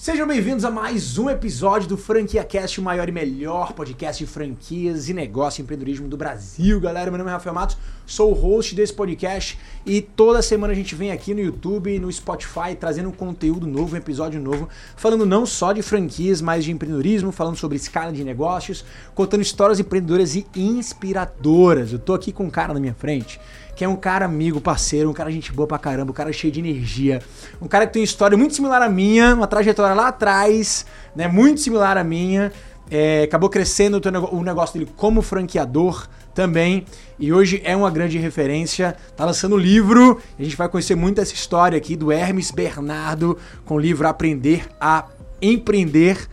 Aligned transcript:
Sejam 0.00 0.28
bem-vindos 0.28 0.64
a 0.64 0.70
mais 0.70 1.18
um 1.18 1.28
episódio 1.28 1.88
do 1.88 1.96
Franquia 1.96 2.44
Cast, 2.44 2.78
o 2.78 2.84
maior 2.84 3.08
e 3.08 3.12
melhor 3.12 3.72
podcast 3.72 4.24
de 4.24 4.30
franquias 4.30 5.08
e 5.08 5.12
negócio 5.12 5.60
e 5.60 5.62
empreendedorismo 5.64 6.06
do 6.06 6.16
Brasil, 6.16 6.80
galera. 6.80 7.10
Meu 7.10 7.18
nome 7.18 7.30
é 7.30 7.32
Rafael 7.32 7.52
Matos, 7.52 7.76
sou 8.06 8.30
o 8.30 8.32
host 8.32 8.76
desse 8.76 8.94
podcast 8.94 9.58
e 9.84 10.00
toda 10.00 10.40
semana 10.40 10.72
a 10.72 10.76
gente 10.76 10.94
vem 10.94 11.10
aqui 11.10 11.34
no 11.34 11.40
YouTube, 11.40 11.98
no 11.98 12.12
Spotify, 12.12 12.76
trazendo 12.78 13.08
um 13.08 13.12
conteúdo 13.12 13.66
novo, 13.66 13.96
um 13.96 13.98
episódio 13.98 14.40
novo, 14.40 14.68
falando 14.96 15.26
não 15.26 15.44
só 15.44 15.72
de 15.72 15.82
franquias, 15.82 16.40
mas 16.40 16.64
de 16.64 16.70
empreendedorismo, 16.70 17.32
falando 17.32 17.56
sobre 17.56 17.76
escala 17.76 18.12
de 18.12 18.22
negócios, 18.22 18.84
contando 19.16 19.42
histórias 19.42 19.80
empreendedoras 19.80 20.36
e 20.36 20.46
inspiradoras. 20.54 21.92
Eu 21.92 21.98
tô 21.98 22.14
aqui 22.14 22.30
com 22.30 22.44
um 22.44 22.50
cara 22.50 22.72
na 22.72 22.78
minha 22.78 22.94
frente 22.94 23.40
que 23.78 23.84
é 23.84 23.88
um 23.88 23.94
cara 23.94 24.24
amigo, 24.24 24.60
parceiro, 24.60 25.08
um 25.08 25.12
cara 25.12 25.30
gente 25.30 25.52
boa 25.52 25.64
pra 25.64 25.78
caramba, 25.78 26.10
um 26.10 26.12
cara 26.14 26.32
cheio 26.32 26.52
de 26.52 26.58
energia, 26.58 27.22
um 27.62 27.68
cara 27.68 27.86
que 27.86 27.92
tem 27.92 28.02
uma 28.02 28.04
história 28.04 28.36
muito 28.36 28.52
similar 28.52 28.82
à 28.82 28.88
minha, 28.88 29.36
uma 29.36 29.46
trajetória 29.46 29.94
lá 29.94 30.08
atrás, 30.08 30.84
né, 31.14 31.28
muito 31.28 31.60
similar 31.60 31.96
à 31.96 32.02
minha, 32.02 32.50
é, 32.90 33.22
acabou 33.22 33.48
crescendo 33.48 34.00
o 34.32 34.42
negócio 34.42 34.76
dele 34.76 34.90
como 34.96 35.22
franqueador 35.22 36.08
também, 36.34 36.86
e 37.20 37.32
hoje 37.32 37.62
é 37.64 37.76
uma 37.76 37.88
grande 37.88 38.18
referência, 38.18 38.96
tá 39.16 39.24
lançando 39.24 39.54
um 39.54 39.58
livro, 39.58 40.20
a 40.36 40.42
gente 40.42 40.56
vai 40.56 40.68
conhecer 40.68 40.96
muito 40.96 41.20
essa 41.20 41.32
história 41.32 41.78
aqui 41.78 41.94
do 41.94 42.10
Hermes 42.10 42.50
Bernardo, 42.50 43.38
com 43.64 43.76
o 43.76 43.78
livro 43.78 44.08
Aprender 44.08 44.66
a 44.80 45.04
Empreender, 45.40 46.28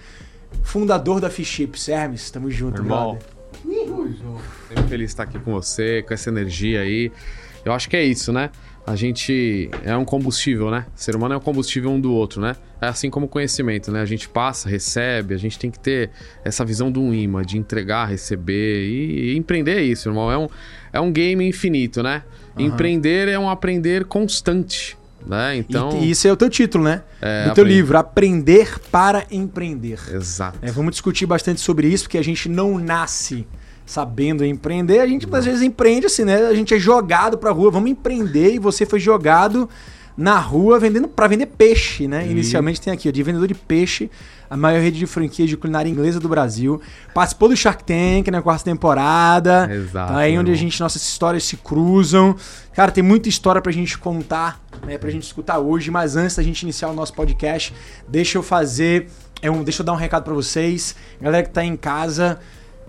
fundador 0.64 1.22
da 1.22 1.30
Fichips. 1.30 1.90
Hermes, 1.90 2.32
tamo 2.32 2.50
junto, 2.50 2.82
Irmão. 2.82 3.20
Sempre 4.68 4.84
feliz 4.88 5.08
de 5.08 5.14
estar 5.14 5.24
aqui 5.24 5.40
com 5.40 5.52
você, 5.52 6.04
com 6.04 6.14
essa 6.14 6.30
energia 6.30 6.82
aí. 6.82 7.12
Eu 7.64 7.74
acho 7.74 7.90
que 7.90 7.96
é 7.96 8.04
isso, 8.04 8.32
né? 8.32 8.50
A 8.86 8.96
gente 8.96 9.72
é 9.84 9.98
um 9.98 10.06
combustível, 10.06 10.70
né? 10.70 10.86
O 10.96 11.00
ser 11.00 11.16
humano 11.16 11.34
é 11.34 11.38
um 11.38 11.42
combustível 11.42 11.90
um 11.90 12.00
do 12.00 12.14
outro, 12.14 12.40
né? 12.40 12.56
É 12.80 12.86
assim 12.88 13.10
como 13.10 13.26
o 13.26 13.30
conhecimento, 13.30 13.92
né? 13.92 14.00
A 14.00 14.06
gente 14.06 14.30
passa, 14.30 14.70
recebe, 14.70 15.34
a 15.34 15.38
gente 15.38 15.58
tem 15.58 15.72
que 15.72 15.80
ter 15.80 16.12
essa 16.44 16.64
visão 16.64 16.92
do 16.92 17.12
imã, 17.12 17.42
de 17.42 17.58
entregar, 17.58 18.06
receber 18.06 18.88
e, 18.88 19.34
e 19.34 19.38
empreender 19.38 19.78
é 19.78 19.82
isso, 19.82 20.08
irmão. 20.08 20.32
É 20.32 20.38
um, 20.38 20.48
é 20.94 21.00
um 21.00 21.12
game 21.12 21.48
infinito, 21.48 22.04
né? 22.04 22.22
Uhum. 22.56 22.66
Empreender 22.66 23.28
é 23.28 23.40
um 23.40 23.50
aprender 23.50 24.06
constante. 24.06 24.96
Né? 25.26 25.58
Então, 25.58 26.04
e, 26.04 26.12
isso 26.12 26.28
é 26.28 26.32
o 26.32 26.38
teu 26.38 26.52
título, 26.52 26.84
né? 26.84 27.02
É, 27.20 27.50
do 27.50 27.56
teu 27.56 27.64
livro, 27.64 27.98
Aprender 27.98 28.80
para 28.92 29.26
Empreender. 29.32 30.00
Exato. 30.14 30.60
É, 30.62 30.72
vamos 30.72 30.92
discutir 30.92 31.26
bastante 31.26 31.60
sobre 31.60 31.88
isso, 31.88 32.04
porque 32.04 32.20
a 32.20 32.24
gente 32.24 32.48
não 32.48 32.78
nasce 32.78 33.48
sabendo 33.86 34.44
empreender, 34.44 35.00
a 35.00 35.08
gente 35.08 35.28
às 35.32 35.46
vezes 35.46 35.62
empreende 35.62 36.08
assim, 36.08 36.24
né? 36.24 36.48
A 36.48 36.54
gente 36.54 36.74
é 36.74 36.80
jogado 36.80 37.38
pra 37.38 37.52
rua, 37.52 37.70
vamos 37.70 37.90
empreender 37.90 38.54
e 38.54 38.60
você 38.60 38.86
foi 38.86 39.00
jogado 39.00 39.70
na 40.18 40.40
rua 40.40 40.80
vendendo 40.80 41.08
para 41.08 41.28
vender 41.28 41.46
peixe, 41.48 42.08
né? 42.08 42.26
Inicialmente 42.28 42.80
tem 42.80 42.94
aqui, 42.94 43.10
ó, 43.10 43.12
de 43.12 43.22
vendedor 43.22 43.48
de 43.48 43.54
peixe, 43.54 44.10
a 44.50 44.56
maior 44.56 44.82
rede 44.82 44.98
de 44.98 45.06
franquias 45.06 45.50
de 45.50 45.58
culinária 45.58 45.90
inglesa 45.90 46.20
do 46.20 46.30
Brasil. 46.30 46.82
Participou 47.14 47.50
do 47.50 47.58
Shark 47.58 47.84
Tank 47.84 48.30
na 48.32 48.42
quarta 48.42 48.64
temporada. 48.64 49.70
Exato. 49.72 50.14
Tá 50.14 50.20
aí 50.20 50.38
onde 50.38 50.52
a 50.52 50.56
gente, 50.56 50.80
nossas 50.80 51.02
histórias 51.02 51.44
se 51.44 51.58
cruzam. 51.58 52.36
Cara, 52.74 52.92
tem 52.92 53.04
muita 53.04 53.28
história 53.28 53.62
pra 53.62 53.72
gente 53.72 53.98
contar, 53.98 54.62
né? 54.86 54.98
Pra 54.98 55.10
gente 55.10 55.24
escutar 55.24 55.60
hoje, 55.60 55.92
mas 55.92 56.16
antes 56.16 56.38
da 56.38 56.44
gente 56.44 56.62
iniciar 56.64 56.90
o 56.90 56.94
nosso 56.94 57.14
podcast, 57.14 57.74
deixa 58.08 58.38
eu 58.38 58.44
fazer. 58.44 59.10
É 59.42 59.52
um, 59.52 59.64
deixa 59.64 59.82
eu 59.82 59.86
dar 59.86 59.94
um 59.94 59.98
recado 59.98 60.24
para 60.24 60.34
vocês. 60.34 60.96
Galera 61.20 61.44
que 61.44 61.52
tá 61.52 61.64
em 61.64 61.76
casa, 61.76 62.40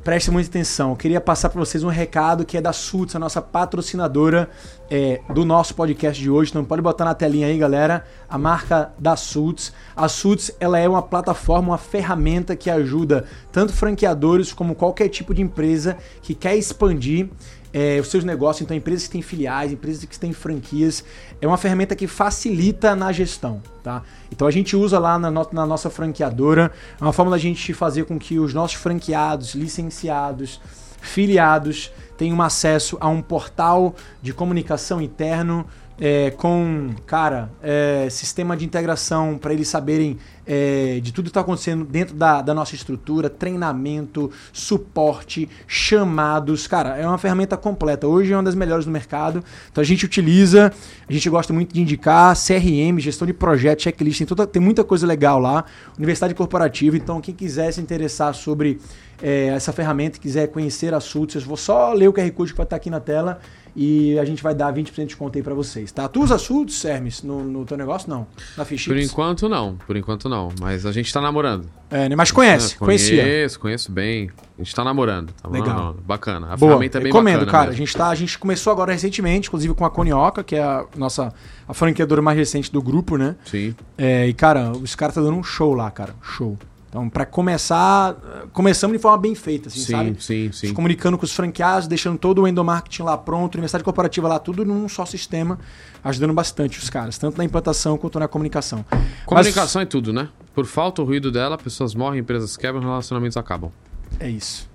preste 0.06 0.30
muita 0.30 0.48
atenção. 0.48 0.90
Eu 0.90 0.96
queria 0.96 1.20
passar 1.20 1.48
para 1.48 1.58
vocês 1.58 1.82
um 1.82 1.88
recado 1.88 2.44
que 2.46 2.56
é 2.56 2.60
da 2.60 2.72
Suits, 2.72 3.16
a 3.16 3.18
nossa 3.18 3.42
patrocinadora 3.42 4.48
é, 4.88 5.20
do 5.34 5.44
nosso 5.44 5.74
podcast 5.74 6.22
de 6.22 6.30
hoje. 6.30 6.52
Então 6.52 6.64
pode 6.64 6.80
botar 6.80 7.04
na 7.04 7.12
telinha 7.12 7.48
aí, 7.48 7.58
galera, 7.58 8.04
a 8.28 8.38
marca 8.38 8.92
da 8.96 9.16
Suits. 9.16 9.72
A 9.96 10.06
Suits 10.06 10.52
ela 10.60 10.78
é 10.78 10.88
uma 10.88 11.02
plataforma, 11.02 11.70
uma 11.70 11.78
ferramenta 11.78 12.54
que 12.54 12.70
ajuda 12.70 13.24
tanto 13.50 13.72
franqueadores 13.72 14.52
como 14.52 14.76
qualquer 14.76 15.08
tipo 15.08 15.34
de 15.34 15.42
empresa 15.42 15.96
que 16.22 16.36
quer 16.36 16.56
expandir 16.56 17.28
é, 17.76 18.00
os 18.00 18.08
seus 18.08 18.24
negócios, 18.24 18.62
então 18.62 18.74
empresas 18.74 19.06
que 19.06 19.12
têm 19.12 19.20
filiais, 19.20 19.70
empresas 19.70 20.02
que 20.02 20.18
têm 20.18 20.32
franquias, 20.32 21.04
é 21.42 21.46
uma 21.46 21.58
ferramenta 21.58 21.94
que 21.94 22.06
facilita 22.06 22.96
na 22.96 23.12
gestão, 23.12 23.60
tá? 23.82 24.02
Então 24.32 24.48
a 24.48 24.50
gente 24.50 24.74
usa 24.74 24.98
lá 24.98 25.18
na, 25.18 25.30
no, 25.30 25.46
na 25.52 25.66
nossa 25.66 25.90
franqueadora, 25.90 26.72
é 26.98 27.04
uma 27.04 27.12
forma 27.12 27.30
da 27.30 27.36
gente 27.36 27.74
fazer 27.74 28.06
com 28.06 28.18
que 28.18 28.38
os 28.38 28.54
nossos 28.54 28.78
franqueados, 28.78 29.54
licenciados, 29.54 30.58
filiados 31.02 31.92
tenham 32.16 32.40
acesso 32.40 32.96
a 32.98 33.08
um 33.08 33.20
portal 33.20 33.94
de 34.22 34.32
comunicação 34.32 35.02
interno 35.02 35.66
é, 36.00 36.30
com, 36.30 36.94
cara, 37.06 37.50
é, 37.62 38.08
sistema 38.10 38.56
de 38.56 38.64
integração 38.64 39.36
para 39.36 39.52
eles 39.52 39.68
saberem 39.68 40.18
é, 40.46 41.00
de 41.02 41.12
tudo 41.12 41.24
que 41.24 41.30
está 41.30 41.40
acontecendo 41.40 41.84
dentro 41.84 42.14
da, 42.14 42.40
da, 42.40 42.54
nossa 42.54 42.74
estrutura, 42.74 43.28
treinamento, 43.28 44.30
suporte, 44.52 45.48
chamados. 45.66 46.66
Cara, 46.66 46.96
é 46.96 47.06
uma 47.06 47.18
ferramenta 47.18 47.56
completa. 47.56 48.06
Hoje 48.06 48.32
é 48.32 48.36
uma 48.36 48.42
das 48.42 48.54
melhores 48.54 48.84
do 48.84 48.90
mercado. 48.90 49.42
Então 49.70 49.82
a 49.82 49.84
gente 49.84 50.04
utiliza, 50.04 50.72
a 51.08 51.12
gente 51.12 51.28
gosta 51.28 51.52
muito 51.52 51.74
de 51.74 51.80
indicar 51.80 52.36
CRM, 52.36 52.98
gestão 53.00 53.26
de 53.26 53.32
projeto, 53.32 53.82
checklist, 53.82 54.18
tem, 54.18 54.26
toda, 54.26 54.46
tem 54.46 54.62
muita 54.62 54.84
coisa 54.84 55.06
legal 55.06 55.40
lá. 55.40 55.64
Universidade 55.96 56.34
corporativa. 56.34 56.96
Então, 56.96 57.20
quem 57.20 57.34
quiser 57.34 57.72
se 57.72 57.80
interessar 57.80 58.34
sobre 58.34 58.78
é, 59.20 59.48
essa 59.48 59.72
ferramenta, 59.72 60.18
quiser 60.18 60.48
conhecer 60.48 60.94
a 60.94 61.00
Sults, 61.00 61.34
eu 61.34 61.40
vou 61.42 61.56
só 61.56 61.92
ler 61.92 62.08
o 62.08 62.12
QR 62.12 62.30
Code 62.30 62.52
que 62.52 62.56
vai 62.56 62.64
estar 62.64 62.76
aqui 62.76 62.90
na 62.90 63.00
tela 63.00 63.40
e 63.76 64.18
a 64.18 64.24
gente 64.24 64.42
vai 64.42 64.54
dar 64.54 64.72
20% 64.72 65.06
de 65.06 65.16
conta 65.16 65.38
aí 65.38 65.42
pra 65.42 65.52
vocês, 65.52 65.92
tá? 65.92 66.08
Tu 66.08 66.22
usa 66.22 66.38
Suits, 66.38 66.82
Hermes, 66.84 67.22
no, 67.22 67.44
no 67.44 67.64
teu 67.66 67.76
negócio? 67.76 68.08
Não. 68.08 68.26
Na 68.56 68.64
Fichips? 68.64 68.86
Por 68.86 68.98
enquanto 68.98 69.48
não, 69.48 69.76
por 69.86 69.96
enquanto 69.96 70.28
não. 70.30 70.35
Mas 70.60 70.86
a 70.86 70.92
gente 70.92 71.12
tá 71.12 71.20
namorando. 71.20 71.68
É, 71.90 72.08
né? 72.08 72.16
mas 72.16 72.30
conhece, 72.32 72.74
é, 72.74 72.78
conhecia. 72.78 73.22
Conheço, 73.22 73.60
conheço 73.60 73.92
bem. 73.92 74.30
A 74.58 74.62
gente 74.62 74.74
tá 74.74 74.82
namorando. 74.82 75.32
Tá 75.40 75.48
Legal. 75.48 75.68
Namorando. 75.68 76.02
Bacana. 76.02 76.46
A 76.52 76.56
Boa. 76.56 76.72
ferramenta 76.72 76.98
é 76.98 77.00
bem 77.00 77.12
Recomendo, 77.12 77.40
bacana 77.40 77.52
cara. 77.52 77.64
mesmo. 77.70 77.82
A 77.82 77.86
gente, 77.86 77.96
tá, 77.96 78.08
a 78.08 78.14
gente 78.14 78.38
começou 78.38 78.72
agora 78.72 78.92
recentemente, 78.92 79.48
inclusive 79.48 79.74
com 79.74 79.84
a 79.84 79.90
Conioca, 79.90 80.42
que 80.42 80.56
é 80.56 80.62
a 80.62 80.84
nossa 80.96 81.32
a 81.68 81.74
franqueadora 81.74 82.22
mais 82.22 82.36
recente 82.36 82.72
do 82.72 82.82
grupo, 82.82 83.16
né? 83.16 83.36
Sim. 83.44 83.74
É, 83.98 84.26
e, 84.26 84.34
cara, 84.34 84.70
os 84.72 84.94
caras 84.94 85.14
tá 85.14 85.20
dando 85.20 85.36
um 85.36 85.42
show 85.42 85.74
lá, 85.74 85.90
cara. 85.90 86.14
Show. 86.22 86.58
Então, 86.96 87.10
para 87.10 87.26
começar, 87.26 88.16
começamos 88.54 88.96
de 88.96 89.02
forma 89.02 89.18
bem 89.18 89.34
feita, 89.34 89.68
assim, 89.68 89.80
sim, 89.80 89.92
sabe? 89.92 90.16
Sim, 90.18 90.50
sim, 90.50 90.68
Se 90.68 90.72
comunicando 90.72 91.18
com 91.18 91.26
os 91.26 91.32
franqueados, 91.32 91.86
deixando 91.86 92.16
todo 92.16 92.40
o 92.40 92.48
endomarketing 92.48 93.02
lá 93.02 93.18
pronto, 93.18 93.56
universidade 93.56 93.84
corporativa 93.84 94.26
lá, 94.26 94.38
tudo 94.38 94.64
num 94.64 94.88
só 94.88 95.04
sistema, 95.04 95.58
ajudando 96.02 96.32
bastante 96.32 96.78
os 96.78 96.88
caras, 96.88 97.18
tanto 97.18 97.36
na 97.36 97.44
implantação 97.44 97.98
quanto 97.98 98.18
na 98.18 98.26
comunicação. 98.26 98.82
Comunicação 99.26 99.80
Mas, 99.80 99.86
é 99.86 99.90
tudo, 99.90 100.10
né? 100.10 100.30
Por 100.54 100.64
falta 100.64 101.02
o 101.02 101.04
ruído 101.04 101.30
dela, 101.30 101.58
pessoas 101.58 101.94
morrem, 101.94 102.20
empresas 102.20 102.56
quebram, 102.56 102.80
relacionamentos 102.80 103.36
acabam. 103.36 103.70
É 104.18 104.30
isso. 104.30 104.66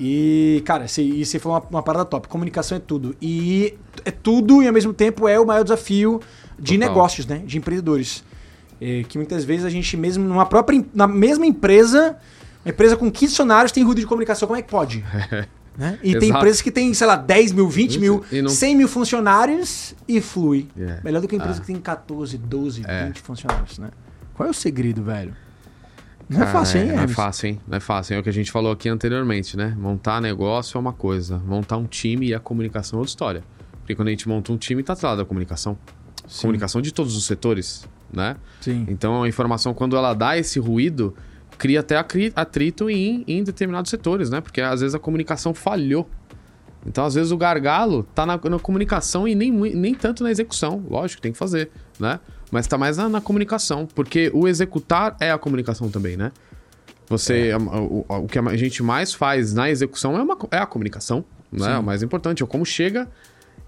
E, 0.00 0.64
cara, 0.66 0.88
você 0.88 1.38
falou 1.38 1.58
uma, 1.58 1.66
uma 1.70 1.82
parada 1.84 2.04
top. 2.04 2.26
Comunicação 2.26 2.78
é 2.78 2.80
tudo. 2.80 3.14
E 3.22 3.78
é 4.04 4.10
tudo 4.10 4.60
e 4.60 4.66
ao 4.66 4.72
mesmo 4.72 4.92
tempo 4.92 5.28
é 5.28 5.38
o 5.38 5.46
maior 5.46 5.62
desafio 5.62 6.20
de 6.58 6.76
Total. 6.76 6.88
negócios, 6.88 7.26
né? 7.26 7.42
De 7.46 7.58
empreendedores. 7.58 8.24
É, 8.80 9.02
que 9.04 9.18
muitas 9.18 9.44
vezes 9.44 9.64
a 9.66 9.70
gente 9.70 9.96
mesmo, 9.96 10.24
numa 10.26 10.46
própria, 10.46 10.84
na 10.94 11.06
mesma 11.06 11.44
empresa, 11.46 12.16
uma 12.64 12.70
empresa 12.72 12.96
com 12.96 13.10
15 13.10 13.32
funcionários 13.32 13.72
tem 13.72 13.84
ruído 13.84 14.00
de 14.00 14.06
comunicação, 14.06 14.48
como 14.48 14.58
é 14.58 14.62
que 14.62 14.70
pode? 14.70 15.04
né? 15.76 15.98
E 16.02 16.12
tem 16.18 16.28
Exato. 16.28 16.38
empresas 16.38 16.62
que 16.62 16.70
tem, 16.70 16.92
sei 16.94 17.06
lá, 17.06 17.16
10 17.16 17.52
mil, 17.52 17.68
20 17.68 17.98
mil, 17.98 18.24
não- 18.42 18.48
100 18.48 18.74
mil 18.76 18.88
funcionários 18.88 19.94
e 20.08 20.20
flui. 20.20 20.68
É. 20.78 21.00
Melhor 21.04 21.20
do 21.20 21.28
que 21.28 21.34
a 21.34 21.38
empresa 21.38 21.58
Ah. 21.58 21.60
que 21.60 21.66
tem 21.66 21.76
14, 21.76 22.38
12, 22.38 22.82
É. 22.86 23.06
20 23.06 23.20
funcionários, 23.20 23.78
né? 23.78 23.90
Qual 24.34 24.46
é 24.46 24.50
o 24.50 24.54
segredo, 24.54 25.02
velho? 25.02 25.34
Não 26.28 26.36
é 26.38 26.40
Cara, 26.40 26.52
fácil, 26.52 26.80
hein, 26.80 26.86
Não 26.92 27.02
é 27.02 27.08
fácil, 27.08 27.46
hein? 27.48 27.60
Não 27.66 27.76
é 27.76 27.80
fácil. 27.80 28.14
É 28.14 28.18
o 28.20 28.22
que 28.22 28.28
a 28.28 28.32
gente 28.32 28.50
falou 28.52 28.70
aqui 28.70 28.88
anteriormente, 28.88 29.56
né? 29.56 29.74
Montar 29.76 30.20
negócio 30.20 30.78
é 30.78 30.80
uma 30.80 30.92
coisa. 30.92 31.38
Montar 31.38 31.76
um 31.76 31.86
time 31.86 32.28
e 32.28 32.34
a 32.34 32.38
comunicação 32.38 32.98
é 32.98 33.00
outra 33.00 33.10
história. 33.10 33.44
Porque 33.80 33.94
quando 33.96 34.08
a 34.08 34.10
gente 34.12 34.28
monta 34.28 34.52
um 34.52 34.56
time, 34.56 34.80
tá 34.82 34.92
atrás 34.92 35.18
da 35.18 35.24
comunicação. 35.24 35.76
Sim. 36.28 36.42
Comunicação 36.42 36.80
de 36.80 36.92
todos 36.92 37.16
os 37.16 37.26
setores, 37.26 37.84
né? 38.12 38.36
Sim. 38.60 38.86
Então 38.88 39.22
a 39.22 39.28
informação, 39.28 39.72
quando 39.74 39.96
ela 39.96 40.12
dá 40.14 40.36
esse 40.38 40.58
ruído, 40.58 41.14
cria 41.58 41.80
até 41.80 41.96
atrito 42.34 42.88
em, 42.90 43.24
em 43.28 43.42
determinados 43.44 43.90
setores, 43.90 44.30
né? 44.30 44.40
Porque 44.40 44.60
às 44.60 44.80
vezes 44.80 44.94
a 44.94 44.98
comunicação 44.98 45.52
falhou. 45.54 46.08
Então, 46.86 47.04
às 47.04 47.12
vezes, 47.14 47.30
o 47.30 47.36
gargalo 47.36 48.04
tá 48.14 48.24
na, 48.24 48.40
na 48.42 48.58
comunicação 48.58 49.28
e 49.28 49.34
nem, 49.34 49.50
nem 49.52 49.94
tanto 49.94 50.22
na 50.24 50.30
execução. 50.30 50.82
Lógico, 50.88 51.20
tem 51.20 51.30
que 51.30 51.36
fazer, 51.36 51.70
né? 51.98 52.18
Mas 52.50 52.66
tá 52.66 52.78
mais 52.78 52.96
na, 52.96 53.06
na 53.06 53.20
comunicação. 53.20 53.86
Porque 53.94 54.30
o 54.32 54.48
executar 54.48 55.14
é 55.20 55.30
a 55.30 55.36
comunicação 55.36 55.90
também, 55.90 56.16
né? 56.16 56.32
Você, 57.06 57.50
a- 57.52 57.58
o, 57.58 58.06
o 58.08 58.26
que 58.26 58.38
a 58.38 58.56
gente 58.56 58.82
mais 58.82 59.12
faz 59.12 59.52
na 59.52 59.68
execução 59.68 60.16
é, 60.16 60.22
uma, 60.22 60.38
é 60.50 60.56
a 60.56 60.64
comunicação, 60.64 61.22
né? 61.52 61.66
Sim. 61.74 61.80
O 61.80 61.82
mais 61.82 62.02
importante 62.02 62.42
é 62.42 62.46
como 62.46 62.64
chega 62.64 63.06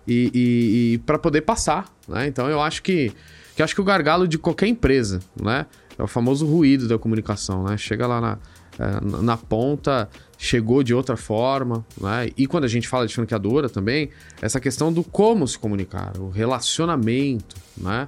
e, 0.09 0.31
e, 0.33 0.95
e 0.95 0.99
para 0.99 1.19
poder 1.19 1.43
passar, 1.43 1.93
né? 2.09 2.27
Então 2.27 2.49
eu 2.49 2.63
acho 2.63 2.83
que, 2.83 3.13
que 3.55 3.63
acho 3.63 3.75
que 3.75 3.81
o 3.81 3.85
gargalo 3.85 4.27
de 4.27 4.39
qualquer 4.39 4.67
empresa, 4.67 5.21
né? 5.41 5.67
É 5.99 6.03
o 6.03 6.07
famoso 6.07 6.47
ruído 6.47 6.89
da 6.89 6.99
comunicação, 6.99 7.65
né? 7.65 7.77
Chega 7.77 8.07
lá 8.07 8.21
na, 8.21 8.39
é, 8.79 9.23
na 9.23 9.37
ponta, 9.37 10.09
chegou 10.39 10.83
de 10.83 10.95
outra 10.95 11.17
forma, 11.17 11.85
né? 12.01 12.31
E 12.37 12.47
quando 12.47 12.65
a 12.65 12.69
gente 12.69 12.89
fala 12.89 13.07
de 13.07 13.15
franqueadora 13.15 13.69
também, 13.69 14.11
essa 14.41 14.59
questão 14.59 14.93
do 14.93 15.05
como 15.05 15.47
se 15.47 15.59
comunicar, 15.59 16.13
o 16.19 16.31
relacionamento, 16.31 17.57
né? 17.77 18.07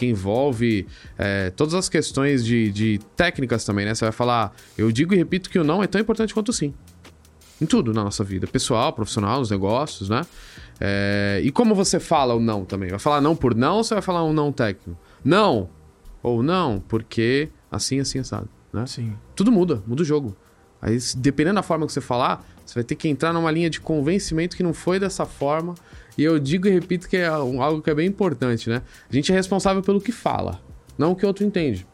porque 0.00 0.06
envolve 0.06 0.86
é, 1.18 1.50
todas 1.50 1.74
as 1.74 1.86
questões 1.86 2.42
de, 2.42 2.72
de 2.72 3.00
técnicas 3.14 3.64
também, 3.66 3.84
né? 3.84 3.94
Você 3.94 4.06
vai 4.06 4.12
falar, 4.12 4.54
eu 4.78 4.90
digo 4.90 5.12
e 5.12 5.16
repito 5.16 5.50
que 5.50 5.58
o 5.58 5.64
não 5.64 5.82
é 5.82 5.86
tão 5.86 6.00
importante 6.00 6.32
quanto 6.32 6.48
o 6.48 6.52
sim. 6.54 6.72
Em 7.60 7.66
tudo 7.66 7.92
na 7.92 8.02
nossa 8.02 8.24
vida, 8.24 8.46
pessoal, 8.46 8.94
profissional, 8.94 9.40
nos 9.40 9.50
negócios, 9.50 10.08
né? 10.08 10.22
É, 10.80 11.40
e 11.44 11.52
como 11.52 11.74
você 11.74 12.00
fala 12.00 12.34
o 12.34 12.40
não 12.40 12.64
também? 12.64 12.88
Vai 12.88 12.98
falar 12.98 13.20
não 13.20 13.36
por 13.36 13.54
não 13.54 13.76
ou 13.76 13.84
você 13.84 13.94
vai 13.94 14.02
falar 14.02 14.24
um 14.24 14.32
não 14.32 14.50
técnico? 14.50 14.98
Não! 15.22 15.68
Ou 16.22 16.42
não, 16.42 16.82
porque 16.88 17.50
assim, 17.70 18.00
assim, 18.00 18.18
assado. 18.18 18.48
Né? 18.72 18.86
Sim. 18.86 19.12
Tudo 19.34 19.52
muda, 19.52 19.82
muda 19.86 20.02
o 20.02 20.04
jogo. 20.04 20.36
Aí, 20.80 20.98
dependendo 21.16 21.56
da 21.56 21.62
forma 21.62 21.86
que 21.86 21.92
você 21.92 22.00
falar, 22.00 22.44
você 22.64 22.74
vai 22.74 22.84
ter 22.84 22.94
que 22.94 23.08
entrar 23.08 23.32
numa 23.32 23.50
linha 23.50 23.68
de 23.68 23.80
convencimento 23.80 24.56
que 24.56 24.62
não 24.62 24.72
foi 24.72 24.98
dessa 24.98 25.26
forma. 25.26 25.74
E 26.16 26.24
eu 26.24 26.38
digo 26.38 26.66
e 26.66 26.70
repito 26.70 27.08
que 27.08 27.16
é 27.16 27.26
algo 27.26 27.82
que 27.82 27.90
é 27.90 27.94
bem 27.94 28.06
importante, 28.06 28.70
né? 28.70 28.82
A 29.08 29.14
gente 29.14 29.30
é 29.30 29.34
responsável 29.34 29.82
pelo 29.82 30.00
que 30.00 30.12
fala, 30.12 30.60
não 30.96 31.12
o 31.12 31.16
que 31.16 31.24
o 31.24 31.28
outro 31.28 31.44
entende. 31.44 31.86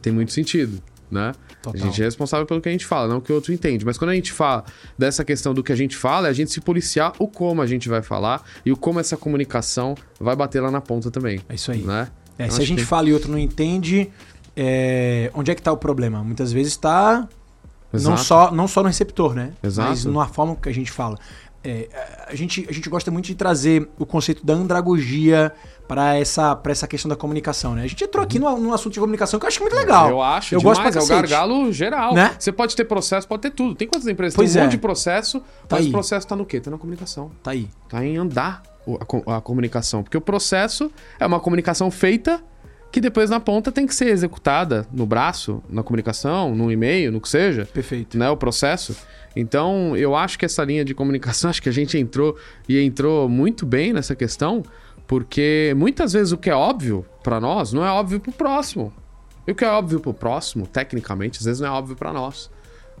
Tem 0.00 0.12
muito 0.12 0.32
sentido, 0.32 0.82
né? 1.10 1.32
Total. 1.62 1.80
A 1.80 1.84
gente 1.84 2.02
é 2.02 2.04
responsável 2.04 2.44
pelo 2.44 2.60
que 2.60 2.68
a 2.68 2.72
gente 2.72 2.84
fala, 2.84 3.08
não 3.08 3.18
o 3.18 3.20
que 3.20 3.30
o 3.30 3.34
outro 3.34 3.52
entende. 3.52 3.84
Mas 3.84 3.96
quando 3.96 4.10
a 4.10 4.14
gente 4.14 4.32
fala 4.32 4.64
dessa 4.98 5.24
questão 5.24 5.54
do 5.54 5.62
que 5.62 5.72
a 5.72 5.76
gente 5.76 5.96
fala, 5.96 6.26
é 6.26 6.30
a 6.30 6.32
gente 6.32 6.50
se 6.50 6.60
policiar 6.60 7.12
o 7.18 7.28
como 7.28 7.62
a 7.62 7.66
gente 7.66 7.88
vai 7.88 8.02
falar 8.02 8.42
e 8.66 8.72
o 8.72 8.76
como 8.76 8.98
essa 8.98 9.16
comunicação 9.16 9.94
vai 10.18 10.34
bater 10.34 10.60
lá 10.60 10.70
na 10.70 10.80
ponta 10.80 11.10
também. 11.10 11.40
É 11.48 11.54
isso 11.54 11.70
aí. 11.70 11.82
Né? 11.82 12.08
É, 12.36 12.48
se 12.50 12.60
a 12.60 12.64
gente 12.64 12.80
que... 12.80 12.84
fala 12.84 13.08
e 13.08 13.12
o 13.12 13.14
outro 13.14 13.30
não 13.30 13.38
entende, 13.38 14.10
é... 14.56 15.30
onde 15.34 15.50
é 15.50 15.54
que 15.54 15.60
está 15.60 15.70
o 15.70 15.76
problema? 15.76 16.22
Muitas 16.24 16.52
vezes 16.52 16.72
está 16.72 17.28
não 17.92 18.16
só, 18.16 18.50
não 18.50 18.66
só 18.66 18.82
no 18.82 18.88
receptor, 18.88 19.34
né? 19.34 19.52
Exato. 19.62 19.90
Mas 19.90 20.04
na 20.04 20.26
forma 20.26 20.56
que 20.56 20.68
a 20.68 20.74
gente 20.74 20.90
fala. 20.90 21.18
É, 21.64 21.88
a, 22.26 22.34
gente, 22.34 22.66
a 22.68 22.72
gente 22.72 22.88
gosta 22.88 23.10
muito 23.10 23.26
de 23.26 23.34
trazer 23.34 23.88
o 23.98 24.04
conceito 24.04 24.44
da 24.44 24.52
andragogia 24.52 25.52
para 25.86 26.16
essa, 26.16 26.60
essa 26.66 26.88
questão 26.88 27.08
da 27.08 27.14
comunicação, 27.14 27.74
né? 27.74 27.84
A 27.84 27.86
gente 27.86 28.02
entrou 28.02 28.24
aqui 28.24 28.38
uhum. 28.38 28.58
num, 28.58 28.72
assunto 28.72 28.94
de 28.94 29.00
comunicação 29.00 29.38
que 29.38 29.46
eu 29.46 29.48
acho 29.48 29.60
muito 29.60 29.76
legal. 29.76 30.08
Eu 30.08 30.22
acho, 30.22 30.54
eu 30.54 30.58
demais, 30.58 30.78
gosto 30.78 30.98
é 30.98 31.02
o 31.02 31.06
gargalo 31.06 31.72
geral. 31.72 32.14
Né? 32.14 32.34
Você 32.38 32.50
pode 32.50 32.74
ter 32.74 32.84
processo, 32.84 33.28
pode 33.28 33.42
ter 33.42 33.50
tudo. 33.50 33.74
Tem 33.74 33.86
quantas 33.86 34.08
empresas? 34.08 34.34
Pois 34.34 34.52
tem 34.52 34.60
um 34.60 34.62
é. 34.62 34.64
monte 34.64 34.72
de 34.72 34.78
processo, 34.78 35.40
tá 35.68 35.76
mas 35.76 35.82
aí. 35.82 35.88
o 35.88 35.92
processo 35.92 36.26
tá 36.26 36.34
no 36.34 36.44
quê? 36.44 36.60
Tá 36.60 36.70
na 36.70 36.78
comunicação. 36.78 37.30
Tá 37.42 37.52
aí. 37.52 37.68
Tá 37.88 38.04
em 38.04 38.16
andar 38.16 38.62
a, 39.26 39.36
a 39.36 39.40
comunicação. 39.40 40.02
Porque 40.02 40.16
o 40.16 40.20
processo 40.20 40.90
é 41.20 41.26
uma 41.26 41.38
comunicação 41.38 41.90
feita 41.90 42.42
que 42.92 43.00
depois 43.00 43.30
na 43.30 43.40
ponta 43.40 43.72
tem 43.72 43.86
que 43.86 43.94
ser 43.94 44.08
executada 44.08 44.86
no 44.92 45.06
braço, 45.06 45.62
na 45.68 45.82
comunicação, 45.82 46.54
no 46.54 46.70
e-mail, 46.70 47.10
no 47.10 47.22
que 47.22 47.28
seja. 47.28 47.64
Perfeito. 47.64 48.18
Né, 48.18 48.28
o 48.28 48.36
processo. 48.36 48.94
Então, 49.34 49.96
eu 49.96 50.14
acho 50.14 50.38
que 50.38 50.44
essa 50.44 50.62
linha 50.62 50.84
de 50.84 50.94
comunicação, 50.94 51.48
acho 51.50 51.62
que 51.62 51.70
a 51.70 51.72
gente 51.72 51.96
entrou 51.96 52.36
e 52.68 52.78
entrou 52.78 53.30
muito 53.30 53.64
bem 53.64 53.94
nessa 53.94 54.14
questão, 54.14 54.62
porque 55.06 55.72
muitas 55.74 56.12
vezes 56.12 56.32
o 56.32 56.36
que 56.36 56.50
é 56.50 56.54
óbvio 56.54 57.06
para 57.22 57.40
nós 57.40 57.72
não 57.72 57.82
é 57.84 57.90
óbvio 57.90 58.20
para 58.20 58.30
o 58.30 58.34
próximo. 58.34 58.92
E 59.46 59.52
o 59.52 59.54
que 59.54 59.64
é 59.64 59.70
óbvio 59.70 59.98
para 59.98 60.10
o 60.10 60.14
próximo, 60.14 60.66
tecnicamente, 60.66 61.38
às 61.38 61.46
vezes 61.46 61.60
não 61.60 61.68
é 61.68 61.70
óbvio 61.70 61.96
para 61.96 62.12
nós. 62.12 62.50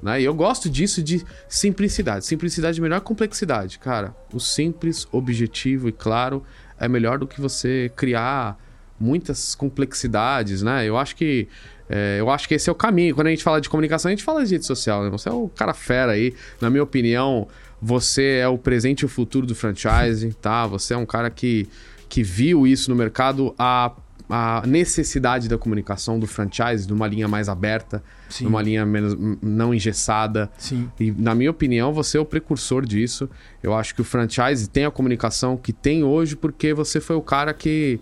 Né? 0.02 0.22
E 0.22 0.24
eu 0.24 0.34
gosto 0.34 0.70
disso 0.70 1.02
de 1.02 1.22
simplicidade. 1.46 2.24
Simplicidade 2.24 2.80
é 2.80 2.82
melhor 2.82 3.02
complexidade. 3.02 3.78
Cara, 3.78 4.16
o 4.32 4.40
simples, 4.40 5.06
objetivo 5.12 5.86
e 5.86 5.92
claro 5.92 6.42
é 6.80 6.88
melhor 6.88 7.18
do 7.18 7.26
que 7.26 7.40
você 7.40 7.92
criar 7.94 8.58
muitas 8.98 9.54
complexidades, 9.54 10.62
né? 10.62 10.86
Eu 10.86 10.96
acho 10.96 11.16
que 11.16 11.48
é, 11.88 12.16
eu 12.18 12.30
acho 12.30 12.48
que 12.48 12.54
esse 12.54 12.70
é 12.70 12.72
o 12.72 12.74
caminho. 12.74 13.14
Quando 13.14 13.26
a 13.26 13.30
gente 13.30 13.44
fala 13.44 13.60
de 13.60 13.68
comunicação, 13.68 14.08
a 14.08 14.12
gente 14.12 14.24
fala 14.24 14.44
de 14.44 14.50
rede 14.50 14.64
social, 14.64 15.04
né? 15.04 15.10
Você 15.10 15.28
é 15.28 15.32
o 15.32 15.48
cara 15.48 15.74
fera 15.74 16.12
aí. 16.12 16.34
Na 16.58 16.70
minha 16.70 16.82
opinião, 16.82 17.46
você 17.80 18.38
é 18.38 18.48
o 18.48 18.56
presente 18.56 19.00
e 19.00 19.04
o 19.04 19.08
futuro 19.08 19.46
do 19.46 19.54
franchise, 19.54 20.32
tá? 20.40 20.66
Você 20.66 20.94
é 20.94 20.96
um 20.96 21.04
cara 21.04 21.28
que, 21.28 21.68
que 22.08 22.22
viu 22.22 22.66
isso 22.66 22.88
no 22.88 22.96
mercado, 22.96 23.54
a, 23.58 23.92
a 24.26 24.62
necessidade 24.66 25.50
da 25.50 25.58
comunicação 25.58 26.18
do 26.18 26.26
franchise, 26.26 26.86
de 26.86 26.94
uma 26.94 27.06
linha 27.06 27.28
mais 27.28 27.50
aberta, 27.50 28.02
Sim. 28.30 28.44
numa 28.44 28.62
linha 28.62 28.86
menos 28.86 29.14
não 29.42 29.74
engessada. 29.74 30.50
Sim. 30.56 30.90
E 30.98 31.10
na 31.10 31.34
minha 31.34 31.50
opinião, 31.50 31.92
você 31.92 32.16
é 32.16 32.20
o 32.20 32.24
precursor 32.24 32.86
disso. 32.86 33.28
Eu 33.62 33.74
acho 33.74 33.94
que 33.94 34.00
o 34.00 34.04
franchise 34.04 34.66
tem 34.66 34.86
a 34.86 34.90
comunicação 34.90 35.58
que 35.58 35.74
tem 35.74 36.02
hoje 36.02 36.36
porque 36.36 36.72
você 36.72 37.00
foi 37.00 37.16
o 37.16 37.22
cara 37.22 37.52
que 37.52 38.00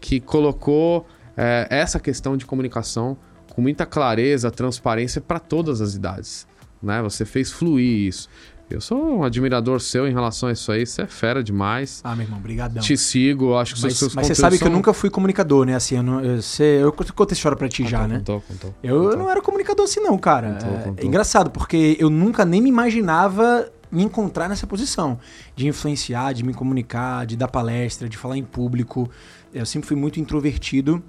que 0.00 0.20
colocou 0.20 1.06
é, 1.36 1.66
essa 1.70 2.00
questão 2.00 2.36
de 2.36 2.46
comunicação 2.46 3.16
com 3.52 3.60
muita 3.60 3.84
clareza, 3.84 4.50
transparência 4.50 5.20
para 5.20 5.38
todas 5.38 5.80
as 5.80 5.94
idades. 5.94 6.46
Né? 6.82 7.02
Você 7.02 7.24
fez 7.24 7.50
fluir 7.50 8.08
isso. 8.08 8.28
Eu 8.70 8.80
sou 8.80 9.18
um 9.18 9.24
admirador 9.24 9.80
seu 9.80 10.06
em 10.06 10.12
relação 10.12 10.48
a 10.48 10.52
isso 10.52 10.70
aí. 10.70 10.86
Você 10.86 11.02
é 11.02 11.06
fera 11.06 11.42
demais. 11.42 12.00
Ah, 12.04 12.14
meu 12.14 12.24
irmão, 12.24 12.38
brigadão. 12.38 12.80
Te 12.80 12.96
sigo, 12.96 13.56
acho 13.56 13.74
que 13.74 13.82
mas, 13.82 13.98
seus 13.98 14.14
Mas 14.14 14.28
você 14.28 14.34
sabe 14.34 14.56
são... 14.56 14.66
que 14.66 14.72
eu 14.72 14.76
nunca 14.76 14.92
fui 14.92 15.10
comunicador, 15.10 15.66
né? 15.66 15.74
Assim, 15.74 15.96
eu, 15.96 16.02
não, 16.04 16.24
eu, 16.24 16.40
você, 16.40 16.78
eu 16.80 16.92
contei 16.92 17.34
história 17.34 17.58
pra 17.58 17.68
ti 17.68 17.82
contou, 17.82 17.90
já, 17.90 18.06
né? 18.06 18.18
Contou, 18.18 18.40
contou, 18.42 18.74
eu 18.80 19.02
contou. 19.02 19.18
não 19.18 19.28
era 19.28 19.42
comunicador 19.42 19.84
assim, 19.84 19.98
não, 19.98 20.16
cara. 20.16 20.52
Contou, 20.52 20.68
é, 20.68 20.82
contou. 20.82 21.04
é 21.04 21.06
engraçado, 21.06 21.50
porque 21.50 21.96
eu 21.98 22.08
nunca 22.08 22.44
nem 22.44 22.62
me 22.62 22.68
imaginava 22.68 23.68
me 23.90 24.04
encontrar 24.04 24.48
nessa 24.48 24.68
posição 24.68 25.18
de 25.56 25.66
influenciar, 25.66 26.32
de 26.32 26.44
me 26.44 26.54
comunicar, 26.54 27.26
de 27.26 27.36
dar 27.36 27.48
palestra, 27.48 28.08
de 28.08 28.16
falar 28.16 28.36
em 28.36 28.44
público. 28.44 29.10
Eu 29.52 29.66
sempre 29.66 29.88
fui 29.88 29.96
muito 29.96 30.20
introvertido, 30.20 31.02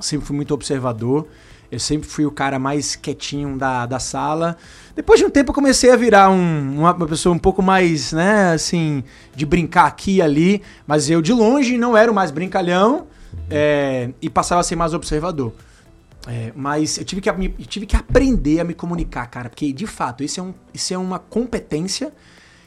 sempre 0.00 0.26
fui 0.26 0.34
muito 0.34 0.52
observador. 0.52 1.28
Eu 1.70 1.78
sempre 1.78 2.08
fui 2.08 2.24
o 2.24 2.30
cara 2.30 2.58
mais 2.58 2.96
quietinho 2.96 3.58
da, 3.58 3.84
da 3.84 3.98
sala. 3.98 4.56
Depois 4.96 5.20
de 5.20 5.26
um 5.26 5.30
tempo 5.30 5.50
eu 5.50 5.54
comecei 5.54 5.90
a 5.90 5.96
virar 5.96 6.30
um, 6.30 6.78
uma 6.78 7.06
pessoa 7.06 7.34
um 7.34 7.38
pouco 7.38 7.62
mais, 7.62 8.12
né, 8.12 8.52
assim, 8.52 9.04
de 9.36 9.44
brincar 9.44 9.86
aqui 9.86 10.16
e 10.16 10.22
ali. 10.22 10.62
Mas 10.86 11.10
eu 11.10 11.20
de 11.20 11.32
longe 11.32 11.76
não 11.76 11.94
era 11.94 12.10
o 12.10 12.14
mais 12.14 12.30
brincalhão 12.30 13.06
é, 13.50 14.10
e 14.20 14.30
passava 14.30 14.62
a 14.62 14.64
ser 14.64 14.76
mais 14.76 14.94
observador. 14.94 15.52
É, 16.26 16.52
mas 16.56 16.98
eu 16.98 17.04
tive, 17.04 17.20
que, 17.20 17.28
eu 17.28 17.66
tive 17.66 17.86
que 17.86 17.96
aprender 17.96 18.60
a 18.60 18.64
me 18.64 18.74
comunicar, 18.74 19.26
cara, 19.26 19.48
porque 19.48 19.72
de 19.72 19.86
fato 19.86 20.24
isso 20.24 20.40
é, 20.40 20.42
um, 20.42 20.54
isso 20.74 20.92
é 20.92 20.98
uma 20.98 21.18
competência 21.18 22.12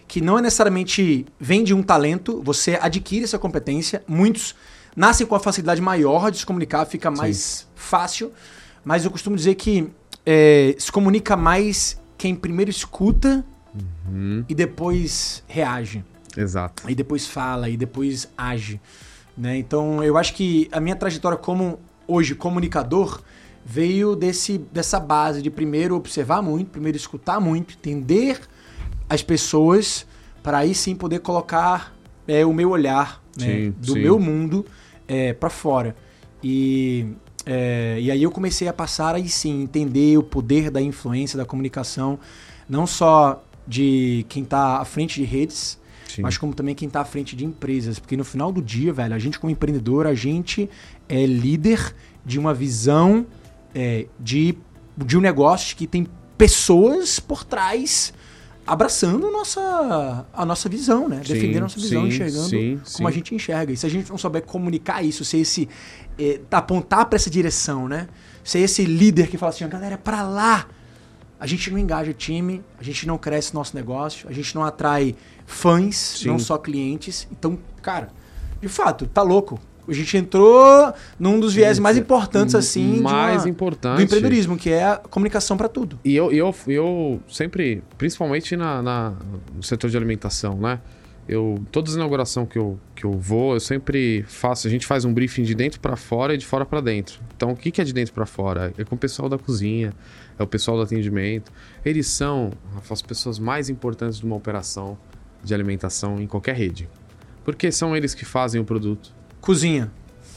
que 0.07 0.19
não 0.19 0.37
é 0.37 0.41
necessariamente 0.41 1.25
vem 1.39 1.63
de 1.63 1.73
um 1.73 1.81
talento, 1.81 2.41
você 2.43 2.77
adquire 2.81 3.23
essa 3.23 3.39
competência. 3.39 4.03
Muitos 4.07 4.55
nascem 4.95 5.25
com 5.25 5.35
a 5.35 5.39
facilidade 5.39 5.81
maior 5.81 6.31
de 6.31 6.39
se 6.39 6.45
comunicar, 6.45 6.85
fica 6.85 7.09
mais 7.11 7.37
Sim. 7.37 7.65
fácil. 7.75 8.31
Mas 8.83 9.05
eu 9.05 9.11
costumo 9.11 9.35
dizer 9.35 9.55
que 9.55 9.89
é, 10.25 10.75
se 10.77 10.91
comunica 10.91 11.35
mais 11.35 11.99
quem 12.17 12.35
primeiro 12.35 12.69
escuta 12.71 13.45
Uhum. 14.05 14.43
e 14.49 14.53
depois 14.53 15.43
reage. 15.47 16.03
Exato. 16.35 16.83
Aí 16.85 16.95
depois 16.95 17.27
fala, 17.27 17.69
e 17.69 17.77
depois 17.77 18.27
age. 18.37 18.79
Né? 19.37 19.57
Então 19.57 20.03
eu 20.03 20.17
acho 20.17 20.33
que 20.33 20.67
a 20.71 20.79
minha 20.79 20.95
trajetória 20.95 21.37
como 21.37 21.79
hoje 22.07 22.35
comunicador 22.35 23.21
veio 23.65 24.15
desse, 24.15 24.57
dessa 24.57 24.99
base 24.99 25.41
de 25.41 25.49
primeiro 25.49 25.95
observar 25.95 26.41
muito, 26.41 26.69
primeiro 26.69 26.97
escutar 26.97 27.39
muito, 27.39 27.75
entender 27.75 28.41
as 29.09 29.21
pessoas, 29.21 30.05
para 30.41 30.59
aí 30.59 30.73
sim 30.73 30.95
poder 30.95 31.19
colocar 31.19 31.95
é, 32.27 32.45
o 32.45 32.53
meu 32.53 32.69
olhar 32.71 33.20
né, 33.37 33.45
Sim, 33.45 33.75
do 33.77 33.93
sim. 33.93 33.99
meu 33.99 34.19
mundo 34.19 34.65
é, 35.07 35.33
para 35.33 35.49
fora. 35.49 35.95
E, 36.43 37.07
é, 37.45 37.97
e 37.99 38.09
aí 38.11 38.23
eu 38.23 38.31
comecei 38.31 38.67
a 38.67 38.73
passar 38.73 39.15
aí 39.15 39.29
sim, 39.29 39.63
entender 39.63 40.17
o 40.17 40.23
poder 40.23 40.71
da 40.71 40.81
influência, 40.81 41.37
da 41.37 41.45
comunicação, 41.45 42.19
não 42.67 42.87
só 42.87 43.43
de 43.67 44.25
quem 44.29 44.43
está 44.43 44.77
à 44.79 44.85
frente 44.85 45.15
de 45.19 45.25
redes, 45.25 45.79
Sim. 46.07 46.23
mas 46.23 46.37
como 46.37 46.53
também 46.53 46.75
quem 46.75 46.87
está 46.87 47.01
à 47.01 47.05
frente 47.05 47.35
de 47.35 47.45
empresas. 47.45 47.99
Porque 47.99 48.17
no 48.17 48.23
final 48.23 48.51
do 48.51 48.61
dia, 48.61 48.91
velho, 48.91 49.13
a 49.13 49.19
gente 49.19 49.39
como 49.39 49.51
empreendedor, 49.51 50.07
a 50.07 50.13
gente 50.13 50.69
é 51.07 51.25
líder 51.25 51.95
de 52.25 52.39
uma 52.39 52.53
visão 52.53 53.25
é, 53.73 54.07
de, 54.19 54.57
de 54.97 55.17
um 55.17 55.21
negócio 55.21 55.75
que 55.75 55.87
tem 55.87 56.07
pessoas 56.37 57.19
por 57.19 57.43
trás 57.43 58.13
abraçando 58.65 59.27
a 59.27 59.31
nossa, 59.31 60.25
a 60.33 60.45
nossa 60.45 60.69
visão, 60.69 61.07
né? 61.09 61.21
Sim, 61.25 61.33
Defendendo 61.33 61.57
a 61.57 61.61
nossa 61.61 61.79
visão, 61.79 62.03
sim, 62.03 62.07
enxergando 62.07 62.49
sim, 62.49 62.81
como 62.93 63.07
a 63.07 63.11
gente 63.11 63.33
enxerga. 63.35 63.73
E 63.73 63.77
se 63.77 63.85
a 63.85 63.89
gente 63.89 64.09
não 64.09 64.17
souber 64.17 64.43
comunicar 64.43 65.03
isso, 65.03 65.25
ser 65.25 65.39
esse. 65.39 65.67
é, 66.17 66.39
apontar 66.51 67.05
para 67.05 67.15
essa 67.15 67.29
direção, 67.29 67.87
né? 67.87 68.07
Ser 68.43 68.59
esse 68.59 68.85
líder 68.85 69.27
que 69.27 69.37
fala 69.37 69.51
assim, 69.51 69.67
galera, 69.67 69.95
é 69.95 69.97
pra 69.97 70.23
lá. 70.23 70.67
A 71.39 71.47
gente 71.47 71.71
não 71.71 71.77
engaja 71.79 72.11
o 72.11 72.13
time, 72.13 72.63
a 72.79 72.83
gente 72.83 73.07
não 73.07 73.17
cresce 73.17 73.53
nosso 73.53 73.75
negócio, 73.75 74.29
a 74.29 74.31
gente 74.31 74.53
não 74.53 74.63
atrai 74.63 75.15
fãs, 75.45 76.21
não 76.23 76.37
só 76.37 76.55
clientes. 76.57 77.27
Então, 77.31 77.57
cara, 77.81 78.09
de 78.61 78.67
fato, 78.67 79.07
tá 79.07 79.23
louco. 79.23 79.59
A 79.91 79.95
gente 79.95 80.15
entrou 80.17 80.93
num 81.19 81.39
dos 81.39 81.53
viés 81.53 81.77
mais 81.79 81.97
importantes, 81.97 82.55
assim, 82.55 82.93
de 82.95 82.99
mais 83.01 83.43
uma- 83.43 83.49
importante. 83.49 83.97
do 83.97 84.01
empreendedorismo, 84.03 84.57
que 84.57 84.69
é 84.69 84.83
a 84.85 84.97
comunicação 84.97 85.57
para 85.57 85.67
tudo. 85.67 85.99
E 86.03 86.15
eu, 86.15 86.31
eu, 86.31 86.55
eu 86.67 87.19
sempre, 87.29 87.83
principalmente 87.97 88.55
na, 88.55 88.81
na- 88.81 89.13
no 89.55 89.61
setor 89.61 89.89
de 89.89 89.97
alimentação, 89.97 90.55
né? 90.57 90.79
Eu, 91.27 91.63
toda 91.71 91.89
inauguração 91.91 92.45
que 92.45 92.57
eu, 92.57 92.77
que 92.95 93.05
eu 93.05 93.11
vou, 93.11 93.53
eu 93.53 93.59
sempre 93.59 94.23
faço. 94.27 94.67
A 94.67 94.69
gente 94.69 94.85
faz 94.85 95.05
um 95.05 95.13
briefing 95.13 95.43
de 95.43 95.53
dentro 95.55 95.79
para 95.79 95.95
fora 95.95 96.33
e 96.33 96.37
de 96.37 96.45
fora 96.45 96.65
para 96.65 96.81
dentro. 96.81 97.19
Então, 97.37 97.51
o 97.51 97.55
que, 97.55 97.69
que 97.71 97.79
é 97.79 97.83
de 97.83 97.93
dentro 97.93 98.13
para 98.13 98.25
fora? 98.25 98.73
É 98.77 98.83
com 98.83 98.95
o 98.95 98.97
pessoal 98.97 99.29
da 99.29 99.37
cozinha, 99.37 99.93
é 100.37 100.43
o 100.43 100.47
pessoal 100.47 100.75
do 100.77 100.83
atendimento. 100.83 101.51
Eles 101.85 102.07
são 102.07 102.51
as 102.89 103.01
pessoas 103.01 103.39
mais 103.39 103.69
importantes 103.69 104.19
de 104.19 104.25
uma 104.25 104.35
operação 104.35 104.97
de 105.43 105.53
alimentação 105.53 106.19
em 106.19 106.27
qualquer 106.27 106.55
rede. 106.55 106.89
Porque 107.45 107.71
são 107.71 107.95
eles 107.95 108.13
que 108.13 108.25
fazem 108.25 108.59
o 108.59 108.65
produto. 108.65 109.13
Cozinha. 109.41 109.91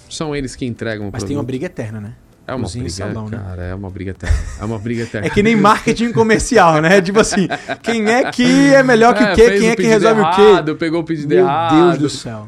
São 0.08 0.34
eles 0.34 0.56
que 0.56 0.64
entregam 0.64 1.02
o 1.08 1.12
Mas 1.12 1.20
produto. 1.20 1.28
tem 1.28 1.36
uma 1.36 1.42
briga 1.44 1.66
eterna, 1.66 2.00
né? 2.00 2.14
É 2.46 2.54
uma 2.54 2.62
cozinha 2.64 2.84
briga, 2.84 2.96
salão, 3.06 3.28
né? 3.28 3.38
cara, 3.38 3.62
é 3.62 3.74
uma 3.74 3.88
briga 3.88 4.10
eterna. 4.10 4.36
É 4.60 4.64
uma 4.64 4.78
briga 4.78 5.02
eterna. 5.02 5.26
É 5.26 5.30
que 5.30 5.42
nem 5.42 5.56
marketing 5.56 6.12
comercial, 6.12 6.80
né? 6.82 7.00
Tipo 7.00 7.20
assim, 7.20 7.48
quem 7.82 8.06
é 8.06 8.30
que 8.30 8.74
é 8.74 8.82
melhor 8.82 9.14
que 9.14 9.22
o 9.22 9.26
É, 9.28 9.34
quê? 9.34 9.44
fez 9.46 9.60
Quem 9.60 9.70
o 9.70 9.72
é 9.72 9.76
que 9.76 9.82
resolve 9.86 10.20
o 10.20 10.24
errado, 10.24 10.72
quê? 10.72 10.78
Pegou 10.78 11.00
o 11.00 11.04
pedido 11.04 11.28
Meu 11.28 11.44
errado. 11.44 11.74
Deus 11.74 11.98
do 11.98 12.08
céu. 12.10 12.46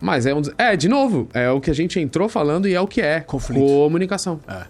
Mas 0.00 0.26
é 0.26 0.34
um. 0.34 0.42
É, 0.58 0.76
de 0.76 0.88
novo, 0.88 1.28
é 1.32 1.50
o 1.50 1.60
que 1.60 1.70
a 1.70 1.74
gente 1.74 1.98
entrou 1.98 2.28
falando 2.28 2.68
e 2.68 2.74
é 2.74 2.80
o 2.80 2.86
que 2.86 3.00
é. 3.00 3.20
Conflito. 3.20 3.60
Comunicação. 3.64 4.38
É. 4.46 4.64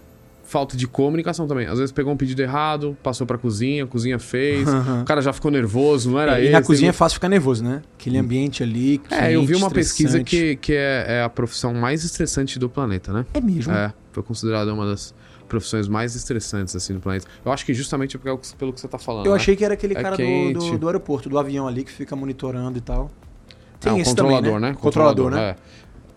Falta 0.47 0.77
de 0.77 0.87
comunicação 0.87 1.45
também. 1.45 1.67
Às 1.67 1.77
vezes 1.77 1.91
pegou 1.91 2.13
um 2.13 2.15
pedido 2.15 2.41
errado, 2.41 2.97
passou 3.03 3.27
pra 3.27 3.37
cozinha, 3.37 3.83
a 3.83 3.87
cozinha 3.87 4.17
fez. 4.17 4.65
O 5.01 5.03
cara 5.03 5.21
já 5.21 5.33
ficou 5.33 5.51
nervoso, 5.51 6.09
não 6.09 6.17
era 6.17 6.39
e 6.39 6.45
ele. 6.45 6.51
na 6.51 6.61
cozinha 6.61 6.89
é 6.89 6.93
fácil 6.93 7.15
ficar 7.15 7.27
nervoso, 7.27 7.61
né? 7.61 7.81
Aquele 7.99 8.17
ambiente 8.17 8.63
ali. 8.63 9.01
É, 9.11 9.35
eu 9.35 9.41
vi 9.41 9.47
quente, 9.47 9.57
uma 9.61 9.69
pesquisa 9.69 10.23
que, 10.23 10.55
que 10.55 10.71
é, 10.71 11.05
é 11.19 11.21
a 11.23 11.27
profissão 11.27 11.73
mais 11.73 12.05
estressante 12.05 12.57
do 12.57 12.69
planeta, 12.69 13.11
né? 13.11 13.25
É 13.33 13.41
mesmo. 13.41 13.73
É, 13.73 13.93
foi 14.13 14.23
considerada 14.23 14.73
uma 14.73 14.85
das 14.85 15.13
profissões 15.49 15.89
mais 15.89 16.15
estressantes 16.15 16.73
assim 16.77 16.93
do 16.93 17.01
planeta. 17.01 17.27
Eu 17.43 17.51
acho 17.51 17.65
que 17.65 17.73
justamente 17.73 18.17
pelo 18.17 18.37
que 18.37 18.55
pelo 18.55 18.71
que 18.71 18.79
você 18.79 18.87
tá 18.87 18.97
falando. 18.97 19.25
Eu 19.25 19.33
né? 19.33 19.37
achei 19.37 19.53
que 19.53 19.65
era 19.65 19.73
aquele 19.73 19.97
É 19.97 20.01
cara 20.01 20.15
do, 20.15 20.23
quente. 20.23 20.71
do, 20.71 20.77
do 20.77 20.87
aeroporto, 20.87 21.27
do 21.27 21.37
avião 21.37 21.67
ali, 21.67 21.83
que 21.83 21.91
fica 21.91 22.15
monitorando 22.15 22.77
e 22.77 22.81
tal. 22.81 23.11
é 23.49 23.53
Tem 23.81 23.91
um 23.91 23.97
esse 23.97 24.11
controlador, 24.11 24.53
também, 24.53 24.59
né? 24.71 24.77
Controlador, 24.79 25.31
né? 25.31 25.49
é. 25.49 25.55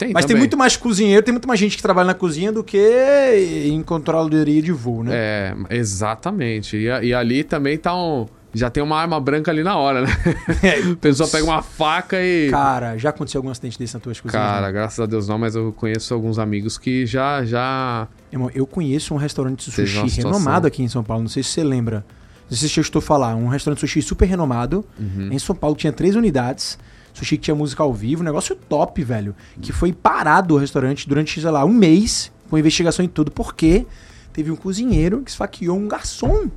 Tem 0.00 0.14
Mas 0.14 0.25
tem 0.25 0.28
também. 0.28 0.40
muito 0.40 0.57
mais 0.57 0.78
cozinheiro, 0.78 1.23
tem 1.23 1.30
muito 1.30 1.47
mais 1.47 1.61
gente 1.61 1.76
que 1.76 1.83
trabalha 1.83 2.07
na 2.07 2.14
cozinha 2.14 2.50
do 2.50 2.64
que 2.64 3.66
em 3.66 3.83
controladoria 3.83 4.62
de 4.62 4.73
voo, 4.73 5.04
né? 5.04 5.11
É, 5.12 5.54
exatamente. 5.69 6.75
E, 6.75 6.85
e 6.85 7.12
ali 7.12 7.45
também 7.45 7.76
tá 7.76 7.95
um. 7.95 8.26
Já 8.54 8.71
tem 8.71 8.83
uma 8.83 8.99
arma 8.99 9.21
branca 9.21 9.50
ali 9.50 9.62
na 9.62 9.76
hora, 9.76 10.00
né? 10.00 10.09
A 10.92 10.97
pessoa 10.97 11.28
pega 11.28 11.45
uma 11.45 11.61
faca 11.61 12.16
e. 12.19 12.49
Cara, 12.50 12.97
já 12.97 13.11
aconteceu 13.11 13.40
algum 13.40 13.50
acidente 13.50 13.78
desse 13.78 13.92
na 13.92 14.00
tua 14.00 14.14
cozinha? 14.14 14.33
Cara, 14.33 14.73
graças 14.73 14.99
a 15.00 15.04
Deus 15.04 15.28
não, 15.28 15.37
mas 15.37 15.54
eu 15.54 15.71
conheço 15.71 16.14
alguns 16.14 16.38
amigos 16.38 16.78
que 16.78 17.04
já. 17.04 17.45
já... 17.45 18.09
Irmão, 18.33 18.50
eu 18.54 18.66
conheço 18.66 19.12
um 19.12 19.19
restaurante 19.19 19.66
de 19.66 19.71
sushi 19.71 20.23
renomado 20.23 20.66
aqui 20.66 20.83
em 20.83 20.88
São 20.88 21.04
Paulo, 21.04 21.25
não 21.25 21.28
sei 21.28 21.42
se 21.42 21.50
você 21.50 21.62
lembra. 21.62 22.07
Não 22.49 22.57
sei 22.57 22.71
se 22.71 22.80
eu 22.80 22.83
estou 22.83 23.02
falar. 23.02 23.37
Um 23.37 23.49
restaurante 23.49 23.76
de 23.76 23.80
sushi 23.83 24.00
super 24.00 24.25
renomado. 24.25 24.83
Uhum. 24.99 25.28
Em 25.30 25.38
São 25.38 25.54
Paulo 25.54 25.76
tinha 25.76 25.92
três 25.92 26.16
unidades. 26.16 26.78
Sushi 27.20 27.36
que 27.36 27.42
tinha 27.44 27.54
música 27.54 27.82
ao 27.82 27.92
vivo, 27.92 28.22
um 28.22 28.24
negócio 28.24 28.56
top, 28.56 29.04
velho. 29.04 29.34
Que 29.60 29.72
foi 29.72 29.92
parado 29.92 30.54
o 30.54 30.58
restaurante 30.58 31.06
durante, 31.06 31.38
sei 31.38 31.50
lá, 31.50 31.64
um 31.66 31.72
mês, 31.72 32.32
com 32.48 32.56
investigação 32.56 33.04
e 33.04 33.08
tudo, 33.08 33.30
porque 33.30 33.86
teve 34.32 34.50
um 34.50 34.56
cozinheiro 34.56 35.20
que 35.20 35.30
esfaqueou 35.30 35.76
um 35.76 35.86
garçom. 35.86 36.48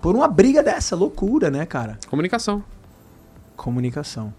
Por 0.00 0.16
uma 0.16 0.26
briga 0.26 0.62
dessa, 0.62 0.96
loucura, 0.96 1.50
né, 1.50 1.66
cara? 1.66 1.98
Comunicação. 2.08 2.64
Comunicação. 3.56 4.32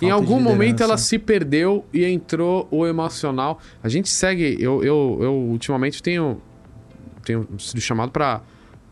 em 0.00 0.06
Falta 0.06 0.06
de 0.06 0.10
algum 0.10 0.38
momento 0.38 0.80
ela 0.80 0.96
se 0.96 1.18
perdeu 1.18 1.84
e 1.92 2.04
entrou 2.04 2.68
o 2.70 2.86
emocional. 2.86 3.58
A 3.82 3.88
gente 3.88 4.08
segue. 4.08 4.56
Eu, 4.60 4.84
eu, 4.84 5.18
eu 5.20 5.32
ultimamente 5.32 6.00
tenho, 6.00 6.40
tenho 7.24 7.48
sido 7.58 7.80
chamado 7.80 8.12
para 8.12 8.42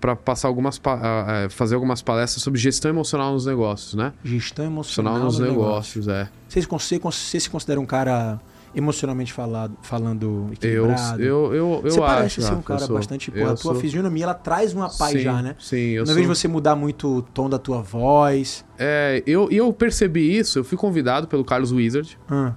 para 0.00 0.16
passar 0.16 0.48
algumas 0.48 0.78
pa- 0.78 0.98
ah, 1.02 1.48
fazer 1.50 1.74
algumas 1.74 2.00
palestras 2.02 2.42
sobre 2.42 2.58
gestão 2.58 2.90
emocional 2.90 3.32
nos 3.32 3.44
negócios, 3.46 3.94
né? 3.94 4.12
Gestão 4.24 4.64
Emocional 4.64 5.16
emocional 5.16 5.24
nos 5.24 5.38
no 5.38 5.46
negócios, 5.46 6.08
é. 6.08 6.28
Você, 6.48 6.60
você, 6.62 6.98
você 6.98 7.38
se 7.40 7.50
considera 7.50 7.78
um 7.80 7.86
cara 7.86 8.40
emocionalmente 8.74 9.32
falado, 9.32 9.76
falando 9.82 10.46
Eu, 10.46 10.52
equilibrado? 10.52 11.20
eu, 11.22 11.54
eu, 11.54 11.54
eu 11.54 11.80
você 11.82 11.88
acho. 12.00 12.00
parece 12.00 12.42
ser 12.42 12.52
um 12.52 12.56
eu 12.58 12.62
cara 12.62 12.86
sou- 12.86 12.96
bastante... 12.96 13.30
Pô, 13.30 13.36
eu 13.38 13.44
a 13.46 13.48
tua 13.48 13.56
sou- 13.56 13.74
fisionomia, 13.74 14.24
ela 14.24 14.34
traz 14.34 14.72
uma 14.72 14.88
paz 14.88 15.12
sim, 15.12 15.18
já, 15.20 15.42
né? 15.42 15.56
Sim, 15.58 15.76
eu 15.90 16.02
Não 16.02 16.06
sou... 16.06 16.14
vejo 16.14 16.28
você 16.28 16.46
mudar 16.48 16.76
muito 16.76 17.16
o 17.18 17.20
tom 17.22 17.50
da 17.50 17.58
tua 17.58 17.82
voz. 17.82 18.64
É, 18.78 19.22
eu, 19.26 19.48
eu 19.50 19.72
percebi 19.72 20.36
isso, 20.38 20.60
eu 20.60 20.64
fui 20.64 20.78
convidado 20.78 21.26
pelo 21.28 21.44
Carlos 21.44 21.72
Wizard 21.72 22.16
Hum, 22.30 22.52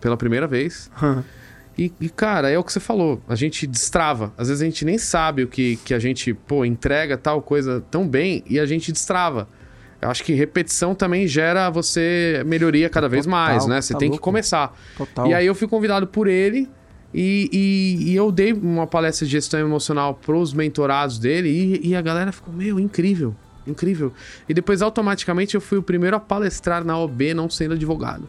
pela 0.00 0.16
primeira 0.16 0.46
vez. 0.46 0.90
hum. 1.02 1.22
E, 1.78 1.92
e, 2.00 2.08
cara, 2.08 2.50
é 2.50 2.58
o 2.58 2.64
que 2.64 2.72
você 2.72 2.80
falou, 2.80 3.22
a 3.28 3.36
gente 3.36 3.64
destrava. 3.66 4.32
Às 4.36 4.48
vezes 4.48 4.60
a 4.62 4.64
gente 4.64 4.84
nem 4.84 4.98
sabe 4.98 5.44
o 5.44 5.46
que, 5.46 5.76
que 5.84 5.94
a 5.94 5.98
gente, 6.00 6.34
pô, 6.34 6.64
entrega 6.64 7.16
tal 7.16 7.40
coisa 7.40 7.82
tão 7.90 8.06
bem 8.06 8.42
e 8.50 8.58
a 8.58 8.66
gente 8.66 8.90
destrava. 8.90 9.48
Eu 10.02 10.10
acho 10.10 10.24
que 10.24 10.32
repetição 10.32 10.94
também 10.94 11.26
gera 11.28 11.70
você 11.70 12.42
melhoria 12.46 12.88
cada 12.88 13.08
vez 13.08 13.24
Total, 13.24 13.38
mais, 13.40 13.66
né? 13.66 13.80
Você 13.80 13.92
tá 13.92 13.98
tem 14.00 14.08
que 14.08 14.12
louco. 14.14 14.24
começar. 14.24 14.76
Total. 14.96 15.26
E 15.28 15.34
aí 15.34 15.46
eu 15.46 15.54
fui 15.54 15.68
convidado 15.68 16.06
por 16.06 16.26
ele 16.26 16.68
e, 17.14 17.48
e- 17.52 18.10
e 18.10 18.16
eu 18.16 18.30
dei 18.32 18.52
uma 18.52 18.86
palestra 18.86 19.24
de 19.26 19.32
gestão 19.32 19.58
emocional 19.60 20.14
pros 20.14 20.52
mentorados 20.52 21.18
dele 21.18 21.48
e, 21.82 21.88
e 21.90 21.96
a 21.96 22.02
galera 22.02 22.30
ficou, 22.32 22.52
meu, 22.54 22.78
incrível, 22.78 23.34
incrível. 23.66 24.12
E 24.48 24.54
depois 24.54 24.82
automaticamente 24.82 25.54
eu 25.54 25.60
fui 25.60 25.78
o 25.78 25.82
primeiro 25.82 26.16
a 26.16 26.20
palestrar 26.20 26.84
na 26.84 26.98
OB 26.98 27.34
não 27.34 27.48
sendo 27.50 27.74
advogado. 27.74 28.28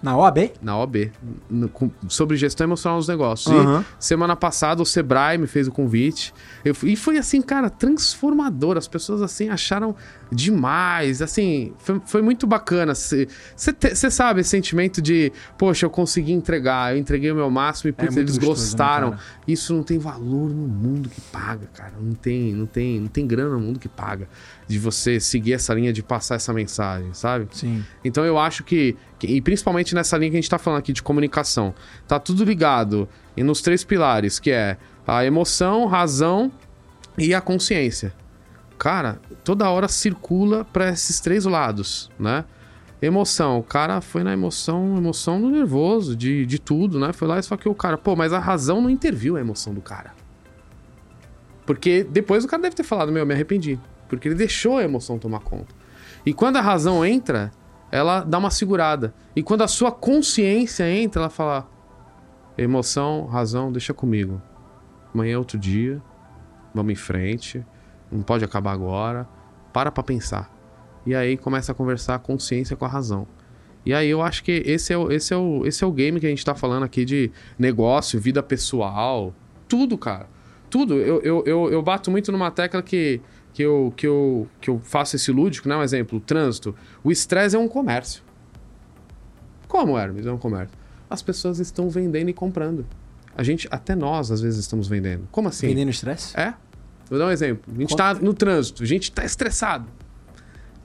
Na 0.00 0.16
OAB? 0.16 0.52
Na 0.62 0.78
OB, 0.78 1.10
no- 1.50 1.68
com- 1.68 1.90
sobre 2.08 2.36
gestão 2.36 2.64
emocional 2.66 2.98
nos 2.98 3.08
negócios. 3.08 3.52
Aham. 3.54 3.84
E 4.00 4.04
semana 4.04 4.36
passada 4.36 4.80
o 4.80 4.86
Sebrae 4.86 5.36
me 5.38 5.46
fez 5.48 5.66
o 5.66 5.72
convite. 5.72 6.32
Eu 6.64 6.74
e 6.84 6.94
foi 6.94 7.18
assim, 7.18 7.42
cara, 7.42 7.68
transformador. 7.68 8.76
As 8.76 8.86
pessoas 8.86 9.20
assim 9.22 9.48
acharam 9.48 9.96
demais. 10.30 11.20
Assim, 11.20 11.72
foi, 11.78 12.00
foi 12.06 12.22
muito 12.22 12.46
bacana. 12.46 12.94
Você 12.94 13.26
sabe 14.10 14.40
esse 14.42 14.50
sentimento 14.50 15.02
de, 15.02 15.32
poxa, 15.56 15.86
eu 15.86 15.90
consegui 15.90 16.32
entregar, 16.32 16.92
eu 16.94 16.98
entreguei 16.98 17.32
o 17.32 17.34
meu 17.34 17.50
máximo 17.50 17.90
e 17.90 17.92
putz, 17.92 18.14
muito 18.14 18.18
eles 18.20 18.38
gostoso, 18.38 18.60
né, 18.60 18.66
gostaram. 18.66 19.10
cara? 19.10 19.22
Isso 19.48 19.74
não 19.74 19.82
tem 19.82 19.98
valor 19.98 20.48
no 20.50 20.68
mundo 20.68 21.08
que 21.08 21.20
paga, 21.20 21.66
cara. 21.74 21.94
Não 22.00 22.14
tem, 22.14 22.54
não 22.54 22.66
tem, 22.66 23.00
não 23.00 23.08
tem 23.08 23.26
grana 23.26 23.50
no 23.54 23.60
mundo 23.60 23.78
que 23.80 23.88
paga 23.88 24.28
de 24.68 24.78
você 24.78 25.18
seguir 25.18 25.54
essa 25.54 25.72
linha 25.72 25.92
de 25.92 26.02
passar 26.02 26.34
essa 26.34 26.52
mensagem, 26.52 27.14
sabe? 27.14 27.48
Sim. 27.50 27.82
Então 28.04 28.24
eu 28.24 28.38
acho 28.38 28.62
que, 28.62 28.94
e 29.22 29.40
principalmente 29.40 29.94
nessa 29.94 30.16
linha 30.18 30.30
que 30.30 30.36
a 30.36 30.40
gente 30.40 30.50
tá 30.50 30.58
falando 30.58 30.80
aqui 30.80 30.92
de 30.92 31.02
comunicação, 31.02 31.74
tá 32.06 32.20
tudo 32.20 32.44
ligado 32.44 33.08
e 33.34 33.42
nos 33.42 33.62
três 33.62 33.82
pilares, 33.82 34.38
que 34.38 34.50
é 34.50 34.76
a 35.06 35.24
emoção, 35.24 35.86
razão 35.86 36.52
e 37.16 37.34
a 37.34 37.40
consciência. 37.40 38.12
Cara, 38.78 39.20
toda 39.42 39.68
hora 39.70 39.88
circula 39.88 40.64
para 40.66 40.90
esses 40.90 41.18
três 41.18 41.46
lados, 41.46 42.10
né? 42.18 42.44
Emoção, 43.00 43.58
o 43.58 43.62
cara 43.62 44.00
foi 44.00 44.22
na 44.22 44.32
emoção, 44.32 44.96
emoção 44.96 45.40
do 45.40 45.48
nervoso, 45.48 46.14
de, 46.14 46.44
de 46.44 46.58
tudo, 46.58 46.98
né? 46.98 47.12
Foi 47.12 47.26
lá 47.26 47.38
e 47.38 47.42
só 47.42 47.56
que 47.56 47.68
o 47.68 47.74
cara, 47.74 47.96
pô, 47.96 48.14
mas 48.14 48.32
a 48.32 48.38
razão 48.38 48.80
não 48.80 48.90
interviu 48.90 49.36
a 49.36 49.40
emoção 49.40 49.72
do 49.72 49.80
cara. 49.80 50.12
Porque 51.64 52.02
depois 52.02 52.44
o 52.44 52.48
cara 52.48 52.62
deve 52.62 52.74
ter 52.74 52.82
falado, 52.82 53.12
meu, 53.12 53.22
eu 53.22 53.26
me 53.26 53.34
arrependi. 53.34 53.78
Porque 54.08 54.28
ele 54.28 54.34
deixou 54.34 54.78
a 54.78 54.82
emoção 54.82 55.18
tomar 55.18 55.40
conta. 55.40 55.74
E 56.24 56.32
quando 56.32 56.56
a 56.56 56.60
razão 56.60 57.04
entra, 57.04 57.52
ela 57.90 58.20
dá 58.20 58.38
uma 58.38 58.50
segurada. 58.50 59.14
E 59.34 59.42
quando 59.42 59.62
a 59.62 59.68
sua 59.68 59.92
consciência 59.92 60.90
entra, 60.90 61.22
ela 61.22 61.30
fala: 61.30 61.68
emoção, 62.56 63.26
razão, 63.26 63.70
deixa 63.70 63.94
comigo. 63.94 64.40
Amanhã 65.14 65.34
é 65.34 65.38
outro 65.38 65.58
dia, 65.58 66.02
vamos 66.74 66.92
em 66.92 66.96
frente, 66.96 67.64
não 68.10 68.22
pode 68.22 68.44
acabar 68.44 68.72
agora, 68.72 69.28
para 69.72 69.90
pra 69.90 70.02
pensar. 70.02 70.50
E 71.06 71.14
aí 71.14 71.36
começa 71.36 71.72
a 71.72 71.74
conversar 71.74 72.16
a 72.16 72.18
consciência 72.18 72.76
com 72.76 72.84
a 72.84 72.88
razão. 72.88 73.26
E 73.86 73.94
aí 73.94 74.10
eu 74.10 74.20
acho 74.20 74.44
que 74.44 74.62
esse 74.66 74.92
é 74.92 74.98
o, 74.98 75.10
esse 75.10 75.32
é 75.32 75.36
o, 75.36 75.64
esse 75.64 75.82
é 75.82 75.86
o 75.86 75.92
game 75.92 76.20
que 76.20 76.26
a 76.26 76.28
gente 76.28 76.44
tá 76.44 76.54
falando 76.54 76.82
aqui 76.82 77.04
de 77.04 77.30
negócio, 77.58 78.20
vida 78.20 78.42
pessoal, 78.42 79.32
tudo, 79.66 79.96
cara. 79.96 80.28
Tudo. 80.68 80.94
Eu, 80.94 81.22
eu, 81.22 81.42
eu, 81.46 81.72
eu 81.72 81.82
bato 81.82 82.10
muito 82.10 82.30
numa 82.30 82.50
tecla 82.50 82.82
que, 82.82 83.20
que, 83.58 83.64
eu, 83.64 83.92
que, 83.96 84.06
eu, 84.06 84.46
que 84.60 84.70
eu 84.70 84.78
faço 84.78 85.16
esse 85.16 85.32
lúdico, 85.32 85.68
né? 85.68 85.76
Um 85.76 85.82
exemplo, 85.82 86.18
o 86.18 86.20
trânsito. 86.20 86.76
O 87.02 87.10
estresse 87.10 87.56
é 87.56 87.58
um 87.58 87.66
comércio. 87.66 88.22
Como, 89.66 89.98
Hermes? 89.98 90.26
É 90.26 90.30
um 90.30 90.38
comércio. 90.38 90.78
As 91.10 91.22
pessoas 91.22 91.58
estão 91.58 91.90
vendendo 91.90 92.28
e 92.28 92.32
comprando. 92.32 92.86
A 93.36 93.42
gente, 93.42 93.66
até 93.68 93.96
nós, 93.96 94.30
às 94.30 94.40
vezes, 94.40 94.60
estamos 94.60 94.86
vendendo. 94.86 95.26
Como 95.32 95.48
assim? 95.48 95.66
Vendendo 95.66 95.88
estresse? 95.88 96.38
É. 96.38 96.54
Vou 97.10 97.18
dar 97.18 97.26
um 97.26 97.30
exemplo. 97.32 97.74
A 97.76 97.80
gente 97.80 97.96
tá 97.96 98.14
no 98.14 98.32
trânsito, 98.32 98.84
a 98.84 98.86
gente 98.86 99.10
tá 99.10 99.24
estressado. 99.24 99.88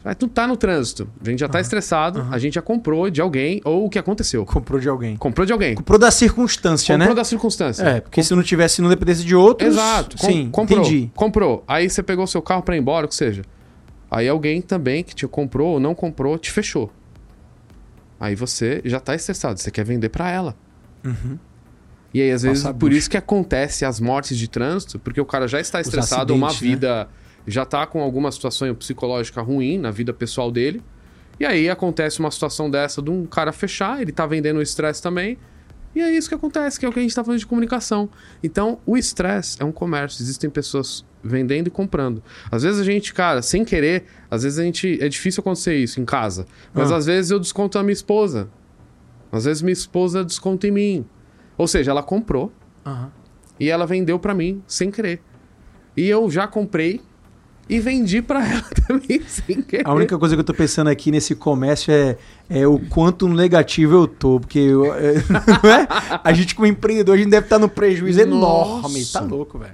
Mas 0.03 0.17
tu 0.17 0.27
tá 0.27 0.45
no 0.45 0.57
trânsito, 0.57 1.07
a 1.25 1.29
gente 1.29 1.39
já 1.39 1.47
tá 1.47 1.61
estressado, 1.61 2.27
a 2.29 2.37
gente 2.37 2.55
já 2.55 2.61
comprou 2.61 3.09
de 3.09 3.21
alguém, 3.21 3.61
ou 3.63 3.85
o 3.85 3.89
que 3.89 3.97
aconteceu. 3.97 4.45
Comprou 4.45 4.77
de 4.79 4.89
alguém. 4.89 5.15
Comprou 5.15 5.45
de 5.45 5.53
alguém. 5.53 5.75
Comprou 5.75 5.97
da 5.97 6.11
circunstância, 6.11 6.93
comprou 6.93 7.09
né? 7.11 7.15
da 7.15 7.23
circunstância. 7.23 7.83
É, 7.83 8.01
porque 8.01 8.21
se 8.21 8.35
não 8.35 8.43
tivesse, 8.43 8.75
se 8.75 8.81
não 8.81 8.89
dependesse 8.89 9.23
de 9.23 9.33
outros. 9.33 9.69
Exato. 9.69 10.17
Com- 10.17 10.27
Sim, 10.27 10.49
comprou. 10.51 10.79
entendi. 10.81 11.11
Comprou. 11.15 11.63
Aí 11.65 11.89
você 11.89 12.03
pegou 12.03 12.27
seu 12.27 12.41
carro 12.41 12.61
pra 12.61 12.75
ir 12.75 12.79
embora, 12.79 13.05
o 13.05 13.09
que 13.09 13.15
seja. 13.15 13.43
Aí 14.11 14.27
alguém 14.27 14.61
também 14.61 15.03
que 15.03 15.15
te 15.15 15.25
comprou 15.25 15.73
ou 15.75 15.79
não 15.79 15.95
comprou 15.95 16.37
te 16.37 16.51
fechou. 16.51 16.91
Aí 18.19 18.35
você 18.35 18.81
já 18.83 18.99
tá 18.99 19.15
estressado, 19.15 19.59
você 19.59 19.71
quer 19.71 19.85
vender 19.85 20.09
pra 20.09 20.29
ela. 20.29 20.55
Uhum. 21.03 21.37
E 22.13 22.21
aí, 22.21 22.31
às 22.31 22.43
vezes, 22.43 22.63
por 22.77 22.93
isso 22.93 23.09
que 23.09 23.17
acontece 23.17 23.83
as 23.85 23.99
mortes 23.99 24.37
de 24.37 24.47
trânsito, 24.47 24.99
porque 24.99 25.19
o 25.19 25.25
cara 25.25 25.47
já 25.47 25.59
está 25.59 25.81
estressado, 25.81 26.35
uma 26.35 26.47
acidentes, 26.47 26.81
né? 26.87 27.07
Já 27.45 27.65
tá 27.65 27.85
com 27.85 28.01
alguma 28.01 28.31
situação 28.31 28.73
psicológica 28.75 29.41
ruim 29.41 29.77
na 29.77 29.91
vida 29.91 30.13
pessoal 30.13 30.51
dele. 30.51 30.81
E 31.39 31.45
aí 31.45 31.69
acontece 31.69 32.19
uma 32.19 32.31
situação 32.31 32.69
dessa 32.69 33.01
de 33.01 33.09
um 33.09 33.25
cara 33.25 33.51
fechar, 33.51 34.01
ele 34.01 34.11
tá 34.11 34.25
vendendo 34.25 34.57
o 34.57 34.61
estresse 34.61 35.01
também. 35.01 35.37
E 35.95 36.01
é 36.01 36.09
isso 36.09 36.27
que 36.27 36.33
acontece, 36.35 36.79
que 36.79 36.85
é 36.85 36.89
o 36.89 36.91
que 36.93 36.99
a 36.99 37.01
gente 37.01 37.13
tá 37.13 37.23
falando 37.23 37.39
de 37.39 37.45
comunicação. 37.45 38.09
Então, 38.41 38.79
o 38.85 38.97
estresse 38.97 39.57
é 39.61 39.65
um 39.65 39.71
comércio. 39.71 40.23
Existem 40.23 40.49
pessoas 40.49 41.05
vendendo 41.23 41.67
e 41.67 41.69
comprando. 41.69 42.23
Às 42.51 42.63
vezes 42.63 42.81
a 42.81 42.83
gente, 42.83 43.13
cara, 43.13 43.41
sem 43.43 43.63
querer, 43.63 44.05
às 44.29 44.41
vezes 44.43 44.57
a 44.57 44.63
gente. 44.63 44.97
É 45.01 45.07
difícil 45.07 45.41
acontecer 45.41 45.75
isso 45.75 46.01
em 46.01 46.05
casa. 46.05 46.47
Mas 46.73 46.91
Ah. 46.91 46.97
às 46.97 47.05
vezes 47.05 47.29
eu 47.29 47.39
desconto 47.39 47.77
a 47.77 47.83
minha 47.83 47.93
esposa. 47.93 48.49
Às 49.31 49.45
vezes 49.45 49.61
minha 49.61 49.73
esposa 49.73 50.23
desconta 50.23 50.67
em 50.67 50.71
mim. 50.71 51.05
Ou 51.57 51.67
seja, 51.67 51.91
ela 51.91 52.01
comprou 52.01 52.51
Aham. 52.85 53.11
e 53.59 53.69
ela 53.69 53.85
vendeu 53.85 54.17
pra 54.17 54.33
mim 54.33 54.63
sem 54.65 54.89
querer. 54.89 55.21
E 55.95 56.07
eu 56.09 56.29
já 56.31 56.47
comprei 56.47 57.01
e 57.69 57.79
vendi 57.79 58.21
pra 58.21 58.47
ela 58.47 58.63
também 58.87 59.21
sem 59.27 59.61
querer. 59.61 59.87
A 59.87 59.93
única 59.93 60.17
coisa 60.17 60.35
que 60.35 60.39
eu 60.41 60.43
tô 60.43 60.53
pensando 60.53 60.89
aqui 60.89 61.11
nesse 61.11 61.33
comércio 61.35 61.91
é, 61.93 62.17
é 62.49 62.67
o 62.67 62.77
quanto 62.79 63.27
negativo 63.27 63.95
eu 63.95 64.07
tô. 64.07 64.39
Porque 64.39 64.59
eu- 64.59 64.93
é, 64.93 65.15
é? 65.17 66.19
a 66.23 66.33
gente, 66.33 66.55
como 66.55 66.65
empreendedor, 66.67 67.15
a 67.15 67.17
gente 67.17 67.29
deve 67.29 67.45
estar 67.45 67.59
no 67.59 67.69
prejuízo 67.69 68.19
enorme. 68.21 68.99
Nossa. 68.99 69.19
Tá 69.19 69.25
louco, 69.25 69.57
velho. 69.57 69.73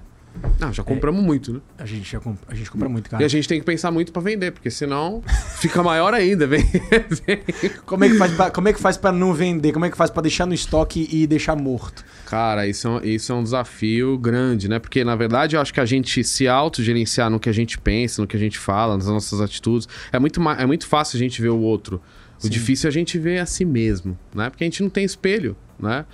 Não, 0.58 0.72
já 0.72 0.84
compramos 0.84 1.22
muito, 1.22 1.52
né? 1.54 1.60
A 1.78 1.86
gente, 1.86 2.10
já 2.10 2.18
comp- 2.20 2.40
a 2.48 2.56
gente 2.56 2.72
compra 2.72 2.88
muito, 2.88 3.08
E 3.08 3.10
cara. 3.10 3.26
a 3.26 3.28
gente 3.28 3.46
tem 3.46 3.60
que 3.60 3.66
pensar 3.66 3.92
muito 3.92 4.14
pra 4.14 4.22
vender, 4.22 4.52
porque 4.52 4.72
senão 4.72 5.22
fica 5.58 5.84
maior 5.84 6.14
ainda. 6.14 6.48
Vem. 6.48 6.64
Como 7.86 8.06
é, 8.06 8.10
que 8.10 8.16
faz 8.18 8.32
pra, 8.34 8.50
como 8.52 8.68
é 8.70 8.74
que 8.74 8.80
faz 8.80 8.96
pra 8.96 9.12
não 9.12 9.34
vender? 9.34 9.74
Como 9.74 9.84
é 9.86 9.90
que 9.90 9.98
faz 9.98 10.10
pra 10.10 10.22
deixar 10.22 10.46
no 10.46 10.54
estoque 10.54 11.10
e 11.12 11.28
deixar 11.28 11.56
morto? 11.58 12.06
Cara, 12.30 12.68
isso 12.68 12.88
é, 12.88 12.92
um, 12.92 13.04
isso 13.04 13.32
é 13.32 13.36
um 13.36 13.42
desafio 13.42 14.16
grande, 14.16 14.70
né? 14.70 14.78
Porque, 14.78 15.04
na 15.04 15.16
verdade, 15.16 15.56
eu 15.56 15.62
acho 15.62 15.74
que 15.74 15.80
a 15.80 15.86
gente 15.86 16.24
se 16.24 16.48
autogerenciar 16.48 17.28
no 17.28 17.40
que 17.40 17.50
a 17.50 17.52
gente 17.52 17.80
pensa, 17.80 18.22
no 18.22 18.28
que 18.28 18.38
a 18.38 18.40
gente 18.40 18.60
fala, 18.60 18.96
nas 18.96 19.08
nossas 19.08 19.42
atitudes, 19.42 19.88
é 20.12 20.20
muito, 20.20 20.40
é 20.48 20.64
muito 20.68 20.86
fácil 20.86 21.18
a 21.18 21.20
gente 21.20 21.42
ver 21.42 21.50
o 21.50 21.58
outro. 21.58 22.00
O 22.38 22.44
Sim. 22.44 22.50
difícil 22.50 22.88
é 22.88 22.90
a 22.90 22.94
gente 22.94 23.18
ver 23.18 23.40
a 23.40 23.48
si 23.48 23.66
mesmo, 23.66 24.16
né? 24.32 24.48
Porque 24.52 24.64
a 24.64 24.68
gente 24.68 24.84
não 24.84 24.92
tem 24.92 25.04
espelho, 25.04 25.58
né? 25.80 26.06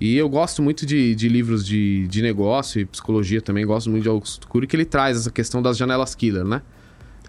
E 0.00 0.16
eu 0.16 0.28
gosto 0.28 0.60
muito 0.60 0.84
de, 0.84 1.14
de 1.14 1.28
livros 1.28 1.64
de, 1.64 2.08
de 2.08 2.20
negócio 2.20 2.80
e 2.80 2.84
psicologia 2.84 3.40
também, 3.40 3.64
gosto 3.64 3.90
muito 3.90 4.02
de 4.02 4.08
Augusto 4.08 4.48
Cury, 4.48 4.66
que 4.66 4.74
ele 4.74 4.84
traz 4.84 5.18
essa 5.18 5.30
questão 5.30 5.62
das 5.62 5.76
janelas 5.76 6.16
killer, 6.16 6.44
né? 6.44 6.62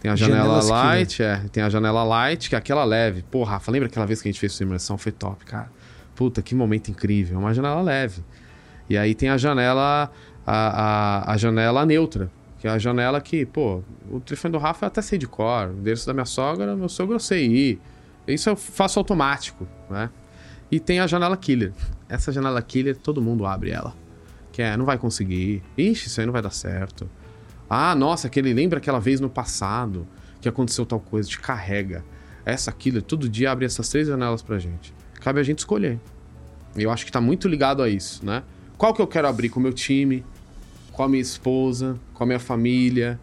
Tem 0.01 0.09
a 0.09 0.15
janela 0.15 0.45
Janelas 0.45 0.65
killer. 0.65 0.81
light, 0.81 1.21
é, 1.21 1.43
tem 1.51 1.61
a 1.61 1.69
janela 1.69 2.03
light, 2.03 2.49
que 2.49 2.55
é 2.55 2.57
aquela 2.57 2.83
leve. 2.83 3.23
Pô, 3.29 3.43
Rafa, 3.43 3.71
lembra 3.71 3.87
aquela 3.87 4.07
vez 4.07 4.19
que 4.19 4.27
a 4.27 4.31
gente 4.31 4.39
fez 4.39 4.53
sua 4.53 4.63
imersão? 4.63 4.97
Foi 4.97 5.11
top, 5.11 5.45
cara. 5.45 5.69
Puta, 6.21 6.39
que 6.39 6.53
momento 6.53 6.91
incrível. 6.91 7.37
É 7.37 7.39
uma 7.39 7.51
janela 7.51 7.81
leve. 7.81 8.23
E 8.87 8.95
aí 8.95 9.15
tem 9.15 9.29
a 9.29 9.37
janela, 9.39 10.11
a, 10.45 11.23
a, 11.25 11.33
a 11.33 11.35
janela 11.35 11.83
neutra, 11.83 12.31
que 12.59 12.67
é 12.67 12.69
a 12.69 12.77
janela 12.77 13.19
que, 13.19 13.43
pô, 13.43 13.81
o 14.07 14.19
telefone 14.19 14.51
do 14.51 14.59
Rafa 14.59 14.85
eu 14.85 14.87
até 14.87 15.01
sei 15.01 15.17
de 15.17 15.25
cor, 15.25 15.69
o 15.69 15.79
endereço 15.79 16.05
da 16.05 16.13
minha 16.13 16.27
sogra, 16.27 16.75
meu 16.75 16.87
sogro 16.87 17.15
eu 17.15 17.19
sei 17.19 17.47
ir. 17.47 17.81
Isso 18.27 18.51
eu 18.51 18.55
faço 18.55 18.99
automático, 18.99 19.67
né? 19.89 20.11
E 20.69 20.79
tem 20.79 20.99
a 20.99 21.07
janela 21.07 21.35
killer. 21.35 21.73
Essa 22.07 22.31
janela 22.31 22.61
killer, 22.61 22.95
todo 22.95 23.19
mundo 23.19 23.47
abre 23.47 23.71
ela. 23.71 23.95
Que 24.51 24.61
é, 24.61 24.77
não 24.77 24.85
vai 24.85 24.99
conseguir. 24.99 25.63
Ixi, 25.75 26.05
isso 26.05 26.19
aí 26.19 26.27
não 26.27 26.33
vai 26.33 26.43
dar 26.43 26.51
certo. 26.51 27.09
Ah, 27.67 27.95
nossa, 27.95 28.27
aquele 28.27 28.53
lembra 28.53 28.77
aquela 28.77 28.99
vez 28.99 29.19
no 29.19 29.27
passado 29.27 30.07
que 30.39 30.47
aconteceu 30.47 30.85
tal 30.85 30.99
coisa, 30.99 31.27
te 31.27 31.39
carrega. 31.39 32.05
Essa 32.45 32.71
killer 32.71 33.01
todo 33.01 33.27
dia 33.27 33.51
abre 33.51 33.65
essas 33.65 33.89
três 33.89 34.07
janelas 34.07 34.43
pra 34.43 34.59
gente. 34.59 35.00
Cabe 35.21 35.39
a 35.39 35.43
gente 35.43 35.59
escolher. 35.59 35.97
Eu 36.75 36.91
acho 36.91 37.05
que 37.05 37.11
tá 37.11 37.21
muito 37.21 37.47
ligado 37.47 37.81
a 37.81 37.87
isso, 37.89 38.25
né? 38.25 38.43
Qual 38.77 38.93
que 38.93 39.01
eu 39.01 39.07
quero 39.07 39.27
abrir 39.27 39.49
com 39.49 39.59
o 39.59 39.63
meu 39.63 39.73
time, 39.73 40.23
com 40.91 41.03
a 41.03 41.09
minha 41.09 41.21
esposa, 41.21 41.97
com 42.13 42.23
a 42.23 42.27
minha 42.27 42.39
família. 42.39 43.19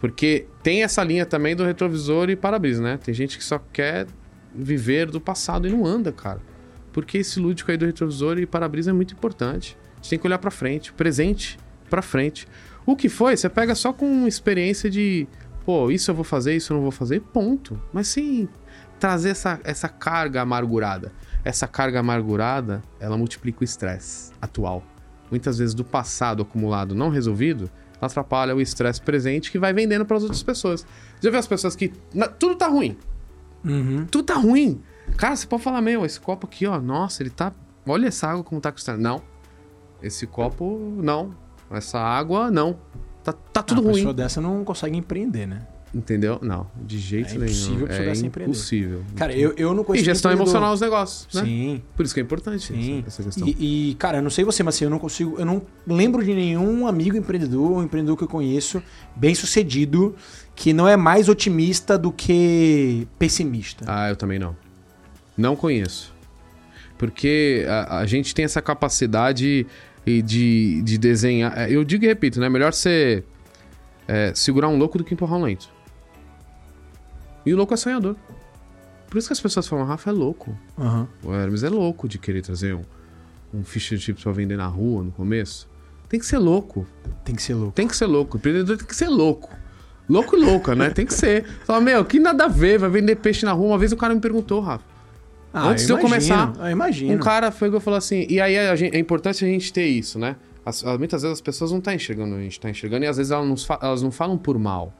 Porque 0.00 0.46
tem 0.62 0.82
essa 0.82 1.02
linha 1.02 1.24
também 1.24 1.56
do 1.56 1.64
retrovisor 1.64 2.28
e 2.28 2.36
para-brisa, 2.36 2.82
né? 2.82 2.98
Tem 3.02 3.14
gente 3.14 3.38
que 3.38 3.44
só 3.44 3.58
quer 3.72 4.06
viver 4.54 5.10
do 5.10 5.20
passado 5.20 5.66
e 5.66 5.70
não 5.70 5.86
anda, 5.86 6.12
cara. 6.12 6.40
Porque 6.92 7.18
esse 7.18 7.40
lúdico 7.40 7.70
aí 7.70 7.76
do 7.76 7.86
retrovisor 7.86 8.38
e 8.38 8.46
para-brisa 8.46 8.90
é 8.90 8.92
muito 8.92 9.14
importante. 9.14 9.76
A 9.92 9.96
gente 9.96 10.10
tem 10.10 10.18
que 10.18 10.26
olhar 10.26 10.38
pra 10.38 10.50
frente, 10.50 10.92
presente 10.92 11.58
pra 11.88 12.02
frente. 12.02 12.46
O 12.84 12.94
que 12.94 13.08
foi, 13.08 13.36
você 13.36 13.48
pega 13.48 13.74
só 13.74 13.92
com 13.92 14.26
experiência 14.28 14.90
de, 14.90 15.26
pô, 15.64 15.90
isso 15.90 16.10
eu 16.10 16.14
vou 16.14 16.24
fazer, 16.24 16.54
isso 16.54 16.72
eu 16.72 16.76
não 16.76 16.82
vou 16.82 16.92
fazer, 16.92 17.20
ponto. 17.20 17.80
Mas 17.92 18.08
sem 18.08 18.48
trazer 19.00 19.30
essa, 19.30 19.58
essa 19.64 19.88
carga 19.88 20.42
amargurada. 20.42 21.12
Essa 21.44 21.66
carga 21.68 22.00
amargurada, 22.00 22.82
ela 22.98 23.16
multiplica 23.18 23.58
o 23.60 23.64
estresse 23.64 24.32
atual. 24.40 24.82
Muitas 25.30 25.58
vezes 25.58 25.74
do 25.74 25.84
passado 25.84 26.42
acumulado 26.42 26.94
não 26.94 27.10
resolvido, 27.10 27.70
ela 28.00 28.06
atrapalha 28.06 28.54
o 28.56 28.60
estresse 28.60 29.00
presente 29.00 29.50
que 29.50 29.58
vai 29.58 29.72
vendendo 29.72 30.04
para 30.06 30.16
as 30.16 30.22
outras 30.22 30.42
pessoas. 30.42 30.86
Já 31.20 31.30
viu 31.30 31.38
as 31.38 31.46
pessoas 31.46 31.76
que 31.76 31.92
na- 32.14 32.28
tudo 32.28 32.54
tá 32.56 32.66
ruim, 32.68 32.96
Uhum. 33.64 34.06
tudo 34.06 34.24
tá 34.24 34.34
ruim. 34.34 34.80
Cara, 35.16 35.36
você 35.36 35.46
pode 35.46 35.62
falar, 35.62 35.80
meu, 35.82 36.04
esse 36.04 36.18
copo 36.20 36.46
aqui, 36.46 36.66
ó, 36.66 36.80
nossa, 36.80 37.22
ele 37.22 37.30
tá. 37.30 37.52
Olha 37.86 38.08
essa 38.08 38.26
água 38.28 38.42
como 38.42 38.60
tá 38.60 38.72
cristalina. 38.72 39.10
Não. 39.10 39.22
Esse 40.02 40.26
copo, 40.26 40.78
não. 41.02 41.34
Essa 41.70 41.98
água, 41.98 42.50
não. 42.50 42.78
Tá, 43.22 43.32
tá 43.32 43.62
tudo 43.62 43.80
Uma 43.80 43.88
ruim. 43.90 43.96
pessoa 43.96 44.14
dessa 44.14 44.40
não 44.40 44.64
consegue 44.64 44.96
empreender, 44.96 45.46
né? 45.46 45.66
Entendeu? 45.94 46.40
Não, 46.42 46.66
de 46.84 46.98
jeito 46.98 47.28
É 47.28 47.32
nenhum. 47.34 47.44
impossível 47.44 47.86
é 47.86 48.04
dessa 48.06 48.26
empreender. 48.26 48.50
impossível. 48.50 49.02
Cara, 49.14 49.32
eu, 49.32 49.54
eu 49.56 49.72
não 49.72 49.82
E 49.82 49.86
consigo. 49.86 50.04
gestão 50.04 50.32
emocional 50.32 50.72
dos 50.72 50.80
negócios, 50.80 51.28
né? 51.32 51.42
Sim, 51.44 51.82
Por 51.96 52.04
isso 52.04 52.12
que 52.12 52.18
é 52.18 52.22
importante 52.24 52.66
sim. 52.66 53.04
essa, 53.06 53.22
questão. 53.22 53.46
E, 53.46 53.90
e, 53.90 53.94
cara, 53.94 54.18
eu 54.18 54.22
não 54.22 54.30
sei 54.30 54.44
você, 54.44 54.62
mas 54.64 54.74
assim, 54.74 54.84
eu 54.84 54.90
não 54.90 54.98
consigo. 54.98 55.36
Eu 55.38 55.44
não 55.46 55.62
lembro 55.86 56.24
de 56.24 56.34
nenhum 56.34 56.86
amigo 56.88 57.16
empreendedor, 57.16 57.70
um 57.70 57.82
empreendedor 57.84 58.16
que 58.16 58.24
eu 58.24 58.28
conheço, 58.28 58.82
bem 59.14 59.36
sucedido, 59.36 60.16
que 60.56 60.72
não 60.72 60.88
é 60.88 60.96
mais 60.96 61.28
otimista 61.28 61.96
do 61.96 62.10
que 62.10 63.06
pessimista. 63.16 63.84
Ah, 63.86 64.08
eu 64.08 64.16
também 64.16 64.38
não. 64.40 64.56
Não 65.36 65.54
conheço. 65.54 66.12
Porque 66.98 67.64
a, 67.68 67.98
a 68.00 68.06
gente 68.06 68.34
tem 68.34 68.44
essa 68.44 68.60
capacidade 68.60 69.66
e 70.06 70.22
de, 70.22 70.82
de 70.82 70.98
desenhar. 70.98 71.56
é, 71.56 71.70
Eu 71.70 71.84
digo 71.84 72.04
e 72.04 72.08
repito, 72.08 72.40
né? 72.40 72.48
Melhor 72.48 72.72
você 72.72 73.22
é, 74.06 74.32
segurar 74.34 74.68
um 74.68 74.76
louco 74.76 74.98
do 74.98 75.04
que 75.04 75.14
empurrar 75.14 75.38
um 75.38 75.42
lento. 75.44 75.68
E 77.46 77.52
o 77.52 77.56
louco 77.56 77.74
é 77.74 77.76
sonhador. 77.76 78.16
Por 79.08 79.18
isso 79.18 79.28
que 79.28 79.32
as 79.32 79.40
pessoas 79.40 79.66
falam, 79.68 79.84
Rafa 79.84 80.10
é 80.10 80.12
louco. 80.12 80.56
Aham. 80.78 81.06
O 81.22 81.32
Hermes 81.32 81.62
é 81.62 81.68
louco 81.68 82.08
de 82.08 82.18
querer 82.18 82.42
trazer 82.42 82.74
um, 82.74 82.82
um 83.52 83.62
fish 83.64 83.92
and 83.92 83.98
chips 83.98 84.22
pra 84.22 84.32
vender 84.32 84.56
na 84.56 84.66
rua 84.66 85.04
no 85.04 85.12
começo. 85.12 85.68
Tem 86.08 86.18
que 86.18 86.26
ser 86.26 86.38
louco. 86.38 86.86
Tem 87.24 87.34
que 87.34 87.42
ser 87.42 87.54
louco. 87.54 87.72
Tem 87.72 87.86
que 87.88 87.96
ser 87.96 88.06
louco. 88.06 88.36
O 88.36 88.38
empreendedor 88.38 88.76
tem 88.76 88.86
que 88.86 88.96
ser 88.96 89.08
louco. 89.08 89.50
Louco 90.08 90.36
e 90.36 90.40
louca, 90.40 90.74
né? 90.74 90.90
Tem 90.90 91.06
que 91.06 91.14
ser. 91.14 91.44
Fala, 91.64 91.80
meu, 91.80 92.04
que 92.04 92.18
nada 92.18 92.44
a 92.44 92.48
ver, 92.48 92.78
vai 92.78 92.90
vender 92.90 93.16
peixe 93.16 93.44
na 93.46 93.52
rua. 93.52 93.68
Uma 93.68 93.78
vez 93.78 93.92
o 93.92 93.96
cara 93.96 94.14
me 94.14 94.20
perguntou, 94.20 94.60
Rafa. 94.60 94.84
Ah, 95.52 95.68
Antes 95.68 95.86
de 95.86 95.92
eu 95.92 95.98
começar, 95.98 96.52
Eu 96.58 96.66
imagino. 96.70 97.14
Um 97.14 97.18
cara 97.18 97.50
foi 97.52 97.68
e 97.74 97.80
falou 97.80 97.96
assim, 97.96 98.26
e 98.28 98.40
aí 98.40 98.58
a 98.58 98.74
gente- 98.74 98.94
é 98.96 98.98
importante 98.98 99.44
a 99.44 99.48
gente 99.48 99.72
ter 99.72 99.86
isso, 99.86 100.18
né? 100.18 100.34
As- 100.66 100.84
as- 100.84 100.98
muitas 100.98 101.22
vezes 101.22 101.34
as 101.38 101.40
pessoas 101.40 101.70
não 101.70 101.78
estão 101.78 101.94
enxergando, 101.94 102.34
a 102.34 102.40
gente 102.40 102.52
está 102.52 102.68
enxergando, 102.68 103.04
e 103.04 103.08
às 103.08 103.16
vezes 103.16 103.30
elas 103.30 103.46
não, 103.46 103.76
elas 103.80 104.02
não 104.02 104.10
falam 104.10 104.36
por 104.36 104.58
mal. 104.58 104.92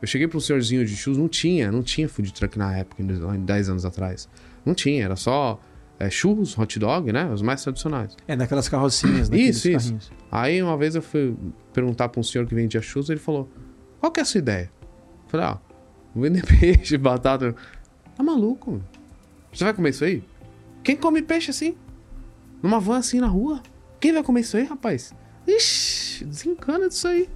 Eu 0.00 0.06
cheguei 0.08 0.28
para 0.28 0.36
um 0.36 0.40
senhorzinho 0.40 0.84
de 0.84 0.94
churros, 0.96 1.18
não 1.18 1.28
tinha, 1.28 1.70
não 1.72 1.82
tinha 1.82 2.08
food 2.08 2.32
truck 2.32 2.58
na 2.58 2.76
época, 2.76 3.02
em 3.02 3.06
dois- 3.06 3.20
lá 3.20 3.34
em 3.36 3.40
10 3.44 3.68
anos 3.70 3.84
atrás. 3.84 4.28
Não 4.64 4.74
tinha, 4.74 5.04
era 5.04 5.16
só 5.16 5.58
é, 5.98 6.10
churros, 6.10 6.56
hot 6.58 6.78
dog, 6.78 7.10
né? 7.12 7.30
Os 7.32 7.40
mais 7.40 7.62
tradicionais. 7.62 8.14
É 8.28 8.36
daquelas 8.36 8.68
carrocinhas, 8.68 9.28
daqueles 9.28 9.56
Isso, 9.56 9.68
isso. 9.70 9.78
carrinhos. 9.84 10.12
Aí 10.30 10.62
uma 10.62 10.76
vez 10.76 10.94
eu 10.94 11.02
fui 11.02 11.34
perguntar 11.72 12.08
para 12.10 12.20
um 12.20 12.22
senhor 12.22 12.46
que 12.46 12.54
vendia 12.54 12.82
churros, 12.82 13.08
ele 13.08 13.20
falou: 13.20 13.48
Qual 14.00 14.12
que 14.12 14.20
é 14.20 14.22
a 14.22 14.26
sua 14.26 14.38
ideia? 14.38 14.70
Eu 14.82 15.28
falei: 15.30 15.46
Ah, 15.46 15.58
vou 16.14 16.22
vender 16.24 16.44
peixe, 16.60 16.98
batata. 16.98 17.54
Tá 18.14 18.22
maluco? 18.22 18.72
meu? 18.72 18.82
Você 19.52 19.64
vai 19.64 19.72
comer 19.72 19.90
isso 19.90 20.04
aí? 20.04 20.22
Quem 20.84 20.96
come 20.96 21.22
peixe 21.22 21.50
assim? 21.50 21.74
Numa 22.62 22.78
van 22.78 22.98
assim 22.98 23.18
na 23.20 23.26
rua? 23.28 23.62
Quem 23.98 24.12
vai 24.12 24.22
comer 24.22 24.40
isso 24.40 24.56
aí, 24.58 24.64
rapaz? 24.64 25.14
Ixi, 25.46 26.24
desencana 26.26 26.88
disso 26.88 27.08
aí. 27.08 27.28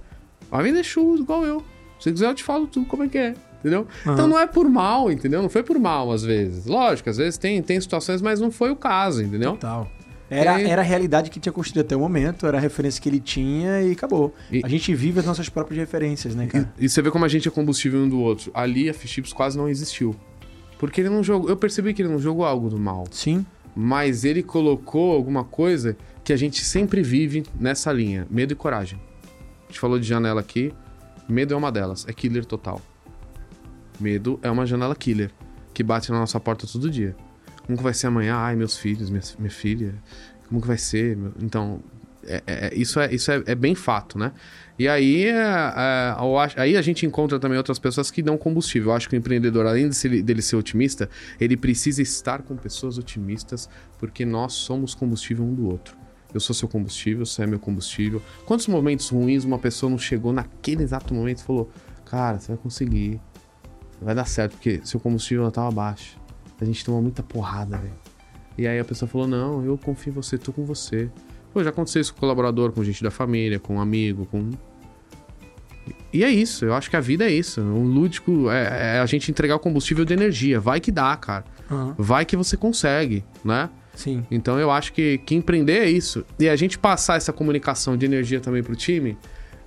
Vai 0.51 0.63
vender 0.63 0.83
churros 0.83 1.21
igual 1.21 1.43
eu. 1.45 1.63
Se 2.01 2.11
quiser, 2.11 2.27
eu 2.27 2.35
te 2.35 2.43
falo 2.43 2.67
tudo 2.67 2.85
como 2.85 3.03
é 3.03 3.07
que 3.07 3.17
é. 3.17 3.33
Entendeu? 3.59 3.87
Aham. 4.05 4.13
Então 4.13 4.27
não 4.27 4.39
é 4.39 4.47
por 4.47 4.67
mal, 4.67 5.11
entendeu? 5.11 5.41
Não 5.41 5.49
foi 5.49 5.61
por 5.63 5.77
mal, 5.79 6.11
às 6.11 6.23
vezes. 6.23 6.65
Lógico, 6.65 7.09
às 7.09 7.17
vezes 7.17 7.37
tem, 7.37 7.61
tem 7.61 7.79
situações, 7.79 8.21
mas 8.21 8.39
não 8.39 8.51
foi 8.51 8.71
o 8.71 8.75
caso, 8.75 9.21
entendeu? 9.21 9.51
Total. 9.51 9.87
Era, 10.29 10.61
era 10.61 10.81
a 10.81 10.85
realidade 10.85 11.29
que 11.29 11.39
tinha 11.41 11.51
construído 11.51 11.85
até 11.85 11.95
o 11.95 11.99
momento, 11.99 12.47
era 12.47 12.57
a 12.57 12.61
referência 12.61 13.01
que 13.01 13.07
ele 13.09 13.19
tinha 13.19 13.81
e 13.81 13.91
acabou. 13.91 14.33
E- 14.49 14.61
A 14.63 14.67
gente 14.69 14.95
vive 14.95 15.19
as 15.19 15.25
nossas 15.25 15.49
próprias 15.49 15.77
referências, 15.77 16.33
né, 16.33 16.47
cara? 16.47 16.73
E, 16.79 16.85
e 16.85 16.89
você 16.89 17.01
vê 17.01 17.11
como 17.11 17.25
a 17.25 17.27
gente 17.27 17.47
é 17.49 17.51
combustível 17.51 17.99
um 17.99 18.07
do 18.09 18.19
outro. 18.19 18.49
Ali 18.53 18.89
a 18.89 18.93
Fish 18.93 19.11
Chips 19.11 19.33
quase 19.33 19.57
não 19.57 19.67
existiu. 19.69 20.15
Porque 20.79 21.01
ele 21.01 21.09
não 21.09 21.21
jogou. 21.21 21.49
Eu 21.49 21.57
percebi 21.57 21.93
que 21.93 22.01
ele 22.01 22.09
não 22.09 22.17
jogou 22.17 22.45
algo 22.45 22.69
do 22.69 22.79
mal. 22.79 23.03
Sim. 23.11 23.45
Mas 23.75 24.23
ele 24.25 24.41
colocou 24.41 25.11
alguma 25.13 25.43
coisa 25.43 25.95
que 26.23 26.33
a 26.33 26.37
gente 26.37 26.63
sempre 26.63 27.03
vive 27.03 27.43
nessa 27.59 27.91
linha: 27.91 28.25
medo 28.31 28.53
e 28.53 28.55
coragem. 28.55 28.99
A 29.65 29.67
gente 29.67 29.79
falou 29.79 29.99
de 29.99 30.07
janela 30.07 30.39
aqui. 30.41 30.73
Medo 31.31 31.53
é 31.53 31.57
uma 31.57 31.71
delas. 31.71 32.05
É 32.07 32.13
killer 32.13 32.45
total. 32.45 32.81
Medo 33.99 34.39
é 34.43 34.51
uma 34.51 34.65
janela 34.65 34.95
killer. 34.95 35.31
Que 35.73 35.81
bate 35.81 36.11
na 36.11 36.19
nossa 36.19 36.39
porta 36.39 36.67
todo 36.67 36.89
dia. 36.89 37.15
Como 37.65 37.77
que 37.77 37.83
vai 37.83 37.93
ser 37.93 38.07
amanhã? 38.07 38.35
Ai, 38.35 38.55
meus 38.55 38.77
filhos, 38.77 39.09
minha, 39.09 39.21
minha 39.39 39.49
filha. 39.49 39.95
Como 40.49 40.59
que 40.59 40.67
vai 40.67 40.77
ser? 40.77 41.17
Então, 41.41 41.79
é- 42.25 42.43
é- 42.45 42.73
isso, 42.75 42.99
é, 42.99 43.13
isso 43.13 43.31
é, 43.31 43.41
é 43.45 43.55
bem 43.55 43.73
fato, 43.75 44.17
né? 44.19 44.33
E 44.77 44.87
aí, 44.89 45.25
é, 45.25 45.31
é, 45.31 46.15
aí 46.57 46.75
a 46.75 46.81
gente 46.81 47.05
encontra 47.05 47.39
também 47.39 47.57
outras 47.57 47.79
pessoas 47.79 48.11
que 48.11 48.21
dão 48.21 48.37
combustível. 48.37 48.89
Eu 48.89 48.95
acho 48.95 49.07
que 49.07 49.15
o 49.15 49.17
empreendedor, 49.17 49.65
além 49.65 49.87
de 49.87 49.95
ser- 49.95 50.21
dele 50.21 50.41
ser 50.41 50.57
otimista, 50.57 51.09
ele 51.39 51.55
precisa 51.55 52.01
estar 52.01 52.41
com 52.41 52.57
pessoas 52.57 52.97
otimistas, 52.97 53.69
porque 53.99 54.25
nós 54.25 54.53
somos 54.53 54.93
combustível 54.93 55.45
um 55.45 55.53
do 55.53 55.67
outro. 55.69 55.95
Eu 56.33 56.39
sou 56.39 56.55
seu 56.55 56.67
combustível, 56.67 57.25
você 57.25 57.43
é 57.43 57.47
meu 57.47 57.59
combustível. 57.59 58.21
Quantos 58.45 58.67
momentos 58.67 59.09
ruins 59.09 59.43
uma 59.43 59.59
pessoa 59.59 59.89
não 59.89 59.97
chegou 59.97 60.31
naquele 60.31 60.83
exato 60.83 61.13
momento 61.13 61.39
e 61.39 61.43
falou: 61.43 61.69
Cara, 62.05 62.39
você 62.39 62.49
vai 62.49 62.57
conseguir, 62.57 63.19
vai 64.01 64.15
dar 64.15 64.25
certo, 64.25 64.53
porque 64.53 64.81
seu 64.83 64.99
combustível 64.99 65.49
tava 65.51 65.71
baixo. 65.71 66.17
A 66.59 66.65
gente 66.65 66.85
tomou 66.85 67.01
muita 67.01 67.23
porrada, 67.23 67.77
velho. 67.77 67.93
E 68.57 68.67
aí 68.67 68.79
a 68.79 68.85
pessoa 68.85 69.09
falou: 69.09 69.27
Não, 69.27 69.63
eu 69.65 69.77
confio 69.77 70.11
em 70.11 70.13
você, 70.13 70.37
tô 70.37 70.53
com 70.53 70.63
você. 70.63 71.09
Pô, 71.53 71.63
já 71.63 71.69
aconteceu 71.69 72.01
isso 72.01 72.13
com 72.13 72.19
colaborador, 72.19 72.71
com 72.71 72.83
gente 72.83 73.03
da 73.03 73.11
família, 73.11 73.59
com 73.59 73.75
um 73.75 73.81
amigo, 73.81 74.25
com. 74.25 74.51
E 76.13 76.23
é 76.23 76.29
isso, 76.29 76.65
eu 76.65 76.73
acho 76.73 76.89
que 76.89 76.95
a 76.95 77.01
vida 77.01 77.25
é 77.25 77.31
isso. 77.31 77.61
O 77.61 77.83
lúdico 77.83 78.49
é, 78.49 78.97
é 78.97 78.99
a 78.99 79.05
gente 79.05 79.31
entregar 79.31 79.55
o 79.55 79.59
combustível 79.59 80.05
de 80.05 80.13
energia. 80.13 80.59
Vai 80.59 80.79
que 80.79 80.91
dá, 80.91 81.15
cara. 81.17 81.43
Aham. 81.69 81.95
Vai 81.97 82.25
que 82.25 82.37
você 82.37 82.55
consegue, 82.55 83.23
né? 83.43 83.69
Sim. 83.95 84.25
Então 84.31 84.59
eu 84.59 84.71
acho 84.71 84.93
que, 84.93 85.17
que 85.19 85.35
empreender 85.35 85.79
é 85.79 85.89
isso. 85.89 86.25
E 86.39 86.49
a 86.49 86.55
gente 86.55 86.77
passar 86.79 87.17
essa 87.17 87.33
comunicação 87.33 87.97
de 87.97 88.05
energia 88.05 88.39
também 88.39 88.63
pro 88.63 88.75
time, 88.75 89.17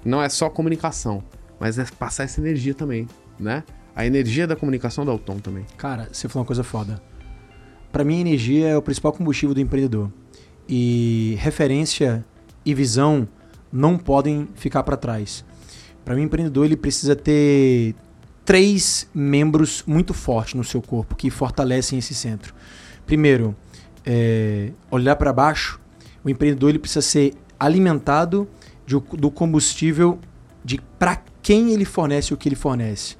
não 0.04 0.22
é 0.22 0.28
só 0.28 0.48
comunicação, 0.48 1.22
mas 1.58 1.78
é 1.78 1.84
passar 1.98 2.24
essa 2.24 2.40
energia 2.40 2.74
também, 2.74 3.08
né? 3.38 3.62
A 3.94 4.04
energia 4.06 4.46
da 4.46 4.56
comunicação 4.56 5.04
dá 5.04 5.12
o 5.12 5.18
tom 5.18 5.38
também. 5.38 5.64
Cara, 5.76 6.08
você 6.10 6.28
falou 6.28 6.42
uma 6.42 6.46
coisa 6.46 6.64
foda. 6.64 7.00
Pra 7.92 8.02
mim, 8.02 8.18
a 8.18 8.20
energia 8.20 8.68
é 8.68 8.76
o 8.76 8.82
principal 8.82 9.12
combustível 9.12 9.54
do 9.54 9.60
empreendedor. 9.60 10.10
E 10.68 11.36
referência 11.38 12.24
e 12.64 12.74
visão 12.74 13.28
não 13.72 13.96
podem 13.96 14.48
ficar 14.56 14.82
pra 14.82 14.96
trás. 14.96 15.44
Pra 16.04 16.16
mim, 16.16 16.22
o 16.22 16.24
empreendedor 16.24 16.64
ele 16.64 16.76
precisa 16.76 17.14
ter 17.14 17.94
três 18.44 19.08
membros 19.14 19.84
muito 19.86 20.12
fortes 20.12 20.54
no 20.54 20.64
seu 20.64 20.82
corpo 20.82 21.14
que 21.14 21.30
fortalecem 21.30 21.98
esse 21.98 22.14
centro. 22.14 22.52
Primeiro, 23.06 23.54
é, 24.04 24.70
olhar 24.90 25.16
para 25.16 25.32
baixo. 25.32 25.80
O 26.24 26.30
empreendedor 26.30 26.70
ele 26.70 26.78
precisa 26.78 27.02
ser 27.02 27.34
alimentado 27.58 28.48
de- 28.86 29.00
do 29.16 29.30
combustível 29.30 30.18
de 30.64 30.80
para 30.98 31.22
quem 31.42 31.72
ele 31.72 31.84
fornece 31.84 32.32
o 32.32 32.36
que 32.36 32.48
ele 32.48 32.56
fornece. 32.56 33.16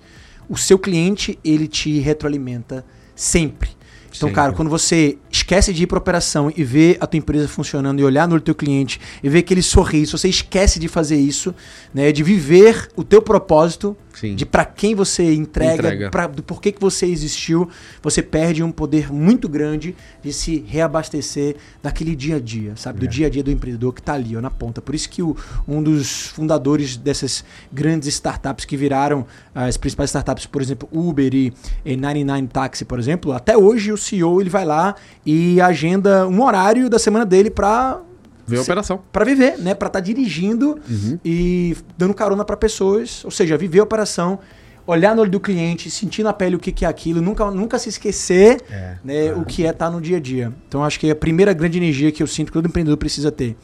O 0.49 0.57
seu 0.57 0.79
cliente 0.79 1.39
ele 1.45 1.67
te 1.67 1.99
retroalimenta 1.99 2.85
sempre. 3.15 3.71
Então, 4.17 4.29
Sempre. 4.29 4.35
cara, 4.35 4.53
quando 4.53 4.69
você 4.71 5.19
esquece 5.29 5.73
de 5.73 5.83
ir 5.83 5.87
para 5.89 5.99
operação 5.99 6.53
e 6.57 6.63
ver 6.63 6.97
a 7.01 7.07
tua 7.07 7.19
empresa 7.19 7.49
funcionando 7.49 7.99
e 7.99 8.05
olhar 8.05 8.29
no 8.29 8.41
teu 8.41 8.55
cliente 8.55 9.01
e 9.23 9.29
ver 9.29 9.41
aquele 9.41 9.61
sorriso, 9.63 10.17
você 10.17 10.29
esquece 10.29 10.79
de 10.79 10.87
fazer 10.87 11.17
isso, 11.17 11.53
né, 11.93 12.13
de 12.13 12.23
viver 12.23 12.89
o 12.95 13.03
teu 13.03 13.21
propósito, 13.21 13.97
Sim. 14.15 14.35
de 14.35 14.47
para 14.47 14.65
quem 14.65 14.95
você 14.95 15.35
entrega, 15.35 15.75
Entrega. 15.75 16.11
Pra, 16.11 16.27
do 16.27 16.43
porquê 16.43 16.71
que 16.73 16.81
você 16.81 17.07
existiu, 17.07 17.69
você 18.03 18.23
perde 18.23 18.63
um 18.63 18.71
poder 18.71 19.13
muito 19.13 19.49
grande 19.49 19.95
de 20.23 20.33
se 20.33 20.65
reabastecer 20.67 21.57
daquele 21.83 22.15
dia 22.15 22.37
a 22.37 22.41
dia, 22.41 22.75
sabe? 22.77 23.01
Do 23.01 23.09
dia 23.09 23.27
a 23.27 23.31
dia 23.31 23.43
do 23.43 23.51
empreendedor 23.51 23.93
que 23.93 24.03
tá 24.03 24.15
ali, 24.15 24.37
ó, 24.37 24.41
na 24.41 24.51
ponta. 24.51 24.81
Por 24.81 24.95
isso 24.95 25.09
que 25.09 25.23
o- 25.23 25.37
um 25.67 25.83
dos 25.83 26.29
fundadores 26.29 26.97
dessas 26.97 27.45
grandes 27.73 28.09
startups 28.09 28.65
que 28.65 28.77
viraram 28.77 29.27
as 29.55 29.77
principais 29.77 30.11
startups, 30.11 30.47
por 30.47 30.63
exemplo, 30.63 30.89
Uber 30.93 31.35
e, 31.35 31.53
e 31.85 31.97
99 31.97 32.49
Taxi, 32.49 32.85
por 32.85 32.99
exemplo, 32.99 33.33
até 33.33 33.57
hoje 33.57 33.93
o 33.93 33.97
CEO 33.97 34.41
ele 34.41 34.51
vai 34.51 34.65
lá 34.65 34.95
e 35.27 35.61
agenda 35.61 36.27
um 36.29 36.43
horário 36.43 36.89
da 36.89 36.99
semana 36.99 37.25
dele 37.27 37.51
para 37.51 38.01
Vê 38.47 38.59
a 38.59 38.63
operação. 38.63 39.01
para 39.13 39.25
viver, 39.25 39.59
né? 39.59 39.75
Para 39.75 39.87
estar 39.89 40.01
dirigindo 40.01 40.79
Uhum. 40.89 41.19
e 41.25 41.77
dando 41.97 42.13
carona 42.15 42.45
para 42.45 42.57
pessoas, 42.57 43.25
ou 43.25 43.31
seja, 43.31 43.57
viver 43.57 43.81
a 43.81 43.83
operação, 43.85 44.39
olhar 44.87 45.15
no 45.17 45.23
olho 45.23 45.31
do 45.31 45.41
cliente, 45.41 45.91
sentir 45.91 46.23
na 46.23 46.33
pele 46.33 46.57
o 46.57 46.59
que, 46.59 46.71
que 46.71 46.85
é 46.85 46.89
aquilo, 46.89 47.23
nunca, 47.23 47.51
nunca 47.51 47.79
se 47.79 47.89
esquecer 47.89 48.61
É. 48.71 48.97
né, 49.03 49.33
o 49.35 49.45
que 49.45 49.65
é 49.67 49.71
estar 49.71 49.91
no 49.91 50.01
dia 50.01 50.19
a 50.19 50.21
dia. 50.21 50.53
Então 50.69 50.85
acho 50.85 51.01
que 51.01 51.11
a 51.11 51.15
primeira 51.17 51.53
grande 51.55 51.79
energia 51.79 52.13
que 52.13 52.23
eu 52.23 52.27
sinto 52.27 52.49
que 52.49 52.53
todo 52.53 52.67
empreendedor 52.67 52.99
precisa 52.99 53.33
ter, 53.33 53.57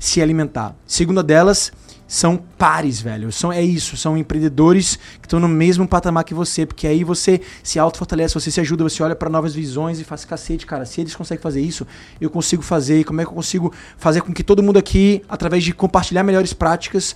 se 0.00 0.20
alimentar. 0.20 0.74
Segunda 0.86 1.22
delas 1.22 1.72
são 2.08 2.38
pares, 2.38 3.02
velho. 3.02 3.30
São, 3.30 3.52
é 3.52 3.62
isso, 3.62 3.94
são 3.94 4.16
empreendedores 4.16 4.96
que 5.20 5.26
estão 5.26 5.38
no 5.38 5.46
mesmo 5.46 5.86
patamar 5.86 6.24
que 6.24 6.32
você, 6.32 6.64
porque 6.64 6.86
aí 6.86 7.04
você 7.04 7.42
se 7.62 7.78
auto-fortalece, 7.78 8.32
você 8.32 8.50
se 8.50 8.58
ajuda, 8.60 8.82
você 8.82 9.02
olha 9.02 9.14
para 9.14 9.28
novas 9.28 9.54
visões 9.54 10.00
e 10.00 10.04
faz 10.04 10.24
cacete, 10.24 10.64
cara. 10.64 10.86
Se 10.86 11.02
eles 11.02 11.14
conseguem 11.14 11.42
fazer 11.42 11.60
isso, 11.60 11.86
eu 12.18 12.30
consigo 12.30 12.62
fazer. 12.62 13.00
E 13.00 13.04
como 13.04 13.20
é 13.20 13.24
que 13.24 13.30
eu 13.30 13.34
consigo 13.34 13.72
fazer 13.98 14.22
com 14.22 14.32
que 14.32 14.42
todo 14.42 14.62
mundo 14.62 14.78
aqui, 14.78 15.22
através 15.28 15.62
de 15.62 15.74
compartilhar 15.74 16.24
melhores 16.24 16.54
práticas, 16.54 17.14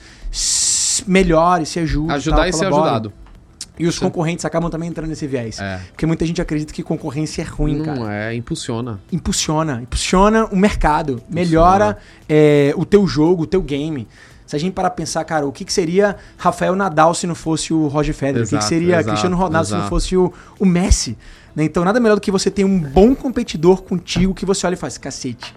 melhore, 1.06 1.64
se 1.64 1.80
ajude. 1.80 2.12
Ajudar 2.12 2.36
tal, 2.36 2.46
e 2.46 2.52
ser 2.52 2.58
colabore. 2.68 2.82
ajudado. 2.82 3.12
E 3.78 3.86
os 3.86 3.98
concorrentes 3.98 4.44
acabam 4.44 4.70
também 4.70 4.90
entrando 4.90 5.08
nesse 5.08 5.26
viés. 5.26 5.58
É. 5.58 5.80
Porque 5.88 6.04
muita 6.04 6.26
gente 6.26 6.40
acredita 6.42 6.72
que 6.72 6.82
concorrência 6.82 7.40
é 7.40 7.44
ruim, 7.44 7.82
cara 7.82 7.98
Não 7.98 8.10
é, 8.10 8.34
impulsiona. 8.34 9.00
impulsiona, 9.10 9.80
impulsiona 9.82 10.44
o 10.44 10.56
mercado, 10.56 11.22
melhora 11.28 11.96
é, 12.28 12.74
o 12.76 12.84
teu 12.84 13.06
jogo, 13.06 13.44
o 13.44 13.46
teu 13.46 13.62
game. 13.62 14.06
Se 14.52 14.56
a 14.56 14.58
gente 14.58 14.74
parar 14.74 14.90
pra 14.90 14.96
pensar, 14.98 15.24
cara, 15.24 15.46
o 15.46 15.50
que, 15.50 15.64
que 15.64 15.72
seria 15.72 16.14
Rafael 16.36 16.76
Nadal 16.76 17.14
se 17.14 17.26
não 17.26 17.34
fosse 17.34 17.72
o 17.72 17.86
Roger 17.86 18.14
Federer? 18.14 18.42
o 18.42 18.44
que 18.44 18.50
que, 18.50 18.56
Exato, 18.56 18.68
seria 18.68 18.96
exato, 18.96 19.08
Cristiano 19.08 19.34
Ronaldo 19.34 19.64
se 19.66 19.72
não 19.72 19.78
exato. 19.78 19.88
fosse 19.88 20.14
o, 20.14 20.30
o 20.60 20.66
Messi? 20.66 21.16
né? 21.56 21.64
Então, 21.64 21.82
nada 21.86 21.98
melhor 21.98 22.16
do 22.16 22.20
que 22.20 22.30
você 22.30 22.50
ter 22.50 22.62
um 22.62 22.78
bom 22.78 23.14
competidor 23.14 23.80
contigo 23.82 24.34
que 24.34 24.44
você 24.44 24.66
olha 24.66 24.74
e 24.74 24.76
faz, 24.76 24.98
cacete, 24.98 25.54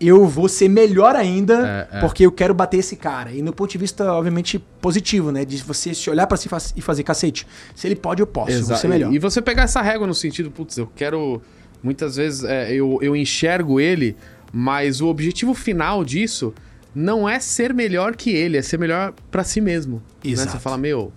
eu 0.00 0.26
vou 0.26 0.48
ser 0.48 0.70
melhor 0.70 1.14
ainda 1.14 1.88
É, 1.92 1.98
é. 1.98 2.00
porque 2.00 2.24
eu 2.24 2.32
quero 2.32 2.54
bater 2.54 2.78
esse 2.78 2.96
cara. 2.96 3.30
E 3.32 3.42
no 3.42 3.52
ponto 3.52 3.70
de 3.70 3.76
vista, 3.76 4.10
obviamente, 4.14 4.58
positivo, 4.80 5.30
né? 5.30 5.44
De 5.44 5.58
você 5.58 5.92
se 5.94 6.08
olhar 6.08 6.26
pra 6.26 6.38
si 6.38 6.46
e 6.46 6.48
faz- 6.48 6.74
fazer, 6.80 7.02
cacete, 7.02 7.46
se 7.74 7.86
ele 7.86 7.96
pode, 7.96 8.22
eu 8.22 8.26
posso, 8.26 8.50
eu 8.50 8.54
vou 8.54 8.62
Exato. 8.64 8.80
ser 8.80 8.88
melhor. 8.88 9.12
E 9.12 9.18
você 9.18 9.42
pegar 9.42 9.64
essa 9.64 9.82
régua 9.82 10.06
no 10.06 10.14
sentido, 10.14 10.50
putz, 10.50 10.78
eu 10.78 10.90
quero. 10.96 11.42
Muitas 11.82 12.16
vezes 12.16 12.44
é, 12.44 12.72
eu, 12.72 12.98
eu 13.02 13.14
enxergo 13.14 13.78
ele, 13.78 14.16
mas 14.50 15.02
o 15.02 15.06
objetivo 15.08 15.52
final 15.52 16.02
disso 16.02 16.54
não 16.94 17.28
é 17.28 17.38
ser 17.40 17.72
melhor 17.74 18.14
que 18.16 18.30
ele, 18.30 18.56
é 18.56 18.62
ser 18.62 18.78
melhor 18.78 19.12
pra 19.30 19.44
si 19.44 19.60
mesmo. 19.60 20.02
né? 20.24 20.30
Exato. 20.32 20.52
Você 20.52 20.58
fala, 20.58 20.76
meu, 20.78 21.12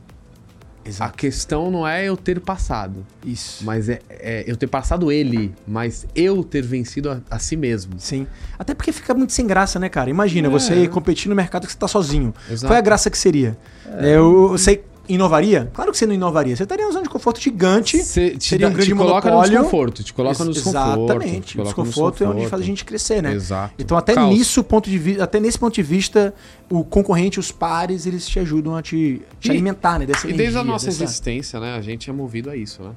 a 0.85 0.87
Exato. 0.89 1.17
questão 1.17 1.71
não 1.71 1.87
é 1.87 2.05
eu 2.05 2.15
ter 2.15 2.39
passado, 2.39 3.05
Isso. 3.25 3.65
mas 3.65 3.89
é, 3.89 3.99
é 4.09 4.43
eu 4.47 4.55
ter 4.55 4.67
passado 4.67 5.11
ele, 5.11 5.53
mas 5.67 6.05
eu 6.15 6.43
ter 6.43 6.61
vencido 6.61 7.09
a, 7.09 7.21
a 7.29 7.39
si 7.39 7.55
mesmo. 7.57 7.95
Sim. 7.97 8.27
Até 8.57 8.73
porque 8.75 8.91
fica 8.91 9.13
muito 9.13 9.33
sem 9.33 9.47
graça, 9.47 9.79
né, 9.79 9.89
cara? 9.89 10.09
Imagina, 10.09 10.47
É. 10.47 10.51
você 10.51 10.87
competir 10.87 11.27
no 11.29 11.35
mercado 11.35 11.65
que 11.65 11.73
você 11.73 11.77
tá 11.79 11.87
sozinho. 11.87 12.33
Exato. 12.49 12.67
Qual 12.69 12.75
é 12.75 12.79
a 12.79 12.83
graça 12.83 13.09
que 13.09 13.17
seria? 13.17 13.57
É, 13.99 14.15
eu, 14.15 14.49
você 14.49 14.83
inovaria? 15.07 15.69
Claro 15.73 15.91
que 15.91 15.97
você 15.97 16.05
não 16.05 16.13
inovaria. 16.13 16.55
Você 16.55 16.63
estaria 16.63 16.83
numa 16.85 16.91
zona 16.93 17.03
de 17.03 17.09
conforto 17.09 17.39
gigante. 17.39 17.97
Cê 18.03 18.31
te, 18.31 18.43
seria 18.49 18.67
um 18.67 18.71
grande 18.73 18.89
te 18.89 18.95
coloca 18.95 19.29
no 19.29 19.35
monopólio. 19.35 19.51
desconforto, 19.59 20.03
te 20.03 20.13
coloca 20.13 20.43
no 20.45 20.51
desconforto. 20.51 21.03
Exatamente. 21.11 21.45
te 21.47 21.55
O 21.55 21.57
no 21.59 21.63
desconforto 21.65 22.23
é 22.23 22.27
onde 22.27 22.47
faz 22.47 22.61
a 22.61 22.65
gente 22.65 22.83
crescer, 22.85 23.21
né? 23.21 23.33
Exato. 23.33 23.73
Então, 23.79 23.97
até 23.97 24.13
Caos. 24.13 24.33
nisso, 24.35 24.63
ponto 24.63 24.89
de 24.89 24.97
vi- 24.97 25.21
até 25.21 25.39
nesse 25.39 25.57
ponto 25.59 25.73
de 25.73 25.83
vista, 25.83 26.33
o 26.69 26.83
concorrente, 26.83 27.39
os 27.39 27.51
pares, 27.51 28.05
eles 28.05 28.27
te 28.27 28.39
ajudam 28.39 28.75
a 28.75 28.81
te, 28.81 29.21
te 29.39 29.47
E- 29.47 29.51
alimentar, 29.51 29.99
né? 29.99 30.05
Dessa 30.05 30.27
E 30.27 30.33
desde 30.33 30.43
a 30.43 30.45
energia, 30.59 30.63
nossa 30.71 30.85
dessa- 30.87 31.03
existência, 31.03 31.59
né? 31.59 31.75
A 31.75 31.81
gente 31.81 32.09
é 32.09 32.13
movido 32.13 32.49
a 32.49 32.55
isso, 32.55 32.81
né? 32.83 32.91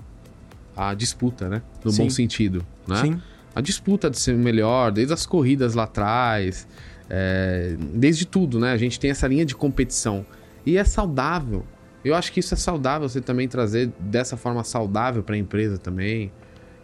A 0.77 0.95
disputa, 0.95 1.49
né? 1.49 1.63
No 1.85 1.91
Sim. 1.91 2.05
bom 2.05 2.11
sentido, 2.11 2.65
né? 2.87 3.01
Sim. 3.03 3.21
A 3.55 3.61
disputa 3.61 4.09
de 4.09 4.19
ser 4.19 4.35
melhor, 4.35 4.93
desde 4.93 5.13
as 5.13 5.27
corridas 5.27 5.75
lá 5.75 5.83
atrás, 5.85 6.67
é, 7.11 7.75
desde 7.95 8.25
tudo, 8.27 8.61
né? 8.61 8.73
A 8.73 8.77
gente 8.77 9.01
tem 9.01 9.11
essa 9.11 9.27
linha 9.27 9.45
de 9.45 9.55
competição. 9.55 10.25
E 10.65 10.77
é 10.77 10.85
saudável. 10.85 11.65
Eu 12.05 12.15
acho 12.15 12.33
que 12.33 12.41
isso 12.41 12.55
é 12.55 12.57
saudável 12.57 13.09
você 13.09 13.21
também 13.21 13.49
trazer 13.49 13.93
dessa 13.99 14.37
forma 14.37 14.63
saudável 14.65 15.23
para 15.23 15.35
a 15.35 15.39
empresa 15.39 15.79
também. 15.79 16.33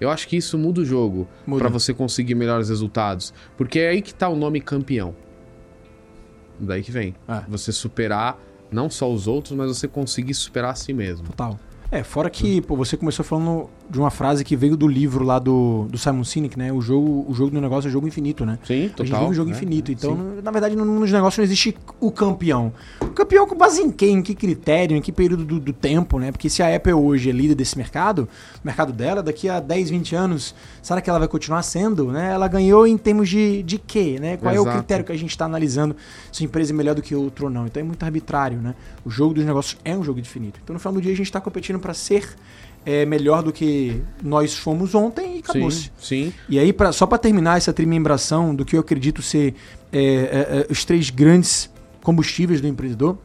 Eu 0.00 0.10
acho 0.10 0.26
que 0.28 0.36
isso 0.36 0.58
muda 0.58 0.80
o 0.80 0.84
jogo 0.84 1.28
para 1.58 1.68
você 1.68 1.94
conseguir 1.94 2.34
melhores 2.34 2.68
resultados. 2.68 3.32
Porque 3.56 3.78
é 3.78 3.88
aí 3.90 4.02
que 4.02 4.12
tá 4.12 4.28
o 4.28 4.36
nome 4.36 4.60
campeão. 4.60 5.14
Daí 6.58 6.82
que 6.82 6.90
vem. 6.90 7.14
É. 7.28 7.42
Você 7.48 7.72
superar 7.72 8.38
não 8.70 8.90
só 8.90 9.10
os 9.10 9.26
outros, 9.26 9.56
mas 9.56 9.68
você 9.68 9.86
conseguir 9.86 10.34
superar 10.34 10.72
a 10.72 10.74
si 10.74 10.92
mesmo. 10.92 11.26
Total. 11.28 11.58
É, 11.90 12.02
fora 12.02 12.28
que, 12.28 12.60
pô, 12.60 12.74
você 12.76 12.96
começou 12.96 13.24
falando 13.24 13.70
de 13.88 13.98
uma 13.98 14.10
frase 14.10 14.44
que 14.44 14.56
veio 14.56 14.76
do 14.76 14.88
livro 14.88 15.24
lá 15.24 15.38
do, 15.38 15.86
do 15.90 15.98
Simon 15.98 16.24
Sinek, 16.24 16.58
né? 16.58 16.72
O 16.72 16.80
jogo, 16.80 17.26
o 17.28 17.34
jogo 17.34 17.50
do 17.50 17.60
negócio 17.60 17.88
é 17.88 17.90
jogo 17.90 18.08
infinito, 18.08 18.44
né? 18.46 18.58
Sim, 18.64 18.74
A 18.74 18.76
gente 18.82 18.94
total. 18.94 19.18
vive 19.20 19.30
um 19.30 19.34
jogo 19.34 19.50
né? 19.50 19.56
infinito. 19.56 19.92
Então, 19.92 20.16
Sim. 20.16 20.40
na 20.42 20.50
verdade, 20.50 20.74
no- 20.74 20.84
nos 20.84 21.12
negócios 21.12 21.36
não 21.38 21.44
existe 21.44 21.76
o 22.00 22.10
campeão. 22.10 22.72
O 23.00 23.06
campeão 23.08 23.46
com 23.46 23.54
base 23.56 23.82
em 23.82 23.90
quê? 23.90 24.06
Em 24.06 24.22
que 24.22 24.34
critério? 24.34 24.96
Em 24.96 25.02
que 25.02 25.12
período 25.12 25.44
do, 25.44 25.60
do 25.60 25.72
tempo, 25.72 26.18
né? 26.18 26.32
Porque 26.32 26.48
se 26.48 26.62
a 26.62 26.74
Apple 26.74 26.94
hoje 26.94 27.28
é 27.28 27.32
líder 27.32 27.54
desse 27.54 27.76
mercado, 27.76 28.28
o 28.62 28.66
mercado 28.66 28.92
dela, 28.92 29.22
daqui 29.22 29.48
a 29.48 29.60
10, 29.60 29.90
20 29.90 30.16
anos, 30.16 30.54
será 30.82 31.00
que 31.00 31.10
ela 31.10 31.18
vai 31.18 31.28
continuar 31.28 31.62
sendo? 31.62 32.10
Né? 32.10 32.32
Ela 32.32 32.48
ganhou 32.48 32.86
em 32.86 32.96
termos 32.96 33.28
de, 33.28 33.62
de 33.62 33.78
quê? 33.78 34.16
Né? 34.20 34.36
Qual 34.38 34.52
é 34.54 34.58
o 34.58 34.62
Exato. 34.62 34.78
critério 34.78 35.04
que 35.04 35.12
a 35.12 35.16
gente 35.16 35.30
está 35.30 35.44
analisando 35.44 35.94
se 36.32 36.42
a 36.42 36.46
empresa 36.46 36.72
é 36.72 36.74
melhor 36.74 36.94
do 36.94 37.02
que 37.02 37.14
outra 37.14 37.44
ou 37.44 37.50
não? 37.50 37.66
Então 37.66 37.80
é 37.80 37.84
muito 37.84 38.02
arbitrário, 38.02 38.58
né? 38.60 38.74
O 39.04 39.10
jogo 39.10 39.34
dos 39.34 39.44
negócios 39.44 39.78
é 39.84 39.96
um 39.96 40.02
jogo 40.02 40.18
infinito. 40.18 40.58
Então, 40.64 40.72
no 40.72 40.80
final 40.80 40.94
do 40.94 41.00
dia, 41.02 41.12
a 41.12 41.16
gente 41.16 41.26
está 41.26 41.40
competindo 41.40 41.78
para 41.78 41.92
ser 41.92 42.34
é, 42.84 43.06
melhor 43.06 43.42
do 43.42 43.52
que 43.52 44.02
nós 44.22 44.56
fomos 44.56 44.94
ontem 44.94 45.36
e 45.36 45.38
acabou-se. 45.38 45.84
Sim, 45.98 46.26
sim. 46.26 46.32
E 46.48 46.58
aí, 46.58 46.72
pra, 46.72 46.92
só 46.92 47.06
para 47.06 47.18
terminar 47.18 47.56
essa 47.56 47.72
trimembração 47.72 48.54
do 48.54 48.64
que 48.64 48.76
eu 48.76 48.80
acredito 48.80 49.22
ser 49.22 49.54
é, 49.92 49.98
é, 49.98 50.02
é, 50.02 50.66
os 50.70 50.84
três 50.84 51.10
grandes 51.10 51.70
combustíveis 52.02 52.60
do 52.60 52.68
empreendedor, 52.68 53.16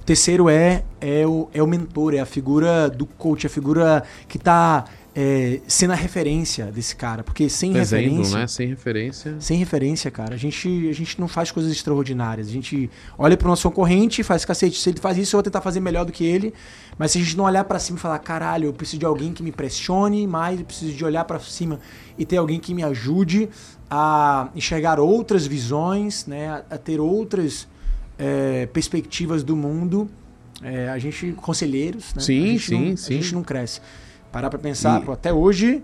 o 0.00 0.04
terceiro 0.04 0.50
é, 0.50 0.84
é, 1.00 1.26
o, 1.26 1.48
é 1.54 1.62
o 1.62 1.66
mentor, 1.66 2.14
é 2.14 2.20
a 2.20 2.26
figura 2.26 2.90
do 2.90 3.06
coach, 3.06 3.46
a 3.46 3.50
figura 3.50 4.02
que 4.28 4.36
está 4.36 4.84
é, 5.16 5.60
sendo 5.68 5.92
a 5.92 5.96
referência 5.96 6.66
desse 6.66 6.96
cara. 6.96 7.22
Porque 7.22 7.48
sem 7.48 7.76
Exemplo, 7.76 8.04
referência. 8.06 8.38
né? 8.38 8.46
Sem 8.48 8.68
referência. 8.68 9.36
Sem 9.38 9.58
referência, 9.58 10.10
cara. 10.10 10.34
A 10.34 10.36
gente, 10.36 10.88
a 10.88 10.92
gente 10.92 11.20
não 11.20 11.28
faz 11.28 11.52
coisas 11.52 11.70
extraordinárias. 11.70 12.48
A 12.48 12.50
gente 12.50 12.90
olha 13.16 13.36
pro 13.36 13.46
nosso 13.46 13.68
concorrente 13.70 14.20
e 14.20 14.24
faz 14.24 14.44
cacete. 14.44 14.80
Se 14.80 14.90
ele 14.90 14.98
faz 14.98 15.16
isso, 15.16 15.36
eu 15.36 15.38
vou 15.38 15.42
tentar 15.44 15.60
fazer 15.60 15.78
melhor 15.78 16.04
do 16.04 16.10
que 16.10 16.24
ele. 16.24 16.52
Mas 16.98 17.12
se 17.12 17.18
a 17.18 17.20
gente 17.20 17.36
não 17.36 17.44
olhar 17.44 17.64
para 17.64 17.78
cima 17.78 17.96
e 17.98 18.00
falar, 18.00 18.18
caralho, 18.18 18.66
eu 18.66 18.72
preciso 18.72 18.98
de 18.98 19.06
alguém 19.06 19.32
que 19.32 19.42
me 19.42 19.52
pressione 19.52 20.26
mais, 20.26 20.58
eu 20.58 20.66
preciso 20.66 20.92
de 20.92 21.04
olhar 21.04 21.24
para 21.24 21.38
cima 21.38 21.78
e 22.18 22.24
ter 22.24 22.36
alguém 22.36 22.58
que 22.58 22.74
me 22.74 22.82
ajude 22.82 23.48
a 23.88 24.48
enxergar 24.56 24.98
outras 24.98 25.46
visões, 25.46 26.26
né? 26.26 26.64
A, 26.68 26.76
ter 26.76 26.98
outras 26.98 27.68
é, 28.18 28.66
perspectivas 28.66 29.44
do 29.44 29.54
mundo. 29.54 30.10
É, 30.62 30.88
a 30.88 30.98
gente, 30.98 31.32
conselheiros, 31.32 32.14
né? 32.14 32.22
Sim, 32.22 32.58
sim, 32.58 32.90
não, 32.90 32.96
sim. 32.96 33.14
A 33.14 33.16
gente 33.20 33.34
não 33.34 33.42
cresce. 33.42 33.80
Parar 34.34 34.50
pra 34.50 34.58
pensar, 34.58 35.00
E- 35.00 35.04
pô, 35.04 35.12
até 35.12 35.32
hoje, 35.32 35.80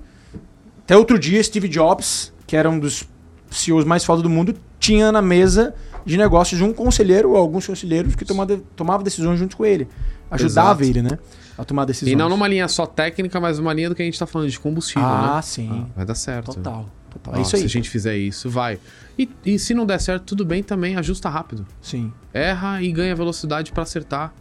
até 0.82 0.96
outro 0.96 1.16
dia, 1.20 1.40
Steve 1.40 1.68
Jobs, 1.68 2.32
que 2.48 2.56
era 2.56 2.68
um 2.68 2.80
dos 2.80 3.08
CEOs 3.48 3.84
mais 3.84 4.04
fodas 4.04 4.24
do 4.24 4.28
mundo, 4.28 4.56
tinha 4.80 5.12
na 5.12 5.22
mesa 5.22 5.72
de 6.04 6.16
negócios 6.16 6.60
um 6.60 6.72
conselheiro 6.72 7.30
ou 7.30 7.36
alguns 7.36 7.64
conselheiros 7.64 8.16
que 8.16 8.24
tomava, 8.24 8.60
tomava 8.74 9.04
decisões 9.04 9.38
junto 9.38 9.56
com 9.56 9.64
ele. 9.64 9.86
Ajudava 10.28 10.82
Exato. 10.82 10.98
ele, 10.98 11.02
né? 11.08 11.16
A 11.56 11.64
tomar 11.64 11.84
decisões. 11.84 12.12
E 12.12 12.16
não 12.16 12.28
numa 12.28 12.48
linha 12.48 12.66
só 12.66 12.86
técnica, 12.86 13.38
mas 13.38 13.58
numa 13.60 13.72
linha 13.72 13.88
do 13.88 13.94
que 13.94 14.02
a 14.02 14.04
gente 14.04 14.18
tá 14.18 14.26
falando 14.26 14.50
de 14.50 14.58
combustível, 14.58 15.06
Ah, 15.08 15.36
né? 15.36 15.42
sim. 15.42 15.68
Ah, 15.70 15.92
vai 15.94 16.04
dar 16.04 16.14
certo. 16.16 16.54
Total. 16.54 16.88
Total. 17.08 17.36
É 17.36 17.42
isso 17.42 17.54
aí. 17.54 17.60
Se 17.62 17.66
a 17.66 17.70
gente 17.70 17.88
fizer 17.88 18.16
isso, 18.16 18.50
vai. 18.50 18.80
E, 19.16 19.28
e 19.46 19.58
se 19.60 19.74
não 19.74 19.86
der 19.86 20.00
certo, 20.00 20.24
tudo 20.24 20.44
bem 20.44 20.62
também, 20.62 20.96
ajusta 20.96 21.28
rápido. 21.28 21.64
Sim. 21.80 22.12
Erra 22.34 22.82
e 22.82 22.90
ganha 22.90 23.14
velocidade 23.14 23.70
pra 23.70 23.84
acertar. 23.84 24.32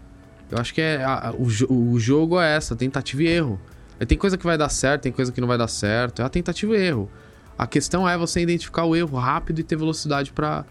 Eu 0.49 0.57
acho 0.57 0.73
que 0.73 0.81
é 0.81 1.03
a- 1.03 1.29
a- 1.29 1.31
o, 1.31 1.91
o 1.93 1.99
jogo 1.99 2.39
é 2.41 2.55
essa, 2.55 2.75
tentativa 2.75 3.21
e 3.23 3.27
erro. 3.27 3.59
Aí 3.99 4.05
tem 4.05 4.17
coisa 4.17 4.37
que 4.37 4.45
vai 4.45 4.57
dar 4.57 4.69
certo, 4.69 5.03
tem 5.03 5.11
coisa 5.11 5.31
que 5.31 5.41
não 5.41 5.47
vai 5.47 5.57
dar 5.57 5.67
certo. 5.67 6.21
É 6.21 6.25
a 6.25 6.29
tentativa 6.29 6.77
e 6.77 6.81
erro. 6.81 7.09
A 7.57 7.67
questão 7.67 8.07
é 8.07 8.17
você 8.17 8.39
identificar 8.41 8.85
o 8.85 8.95
erro 8.95 9.17
rápido 9.17 9.59
e 9.59 9.63
ter 9.63 9.75
velocidade 9.75 10.31
pra, 10.31 10.65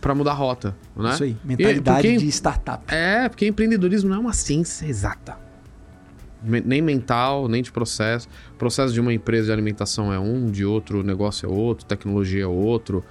pra 0.00 0.14
mudar 0.14 0.30
a 0.30 0.34
rota, 0.34 0.76
né? 0.96 1.10
Isso 1.14 1.24
aí. 1.24 1.36
Mentalidade 1.44 2.08
porque- 2.08 2.16
de 2.18 2.28
startup. 2.28 2.94
É, 2.94 3.28
porque 3.28 3.46
empreendedorismo 3.46 4.08
não 4.10 4.16
é 4.16 4.20
uma 4.20 4.32
ciência 4.32 4.86
exata. 4.86 5.36
Nem 6.42 6.82
mental, 6.82 7.48
nem 7.48 7.62
de 7.62 7.72
processo. 7.72 8.28
O 8.52 8.58
processo 8.58 8.92
de 8.92 9.00
uma 9.00 9.12
empresa 9.12 9.46
de 9.46 9.52
alimentação 9.52 10.12
é 10.12 10.18
um, 10.18 10.50
de 10.50 10.64
outro 10.64 11.02
negócio 11.02 11.46
é 11.46 11.52
outro, 11.52 11.86
tecnologia 11.86 12.44
é 12.44 12.46
outro. 12.46 13.02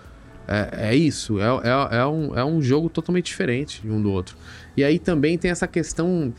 É, 0.48 0.90
é 0.90 0.96
isso, 0.96 1.40
é, 1.40 1.46
é, 1.46 1.98
é, 1.98 2.06
um, 2.06 2.38
é 2.38 2.46
um 2.46 2.62
jogo 2.62 2.90
totalmente 2.90 3.26
diferente 3.26 3.82
de 3.82 3.90
um 3.90 4.02
do 4.02 4.12
outro. 4.12 4.38
E 4.78 4.84
aí 4.84 5.00
também 5.00 5.38
tem 5.38 5.50
essa 5.50 5.68
questão 5.68 6.32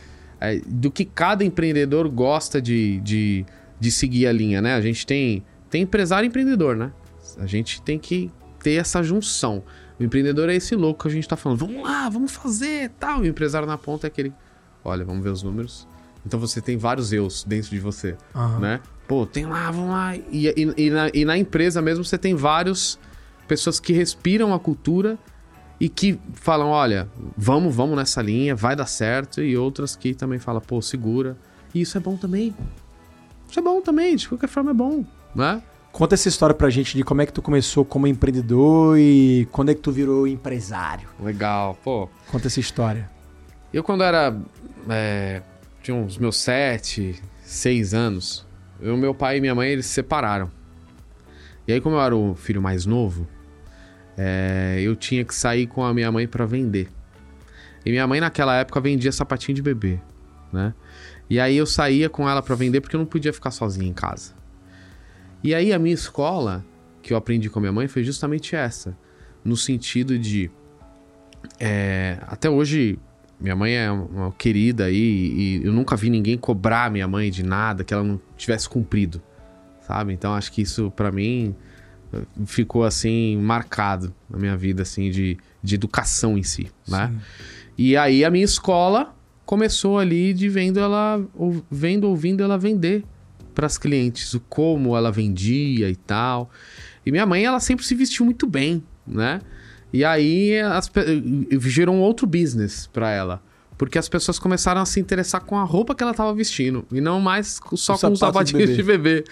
é, 0.53 0.61
do 0.65 0.91
que 0.91 1.05
cada 1.05 1.43
empreendedor 1.43 2.09
gosta 2.09 2.61
de, 2.61 2.99
de, 3.01 3.45
de 3.79 3.91
seguir 3.91 4.27
a 4.27 4.31
linha, 4.31 4.61
né? 4.61 4.75
A 4.75 4.81
gente 4.81 5.05
tem, 5.05 5.43
tem 5.69 5.83
empresário 5.83 6.25
e 6.25 6.29
empreendedor, 6.29 6.75
né? 6.75 6.91
A 7.37 7.45
gente 7.45 7.81
tem 7.81 7.97
que 7.99 8.31
ter 8.59 8.73
essa 8.73 9.03
junção. 9.03 9.63
O 9.99 10.03
empreendedor 10.03 10.49
é 10.49 10.55
esse 10.55 10.75
louco 10.75 11.03
que 11.03 11.07
a 11.07 11.11
gente 11.11 11.27
tá 11.27 11.35
falando, 11.35 11.59
vamos 11.59 11.83
lá, 11.83 12.09
vamos 12.09 12.31
fazer, 12.31 12.89
tal. 12.99 13.23
E 13.23 13.27
o 13.27 13.29
empresário 13.29 13.67
na 13.67 13.77
ponta 13.77 14.07
é 14.07 14.09
aquele, 14.09 14.33
olha, 14.83 15.05
vamos 15.05 15.23
ver 15.23 15.29
os 15.29 15.43
números. 15.43 15.87
Então 16.25 16.39
você 16.39 16.59
tem 16.59 16.77
vários 16.77 17.13
eus 17.13 17.43
dentro 17.43 17.69
de 17.69 17.79
você, 17.79 18.17
Aham. 18.33 18.59
né? 18.59 18.81
Pô, 19.07 19.25
tem 19.25 19.45
lá, 19.45 19.69
vamos 19.69 19.89
lá. 19.91 20.15
E, 20.15 20.47
e, 20.47 20.85
e 20.85 20.89
na, 20.89 21.09
e 21.13 21.23
na 21.23 21.37
empresa 21.37 21.81
mesmo 21.81 22.03
você 22.03 22.17
tem 22.17 22.33
vários 22.33 22.99
pessoas 23.47 23.79
que 23.79 23.93
respiram 23.93 24.53
a 24.53 24.59
cultura 24.59 25.19
e 25.79 25.89
que 25.89 26.19
falam, 26.33 26.69
olha, 26.69 27.07
vamos, 27.37 27.75
vamos 27.75 27.95
nessa 27.95 28.21
linha, 28.21 28.55
vai 28.55 28.75
dar 28.75 28.85
certo. 28.85 29.41
E 29.41 29.57
outras 29.57 29.95
que 29.95 30.13
também 30.13 30.39
falam, 30.39 30.61
pô, 30.61 30.81
segura. 30.81 31.37
E 31.73 31.81
isso 31.81 31.97
é 31.97 32.01
bom 32.01 32.15
também. 32.15 32.55
Isso 33.49 33.59
é 33.59 33.61
bom 33.61 33.81
também, 33.81 34.15
de 34.15 34.27
qualquer 34.27 34.47
forma 34.47 34.71
é 34.71 34.73
bom, 34.73 35.03
né? 35.33 35.61
Conta 35.91 36.15
essa 36.15 36.27
história 36.27 36.53
pra 36.53 36.69
gente 36.69 36.97
de 36.97 37.03
como 37.03 37.21
é 37.21 37.25
que 37.25 37.31
tu 37.31 37.41
começou 37.41 37.85
como 37.85 38.05
empreendedor 38.05 38.97
e 38.99 39.47
quando 39.51 39.69
é 39.69 39.75
que 39.75 39.79
tu 39.79 39.93
virou 39.93 40.27
empresário. 40.27 41.07
Legal, 41.21 41.77
pô. 41.83 42.09
Conta 42.29 42.47
essa 42.47 42.59
história. 42.59 43.09
Eu 43.73 43.81
quando 43.81 44.03
era. 44.03 44.35
é, 44.89 45.41
tinha 45.81 45.95
uns 45.95 46.17
meus 46.17 46.37
sete, 46.37 47.21
seis 47.43 47.93
anos, 47.93 48.45
eu, 48.81 48.97
meu 48.97 49.13
pai 49.13 49.37
e 49.37 49.41
minha 49.41 49.55
mãe 49.55 49.69
eles 49.69 49.85
se 49.85 49.93
separaram. 49.93 50.51
E 51.67 51.73
aí, 51.73 51.79
como 51.79 51.95
eu 51.95 52.01
era 52.01 52.15
o 52.15 52.35
filho 52.35 52.61
mais 52.61 52.85
novo, 52.85 53.27
é, 54.17 54.79
eu 54.81 54.95
tinha 54.95 55.23
que 55.23 55.33
sair 55.33 55.67
com 55.67 55.83
a 55.83 55.93
minha 55.93 56.11
mãe 56.11 56.27
pra 56.27 56.45
vender. 56.45 56.89
E 57.85 57.91
minha 57.91 58.07
mãe 58.07 58.19
naquela 58.19 58.55
época 58.55 58.79
vendia 58.79 59.11
sapatinho 59.11 59.55
de 59.55 59.61
bebê, 59.61 59.99
né? 60.51 60.73
E 61.29 61.39
aí 61.39 61.57
eu 61.57 61.65
saía 61.65 62.09
com 62.09 62.29
ela 62.29 62.41
pra 62.41 62.55
vender 62.55 62.81
porque 62.81 62.95
eu 62.95 62.99
não 62.99 63.05
podia 63.05 63.33
ficar 63.33 63.51
sozinho 63.51 63.87
em 63.87 63.93
casa. 63.93 64.33
E 65.43 65.53
aí 65.53 65.73
a 65.73 65.79
minha 65.79 65.93
escola, 65.93 66.65
que 67.01 67.13
eu 67.13 67.17
aprendi 67.17 67.49
com 67.49 67.59
a 67.59 67.61
minha 67.61 67.71
mãe, 67.71 67.87
foi 67.87 68.03
justamente 68.03 68.55
essa. 68.55 68.97
No 69.43 69.55
sentido 69.55 70.17
de. 70.17 70.49
é, 71.59 72.17
até 72.27 72.49
hoje, 72.49 72.97
minha 73.39 73.55
mãe 73.55 73.73
é 73.73 73.91
uma 73.91 74.31
querida 74.31 74.85
aí 74.85 74.97
e 74.97 75.61
eu 75.63 75.73
nunca 75.73 75.95
vi 75.95 76.09
ninguém 76.09 76.37
cobrar 76.37 76.89
minha 76.89 77.07
mãe 77.07 77.29
de 77.29 77.43
nada 77.43 77.83
que 77.83 77.93
ela 77.93 78.03
não 78.03 78.19
tivesse 78.37 78.67
cumprido, 78.67 79.21
sabe? 79.81 80.13
Então 80.13 80.33
acho 80.33 80.51
que 80.51 80.61
isso 80.61 80.91
pra 80.95 81.11
mim 81.11 81.55
ficou 82.45 82.83
assim 82.83 83.37
marcado 83.37 84.13
na 84.29 84.37
minha 84.37 84.55
vida 84.55 84.81
assim 84.81 85.09
de, 85.09 85.37
de 85.61 85.75
educação 85.75 86.37
em 86.37 86.43
si, 86.43 86.67
né? 86.87 87.11
Sim. 87.11 87.19
E 87.77 87.97
aí 87.97 88.23
a 88.23 88.29
minha 88.29 88.45
escola 88.45 89.13
começou 89.45 89.99
ali 89.99 90.33
de 90.33 90.49
vendo 90.49 90.79
ela, 90.79 91.21
vendo, 91.69 92.07
ouvindo 92.07 92.43
ela 92.43 92.57
vender 92.57 93.03
para 93.53 93.65
as 93.65 93.77
clientes, 93.77 94.33
o 94.33 94.39
como 94.39 94.95
ela 94.95 95.11
vendia 95.11 95.89
e 95.89 95.95
tal. 95.95 96.49
E 97.05 97.11
minha 97.11 97.25
mãe, 97.25 97.45
ela 97.45 97.59
sempre 97.59 97.85
se 97.85 97.95
vestiu 97.95 98.25
muito 98.25 98.47
bem, 98.47 98.83
né? 99.05 99.39
E 99.93 100.03
aí 100.03 100.59
as, 100.59 100.91
gerou 101.61 101.95
um 101.95 101.99
outro 101.99 102.27
business 102.27 102.87
para 102.91 103.11
ela. 103.11 103.41
Porque 103.77 103.97
as 103.97 104.07
pessoas 104.07 104.39
começaram 104.39 104.81
a 104.81 104.85
se 104.85 104.99
interessar 104.99 105.41
com 105.41 105.57
a 105.57 105.63
roupa 105.63 105.93
que 105.93 106.01
ela 106.01 106.13
tava 106.13 106.33
vestindo. 106.33 106.85
E 106.91 107.01
não 107.01 107.19
mais 107.19 107.59
só 107.75 107.95
Os 107.95 108.01
com 108.01 108.11
os 108.11 108.19
sapatos 108.19 108.51
de 108.51 108.57
sapatinhos 108.57 108.75
de 108.75 108.83
bebê. 108.83 109.23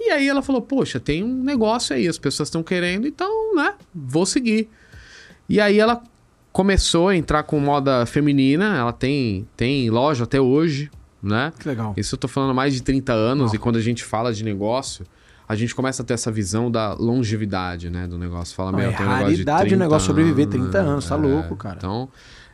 E 0.00 0.10
aí 0.10 0.26
ela 0.26 0.40
falou, 0.40 0.62
poxa, 0.62 0.98
tem 0.98 1.22
um 1.22 1.42
negócio 1.42 1.94
aí, 1.94 2.08
as 2.08 2.16
pessoas 2.16 2.48
estão 2.48 2.62
querendo, 2.62 3.06
então, 3.06 3.54
né, 3.54 3.74
vou 3.94 4.24
seguir. 4.24 4.68
E 5.48 5.60
aí 5.60 5.78
ela 5.78 6.02
começou 6.52 7.08
a 7.08 7.16
entrar 7.16 7.42
com 7.42 7.60
moda 7.60 8.06
feminina, 8.06 8.76
ela 8.78 8.92
tem, 8.92 9.46
tem 9.56 9.90
loja 9.90 10.24
até 10.24 10.40
hoje, 10.40 10.90
né? 11.22 11.52
Que 11.58 11.68
legal. 11.68 11.92
Isso 11.96 12.14
eu 12.14 12.18
tô 12.18 12.26
falando 12.26 12.50
há 12.50 12.54
mais 12.54 12.72
de 12.72 12.82
30 12.82 13.12
anos, 13.12 13.52
e 13.52 13.58
quando 13.58 13.76
a 13.76 13.80
gente 13.80 14.02
fala 14.02 14.32
de 14.32 14.42
negócio, 14.42 15.04
a 15.46 15.54
gente 15.54 15.74
começa 15.74 16.02
a 16.02 16.04
ter 16.04 16.14
essa 16.14 16.30
visão 16.30 16.70
da 16.70 16.94
longevidade, 16.94 17.90
né, 17.90 18.06
do 18.06 18.16
negócio. 18.16 18.54
Fala, 18.54 18.72
meu, 18.72 18.88
é 18.90 18.92
tem 18.92 19.04
um 19.04 19.08
negócio 19.08 19.18
de 19.26 19.32
raridade 19.32 19.60
o 19.60 19.68
30 19.68 19.84
negócio 19.84 20.06
sobreviver 20.06 20.46
30 20.46 20.78
anos, 20.78 21.06
tá 21.06 21.14
é, 21.14 21.18
louco, 21.18 21.56
cara. 21.56 21.76
Então, 21.76 22.08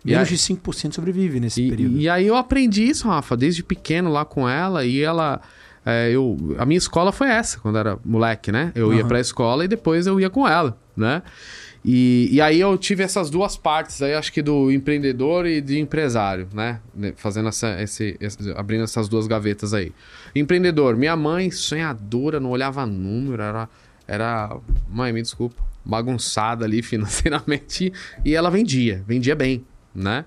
e 0.05 0.11
Menos 0.11 0.29
aí- 0.29 0.35
de 0.35 0.41
5% 0.41 0.95
sobrevive 0.95 1.39
nesse 1.41 1.69
período. 1.69 1.97
e, 1.97 2.03
e 2.03 2.09
aí 2.09 2.27
eu 2.27 2.37
aprendi 2.37 2.85
isso, 2.85 3.07
Rafa, 3.09 3.37
desde 3.37 3.63
pequeno 3.63 4.11
lá 4.11 4.25
com 4.25 4.49
ela 4.49 4.85
e 4.85 5.01
ela. 5.01 5.41
É, 5.87 6.11
eu, 6.11 6.37
a 6.59 6.67
minha 6.67 6.77
escola 6.79 7.13
foi 7.13 7.29
essa, 7.29 7.59
quando 7.61 7.79
era 7.79 7.97
moleque, 8.05 8.51
né? 8.51 8.73
Eu 8.75 8.93
ia 8.93 9.01
Aham. 9.01 9.09
pra 9.09 9.21
escola 9.21 9.65
e 9.65 9.69
depois 9.69 10.07
eu 10.07 10.21
ia 10.21 10.29
com 10.29 10.47
ela, 10.47 10.77
né? 10.97 11.23
E, 11.85 12.29
e 12.33 12.41
aí 12.41 12.59
eu 12.59 12.77
tive 12.77 13.05
essas 13.05 13.31
duas 13.31 13.57
partes 13.57 14.03
aí, 14.03 14.13
acho 14.15 14.33
que 14.33 14.43
do 14.43 14.73
empreendedor 14.73 15.47
e 15.47 15.61
de 15.61 15.79
empresário, 15.79 16.49
né? 16.53 16.81
Fazendo 17.15 17.49
essa, 17.49 17.81
esse, 17.81 18.17
esse- 18.21 18.51
abrindo 18.57 18.83
essas 18.83 19.09
duas 19.09 19.29
gavetas 19.29 19.73
aí. 19.73 19.93
Empreendedor, 20.35 20.97
minha 20.97 21.15
mãe, 21.15 21.49
sonhadora, 21.53 22.41
não 22.41 22.51
olhava 22.51 22.85
número, 22.85 23.41
era, 23.41 23.69
era 24.09 24.57
mãe, 24.91 25.13
me 25.13 25.23
desculpa, 25.23 25.63
bagunçada 25.85 26.65
ali 26.65 26.83
financeiramente 26.83 27.93
e 28.25 28.35
ela 28.35 28.51
vendia, 28.51 29.05
vendia 29.07 29.37
bem, 29.37 29.65
né? 29.95 30.25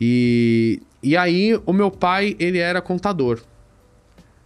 E, 0.00 0.80
e 1.02 1.16
aí, 1.16 1.60
o 1.66 1.72
meu 1.72 1.90
pai, 1.90 2.36
ele 2.38 2.58
era 2.58 2.80
contador. 2.80 3.40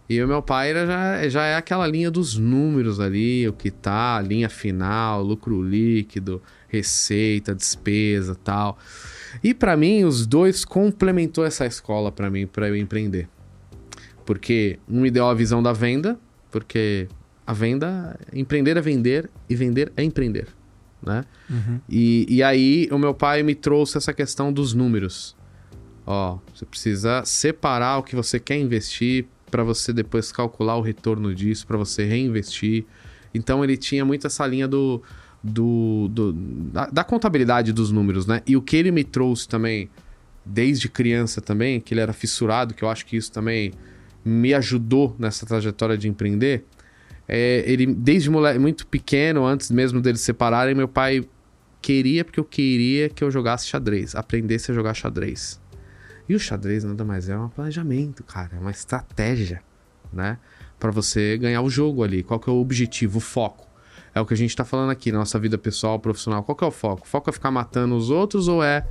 E 0.09 0.21
o 0.21 0.27
meu 0.27 0.41
pai 0.41 0.71
era, 0.71 0.85
já, 0.85 1.29
já 1.29 1.45
é 1.45 1.55
aquela 1.55 1.87
linha 1.87 2.11
dos 2.11 2.37
números 2.37 2.99
ali, 2.99 3.47
o 3.47 3.53
que 3.53 3.71
tá, 3.71 4.21
linha 4.21 4.49
final, 4.49 5.23
lucro 5.23 5.61
líquido, 5.61 6.41
receita, 6.67 7.55
despesa 7.55 8.35
tal. 8.35 8.77
E 9.43 9.53
pra 9.53 9.77
mim, 9.77 10.03
os 10.03 10.27
dois 10.27 10.65
complementou 10.65 11.45
essa 11.45 11.65
escola 11.65 12.11
pra 12.11 12.29
mim, 12.29 12.45
pra 12.45 12.67
eu 12.67 12.75
empreender. 12.75 13.29
Porque 14.25 14.79
um 14.89 15.01
me 15.01 15.11
deu 15.11 15.25
a 15.25 15.33
visão 15.33 15.63
da 15.63 15.71
venda, 15.71 16.19
porque 16.51 17.07
a 17.45 17.53
venda, 17.53 18.17
empreender 18.31 18.77
é 18.77 18.81
vender 18.81 19.29
e 19.49 19.55
vender 19.55 19.91
é 19.95 20.03
empreender, 20.03 20.47
né? 21.01 21.25
Uhum. 21.49 21.79
E, 21.89 22.25
e 22.29 22.43
aí 22.43 22.87
o 22.91 22.97
meu 22.97 23.13
pai 23.13 23.43
me 23.43 23.55
trouxe 23.55 23.97
essa 23.97 24.13
questão 24.13 24.51
dos 24.51 24.73
números. 24.73 25.35
Ó, 26.05 26.37
você 26.53 26.65
precisa 26.65 27.23
separar 27.25 27.97
o 27.97 28.03
que 28.03 28.15
você 28.15 28.39
quer 28.39 28.57
investir 28.57 29.25
para 29.53 29.63
você 29.63 29.93
depois 29.93 30.31
calcular 30.31 30.75
o 30.77 30.81
retorno 30.81 31.33
disso, 31.35 31.67
para 31.67 31.77
você 31.77 32.03
reinvestir. 32.05 32.85
Então 33.35 33.63
ele 33.63 33.77
tinha 33.77 34.03
muito 34.03 34.25
essa 34.25 34.47
linha 34.47 34.67
do, 34.67 34.99
do, 35.43 36.07
do- 36.11 36.33
da, 36.33 36.87
da 36.87 37.03
contabilidade 37.03 37.71
dos 37.71 37.91
números, 37.91 38.25
né? 38.25 38.41
E 38.47 38.57
o 38.57 38.61
que 38.63 38.75
ele 38.75 38.89
me 38.91 39.03
trouxe 39.03 39.47
também 39.47 39.91
desde 40.43 40.89
criança 40.89 41.39
também, 41.39 41.79
que 41.79 41.93
ele 41.93 42.01
era 42.01 42.13
fissurado, 42.13 42.73
que 42.73 42.83
eu 42.83 42.89
acho 42.89 43.05
que 43.05 43.15
isso 43.15 43.31
também 43.31 43.71
me 44.25 44.55
ajudou 44.55 45.15
nessa 45.19 45.45
trajetória 45.45 45.95
de 45.95 46.09
empreender, 46.09 46.65
é, 47.27 47.63
ele, 47.67 47.85
desde 47.85 48.31
moleque, 48.31 48.57
muito 48.57 48.87
pequeno, 48.87 49.45
antes 49.45 49.69
mesmo 49.69 50.01
deles 50.01 50.19
se 50.21 50.25
separarem, 50.25 50.73
meu 50.73 50.87
pai 50.87 51.23
queria, 51.79 52.25
porque 52.25 52.39
eu 52.39 52.43
queria 52.43 53.07
que 53.07 53.23
eu 53.23 53.29
jogasse 53.29 53.67
xadrez, 53.67 54.15
aprendesse 54.15 54.71
a 54.71 54.73
jogar 54.73 54.95
xadrez. 54.95 55.61
E 56.27 56.35
o 56.35 56.39
xadrez 56.39 56.83
nada 56.83 57.03
mais 57.03 57.29
é 57.29 57.37
um 57.37 57.49
planejamento, 57.49 58.23
cara, 58.23 58.51
é 58.55 58.59
uma 58.59 58.71
estratégia, 58.71 59.61
né? 60.11 60.37
Para 60.79 60.91
você 60.91 61.37
ganhar 61.37 61.61
o 61.61 61.69
jogo 61.69 62.03
ali. 62.03 62.23
Qual 62.23 62.39
que 62.39 62.49
é 62.49 62.53
o 62.53 62.57
objetivo, 62.57 63.17
o 63.17 63.21
foco? 63.21 63.67
É 64.15 64.21
o 64.21 64.25
que 64.25 64.33
a 64.33 64.37
gente 64.37 64.55
tá 64.55 64.63
falando 64.63 64.91
aqui 64.91 65.11
na 65.11 65.19
nossa 65.19 65.39
vida 65.39 65.57
pessoal, 65.57 65.99
profissional. 65.99 66.43
Qual 66.43 66.55
que 66.55 66.63
é 66.63 66.67
o 66.67 66.71
foco? 66.71 67.03
O 67.05 67.07
foco 67.07 67.29
é 67.29 67.33
ficar 67.33 67.51
matando 67.51 67.95
os 67.95 68.09
outros 68.09 68.47
ou 68.47 68.63
é 68.63 68.85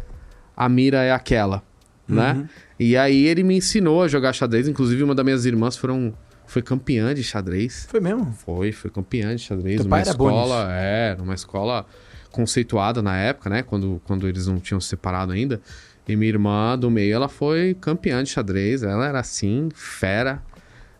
a 0.56 0.68
mira 0.68 1.02
é 1.02 1.12
aquela, 1.12 1.62
né? 2.08 2.32
Uhum. 2.32 2.48
E 2.78 2.96
aí 2.96 3.26
ele 3.26 3.42
me 3.42 3.56
ensinou 3.56 4.02
a 4.02 4.08
jogar 4.08 4.32
xadrez, 4.32 4.68
inclusive 4.68 5.02
uma 5.02 5.14
das 5.14 5.24
minhas 5.24 5.46
irmãs 5.46 5.76
foram 5.76 6.12
foi 6.46 6.60
campeã 6.60 7.14
de 7.14 7.22
xadrez. 7.22 7.86
Foi 7.88 8.00
mesmo? 8.00 8.32
Foi, 8.32 8.72
foi 8.72 8.90
campeã 8.90 9.34
de 9.34 9.42
xadrez 9.42 9.76
Teu 9.76 9.84
numa 9.84 10.02
escola, 10.02 10.68
é, 10.72 11.16
numa 11.16 11.34
escola 11.34 11.86
conceituada 12.30 13.00
na 13.00 13.16
época, 13.16 13.48
né? 13.48 13.62
Quando, 13.62 14.02
quando 14.04 14.28
eles 14.28 14.46
não 14.46 14.58
tinham 14.58 14.80
se 14.80 14.88
separado 14.88 15.32
ainda. 15.32 15.60
E 16.08 16.16
minha 16.16 16.28
irmã 16.28 16.76
do 16.78 16.90
meio, 16.90 17.14
ela 17.14 17.28
foi 17.28 17.76
campeã 17.80 18.22
de 18.22 18.30
xadrez. 18.30 18.82
Ela 18.82 19.06
era 19.06 19.20
assim, 19.20 19.68
fera. 19.74 20.42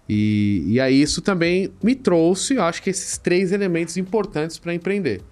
E, 0.09 0.65
e 0.67 0.81
aí 0.81 1.01
isso 1.01 1.23
também 1.23 1.73
me 1.83 1.95
trouxe, 1.95 2.55
eu 2.55 2.63
acho 2.65 2.83
que 2.83 2.91
esses 2.91 3.17
três 3.17 3.53
elementos 3.53 3.97
importantes 3.97 4.59
para 4.59 4.75
empreender. 4.75 5.23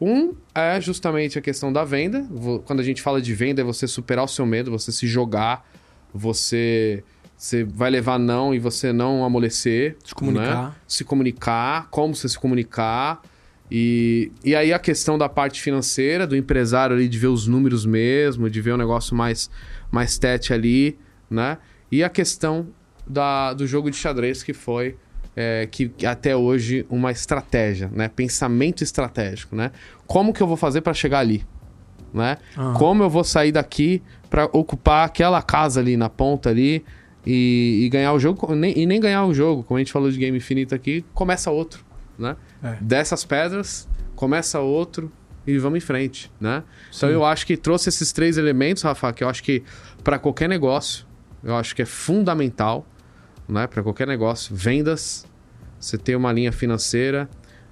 Um 0.00 0.34
é 0.54 0.80
justamente 0.80 1.38
a 1.38 1.42
questão 1.42 1.72
da 1.72 1.84
venda. 1.84 2.26
Quando 2.64 2.80
a 2.80 2.82
gente 2.82 3.02
fala 3.02 3.20
de 3.20 3.34
venda, 3.34 3.60
é 3.60 3.64
você 3.64 3.86
superar 3.86 4.24
o 4.24 4.28
seu 4.28 4.46
medo, 4.46 4.70
você 4.70 4.90
se 4.90 5.06
jogar, 5.06 5.68
você, 6.12 7.04
você 7.36 7.64
vai 7.64 7.90
levar 7.90 8.18
não 8.18 8.54
e 8.54 8.58
você 8.58 8.92
não 8.92 9.24
amolecer. 9.24 9.96
Se 10.04 10.14
comunicar. 10.14 10.68
né? 10.68 10.74
Se 10.86 11.04
comunicar, 11.04 11.88
como 11.90 12.14
você 12.14 12.28
se 12.28 12.38
comunicar. 12.38 13.20
E, 13.70 14.32
e 14.44 14.54
aí 14.56 14.72
a 14.72 14.78
questão 14.78 15.16
da 15.16 15.28
parte 15.28 15.60
financeira, 15.62 16.26
do 16.26 16.36
empresário 16.36 16.96
ali, 16.96 17.08
de 17.08 17.18
ver 17.18 17.28
os 17.28 17.46
números 17.46 17.86
mesmo, 17.86 18.50
de 18.50 18.60
ver 18.60 18.72
o 18.72 18.76
negócio 18.76 19.14
mais, 19.14 19.48
mais 19.90 20.18
tete 20.18 20.52
ali, 20.52 20.98
né? 21.30 21.58
E 21.90 22.02
a 22.02 22.08
questão 22.08 22.68
da, 23.06 23.52
do 23.54 23.66
jogo 23.66 23.90
de 23.90 23.96
xadrez, 23.96 24.42
que 24.42 24.52
foi 24.52 24.96
é, 25.36 25.68
que, 25.70 25.88
que 25.88 26.04
até 26.04 26.34
hoje 26.36 26.84
uma 26.90 27.12
estratégia, 27.12 27.88
né? 27.92 28.08
Pensamento 28.08 28.82
estratégico, 28.82 29.54
né? 29.54 29.70
Como 30.06 30.32
que 30.32 30.42
eu 30.42 30.46
vou 30.46 30.56
fazer 30.56 30.80
para 30.80 30.92
chegar 30.92 31.20
ali, 31.20 31.44
né? 32.12 32.38
Ah. 32.56 32.74
Como 32.76 33.02
eu 33.04 33.10
vou 33.10 33.22
sair 33.22 33.52
daqui 33.52 34.02
para 34.28 34.46
ocupar 34.46 35.06
aquela 35.06 35.40
casa 35.42 35.80
ali 35.80 35.96
na 35.96 36.08
ponta 36.08 36.50
ali 36.50 36.84
e, 37.24 37.82
e 37.84 37.88
ganhar 37.88 38.12
o 38.12 38.18
jogo 38.18 38.54
nem- 38.54 38.76
e 38.76 38.86
nem 38.86 38.98
ganhar 39.00 39.24
o 39.26 39.32
jogo, 39.34 39.62
como 39.62 39.76
a 39.76 39.80
gente 39.80 39.92
falou 39.92 40.10
de 40.10 40.18
game 40.18 40.36
infinito 40.36 40.74
aqui, 40.74 41.04
começa 41.14 41.50
outro, 41.50 41.84
né? 42.20 42.36
É. 42.62 42.76
Dessas 42.80 43.24
pedras 43.24 43.88
começa 44.14 44.60
outro 44.60 45.10
e 45.46 45.58
vamos 45.58 45.78
em 45.78 45.80
frente, 45.80 46.30
né? 46.40 46.62
Então 46.94 47.08
Sim. 47.08 47.14
eu 47.14 47.24
acho 47.24 47.46
que 47.46 47.56
trouxe 47.56 47.88
esses 47.88 48.12
três 48.12 48.36
elementos, 48.36 48.82
Rafa, 48.82 49.12
que 49.12 49.24
eu 49.24 49.28
acho 49.28 49.42
que 49.42 49.62
para 50.04 50.18
qualquer 50.18 50.48
negócio, 50.48 51.06
eu 51.42 51.56
acho 51.56 51.74
que 51.74 51.82
é 51.82 51.86
fundamental, 51.86 52.86
né? 53.48 53.66
Para 53.66 53.82
qualquer 53.82 54.06
negócio, 54.06 54.54
vendas, 54.54 55.26
você 55.78 55.96
ter 55.96 56.14
uma 56.14 56.32
linha 56.32 56.52
financeira 56.52 57.28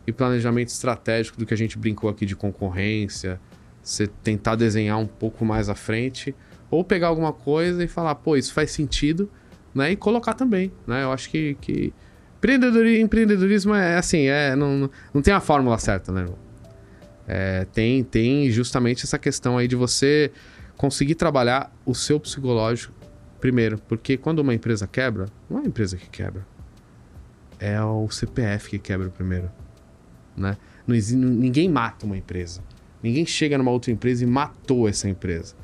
e 0.06 0.12
planejamento 0.12 0.68
estratégico 0.68 1.38
do 1.38 1.44
que 1.44 1.52
a 1.52 1.56
gente 1.56 1.78
brincou 1.78 2.08
aqui 2.08 2.24
de 2.24 2.34
concorrência, 2.34 3.38
você 3.82 4.06
tentar 4.06 4.56
desenhar 4.56 4.98
um 4.98 5.06
pouco 5.06 5.44
mais 5.44 5.68
à 5.68 5.74
frente, 5.74 6.34
ou 6.70 6.82
pegar 6.82 7.08
alguma 7.08 7.32
coisa 7.32 7.84
e 7.84 7.88
falar, 7.88 8.14
pô, 8.14 8.36
isso 8.36 8.52
faz 8.52 8.70
sentido, 8.70 9.30
né? 9.74 9.92
E 9.92 9.96
colocar 9.96 10.34
também, 10.34 10.72
né? 10.86 11.04
Eu 11.04 11.12
acho 11.12 11.30
que, 11.30 11.56
que... 11.60 11.92
Empreendedori- 12.38 13.00
empreendedorismo 13.00 13.74
é 13.74 13.96
assim, 13.96 14.26
é, 14.26 14.54
não, 14.54 14.88
não 15.12 15.20
tem 15.20 15.34
a 15.34 15.40
fórmula 15.40 15.76
certa, 15.78 16.12
né, 16.12 16.20
irmão? 16.22 16.38
É, 17.26 17.66
tem, 17.72 18.02
tem 18.04 18.50
justamente 18.50 19.04
essa 19.04 19.18
questão 19.18 19.58
aí 19.58 19.68
de 19.68 19.76
você 19.76 20.30
conseguir 20.76 21.16
trabalhar 21.16 21.70
o 21.84 21.94
seu 21.94 22.18
psicológico 22.18 22.94
primeiro, 23.40 23.78
porque 23.88 24.16
quando 24.16 24.38
uma 24.38 24.54
empresa 24.54 24.86
quebra, 24.86 25.26
não 25.50 25.58
é 25.58 25.62
a 25.62 25.66
empresa 25.66 25.96
que 25.96 26.08
quebra, 26.08 26.46
é 27.58 27.80
o 27.82 28.08
CPF 28.08 28.70
que 28.70 28.78
quebra 28.78 29.08
primeiro, 29.10 29.50
né? 30.36 30.56
Não 30.86 30.96
ninguém 30.96 31.68
mata 31.68 32.06
uma 32.06 32.16
empresa, 32.16 32.62
ninguém 33.02 33.26
chega 33.26 33.58
numa 33.58 33.70
outra 33.70 33.90
empresa 33.90 34.24
e 34.24 34.26
matou 34.26 34.88
essa 34.88 35.08
empresa. 35.08 35.54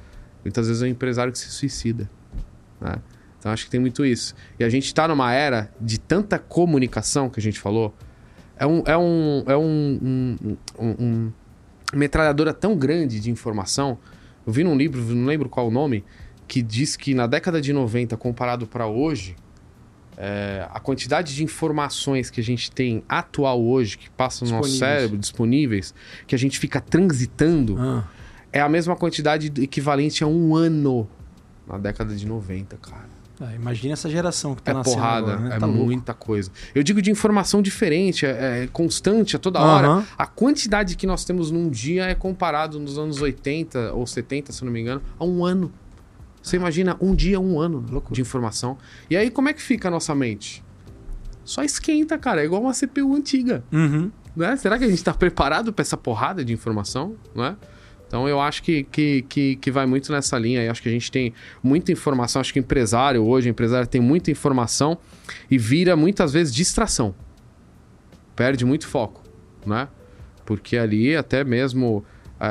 Muitas 0.44 0.66
vezes 0.66 0.82
é 0.82 0.86
o 0.86 0.88
empresário 0.88 1.32
que 1.32 1.38
se 1.38 1.48
suicida, 1.48 2.10
né? 2.80 2.96
Então 3.44 3.52
acho 3.52 3.66
que 3.66 3.70
tem 3.70 3.78
muito 3.78 4.06
isso. 4.06 4.34
E 4.58 4.64
a 4.64 4.70
gente 4.70 4.86
está 4.86 5.06
numa 5.06 5.30
era 5.30 5.70
de 5.78 6.00
tanta 6.00 6.38
comunicação 6.38 7.28
que 7.28 7.38
a 7.38 7.42
gente 7.42 7.60
falou. 7.60 7.94
É 8.56 8.66
um, 8.66 8.82
é 8.86 8.96
um, 8.96 9.44
é 9.46 9.54
um, 9.54 10.38
um, 10.80 10.96
um- 10.98 11.32
metralhadora 11.92 12.54
tão 12.54 12.74
grande 12.74 13.20
de 13.20 13.30
informação. 13.30 13.98
Eu 14.46 14.52
vi 14.54 14.64
num 14.64 14.74
livro, 14.74 14.98
não 15.14 15.26
lembro 15.26 15.50
qual 15.50 15.68
o 15.68 15.70
nome, 15.70 16.02
que 16.48 16.62
diz 16.62 16.96
que 16.96 17.12
na 17.12 17.26
década 17.26 17.60
de 17.60 17.70
90, 17.70 18.16
comparado 18.16 18.66
para 18.66 18.86
hoje, 18.86 19.36
é, 20.16 20.66
a 20.72 20.80
quantidade 20.80 21.34
de 21.34 21.44
informações 21.44 22.30
que 22.30 22.40
a 22.40 22.44
gente 22.44 22.70
tem 22.70 23.02
atual 23.06 23.62
hoje, 23.62 23.98
que 23.98 24.08
passam 24.08 24.48
no 24.48 24.54
nosso 24.54 24.70
cérebro, 24.78 25.18
disponíveis, 25.18 25.94
que 26.26 26.34
a 26.34 26.38
gente 26.38 26.58
fica 26.58 26.80
transitando, 26.80 27.76
Ah. 27.78 28.04
é 28.50 28.62
a 28.62 28.70
mesma 28.70 28.96
quantidade 28.96 29.52
equivalente 29.62 30.24
a 30.24 30.26
um 30.26 30.56
ano 30.56 31.06
na 31.68 31.76
década 31.76 32.16
de 32.16 32.26
90, 32.26 32.78
cara. 32.78 33.12
Ah, 33.40 33.52
imagina 33.54 33.94
essa 33.94 34.08
geração 34.08 34.54
que 34.54 34.62
tá 34.62 34.70
É 34.70 34.74
nascendo 34.74 34.96
porrada, 34.96 35.32
agora, 35.32 35.48
né? 35.48 35.56
é 35.56 35.58
Tá 35.58 35.66
louco. 35.66 35.84
muita 35.84 36.14
coisa. 36.14 36.50
Eu 36.74 36.82
digo 36.84 37.02
de 37.02 37.10
informação 37.10 37.60
diferente, 37.60 38.24
é, 38.24 38.62
é 38.64 38.68
constante, 38.72 39.34
a 39.34 39.38
toda 39.40 39.60
hora. 39.60 39.86
Aham. 39.88 40.06
A 40.16 40.26
quantidade 40.26 40.96
que 40.96 41.06
nós 41.06 41.24
temos 41.24 41.50
num 41.50 41.68
dia 41.68 42.04
é 42.06 42.14
comparado 42.14 42.78
nos 42.78 42.96
anos 42.96 43.20
80 43.20 43.92
ou 43.92 44.06
70, 44.06 44.52
se 44.52 44.64
não 44.64 44.70
me 44.70 44.80
engano, 44.80 45.02
a 45.18 45.24
um 45.24 45.44
ano. 45.44 45.72
Você 46.40 46.56
imagina 46.56 46.96
um 47.00 47.14
dia, 47.14 47.40
um 47.40 47.58
ano 47.58 47.84
Loucura. 47.90 48.14
de 48.14 48.20
informação. 48.20 48.78
E 49.10 49.16
aí, 49.16 49.30
como 49.30 49.48
é 49.48 49.52
que 49.52 49.62
fica 49.62 49.88
a 49.88 49.90
nossa 49.90 50.14
mente? 50.14 50.62
Só 51.44 51.62
esquenta, 51.64 52.16
cara. 52.18 52.42
É 52.42 52.44
igual 52.44 52.62
uma 52.62 52.72
CPU 52.72 53.14
antiga. 53.16 53.64
Uhum. 53.72 54.10
Né? 54.36 54.54
Será 54.56 54.78
que 54.78 54.84
a 54.84 54.88
gente 54.88 54.98
está 54.98 55.12
preparado 55.14 55.72
para 55.72 55.82
essa 55.82 55.96
porrada 55.96 56.44
de 56.44 56.52
informação? 56.52 57.14
Né? 57.34 57.56
Então 58.06 58.28
eu 58.28 58.40
acho 58.40 58.62
que, 58.62 58.84
que, 58.84 59.22
que, 59.28 59.56
que 59.56 59.70
vai 59.70 59.86
muito 59.86 60.12
nessa 60.12 60.38
linha. 60.38 60.62
Eu 60.62 60.70
acho 60.70 60.82
que 60.82 60.88
a 60.88 60.92
gente 60.92 61.10
tem 61.10 61.32
muita 61.62 61.90
informação. 61.90 62.40
Acho 62.40 62.52
que 62.52 62.58
empresário 62.58 63.24
hoje, 63.24 63.48
empresário 63.48 63.86
tem 63.88 64.00
muita 64.00 64.30
informação 64.30 64.98
e 65.50 65.58
vira 65.58 65.96
muitas 65.96 66.32
vezes 66.32 66.54
distração. 66.54 67.14
Perde 68.36 68.64
muito 68.64 68.86
foco, 68.86 69.22
né? 69.64 69.88
Porque 70.44 70.76
ali 70.76 71.16
até 71.16 71.44
mesmo 71.44 72.04
é, 72.40 72.46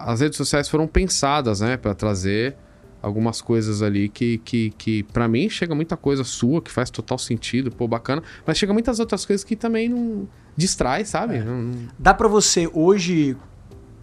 as 0.00 0.20
redes 0.20 0.36
sociais 0.36 0.68
foram 0.68 0.86
pensadas, 0.86 1.60
né, 1.60 1.76
para 1.76 1.92
trazer 1.94 2.56
algumas 3.02 3.40
coisas 3.40 3.82
ali 3.82 4.08
que, 4.08 4.38
que, 4.38 4.70
que 4.70 5.02
para 5.04 5.28
mim 5.28 5.48
chega 5.48 5.74
muita 5.74 5.96
coisa 5.96 6.24
sua 6.24 6.60
que 6.62 6.70
faz 6.70 6.90
total 6.90 7.18
sentido, 7.18 7.70
pô, 7.70 7.86
bacana, 7.86 8.22
mas 8.46 8.58
chega 8.58 8.72
muitas 8.72 8.98
outras 8.98 9.24
coisas 9.26 9.44
que 9.44 9.54
também 9.54 9.88
não 9.88 10.28
distrai, 10.56 11.04
sabe? 11.04 11.38
Não- 11.40 11.72
Dá 11.98 12.12
pra 12.14 12.26
você 12.26 12.68
hoje 12.72 13.36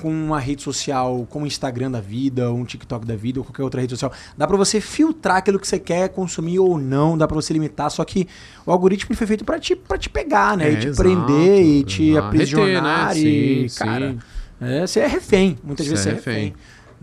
com 0.01 0.10
uma 0.10 0.39
rede 0.39 0.62
social 0.62 1.25
como 1.29 1.45
o 1.45 1.47
Instagram 1.47 1.91
da 1.91 1.99
vida, 2.01 2.49
ou 2.49 2.58
um 2.58 2.65
TikTok 2.65 3.05
da 3.05 3.15
vida, 3.15 3.39
ou 3.39 3.43
qualquer 3.45 3.63
outra 3.63 3.81
rede 3.81 3.91
social, 3.93 4.12
dá 4.38 4.45
pra 4.47 4.58
você 4.58 4.79
filtrar 4.81 5.38
aquilo 5.38 5.60
que 5.60 5.67
você 5.67 5.79
quer 5.79 6.10
consumir 6.10 6.60
ou 6.60 6.77
não, 6.77 7.17
dá 7.17 7.27
pra 7.27 7.36
você 7.36 7.53
limitar, 7.53 7.89
só 7.89 8.03
que 8.05 8.27
o 8.65 8.71
algoritmo 8.71 9.15
foi 9.15 9.27
feito 9.27 9.43
pra 9.45 9.60
te, 9.60 9.75
pra 9.75 9.97
te 9.97 10.10
pegar, 10.10 10.58
né? 10.58 10.69
É, 10.69 10.71
e 10.73 10.77
te 10.77 10.88
exato, 10.88 11.10
prender, 11.10 11.63
e 11.65 11.84
te 11.84 12.10
exato. 12.10 12.27
aprisionar, 12.27 13.08
Reter, 13.13 13.23
né? 13.23 13.29
e, 13.29 13.69
Sim, 13.69 13.75
cara, 13.86 14.12
sim. 14.12 14.19
é, 14.62 14.88
você 14.88 14.99
é 15.01 15.08
refém, 15.08 15.58
muitas 15.63 15.86
Você 15.86 15.89
vezes 15.89 16.03
você 16.03 16.10
é 16.10 16.12
é 16.12 16.15
refém. 16.15 16.34
refém. 16.45 16.55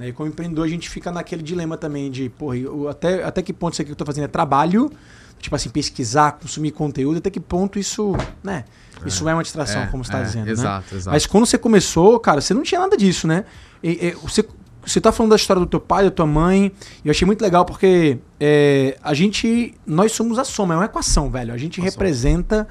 Né? 0.02 0.08
E 0.08 0.12
como 0.12 0.28
empreendedor 0.28 0.64
a 0.64 0.68
gente 0.68 0.90
fica 0.90 1.10
naquele 1.12 1.42
dilema 1.42 1.76
também 1.76 2.10
de, 2.10 2.28
porra, 2.28 2.56
eu- 2.56 2.88
até, 2.88 3.22
até 3.22 3.40
que 3.40 3.52
ponto 3.52 3.72
isso 3.74 3.82
aqui 3.82 3.88
que 3.88 3.92
eu 3.92 3.96
tô 3.96 4.04
fazendo 4.04 4.24
é 4.24 4.28
trabalho, 4.28 4.90
tipo 5.38 5.54
assim, 5.54 5.68
pesquisar, 5.70 6.32
consumir 6.32 6.72
conteúdo, 6.72 7.18
até 7.18 7.30
que 7.30 7.40
ponto 7.40 7.78
isso, 7.78 8.12
né? 8.42 8.64
Isso 9.06 9.28
é 9.28 9.34
uma 9.34 9.42
distração, 9.42 9.82
É, 9.82 9.86
como 9.86 10.04
você 10.04 10.12
tá 10.12 10.18
é, 10.20 10.22
dizendo, 10.24 10.46
né? 10.46 10.52
Exato, 10.52 10.94
exato. 10.94 11.10
Mas 11.14 11.26
quando 11.26 11.46
você 11.46 11.58
começou, 11.58 12.18
cara, 12.20 12.40
você 12.40 12.52
não 12.54 12.62
tinha 12.62 12.80
nada 12.80 12.96
disso, 12.96 13.26
né? 13.26 13.44
E, 13.82 13.90
e, 14.08 14.10
você, 14.12 14.44
você 14.84 15.00
tá 15.00 15.10
falando 15.10 15.30
da 15.30 15.36
história 15.36 15.58
do 15.60 15.66
teu 15.66 15.80
pai, 15.80 16.04
da 16.04 16.10
tua 16.10 16.26
mãe, 16.26 16.70
e 17.04 17.08
eu 17.08 17.10
achei 17.10 17.26
muito 17.26 17.42
legal 17.42 17.64
porque 17.64 18.18
é, 18.38 18.96
a 19.02 19.12
gente. 19.14 19.74
Nós 19.84 20.12
somos 20.12 20.38
a 20.38 20.44
soma, 20.44 20.74
é 20.74 20.76
uma 20.76 20.84
equação, 20.86 21.28
velho. 21.30 21.52
A 21.52 21.56
gente 21.58 21.80
Equação. 21.80 21.90
representa 21.92 22.68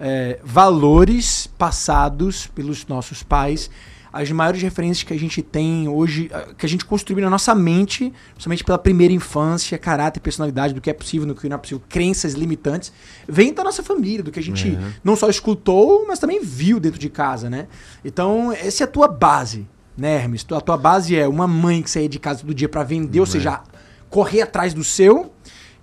é, 0.00 0.38
valores 0.42 1.46
passados 1.58 2.46
pelos 2.46 2.86
nossos 2.86 3.22
pais. 3.22 3.70
As 4.16 4.30
maiores 4.30 4.62
referências 4.62 5.02
que 5.02 5.12
a 5.12 5.18
gente 5.18 5.42
tem 5.42 5.88
hoje, 5.88 6.30
que 6.56 6.64
a 6.64 6.68
gente 6.68 6.84
construiu 6.84 7.24
na 7.24 7.28
nossa 7.28 7.52
mente, 7.52 8.12
somente 8.38 8.62
pela 8.62 8.78
primeira 8.78 9.12
infância, 9.12 9.76
caráter, 9.76 10.20
personalidade, 10.20 10.72
do 10.72 10.80
que 10.80 10.88
é 10.88 10.92
possível, 10.92 11.26
do 11.26 11.34
que 11.34 11.48
não 11.48 11.56
é 11.56 11.58
possível, 11.58 11.82
crenças 11.88 12.34
limitantes, 12.34 12.92
vem 13.28 13.52
da 13.52 13.64
nossa 13.64 13.82
família, 13.82 14.22
do 14.22 14.30
que 14.30 14.38
a 14.38 14.42
gente 14.42 14.68
É. 14.68 14.92
não 15.02 15.16
só 15.16 15.28
escutou, 15.28 16.04
mas 16.06 16.20
também 16.20 16.40
viu 16.40 16.78
dentro 16.78 17.00
de 17.00 17.08
casa, 17.08 17.50
né? 17.50 17.66
Então, 18.04 18.52
essa 18.52 18.82
é 18.82 18.86
a 18.86 18.88
tua 18.88 19.08
base, 19.08 19.66
né, 19.98 20.14
Hermes? 20.14 20.46
A 20.52 20.60
tua 20.60 20.76
base 20.76 21.16
é 21.16 21.26
uma 21.26 21.48
mãe 21.48 21.82
que 21.82 21.90
saía 21.90 22.08
de 22.08 22.20
casa 22.20 22.42
todo 22.42 22.54
dia 22.54 22.68
pra 22.68 22.84
vender, 22.84 23.18
ou 23.18 23.26
É. 23.26 23.28
seja, 23.28 23.62
correr 24.08 24.42
atrás 24.42 24.72
do 24.72 24.84
seu. 24.84 25.33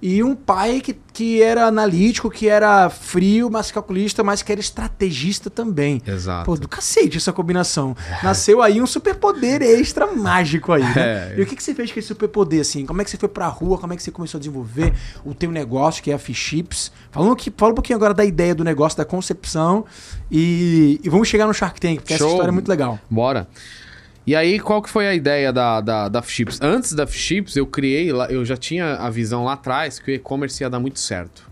E 0.02 0.24
um 0.24 0.36
pai 0.36 0.82
que, 0.82 0.96
que 1.14 1.44
era 1.44 1.66
analítico, 1.68 2.30
que 2.32 2.48
era 2.50 2.90
frio, 2.90 3.50
mas 3.52 3.72
calculista, 3.72 4.24
mas 4.24 4.42
que 4.42 4.52
era 4.52 4.60
estrategista 4.60 5.50
também. 5.50 6.02
Exato. 6.08 6.46
Pô, 6.46 6.58
do 6.58 6.68
cacete 6.68 7.18
essa 7.18 7.32
combinação. 7.32 7.96
Nasceu 8.24 8.62
aí 8.62 8.82
um 8.82 8.88
superpoder 8.88 9.62
extra 9.62 10.08
mágico 10.08 10.74
aí, 10.74 10.82
né? 10.84 11.34
É. 11.34 11.36
E 11.38 11.42
o 11.44 11.46
que, 11.46 11.56
que 11.56 11.62
você 11.64 11.76
fez 11.76 11.92
com 11.92 12.00
esse 12.00 12.08
superpoder, 12.08 12.62
assim? 12.62 12.86
Como 12.86 13.00
é 13.02 13.06
que 13.06 13.12
você 13.12 13.18
foi 13.18 13.30
pra 13.30 13.48
rua? 13.48 13.78
Como 13.78 13.94
é 13.94 13.96
que 13.96 14.02
você 14.02 14.10
começou 14.12 14.38
a 14.38 14.40
desenvolver 14.40 14.94
o 15.24 15.34
teu 15.36 15.52
negócio, 15.52 16.02
que 16.02 16.10
é 16.10 16.16
a 16.16 16.20
Fish 16.20 16.38
Chips? 16.38 16.92
Fala 17.12 17.28
um, 17.28 17.36
que- 17.36 17.54
fala 17.56 17.72
um 17.72 17.76
pouquinho 17.76 17.98
agora 17.98 18.14
da 18.14 18.26
ideia 18.26 18.56
do 18.56 18.64
negócio, 18.64 18.98
da 18.98 19.06
concepção 19.06 19.86
e, 20.32 21.00
e 21.04 21.10
vamos 21.10 21.28
chegar 21.28 21.46
no 21.46 21.54
Shark 21.54 21.80
Tank, 21.80 21.98
porque 22.00 22.14
essa 22.14 22.24
Show. 22.24 22.32
história 22.32 22.50
é 22.50 22.54
muito 22.54 22.68
legal. 22.68 23.00
Bora. 23.10 23.48
E 24.26 24.36
aí, 24.36 24.60
qual 24.60 24.82
que 24.82 24.90
foi 24.90 25.08
a 25.08 25.16
ideia 25.16 25.52
da, 25.52 25.82
da, 25.82 26.08
da 26.08 26.22
Chips? 26.22 26.60
Antes 26.62 26.94
da 26.94 27.08
Chips, 27.08 27.56
eu 27.56 27.66
criei, 27.66 28.12
eu 28.12 28.46
já 28.46 28.56
tinha 28.56 28.96
a 28.96 29.10
visão 29.10 29.44
lá 29.44 29.54
atrás 29.54 29.98
que 30.00 30.12
o 30.12 30.14
e-commerce 30.14 30.62
ia 30.64 30.70
dar 30.70 30.80
muito 30.80 31.00
certo. 31.00 31.50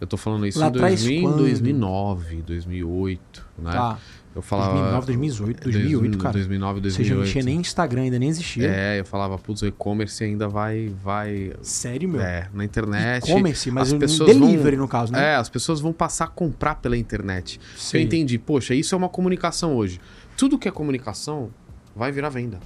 Eu 0.00 0.06
tô 0.06 0.16
falando 0.16 0.46
isso 0.46 0.58
Lá 0.58 0.66
em 0.66 0.68
atrás, 0.68 1.02
2000, 1.02 1.22
quando? 1.22 1.38
2009, 1.38 2.42
2008, 2.42 3.46
né? 3.58 3.72
Tá. 3.72 3.98
Eu 4.34 4.42
falava... 4.42 5.00
2009, 5.06 5.06
2018, 5.06 5.62
2008, 5.64 6.18
cara. 6.18 6.32
2009, 6.34 6.78
Ou 6.78 6.82
seja, 6.84 6.96
2008. 6.96 7.18
não 7.18 7.32
tinha 7.32 7.44
nem 7.44 7.60
Instagram, 7.60 8.02
ainda 8.02 8.18
nem 8.18 8.28
existia. 8.28 8.68
É, 8.68 9.00
eu 9.00 9.04
falava, 9.04 9.36
putz, 9.36 9.62
o 9.62 9.66
e-commerce 9.66 10.22
ainda 10.22 10.46
vai, 10.46 10.92
vai... 11.02 11.52
Sério, 11.62 12.08
meu? 12.08 12.20
É, 12.20 12.48
na 12.52 12.64
internet. 12.64 13.28
E-commerce, 13.28 13.70
mas 13.72 13.92
as 13.92 13.98
pessoas 13.98 14.36
delivery, 14.36 14.76
vão, 14.76 14.84
no 14.84 14.88
caso, 14.88 15.12
né? 15.12 15.32
É, 15.32 15.34
as 15.34 15.48
pessoas 15.48 15.80
vão 15.80 15.92
passar 15.92 16.26
a 16.26 16.28
comprar 16.28 16.76
pela 16.76 16.96
internet. 16.96 17.60
Sim. 17.76 17.96
Eu 17.96 18.02
entendi, 18.04 18.38
poxa, 18.38 18.74
isso 18.74 18.94
é 18.94 18.98
uma 18.98 19.08
comunicação 19.08 19.74
hoje. 19.74 20.00
Tudo 20.36 20.56
que 20.56 20.68
é 20.68 20.70
comunicação 20.70 21.50
vai 21.98 22.12
virar 22.12 22.28
venda. 22.28 22.60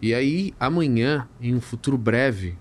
E 0.00 0.14
aí, 0.14 0.54
amanhã, 0.58 1.28
em 1.40 1.54
um 1.54 1.60
futuro 1.60 1.98
breve, 1.98 2.56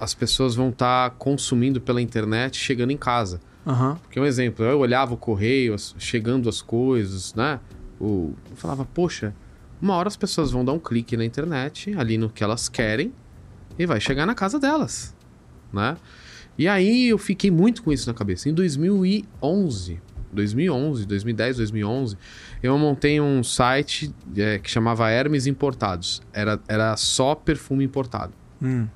as 0.00 0.14
pessoas 0.14 0.54
vão 0.54 0.70
estar 0.70 1.10
consumindo 1.10 1.80
pela 1.80 2.00
internet 2.00 2.56
chegando 2.56 2.90
em 2.90 2.96
casa. 2.96 3.40
Aham. 3.66 3.96
Porque 4.02 4.18
um 4.18 4.24
exemplo, 4.24 4.64
eu 4.64 4.80
olhava 4.80 5.14
o 5.14 5.16
correio, 5.16 5.76
chegando 5.98 6.48
as 6.48 6.62
coisas, 6.62 7.34
né? 7.34 7.60
Eu 8.00 8.34
falava, 8.56 8.84
poxa, 8.84 9.34
uma 9.80 9.94
hora 9.94 10.08
as 10.08 10.16
pessoas 10.16 10.50
vão 10.50 10.64
dar 10.64 10.72
um 10.72 10.78
clique 10.78 11.16
na 11.16 11.24
internet, 11.24 11.94
ali 11.96 12.16
no 12.18 12.28
que 12.28 12.42
elas 12.42 12.68
querem, 12.68 13.12
e 13.78 13.86
vai 13.86 14.00
chegar 14.00 14.26
na 14.26 14.34
casa 14.34 14.58
delas, 14.58 15.14
né? 15.72 15.96
E 16.58 16.66
aí 16.66 17.08
eu 17.08 17.18
fiquei 17.18 17.50
muito 17.50 17.82
com 17.82 17.92
isso 17.92 18.08
na 18.08 18.14
cabeça. 18.14 18.48
Em 18.48 18.54
2011, 18.54 20.00
2011, 20.32 21.06
2010, 21.06 21.56
2011, 21.58 22.18
eu 22.62 22.78
montei 22.78 23.20
um 23.20 23.42
site 23.42 24.14
é, 24.36 24.58
que 24.58 24.70
chamava 24.70 25.10
Hermes 25.10 25.46
Importados. 25.46 26.22
Era, 26.32 26.60
era 26.68 26.96
só 26.96 27.34
perfume 27.34 27.84
importado. 27.84 28.32
Hum. 28.62 28.86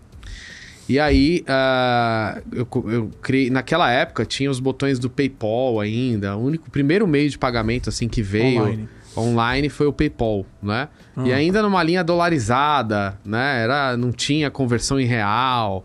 E 0.88 1.00
aí, 1.00 1.42
ah, 1.48 2.40
eu, 2.52 2.68
eu 2.88 3.10
criei. 3.20 3.50
Naquela 3.50 3.90
época 3.90 4.24
tinha 4.24 4.48
os 4.48 4.60
botões 4.60 5.00
do 5.00 5.10
PayPal 5.10 5.80
ainda. 5.80 6.36
O 6.36 6.44
único 6.44 6.70
primeiro 6.70 7.08
meio 7.08 7.28
de 7.28 7.36
pagamento 7.36 7.88
assim 7.88 8.08
que 8.08 8.22
veio 8.22 8.62
Online. 8.62 8.88
online, 9.16 9.68
foi 9.68 9.88
o 9.88 9.92
PayPal, 9.92 10.46
né? 10.62 10.88
E 11.24 11.32
ainda 11.32 11.62
numa 11.62 11.82
linha 11.82 12.04
dolarizada, 12.04 13.18
né? 13.24 13.62
Era, 13.62 13.96
não 13.96 14.12
tinha 14.12 14.48
conversão 14.50 15.00
em 15.00 15.06
real. 15.06 15.84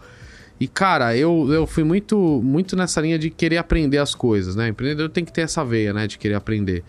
E 0.60 0.68
cara, 0.68 1.18
eu, 1.18 1.52
eu 1.52 1.66
fui 1.66 1.84
muito 1.84 2.40
muito 2.44 2.76
nessa 2.76 3.02
linha 3.02 3.18
de 3.18 3.32
querer 3.32 3.58
aprender 3.58 3.98
as 3.98 4.14
coisas, 4.14 4.56
né? 4.56 4.68
Empreendedor 4.68 5.10
tem 5.10 5.26
que 5.26 5.34
ter 5.34 5.42
essa 5.42 5.66
veia, 5.66 5.94
né? 5.94 6.06
De 6.06 6.20
querer 6.20 6.36
aprender. 6.36 6.84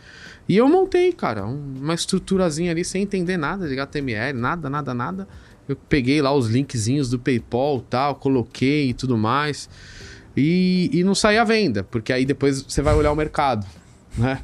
E 0.53 0.57
eu 0.59 0.69
montei, 0.69 1.13
cara, 1.13 1.47
um- 1.47 1.77
uma 1.81 1.95
estruturazinha 1.95 2.71
ali 2.73 2.85
sem 2.85 3.03
entender 3.05 3.39
nada 3.39 3.67
de 3.67 3.73
HTML, 3.73 4.39
nada, 4.39 4.69
nada, 4.69 4.93
nada. 4.93 5.27
Eu 5.67 5.75
peguei 5.77 6.21
lá 6.21 6.31
os 6.31 6.47
linkzinhos 6.49 7.09
do 7.09 7.19
PayPal 7.19 7.81
tal, 7.89 8.17
coloquei 8.17 8.91
e 8.91 8.93
tudo 8.93 9.17
mais. 9.17 9.67
E, 10.37 10.91
e 10.93 11.03
não 11.05 11.15
saía 11.15 11.41
à 11.41 11.45
venda, 11.45 11.83
porque 11.85 12.13
aí 12.13 12.27
depois 12.27 12.61
você 12.61 12.83
vai 12.83 12.95
olhar 12.95 13.13
o 13.13 13.17
mercado, 13.17 13.67
né? 14.19 14.41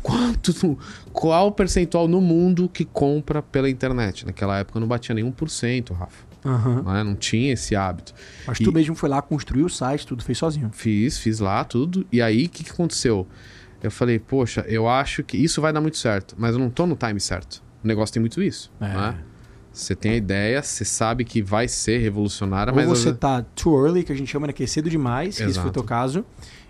Quanto, 0.00 0.78
qual 1.12 1.48
o 1.48 1.52
percentual 1.52 2.06
no 2.06 2.20
mundo 2.20 2.68
que 2.68 2.84
compra 2.84 3.42
pela 3.42 3.68
internet? 3.68 4.24
Naquela 4.24 4.58
época 4.60 4.78
não 4.78 4.86
batia 4.86 5.12
nenhum 5.12 5.32
por 5.32 5.50
cento, 5.50 5.92
Rafa. 5.92 6.24
Aham. 6.44 6.82
né? 6.84 7.02
Não 7.02 7.16
tinha 7.16 7.52
esse 7.52 7.74
hábito. 7.74 8.14
Mas 8.46 8.60
E- 8.60 8.62
tu 8.64 8.70
mesmo 8.72 8.94
foi 8.94 9.08
lá, 9.08 9.20
construiu 9.20 9.66
o 9.66 9.68
site, 9.68 10.06
tudo 10.06 10.22
fez 10.22 10.38
sozinho. 10.38 10.70
Fiz, 10.72 11.18
fiz 11.18 11.40
lá 11.40 11.64
tudo. 11.64 12.06
E 12.12 12.22
aí, 12.22 12.46
o 12.46 12.48
que, 12.48 12.62
que 12.62 12.70
aconteceu? 12.70 13.26
Eu 13.82 13.90
falei, 13.90 14.18
poxa, 14.18 14.64
eu 14.68 14.88
acho 14.88 15.22
que 15.22 15.36
isso 15.36 15.60
vai 15.60 15.72
dar 15.72 15.80
muito 15.80 15.96
certo, 15.98 16.34
mas 16.38 16.54
eu 16.54 16.58
não 16.58 16.70
tô 16.70 16.86
no 16.86 16.96
time 16.96 17.20
certo. 17.20 17.62
O 17.82 17.86
negócio 17.86 18.12
tem 18.12 18.20
muito 18.20 18.42
isso, 18.42 18.70
É. 18.80 18.86
né? 18.88 19.18
Você 19.72 19.94
tem 19.94 20.12
a 20.12 20.16
ideia, 20.16 20.60
você 20.60 20.84
sabe 20.84 21.24
que 21.24 21.40
vai 21.40 21.68
ser 21.68 21.98
revolucionária, 21.98 22.72
Ou 22.72 22.76
mas... 22.76 22.86
você 22.88 23.12
tá 23.12 23.44
too 23.54 23.86
early, 23.86 24.02
que 24.02 24.10
a 24.10 24.14
gente 24.16 24.28
chama, 24.28 24.48
né, 24.48 24.52
que 24.52 24.64
é 24.64 24.66
cedo 24.66 24.90
demais, 24.90 25.36
que 25.36 25.42
esse 25.44 25.52
foi 25.52 25.60
o 25.60 25.64
Exato. 25.66 25.72
teu 25.72 25.84
caso. 25.84 26.24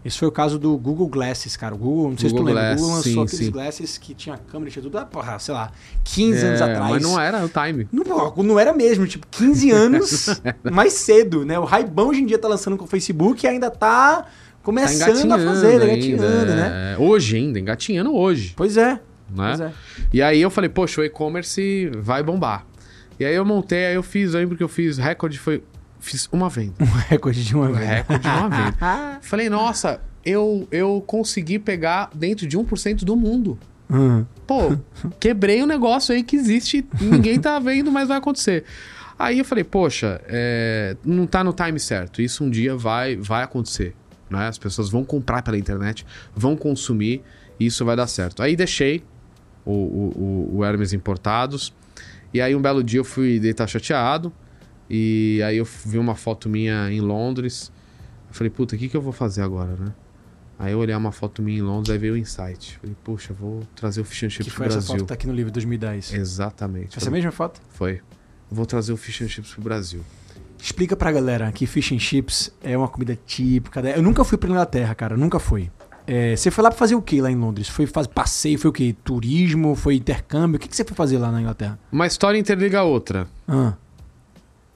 Esse 0.05 0.19
foi 0.19 0.29
o 0.29 0.33
caso 0.33 0.59
do 0.59 0.77
Google 0.77 1.09
Glasses, 1.09 1.57
cara. 1.57 1.75
O 1.75 1.79
Google, 1.79 2.11
não 2.11 2.19
sei 2.19 2.29
se 2.29 2.35
tu 2.35 2.39
Google 2.39 2.55
lembra, 2.55 2.73
o 2.73 2.77
Google 2.77 2.91
Glass, 2.93 3.07
lançou 3.07 3.13
sim, 3.13 3.23
aqueles 3.35 3.47
sim. 3.47 3.51
glasses 3.53 3.99
que 3.99 4.15
tinha 4.15 4.37
câmera, 4.37 4.71
tinha 4.71 4.83
tudo, 4.83 4.99
ah, 4.99 5.07
porra, 5.07 5.39
sei 5.39 5.55
lá, 5.55 5.73
15 6.05 6.45
anos 6.47 6.61
É, 6.61 6.65
atrás. 6.65 6.91
Mas 6.91 7.03
não 7.03 7.19
era 7.19 7.45
o 7.45 7.49
time. 7.49 7.89
Não, 7.91 8.05
pô, 8.05 8.43
não 8.43 8.59
era 8.61 8.73
mesmo, 8.75 9.07
tipo, 9.07 9.27
15 9.31 9.71
anos 9.73 10.41
mais 10.71 10.93
cedo, 10.93 11.47
né? 11.47 11.59
O 11.59 11.65
Raibão 11.65 12.09
hoje 12.09 12.21
em 12.21 12.27
dia 12.27 12.39
tá 12.39 12.47
lançando 12.47 12.77
com 12.77 12.85
o 12.85 12.89
Facebook 12.89 13.45
e 13.45 13.49
ainda 13.49 13.71
tá 13.71 14.27
Tá 14.73 15.07
começando 15.07 15.33
a 15.33 15.39
fazer, 15.39 15.67
ainda, 15.83 15.85
engatinhando, 15.87 16.55
né? 16.55 16.95
é. 16.95 16.99
Hoje 17.03 17.37
ainda, 17.37 17.59
engatinhando 17.59 18.15
hoje, 18.15 18.53
Pois 18.57 18.77
é, 18.77 18.93
né? 18.95 19.01
pois 19.49 19.61
é. 19.61 19.73
E 20.13 20.23
aí 20.23 20.41
eu 20.41 20.51
falei, 20.51 20.69
poxa, 20.71 21.01
o 21.01 21.05
e-commerce 21.05 21.91
vai 21.99 22.23
bombar. 22.23 22.67
E 23.19 23.25
aí 23.25 23.35
eu 23.35 23.45
montei, 23.45 23.87
aí 23.87 23.95
eu 23.95 24.03
fiz, 24.03 24.35
eu 24.35 24.41
lembro 24.41 24.57
que 24.57 24.63
eu 24.63 24.69
fiz 24.69 24.99
recorde, 24.99 25.39
foi... 25.39 25.63
Fiz 26.01 26.29
uma 26.31 26.49
venda. 26.49 26.75
Um 26.81 26.85
recorde 26.85 27.45
de 27.45 27.55
uma 27.57 27.69
Um 27.69 27.73
vez. 27.73 27.89
recorde 27.89 28.23
de 28.23 28.29
uma 28.29 28.49
venda. 28.49 29.19
Falei, 29.21 29.49
nossa, 29.49 30.01
eu, 30.25 30.69
eu 30.71 31.03
consegui 31.07 31.59
pegar 31.59 32.11
dentro 32.15 32.47
de 32.47 32.57
1% 32.57 33.05
do 33.05 33.17
mundo. 33.17 33.59
Hum. 33.91 34.25
Pô, 34.47 34.77
quebrei 35.19 35.63
um 35.63 35.67
negócio 35.67 36.15
aí 36.15 36.23
que 36.23 36.37
existe, 36.37 36.87
ninguém 37.01 37.41
tá 37.41 37.59
vendo, 37.59 37.91
mas 37.91 38.07
vai 38.09 38.19
acontecer. 38.19 38.65
Aí 39.19 39.41
eu 39.41 39.45
falei, 39.45 39.65
poxa, 39.65 40.21
é, 40.29 40.97
não 41.05 41.27
tá 41.27 41.43
no 41.43 41.53
time 41.53 41.81
certo. 41.81 42.23
Isso 42.23 42.45
um 42.45 42.51
dia 42.51 42.77
vai, 42.77 43.17
vai 43.17 43.43
acontecer. 43.43 43.93
Né? 44.31 44.49
As 44.49 44.59
pessoas 44.59 44.89
vão 44.91 45.05
comprar 45.05 45.43
pela 45.43 45.57
internet, 45.59 46.05
vão 46.35 46.57
consumir, 46.57 47.23
e 47.59 47.67
isso 47.67 47.85
vai 47.85 47.97
dar 47.97 48.07
certo. 48.07 48.43
Aí 48.43 48.55
deixei 48.57 49.03
o, 49.65 49.73
o, 49.73 50.57
o- 50.59 50.65
Hermes 50.65 50.93
Importados. 50.93 51.75
E 52.33 52.41
aí 52.41 52.55
um 52.55 52.61
belo 52.61 52.83
dia 52.85 53.01
eu 53.01 53.05
fui 53.05 53.39
deitar 53.41 53.67
chateado. 53.67 54.33
E 54.91 55.43
aí 55.45 55.57
eu 55.59 55.65
vi 55.65 55.99
uma 55.99 56.15
foto 56.15 56.49
minha 56.49 56.91
em 56.91 57.01
Londres. 57.01 57.71
Eu 58.29 58.35
falei, 58.35 58.51
puta, 58.51 58.75
o 58.75 58.79
que, 58.79 58.89
que 58.89 58.97
eu 58.97 59.03
vou 59.03 59.13
fazer 59.13 59.43
agora, 59.43 59.75
né? 59.77 59.93
Aí 60.59 60.73
eu 60.73 60.79
olhei 60.79 60.95
uma 60.95 61.13
foto 61.13 61.41
minha 61.41 61.59
em 61.59 61.63
Londres, 61.63 61.91
aí 61.91 61.99
veio 61.99 62.15
o 62.15 62.17
insight. 62.17 62.79
Falei, 62.81 62.97
poxa, 63.05 63.33
vou 63.33 63.63
trazer 63.77 64.01
o 64.01 64.05
Fish 64.05 64.25
and 64.25 64.29
Que 64.29 64.35
Chips 64.35 64.49
pro 64.49 64.57
foi 64.57 64.67
essa 64.67 64.77
Brasil. 64.77 64.89
foto 64.95 65.01
que 65.03 65.07
tá 65.09 65.15
aqui 65.15 65.27
no 65.27 65.33
livro 65.33 65.53
2010. 65.53 66.13
Exatamente. 66.15 66.97
Essa 66.97 67.07
Falei, 67.07 67.21
mesma 67.21 67.31
foto? 67.33 67.61
Foi. 67.71 68.01
Vou 68.51 68.67
trazer 68.67 68.93
o 68.93 68.97
Fish 68.97 69.23
and 69.23 69.29
Chips 69.29 69.53
pro 69.53 69.63
Brasil. 69.63 70.03
Explica 70.61 70.97
pra 70.97 71.13
galera 71.13 71.51
que 71.53 71.67
fish 71.67 71.93
and 71.93 71.99
chips 71.99 72.53
é 72.63 72.77
uma 72.77 72.89
comida 72.89 73.19
típica. 73.27 73.81
da- 73.81 73.91
Eu 73.91 74.03
nunca 74.03 74.25
fui 74.25 74.37
pra 74.37 74.49
Inglaterra, 74.51 74.95
cara. 74.95 75.17
Nunca 75.17 75.39
fui. 75.39 75.71
É, 76.07 76.35
você 76.35 76.51
foi 76.51 76.65
lá 76.65 76.71
pra 76.71 76.79
fazer 76.79 76.95
o 76.95 77.03
que 77.03 77.21
lá 77.21 77.31
em 77.31 77.37
Londres? 77.37 77.69
Foi 77.69 77.87
fazer 77.87 78.09
passeio? 78.09 78.59
Foi 78.59 78.71
o 78.71 78.73
quê? 78.73 78.95
Turismo? 79.05 79.75
Foi 79.75 79.95
intercâmbio? 79.97 80.57
O 80.57 80.59
que, 80.59 80.67
que 80.69 80.75
você 80.75 80.85
foi 80.85 80.97
fazer 80.97 81.19
lá 81.19 81.31
na 81.31 81.41
Inglaterra? 81.41 81.79
Uma 81.93 82.07
história 82.07 82.39
interliga 82.39 82.81
a 82.81 82.83
outra. 82.83 83.29
Ah, 83.47 83.75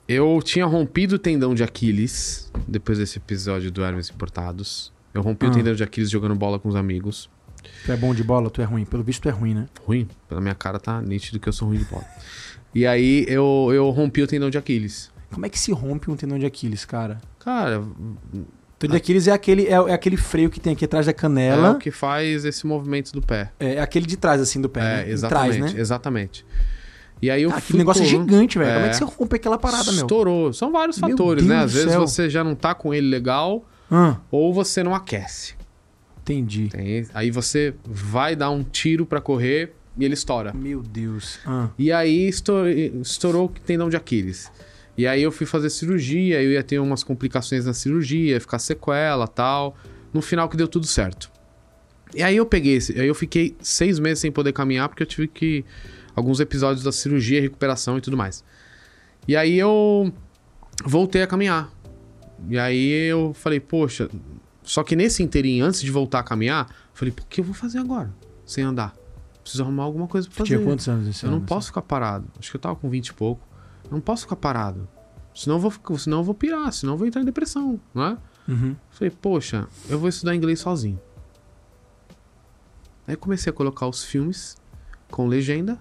Eu 0.09 0.41
tinha 0.45 0.67
rompido 0.67 1.15
o 1.15 1.19
tendão 1.19 1.55
de 1.55 1.63
Aquiles 1.63 2.51
depois 2.69 2.99
desse 2.99 3.19
episódio 3.19 3.71
do 3.71 3.83
Hermes 3.83 4.11
Importados. 4.11 4.93
Eu 5.15 5.23
rompi 5.23 5.47
Ah. 5.47 5.49
o 5.49 5.53
tendão 5.53 5.75
de 5.75 5.83
Aquiles 5.83 6.11
jogando 6.11 6.35
bola 6.35 6.59
com 6.59 6.69
os 6.69 6.77
amigos. 6.77 7.31
tu 7.87 7.93
é 7.93 7.97
bom 7.97 8.13
de 8.13 8.25
bola? 8.25 8.51
Tu 8.51 8.61
é 8.61 8.65
ruim? 8.65 8.85
Pelo 8.85 9.03
visto 9.05 9.23
tu 9.23 9.29
é 9.29 9.33
ruim, 9.33 9.55
né? 9.55 9.67
Ruim. 9.87 10.09
Pela 10.29 10.41
minha 10.41 10.55
cara 10.55 10.81
tá 10.81 11.01
nítido 11.01 11.39
que 11.39 11.49
eu 11.49 11.53
sou 11.53 11.69
ruim 11.69 11.79
de 11.79 11.85
bola. 11.85 12.05
E 12.75 12.85
aí 12.87 13.25
eu, 13.29 13.71
eu 13.73 13.89
rompi 13.91 14.21
o 14.23 14.27
tendão 14.27 14.51
de 14.51 14.59
Aquiles. 14.59 15.12
Como 15.33 15.47
é 15.47 15.49
que 15.49 15.59
se 15.59 15.73
rompe 15.73 16.11
um 16.11 16.17
tendão 16.17 16.39
de 16.39 16.47
Aquiles, 16.47 16.85
cara? 16.85 17.21
Cara, 17.39 17.81
O 17.81 17.87
tendão 18.79 18.97
de 18.97 19.03
Aquiles 19.03 19.27
é 19.29 19.33
aquele, 19.33 19.67
é, 19.67 19.73
é 19.73 19.93
aquele 19.93 20.17
freio 20.17 20.51
que 20.51 20.59
tem 20.61 20.73
aqui 20.73 20.85
atrás 20.85 21.07
da 21.07 21.11
é 21.11 21.13
canela. 21.15 21.71
o 21.73 21.79
que 21.79 21.91
faz 21.91 22.45
esse 22.45 22.67
movimento 22.67 23.13
do 23.13 23.23
pé. 23.23 23.51
É, 23.59 23.75
é 23.75 23.81
aquele 23.81 24.07
de 24.07 24.17
trás, 24.17 24.41
assim, 24.41 24.61
do 24.61 24.69
pé. 24.69 24.81
É, 24.81 24.85
né? 25.07 25.11
Exatamente, 25.11 25.57
Trás, 25.59 25.75
né? 25.75 25.81
exatamente. 25.81 26.47
E 27.21 27.31
aí 27.31 27.43
eu 27.45 27.51
aquele 27.53 27.79
negócio 27.79 28.03
é 28.03 28.07
gigante, 28.07 28.59
velho. 28.59 28.73
Como 28.73 28.85
é 28.85 28.89
É. 28.89 28.91
que 28.91 28.97
você 28.97 29.05
rompe 29.05 29.37
aquela 29.37 29.57
parada, 29.57 29.93
meu? 29.93 30.03
Estourou. 30.03 30.53
São 30.53 30.73
vários 30.73 30.99
Meu 30.99 31.11
fatores, 31.11 31.45
né? 31.47 31.59
Deus 31.61 31.65
Às 31.67 31.73
do 31.73 31.75
vezes 31.79 31.95
você 31.95 32.29
já 32.29 32.43
não 32.43 32.55
tá 32.57 32.75
com 32.75 32.93
ele 32.93 33.07
legal 33.09 33.65
Ah, 33.89 34.17
ou 34.31 34.53
você 34.53 34.83
não 34.83 34.93
aquece. 34.95 35.55
entendi. 36.21 36.69
Tem- 36.69 37.07
aí 37.15 37.31
você 37.31 37.75
vai 37.85 38.35
dar 38.35 38.51
um 38.51 38.65
tiro 38.65 39.07
pra 39.07 39.21
correr 39.21 39.73
e 39.97 40.05
ele 40.05 40.15
estoura. 40.15 40.53
Meu 40.53 40.83
Deus. 40.83 41.39
Ah, 41.47 41.69
E 41.79 41.93
aí 41.93 42.27
estou- 42.27 42.67
estourou 42.69 43.47
o 43.47 43.49
tendão 43.49 43.89
de 43.89 43.97
Aquiles. 43.97 44.51
E 44.97 45.07
aí 45.07 45.23
eu 45.23 45.33
fui 45.33 45.47
fazer 45.47 45.71
cirurgia, 45.71 46.43
eu 46.43 46.53
ia 46.53 46.63
ter 46.63 46.79
umas 46.79 47.03
complicações 47.03 47.65
na 47.65 47.73
cirurgia, 47.73 48.33
ia 48.33 48.41
ficar 48.41 48.59
sequela 48.59 49.27
tal. 49.27 49.77
No 50.13 50.21
final 50.21 50.49
que 50.49 50.57
deu 50.57 50.69
tudo 50.69 50.87
certo. 50.87 51.31
E 52.15 52.23
aí 52.23 52.37
eu 52.37 52.45
peguei 52.45 52.77
esse, 52.77 52.99
aí 53.01 53.09
eu 53.09 53.15
fiquei 53.15 53.57
seis 53.61 53.99
meses 53.99 54.19
sem 54.19 54.31
poder 54.31 54.53
caminhar 54.53 54.89
porque 54.89 55.03
eu 55.03 55.07
tive 55.07 55.29
que 55.29 55.65
alguns 56.15 56.41
episódios 56.41 56.85
da 56.85 56.93
cirurgia, 56.93 57.41
recuperação 57.41 57.97
e 57.97 58.01
tudo 58.03 58.17
mais. 58.17 58.45
E 59.27 59.35
aí 59.35 59.59
eu 59.59 60.13
voltei 60.85 61.23
a 61.23 61.27
caminhar. 61.27 61.73
E 62.49 62.59
aí 62.59 62.91
eu 62.91 63.33
falei, 63.35 63.61
poxa, 63.61 64.11
só 64.63 64.83
que 64.83 64.95
nesse 64.95 65.23
inteirinho, 65.23 65.65
antes 65.65 65.81
de 65.81 65.91
voltar 65.91 66.19
a 66.19 66.23
caminhar, 66.23 66.69
eu 66.69 66.75
falei, 66.93 67.15
o 67.17 67.27
que 67.27 67.41
eu 67.41 67.45
vou 67.45 67.55
fazer 67.55 67.79
agora? 67.79 68.13
Sem 68.45 68.65
andar. 68.65 68.95
Preciso 69.43 69.63
arrumar 69.63 69.85
alguma 69.85 70.07
coisa 70.07 70.29
pra 70.29 70.39
fazer. 70.39 70.57
Tinha 70.57 70.61
quantos 70.61 70.89
anos 70.89 71.09
esse 71.09 71.25
Eu 71.25 71.31
não 71.31 71.41
posso 71.41 71.69
ficar 71.69 71.83
parado. 71.83 72.27
Acho 72.39 72.51
que 72.51 72.57
eu 72.57 72.61
tava 72.61 72.77
com 72.77 72.89
20 72.89 73.09
e 73.09 73.15
pouco. 73.15 73.47
Eu 73.93 73.97
não 73.97 74.01
posso 74.01 74.23
ficar 74.23 74.37
parado. 74.37 74.89
Senão 75.35 75.57
eu 75.57 75.61
vou, 75.61 75.99
senão 75.99 76.19
eu 76.19 76.25
vou 76.25 76.35
pirar, 76.35 76.73
senão 76.73 76.95
eu 76.95 76.97
vou 76.97 77.07
entrar 77.07 77.21
em 77.21 77.27
depressão, 77.27 77.79
não 77.95 78.05
é? 78.05 78.19
Uhum. 78.49 78.75
Falei, 78.91 79.11
poxa, 79.11 79.69
eu 79.87 79.99
vou 79.99 80.09
estudar 80.09 80.35
inglês 80.35 80.61
sozinho. 80.61 80.99
Aí 83.07 83.17
comecei 83.17 83.51
a 83.51 83.53
colocar 83.53 83.87
os 83.87 84.03
filmes 84.03 84.57
com 85.11 85.27
legenda, 85.27 85.79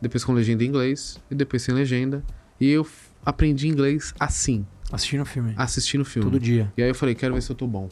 depois 0.00 0.24
com 0.24 0.32
legenda 0.32 0.64
em 0.64 0.66
inglês, 0.66 1.20
e 1.30 1.36
depois 1.36 1.62
sem 1.62 1.72
legenda. 1.72 2.24
E 2.60 2.68
eu 2.68 2.84
aprendi 3.24 3.68
inglês 3.68 4.12
assim, 4.18 4.66
Assistindo 4.90 5.24
filme. 5.24 5.54
assistindo 5.56 6.04
filme. 6.04 6.28
Todo 6.30 6.40
dia. 6.40 6.72
E 6.76 6.82
aí 6.82 6.88
eu 6.88 6.94
falei, 6.96 7.14
quero 7.14 7.34
ver 7.34 7.42
se 7.42 7.52
eu 7.52 7.56
tô 7.56 7.66
bom. 7.68 7.88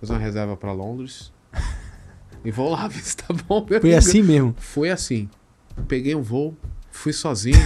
Fazer 0.00 0.14
uma 0.14 0.18
reserva 0.18 0.56
pra 0.56 0.72
Londres. 0.72 1.30
e 2.42 2.50
vou 2.50 2.70
lá 2.70 2.86
ver 2.88 3.02
se 3.02 3.18
tá 3.18 3.34
bom. 3.34 3.66
Foi 3.66 3.76
amigo. 3.76 3.96
assim 3.96 4.22
mesmo. 4.22 4.54
Foi 4.58 4.88
assim. 4.88 5.28
Peguei 5.86 6.14
um 6.14 6.22
voo, 6.22 6.56
fui 6.90 7.12
sozinho. 7.12 7.58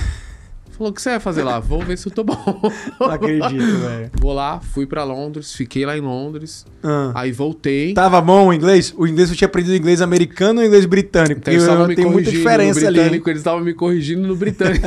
Falou, 0.77 0.91
o 0.91 0.95
que 0.95 1.01
você 1.01 1.11
vai 1.11 1.21
fazer 1.21 1.45
lá? 1.45 1.61
Vou 1.61 1.81
ver 1.81 1.97
se 1.97 2.09
eu 2.09 2.13
tô 2.13 2.25
bom. 2.25 2.61
Não 2.99 3.07
acredito, 3.11 3.79
velho. 3.79 4.11
Vou 4.21 4.33
lá, 4.33 4.59
fui 4.61 4.87
pra 4.87 5.05
Londres, 5.05 5.55
fiquei 5.55 5.87
lá 5.87 5.97
em 5.97 6.01
Londres. 6.01 6.67
Ah. 6.83 7.13
Aí 7.15 7.31
voltei. 7.31 7.95
Tava 7.95 8.21
bom 8.21 8.49
o 8.49 8.53
inglês? 8.53 8.93
O 8.97 9.07
inglês 9.07 9.31
eu 9.31 9.37
tinha 9.37 9.47
aprendido 9.47 9.77
inglês 9.77 10.03
americano 10.03 10.61
ou 10.61 10.67
inglês 10.67 10.85
britânico? 10.85 11.39
Então 11.39 11.53
eles 11.53 11.63
estavam 11.63 11.87
me 11.87 11.95
tem 11.95 12.07
muita 12.07 12.29
diferença 12.29 12.89
ali. 12.89 12.99
hein? 13.01 13.23
eles 13.25 13.39
estavam 13.39 13.61
me 13.61 13.73
corrigindo 13.73 14.27
no 14.27 14.35
britânico. 14.35 14.85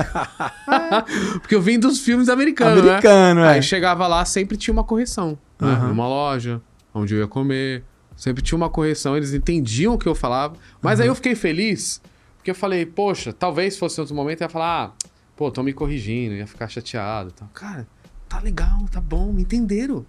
Porque 1.39 1.55
eu 1.55 1.61
vim 1.61 1.79
dos 1.79 1.99
filmes 1.99 2.27
americanos, 2.27 2.83
né? 2.83 2.89
Americano, 2.89 3.41
é. 3.41 3.49
Aí 3.53 3.63
chegava 3.63 4.07
lá, 4.07 4.25
sempre 4.25 4.57
tinha 4.57 4.73
uma 4.73 4.83
correção. 4.83 5.37
Né? 5.59 5.69
Aham. 5.69 5.87
Numa 5.87 6.07
loja, 6.07 6.61
onde 6.93 7.13
eu 7.15 7.19
ia 7.21 7.27
comer. 7.27 7.83
Sempre 8.17 8.43
tinha 8.43 8.57
uma 8.57 8.69
correção, 8.69 9.15
eles 9.15 9.33
entendiam 9.33 9.93
o 9.93 9.97
que 9.97 10.07
eu 10.07 10.15
falava. 10.15 10.55
Mas 10.81 10.99
aí 10.99 11.07
eu 11.07 11.15
fiquei 11.15 11.35
feliz, 11.35 12.01
porque 12.35 12.49
eu 12.49 12.55
falei, 12.55 12.85
poxa, 12.85 13.31
talvez 13.31 13.77
fosse 13.77 14.01
outro 14.01 14.15
momento, 14.15 14.41
eu 14.41 14.45
ia 14.45 14.49
falar, 14.49 14.85
ah, 14.85 15.06
pô, 15.37 15.49
estão 15.49 15.63
me 15.63 15.71
corrigindo, 15.71 16.33
ia 16.33 16.47
ficar 16.47 16.67
chateado. 16.67 17.31
Tal. 17.31 17.47
Cara, 17.53 17.87
tá 18.27 18.39
legal, 18.39 18.85
tá 18.91 18.99
bom, 18.99 19.31
me 19.31 19.43
entenderam. 19.43 20.05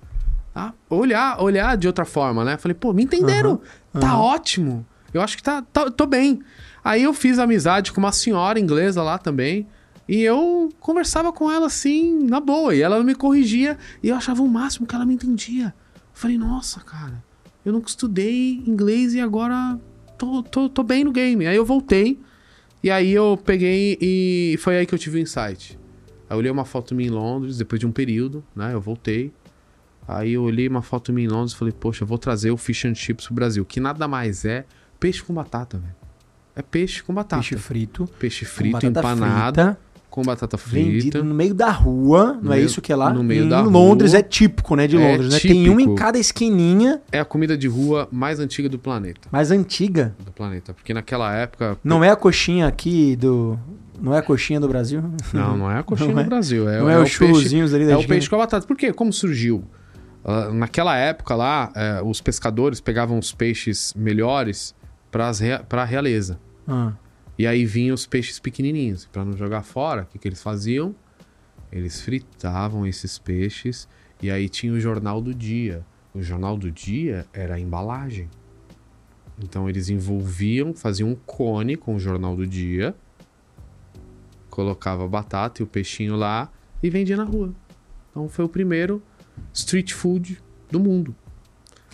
Tá? 0.55 0.73
Olhar, 0.89 1.41
olhar 1.41 1.77
de 1.77 1.87
outra 1.87 2.07
forma, 2.07 2.45
né? 2.45 2.57
Falei, 2.57 2.75
pô, 2.75 2.93
me 2.93 3.05
entenderam. 3.05 3.61
Tá 3.93 4.09
aham. 4.13 4.19
ótimo. 4.19 4.87
Eu 5.13 5.21
acho 5.21 5.37
que 5.37 5.43
tá, 5.43 5.63
tá, 5.63 5.91
tô 5.91 6.07
bem. 6.07 6.41
Aí 6.83 7.03
eu 7.03 7.13
fiz 7.13 7.39
amizade 7.39 7.93
com 7.93 8.01
uma 8.01 8.11
senhora 8.11 8.59
inglesa 8.59 9.03
lá 9.03 9.19
também. 9.19 9.67
E 10.09 10.23
eu 10.23 10.71
conversava 10.81 11.31
com 11.33 11.53
ela 11.53 11.67
assim, 11.67 12.25
na 12.25 12.41
boa. 12.41 12.75
E 12.75 12.81
ela 12.81 13.05
me 13.05 13.15
corrigia. 13.15 13.77
E 14.03 14.09
eu 14.09 14.17
achava 14.17 14.43
o 14.43 14.49
máximo 14.49 14.87
que 14.87 14.95
ela 14.95 15.05
me 15.05 15.15
entendia. 15.15 15.75
Falei, 16.15 16.39
nossa, 16.39 16.81
cara, 16.81 17.23
eu 17.65 17.73
nunca 17.73 17.89
estudei 17.89 18.63
inglês 18.67 19.13
e 19.13 19.21
agora 19.21 19.79
tô, 20.17 20.43
tô, 20.43 20.69
tô 20.69 20.83
bem 20.83 21.05
no 21.05 21.13
game. 21.13 21.47
Aí 21.47 21.57
eu 21.57 21.65
voltei. 21.65 22.19
E 22.83 22.91
aí 22.91 23.13
eu 23.13 23.37
peguei 23.37 23.99
e 24.01 24.57
foi 24.61 24.79
aí 24.79 24.87
que 24.87 24.95
eu 24.95 24.99
tive 24.99 25.19
o 25.19 25.21
insight. 25.21 25.79
Aí 26.29 26.35
eu 26.35 26.39
olhei 26.39 26.51
uma 26.51 26.65
foto 26.65 26.95
minha 26.95 27.09
em 27.09 27.13
Londres, 27.13 27.59
depois 27.59 27.81
de 27.81 27.87
um 27.87 27.93
período, 27.93 28.45
né? 28.55 28.73
Eu 28.73 28.81
voltei. 28.81 29.33
Aí 30.07 30.33
eu 30.33 30.43
olhei 30.43 30.69
uma 30.69 30.83
foto 30.83 31.13
minha 31.13 31.27
em 31.27 31.31
Londres 31.31 31.53
e 31.53 31.57
falei, 31.57 31.73
poxa, 31.73 32.05
eu 32.05 32.07
vou 32.07 32.19
trazer 32.19 32.51
o 32.51 32.57
fish 32.57 32.85
and 32.85 32.95
chips 32.95 33.27
pro 33.27 33.35
Brasil. 33.35 33.65
Que 33.65 33.81
nada 33.81 34.07
mais 34.07 34.45
é 34.45 34.65
peixe 34.99 35.23
com 35.23 35.35
batata, 35.35 35.79
velho. 35.79 35.95
É 36.55 36.63
peixe 36.63 37.03
com 37.03 37.15
batata. 37.15 37.43
Peixe 37.43 37.57
frito. 37.57 38.09
Peixe 38.19 38.45
frito, 38.45 38.85
empanado, 38.85 39.63
frita, 39.63 39.81
com 40.11 40.23
batata 40.23 40.57
frita. 40.59 40.89
vendido 40.91 41.25
no 41.25 41.35
meio 41.35 41.55
da 41.55 41.71
rua, 41.71 42.39
não 42.43 42.53
é 42.53 42.57
meio- 42.57 42.67
isso 42.67 42.81
que 42.81 42.93
é 42.93 42.97
lá? 42.97 43.13
no 43.13 43.23
meio 43.23 43.45
em 43.45 43.49
da 43.49 43.61
Londres 43.61 44.13
rua. 44.13 44.21
é 44.21 44.23
típico, 44.23 44.75
né, 44.75 44.87
de 44.87 44.97
É 44.97 44.99
Londres, 45.13 45.33
né? 45.33 45.39
Tem 45.41 45.69
uma 45.69 45.83
em 45.83 45.95
cada 45.95 46.19
esquininha, 46.19 47.01
É 47.13 47.21
a 47.21 47.25
comida 47.25 47.57
de 47.57 47.69
rua 47.69 48.09
mais 48.11 48.41
antiga 48.41 48.69
do 48.69 48.79
planeta. 48.79 49.29
mais 49.31 49.51
antiga. 49.51 50.15
Do 50.25 50.33
planeta. 50.33 50.73
Porque 50.75 50.93
naquela 50.95 51.35
época. 51.35 51.77
Não 51.85 52.03
é 52.03 52.11
a 52.11 52.17
coxinha 52.17 52.67
aqui 52.67 53.15
do... 53.17 53.59
Não 54.01 54.15
é 54.15 54.19
a 54.19 54.23
coxinha 54.23 54.61
do 54.61 54.69
Brasil? 54.69 55.03
Não, 55.33 55.57
não 55.57 55.71
é 55.71 55.79
a 55.79 55.83
coxinha 55.85 56.13
Não 56.13 56.21
é? 56.21 56.23
no 56.23 56.29
Brasil. 56.31 56.69
É, 56.69 56.79
não 56.81 56.89
é, 56.91 56.95
é 56.95 56.99
os 56.99 57.15
o 57.15 57.19
peixe, 57.19 57.35
churuzinhos 57.35 57.75
ali 57.75 57.85
da 57.85 57.93
É 57.93 57.97
o 57.97 58.07
peixe 58.07 58.29
com 58.31 58.37
a 58.37 58.39
batata. 58.39 58.67
Por 58.67 58.77
quê? 58.77 58.93
Como 58.93 59.13
surgiu? 59.13 59.65
Ah, 60.25 60.51
naquela 60.53 60.97
época 60.97 61.35
lá, 61.35 61.73
eh, 61.75 62.01
os 62.05 62.21
pescadores 62.21 62.81
pegavam 62.81 63.19
os 63.19 63.33
peixes 63.33 63.93
melhores 63.97 64.75
para 65.11 65.31
a 65.71 65.85
realeza. 65.85 66.39
Ah, 66.67 66.93
E 67.39 67.47
aí 67.47 67.65
vinham 67.65 67.95
os 67.95 68.05
peixes 68.05 68.41
pequenininhos. 68.41 69.07
Para 69.07 69.25
não 69.25 69.37
jogar 69.37 69.63
fora, 69.63 70.03
o 70.03 70.07
que, 70.07 70.19
que 70.19 70.27
eles 70.27 70.43
faziam? 70.43 70.95
Eles 71.71 72.01
fritavam 72.01 72.87
esses 72.87 73.19
peixes 73.19 73.89
e 74.21 74.31
aí 74.31 74.49
tinha 74.49 74.73
o 74.73 74.81
jornal 74.81 75.21
do 75.21 75.33
dia. 75.33 75.87
O 76.13 76.21
jornal 76.21 76.57
do 76.57 76.71
dia 76.71 77.27
era 77.33 77.55
a 77.55 77.61
embalagem. 77.61 78.29
Então 79.41 79.69
eles 79.69 79.89
envolviam, 79.89 80.75
faziam 80.75 81.11
um 81.11 81.15
cone 81.15 81.77
com 81.77 81.95
o 81.95 82.01
jornal 82.01 82.35
do 82.35 82.45
dia, 82.45 82.93
colocava 84.51 85.05
a 85.05 85.09
batata 85.09 85.63
e 85.63 85.65
o 85.65 85.67
peixinho 85.67 86.17
lá 86.17 86.51
e 86.83 86.91
vendia 86.91 87.17
na 87.17 87.23
rua. 87.23 87.55
Então 88.11 88.29
foi 88.29 88.45
o 88.45 88.49
primeiro 88.49 89.01
street 89.53 89.93
food 89.93 90.43
do 90.69 90.81
mundo. 90.81 91.15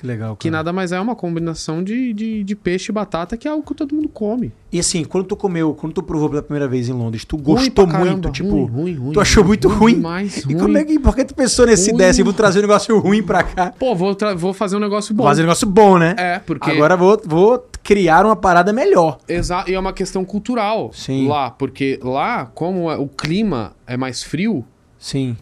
Que 0.05 0.07
legal, 0.07 0.36
Que 0.36 0.48
cara. 0.50 0.59
nada 0.59 0.72
mais 0.72 0.92
é 0.92 1.00
uma 1.00 1.16
combinação 1.16 1.82
de, 1.82 2.12
de, 2.12 2.44
de 2.44 2.55
peixe 2.55 2.92
e 2.92 2.94
batata, 2.94 3.36
que 3.38 3.48
é 3.48 3.50
algo 3.50 3.64
que 3.64 3.74
todo 3.74 3.94
mundo 3.94 4.09
come. 4.09 4.52
E 4.70 4.78
assim, 4.78 5.02
quando 5.05 5.24
tu 5.24 5.34
comeu, 5.36 5.72
quando 5.74 5.94
tu 5.94 6.02
provou 6.02 6.28
pela 6.28 6.42
primeira 6.42 6.68
vez 6.68 6.88
em 6.88 6.92
Londres, 6.92 7.24
tu 7.24 7.36
Ruim 7.36 7.44
gostou 7.44 7.86
caramba, 7.86 8.11
muito, 8.11 8.30
tipo... 8.30 8.50
ruim, 8.50 8.66
ruim, 8.66 8.94
ruim, 8.94 9.12
tu 9.12 9.20
achou 9.20 9.42
muito 9.44 9.68
ruim? 9.68 9.94
demais, 9.94 10.38
E 10.48 10.55
como 10.55 10.76
é 10.76 10.84
que, 10.84 10.98
por 10.98 11.14
que 11.14 11.24
tu 11.24 11.34
pensou 11.34 11.64
nessa 11.66 11.90
Ruim. 11.90 12.02
assim, 12.05 12.22
vou 12.22 12.32
trazer 12.34 12.59
um 12.59 12.62
negócio 12.62 12.98
ruim 12.98 13.22
pra 13.22 13.42
cá? 13.42 13.72
Pô, 13.78 13.94
vou, 13.94 14.14
vou 14.36 14.52
fazer 14.52 14.76
um 14.76 14.80
negócio 14.80 15.14
bom. 15.14 15.24
Fazer 15.24 15.42
um 15.42 15.46
negócio 15.46 15.66
bom, 15.66 15.98
né? 15.98 16.14
É, 16.18 16.38
porque. 16.38 16.70
Agora 16.70 16.96
vou, 16.96 17.20
vou 17.24 17.64
criar 17.82 18.26
uma 18.26 18.36
parada 18.36 18.72
melhor. 18.72 19.18
Exato, 19.28 19.70
e 19.70 19.74
é 19.74 19.78
uma 19.78 19.92
questão 19.92 20.24
cultural 20.24 20.90
Sim. 20.92 21.28
lá, 21.28 21.50
porque 21.50 21.98
lá, 22.02 22.46
como 22.46 22.90
é- 22.90 22.96
o 22.96 23.07
clima 23.09 23.72
é 23.86 23.96
mais 23.96 24.22
frio, 24.22 24.64
Sim. 24.98 25.36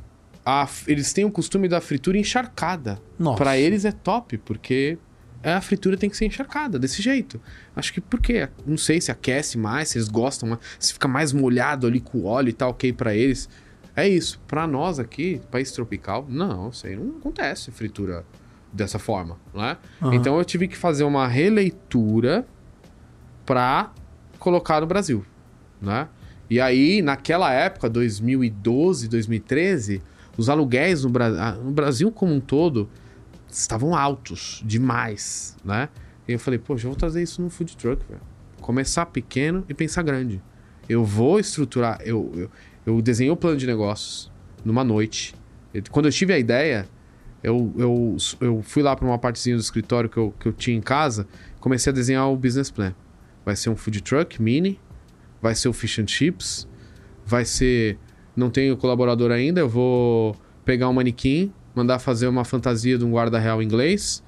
A 0.44 0.68
eles 0.86 1.12
têm 1.12 1.24
o 1.24 1.30
costume 1.30 1.68
da 1.68 1.80
fritura 1.80 2.18
encharcada. 2.18 3.00
Pra 3.36 3.56
eles 3.56 3.84
é 3.84 3.92
top, 3.92 4.38
porque 4.38 4.98
a 5.42 5.60
fritura 5.60 5.96
tem 5.96 6.08
que 6.08 6.16
ser 6.16 6.26
encharcada, 6.26 6.78
desse 6.78 7.02
jeito. 7.02 7.40
Acho 7.74 7.92
que 7.92 8.00
porque, 8.00 8.48
não 8.66 8.76
sei 8.76 9.00
se 9.00 9.10
aquece 9.10 9.58
mais, 9.58 9.88
se 9.88 9.98
eles 9.98 10.08
gostam 10.08 10.58
se 10.78 10.92
fica 10.92 11.08
mais 11.08 11.32
molhado 11.32 11.86
ali 11.86 12.00
com 12.00 12.18
o 12.18 12.24
óleo 12.24 12.50
e 12.50 12.52
tal, 12.52 12.70
ok 12.70 12.92
pra 12.92 13.14
eles. 13.14 13.48
É 13.94 14.08
isso. 14.08 14.40
Pra 14.46 14.66
nós 14.66 14.98
aqui, 14.98 15.40
país 15.50 15.70
tropical, 15.72 16.26
não, 16.28 16.70
isso 16.70 16.86
aí 16.86 16.96
não 16.96 17.16
acontece 17.18 17.70
fritura 17.70 18.24
dessa 18.72 18.98
forma, 18.98 19.36
né? 19.52 19.76
Aham. 20.00 20.14
Então 20.14 20.38
eu 20.38 20.44
tive 20.44 20.66
que 20.66 20.76
fazer 20.76 21.04
uma 21.04 21.28
releitura 21.28 22.46
pra 23.44 23.92
colocar 24.38 24.80
no 24.80 24.86
Brasil, 24.86 25.24
né? 25.80 26.08
E 26.48 26.60
aí, 26.60 27.00
naquela 27.00 27.52
época, 27.52 27.88
2012, 27.88 29.08
2013, 29.08 30.02
os 30.36 30.48
aluguéis 30.48 31.04
no, 31.04 31.10
Bra 31.10 31.26
ah, 31.26 31.52
no 31.52 31.70
Brasil 31.70 32.10
como 32.10 32.34
um 32.34 32.40
todo 32.40 32.88
estavam 33.50 33.94
altos 33.94 34.62
demais, 34.64 35.56
né? 35.64 35.88
E 36.26 36.32
eu 36.32 36.38
falei, 36.38 36.58
poxa, 36.58 36.86
eu 36.86 36.90
vou 36.90 36.98
trazer 36.98 37.22
isso 37.22 37.42
no 37.42 37.50
food 37.50 37.76
truck. 37.76 38.02
Começar 38.60 39.06
pequeno 39.06 39.64
e 39.68 39.74
pensar 39.74 40.02
grande. 40.02 40.40
Eu 40.88 41.04
vou 41.04 41.38
estruturar, 41.38 42.00
eu, 42.04 42.30
eu, 42.34 42.50
eu 42.86 43.02
desenhei 43.02 43.30
o 43.30 43.36
plano 43.36 43.56
de 43.56 43.66
negócios 43.66 44.30
numa 44.64 44.84
noite. 44.84 45.34
Quando 45.90 46.06
eu 46.06 46.12
tive 46.12 46.32
a 46.32 46.38
ideia, 46.38 46.88
eu, 47.42 47.72
eu, 47.76 48.16
eu 48.40 48.62
fui 48.62 48.82
lá 48.82 48.94
para 48.94 49.06
uma 49.06 49.18
partezinha 49.18 49.56
do 49.56 49.60
escritório 49.60 50.08
que 50.08 50.16
eu, 50.16 50.32
que 50.38 50.46
eu 50.46 50.52
tinha 50.52 50.76
em 50.76 50.80
casa, 50.80 51.26
comecei 51.58 51.90
a 51.90 51.94
desenhar 51.94 52.30
o 52.30 52.36
business 52.36 52.70
plan. 52.70 52.94
Vai 53.44 53.56
ser 53.56 53.70
um 53.70 53.76
food 53.76 54.00
truck 54.02 54.40
mini, 54.40 54.78
vai 55.40 55.54
ser 55.54 55.68
o 55.68 55.72
fish 55.72 55.98
and 55.98 56.06
chips, 56.06 56.68
vai 57.26 57.44
ser. 57.44 57.98
Não 58.36 58.50
tenho 58.50 58.76
colaborador 58.76 59.30
ainda, 59.30 59.60
eu 59.60 59.68
vou 59.68 60.34
pegar 60.64 60.88
um 60.88 60.92
manequim, 60.92 61.52
mandar 61.74 61.98
fazer 61.98 62.26
uma 62.26 62.44
fantasia 62.44 62.96
de 62.96 63.04
um 63.04 63.10
guarda 63.10 63.38
real 63.38 63.62
inglês. 63.62 64.22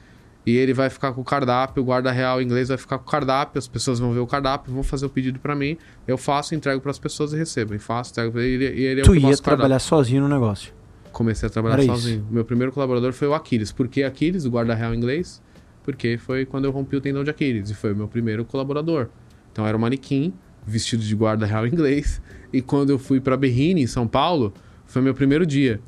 E 0.46 0.54
ele 0.56 0.74
vai 0.74 0.90
ficar 0.90 1.12
com 1.14 1.22
o 1.22 1.24
cardápio, 1.24 1.82
o 1.82 1.86
guarda 1.86 2.10
real 2.10 2.42
inglês 2.42 2.68
vai 2.68 2.76
ficar 2.76 2.98
com 2.98 3.08
o 3.08 3.10
cardápio, 3.10 3.58
as 3.58 3.66
pessoas 3.66 3.98
vão 3.98 4.12
ver 4.12 4.20
o 4.20 4.26
cardápio, 4.26 4.74
vão 4.74 4.82
fazer 4.82 5.06
o 5.06 5.08
pedido 5.08 5.38
para 5.38 5.54
mim, 5.54 5.78
eu 6.06 6.18
faço, 6.18 6.54
entrego 6.54 6.82
para 6.82 6.90
as 6.90 6.98
pessoas 6.98 7.32
e 7.32 7.36
recebo. 7.38 7.74
E 7.74 7.78
faço, 7.78 8.10
entrego, 8.10 8.38
e 8.38 8.44
ele, 8.44 8.64
e 8.66 8.84
ele 8.84 9.00
é 9.00 9.04
o 9.04 9.06
tu 9.06 9.12
que 9.12 9.18
ia 9.20 9.24
o 9.24 9.28
cardápio. 9.30 9.42
trabalhar 9.42 9.78
sozinho 9.78 10.20
no 10.20 10.28
negócio. 10.28 10.74
Comecei 11.12 11.46
a 11.46 11.50
trabalhar 11.50 11.76
Era 11.76 11.84
isso. 11.84 11.94
sozinho. 11.94 12.26
Meu 12.30 12.44
primeiro 12.44 12.72
colaborador 12.72 13.14
foi 13.14 13.26
o 13.28 13.32
Aquiles. 13.32 13.72
Por 13.72 13.88
que 13.88 14.02
Aquiles, 14.02 14.44
o 14.44 14.50
guarda 14.50 14.74
real 14.74 14.94
inglês? 14.94 15.40
Porque 15.82 16.18
foi 16.18 16.44
quando 16.44 16.66
eu 16.66 16.70
rompi 16.70 16.96
o 16.96 17.00
tendão 17.00 17.24
de 17.24 17.30
Aquiles 17.30 17.70
e 17.70 17.74
foi 17.74 17.94
o 17.94 17.96
meu 17.96 18.08
primeiro 18.08 18.44
colaborador. 18.44 19.08
Então 19.50 19.66
era 19.66 19.74
um 19.76 19.80
manequim, 19.80 20.34
vestido 20.66 21.02
de 21.02 21.14
guarda 21.14 21.46
real 21.46 21.66
inglês. 21.66 22.20
E 22.54 22.62
quando 22.62 22.90
eu 22.90 22.98
fui 22.98 23.20
para 23.20 23.36
Berrini, 23.36 23.82
em 23.82 23.86
São 23.86 24.06
Paulo, 24.06 24.52
foi 24.86 25.02
meu 25.02 25.12
primeiro 25.14 25.44
dia. 25.44 25.80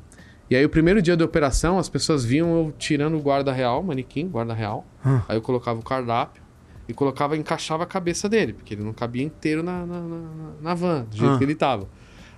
E 0.49 0.55
aí 0.55 0.65
o 0.65 0.69
primeiro 0.69 1.01
dia 1.01 1.15
da 1.15 1.23
operação, 1.25 1.77
as 1.79 1.87
pessoas 1.89 2.25
viam 2.25 2.49
eu 2.57 2.73
tirando 2.77 3.15
o 3.17 3.21
guarda 3.21 3.51
real, 3.53 3.81
manequim, 3.83 4.27
guarda 4.27 4.53
real. 4.53 4.85
Hum. 5.05 5.19
Aí 5.27 5.37
eu 5.37 5.41
colocava 5.41 5.79
o 5.79 5.83
cardápio 5.83 6.41
e 6.87 6.93
colocava, 6.93 7.35
encaixava 7.37 7.83
a 7.83 7.85
cabeça 7.85 8.27
dele, 8.29 8.53
porque 8.53 8.73
ele 8.73 8.83
não 8.83 8.93
cabia 8.93 9.23
inteiro 9.23 9.63
na, 9.63 9.85
na, 9.85 9.99
na, 10.01 10.19
na 10.61 10.73
van, 10.73 11.05
do 11.09 11.15
jeito 11.17 11.33
Ah. 11.35 11.37
que 11.37 11.43
ele 11.43 11.55
tava. 11.55 11.87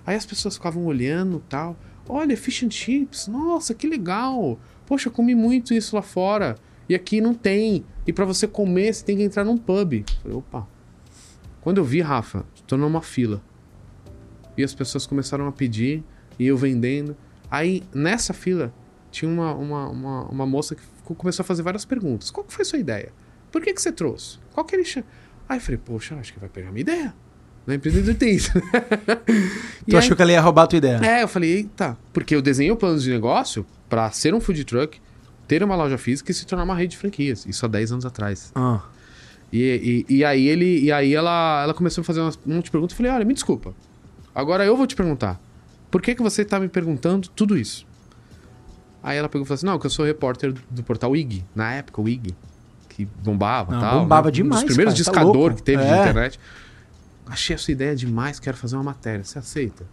Aí 0.06 0.16
as 0.16 0.26
pessoas 0.26 0.54
ficavam 0.56 0.84
olhando 0.84 1.42
tal. 1.48 1.76
Olha, 2.08 2.36
fish 2.36 2.64
and 2.64 2.70
chips, 2.70 3.28
nossa, 3.28 3.74
que 3.74 3.86
legal. 3.88 4.58
Poxa, 4.86 5.08
eu 5.08 5.12
comi 5.12 5.34
muito 5.34 5.72
isso 5.74 5.94
lá 5.94 6.02
fora. 6.02 6.56
E 6.88 6.94
aqui 6.94 7.20
não 7.20 7.34
tem. 7.34 7.84
E 8.06 8.12
para 8.12 8.24
você 8.24 8.48
comer, 8.48 8.92
você 8.92 9.04
tem 9.04 9.16
que 9.16 9.22
entrar 9.22 9.44
num 9.44 9.56
pub. 9.56 10.04
falei, 10.22 10.36
opa. 10.36 10.66
Quando 11.60 11.78
eu 11.78 11.84
vi, 11.84 12.00
Rafa, 12.00 12.44
tô 12.66 12.76
numa 12.76 13.02
fila. 13.02 13.40
E 14.60 14.64
as 14.64 14.74
pessoas 14.74 15.06
começaram 15.06 15.46
a 15.46 15.52
pedir, 15.52 16.02
e 16.38 16.46
eu 16.46 16.56
vendendo. 16.56 17.16
Aí, 17.50 17.82
nessa 17.94 18.32
fila, 18.32 18.72
tinha 19.10 19.30
uma, 19.30 19.54
uma, 19.54 19.88
uma, 19.88 20.24
uma 20.26 20.46
moça 20.46 20.74
que 20.74 20.82
começou 21.02 21.42
a 21.42 21.46
fazer 21.46 21.62
várias 21.62 21.84
perguntas. 21.84 22.30
Qual 22.30 22.44
que 22.44 22.52
foi 22.52 22.62
a 22.62 22.66
sua 22.66 22.78
ideia? 22.78 23.12
Por 23.50 23.62
que, 23.62 23.72
que 23.72 23.82
você 23.82 23.90
trouxe? 23.90 24.38
Qual 24.52 24.64
que 24.64 24.76
ele 24.76 24.84
chama? 24.84 25.06
Aí 25.48 25.56
eu 25.56 25.60
falei, 25.60 25.80
poxa, 25.84 26.14
acho 26.16 26.32
que 26.32 26.38
vai 26.38 26.48
pegar 26.48 26.70
minha 26.70 26.82
ideia. 26.82 27.14
Na 27.66 27.74
empresa 27.74 28.14
tem 28.14 28.36
isso. 28.36 28.52
tu 29.88 29.96
achou 29.96 30.16
que 30.16 30.22
ela 30.22 30.32
ia 30.32 30.40
roubar 30.40 30.64
a 30.64 30.66
tua 30.66 30.76
ideia? 30.76 31.00
É, 31.02 31.22
eu 31.22 31.28
falei, 31.28 31.52
eita, 31.52 31.96
porque 32.12 32.34
eu 32.34 32.42
desenhei 32.42 32.70
o 32.70 32.76
plano 32.76 32.98
de 32.98 33.10
negócio 33.10 33.66
para 33.88 34.10
ser 34.12 34.34
um 34.34 34.40
food 34.40 34.64
truck, 34.64 35.00
ter 35.48 35.62
uma 35.62 35.74
loja 35.74 35.98
física 35.98 36.30
e 36.30 36.34
se 36.34 36.46
tornar 36.46 36.64
uma 36.64 36.74
rede 36.74 36.92
de 36.92 36.98
franquias. 36.98 37.44
Isso 37.46 37.64
há 37.66 37.68
10 37.68 37.92
anos 37.92 38.06
atrás. 38.06 38.52
Ah. 38.54 38.82
E, 39.52 40.06
e, 40.08 40.16
e, 40.18 40.24
aí 40.24 40.46
ele 40.46 40.80
e 40.80 40.92
aí 40.92 41.12
ela, 41.12 41.62
ela 41.64 41.74
começou 41.74 42.02
a 42.02 42.04
fazer 42.04 42.20
um 42.20 42.30
monte 42.46 42.66
de 42.66 42.70
perguntas. 42.70 42.92
Eu 42.92 42.96
falei, 42.96 43.12
olha, 43.12 43.24
me 43.24 43.34
desculpa. 43.34 43.74
Agora 44.34 44.64
eu 44.64 44.76
vou 44.76 44.86
te 44.86 44.94
perguntar. 44.94 45.40
Por 45.90 46.00
que, 46.00 46.14
que 46.14 46.22
você 46.22 46.44
tá 46.44 46.60
me 46.60 46.68
perguntando 46.68 47.28
tudo 47.28 47.58
isso? 47.58 47.86
Aí 49.02 49.16
ela 49.16 49.28
pegou 49.28 49.44
e 49.44 49.46
falou 49.46 49.56
assim: 49.56 49.66
Não, 49.66 49.78
que 49.78 49.86
eu 49.86 49.90
sou 49.90 50.04
repórter 50.04 50.54
do 50.70 50.82
portal 50.82 51.16
IG. 51.16 51.44
Na 51.54 51.72
época, 51.72 52.00
o 52.00 52.08
IG. 52.08 52.34
Que 52.88 53.04
bombava 53.04 53.76
e 53.76 53.80
tal. 53.80 54.00
Bombava 54.00 54.26
né? 54.28 54.32
demais. 54.32 54.62
Um 54.62 54.66
dos 54.66 54.74
primeiros 54.74 54.94
cara, 54.94 55.04
tá 55.04 55.10
discador 55.10 55.50
tá 55.50 55.56
que 55.56 55.62
teve 55.62 55.82
é. 55.82 55.86
de 55.86 56.00
internet. 56.00 56.40
Achei 57.26 57.54
essa 57.54 57.70
ideia 57.70 57.94
demais, 57.94 58.40
quero 58.40 58.56
fazer 58.56 58.76
uma 58.76 58.82
matéria. 58.82 59.24
Você 59.24 59.38
aceita? 59.38 59.84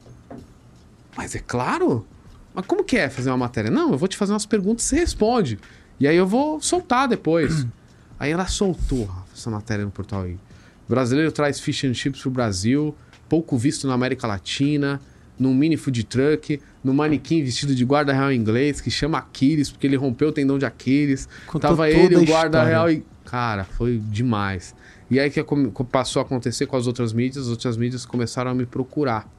Mas 1.16 1.36
é 1.36 1.40
claro! 1.40 2.06
Mas 2.54 2.66
como 2.66 2.84
que 2.84 2.98
é 2.98 3.10
fazer 3.10 3.30
uma 3.30 3.38
matéria? 3.38 3.70
Não, 3.70 3.92
eu 3.92 3.98
vou 3.98 4.08
te 4.08 4.18
fazer 4.18 4.34
umas 4.34 4.46
perguntas 4.46 4.86
e 4.86 4.90
você 4.90 4.96
responde. 4.98 5.60
E 6.00 6.08
aí 6.08 6.16
eu 6.16 6.26
vou 6.26 6.60
soltar 6.60 7.08
depois. 7.08 7.66
aí 8.20 8.32
ela 8.32 8.48
soltou 8.48 9.10
essa 9.34 9.50
matéria 9.52 9.86
no 9.86 9.92
portal 9.92 10.28
IG. 10.28 10.40
O 10.88 10.90
brasileiro 10.90 11.32
traz 11.32 11.60
fish 11.60 11.84
and 11.84 11.94
chips 11.94 12.22
pro 12.22 12.32
Brasil, 12.32 12.96
pouco 13.28 13.58
visto 13.58 13.88
na 13.88 13.94
América 13.94 14.28
Latina 14.28 15.00
num 15.40 15.54
mini 15.54 15.78
food 15.78 16.04
truck, 16.06 16.60
num 16.84 16.94
manequim 16.94 17.44
vestido 17.44 17.76
de 17.76 17.86
guarda 17.86 18.12
real 18.12 18.32
inglês 18.32 18.82
que 18.82 18.90
chama 18.90 19.20
Aquiles, 19.20 19.70
porque 19.70 19.86
ele 19.86 19.96
rompeu 19.96 20.30
o 20.30 20.32
tendão 20.32 20.58
de 20.58 20.66
Aquiles. 20.66 21.28
Contou 21.46 21.70
Tava 21.70 21.90
ele 21.90 22.16
e 22.16 22.18
o 22.18 22.26
guarda 22.26 22.64
real 22.64 22.92
e. 22.92 23.06
Cara, 23.26 23.64
foi 23.64 24.02
demais. 24.06 24.74
E 25.12 25.20
aí 25.20 25.30
que 25.30 25.44
passou 25.92 26.22
a 26.22 26.26
acontecer 26.26 26.66
com 26.66 26.76
as 26.76 26.88
outras 26.88 27.14
mídias, 27.14 27.46
as 27.46 27.52
outras 27.52 27.78
mídias 27.78 28.06
começaram 28.06 28.52
a 28.52 28.56
me 28.56 28.66
procurar 28.66 29.30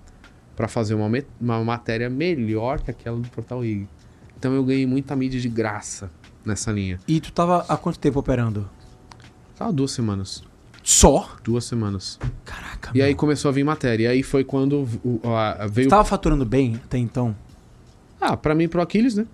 para 0.55 0.69
fazer 0.69 0.95
uma, 0.95 1.11
uma 1.41 1.65
matéria 1.65 2.11
melhor 2.11 2.81
que 2.81 2.91
aquela 2.91 3.19
do 3.19 3.29
Portal 3.29 3.65
IG. 3.65 3.89
Então 4.39 4.55
eu 4.55 4.65
ganhei 4.65 4.87
muita 4.87 5.17
mídia 5.17 5.41
de 5.41 5.49
graça 5.49 6.11
nessa 6.45 6.71
linha. 6.71 6.99
E 7.09 7.21
tu 7.21 7.33
tava 7.33 7.65
há 7.69 7.77
quanto 7.77 7.99
tempo 7.99 8.19
operando? 8.19 8.69
Tava 9.57 9.73
duas 9.73 9.93
semanas. 9.93 10.43
Só? 10.91 11.29
Duas 11.45 11.65
semanas. 11.67 12.19
Caraca, 12.47 12.91
E 12.95 13.03
aí 13.03 13.15
começou 13.15 13.51
a 13.51 13.53
vir 13.53 13.63
matéria. 13.63 14.05
E 14.05 14.07
aí 14.07 14.23
foi 14.23 14.43
quando 14.43 14.89
o- 15.05 15.21
a- 15.37 15.67
veio. 15.67 15.87
Tu 15.87 15.91
tava 15.91 16.03
faturando 16.05 16.47
bem 16.47 16.77
até 16.83 16.97
então? 16.97 17.37
Ah, 18.19 18.39
pra 18.39 18.55
mim 18.55 18.65
e 18.65 18.69
pro 18.69 18.81
Aquiles, 18.81 19.15
né? 19.15 19.27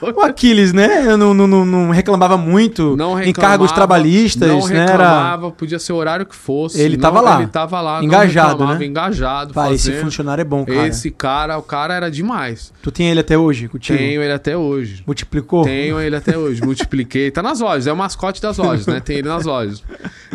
O 0.00 0.20
Aquiles, 0.22 0.72
né? 0.72 1.06
Eu 1.06 1.16
não, 1.16 1.34
não, 1.34 1.46
não, 1.46 1.64
não 1.64 1.90
reclamava 1.90 2.36
muito 2.36 2.96
Não 2.96 3.12
em 3.20 3.32
cargos 3.32 3.70
reclamava, 3.70 3.74
trabalhistas, 3.74 4.48
não 4.48 4.66
né? 4.68 4.76
Era... 4.76 4.90
reclamava, 4.92 5.50
podia 5.50 5.78
ser 5.78 5.92
o 5.92 5.96
horário 5.96 6.26
que 6.26 6.34
fosse. 6.34 6.80
Ele 6.80 6.96
não- 6.96 7.02
tava 7.02 7.20
lá. 7.20 7.38
Ele 7.40 7.46
tava 7.50 7.80
lá, 7.80 8.02
Engajado, 8.02 8.46
não 8.48 8.52
reclamava, 8.52 8.78
né? 8.78 8.86
engajado, 8.86 9.54
Pá, 9.54 9.72
esse 9.72 9.92
funcionário 10.00 10.42
é 10.42 10.44
bom, 10.44 10.64
cara. 10.64 10.86
Esse 10.86 11.10
cara, 11.10 11.58
o 11.58 11.62
cara 11.62 11.94
era 11.94 12.10
demais. 12.10 12.72
Tu 12.82 12.90
tem 12.90 13.08
ele 13.10 13.20
até 13.20 13.36
hoje 13.36 13.68
contigo? 13.68 13.98
Tenho 13.98 14.22
ele 14.22 14.32
até 14.32 14.56
hoje. 14.56 15.02
Multiplicou? 15.06 15.64
Tenho 15.64 16.00
ele 16.00 16.16
até 16.16 16.36
hoje. 16.36 16.62
Multipliquei. 16.62 17.30
Tá 17.30 17.42
nas 17.42 17.60
lojas, 17.60 17.86
é 17.86 17.92
o 17.92 17.96
mascote 17.96 18.40
das 18.40 18.56
lojas, 18.58 18.86
né? 18.86 19.00
Tem 19.00 19.18
ele 19.18 19.28
nas 19.28 19.44
lojas. 19.44 19.82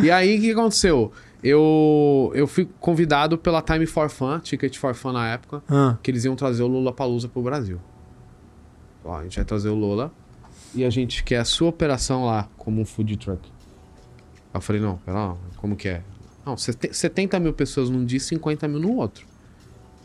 E 0.02 0.10
aí, 0.12 0.38
o 0.38 0.42
que 0.42 0.52
aconteceu? 0.52 1.12
Eu, 1.44 2.32
eu 2.36 2.46
fui 2.46 2.68
convidado 2.80 3.36
pela 3.38 3.62
Time 3.64 3.86
for 3.88 4.10
Fun, 4.10 4.40
Ticket 4.40 4.78
for 4.78 4.94
Fun 4.94 5.12
na 5.14 5.28
época, 5.30 5.64
Ah, 5.68 5.96
que 6.04 6.12
eles 6.12 6.24
iam 6.24 6.36
trazer 6.36 6.62
o 6.62 6.68
Lula 6.68 6.94
Palusa 6.94 7.28
pro 7.28 7.42
Brasil. 7.42 7.80
Ó, 9.04 9.16
a 9.16 9.24
gente 9.24 9.36
vai 9.38 9.46
trazer 9.46 9.70
o 9.70 9.76
Lola 9.76 10.12
e 10.76 10.84
a 10.86 10.90
gente 10.90 11.24
quer 11.24 11.38
a 11.40 11.46
sua 11.46 11.70
operação 11.70 12.26
lá 12.26 12.48
como 12.58 12.82
um 12.82 12.86
food 12.86 13.18
truck. 13.18 13.50
Eu 14.54 14.62
falei, 14.62 14.82
não, 14.82 14.98
pera 14.98 15.18
lá, 15.28 15.38
como 15.58 15.76
que 15.76 15.88
é? 15.88 16.04
Não, 16.46 16.58
sete- 16.58 16.94
70 16.94 17.40
mil 17.40 17.54
pessoas 17.54 17.90
num 17.90 18.06
dia 18.06 18.18
e 18.18 18.20
50 18.22 18.68
mil 18.68 18.80
no 18.80 18.96
outro. 18.96 19.26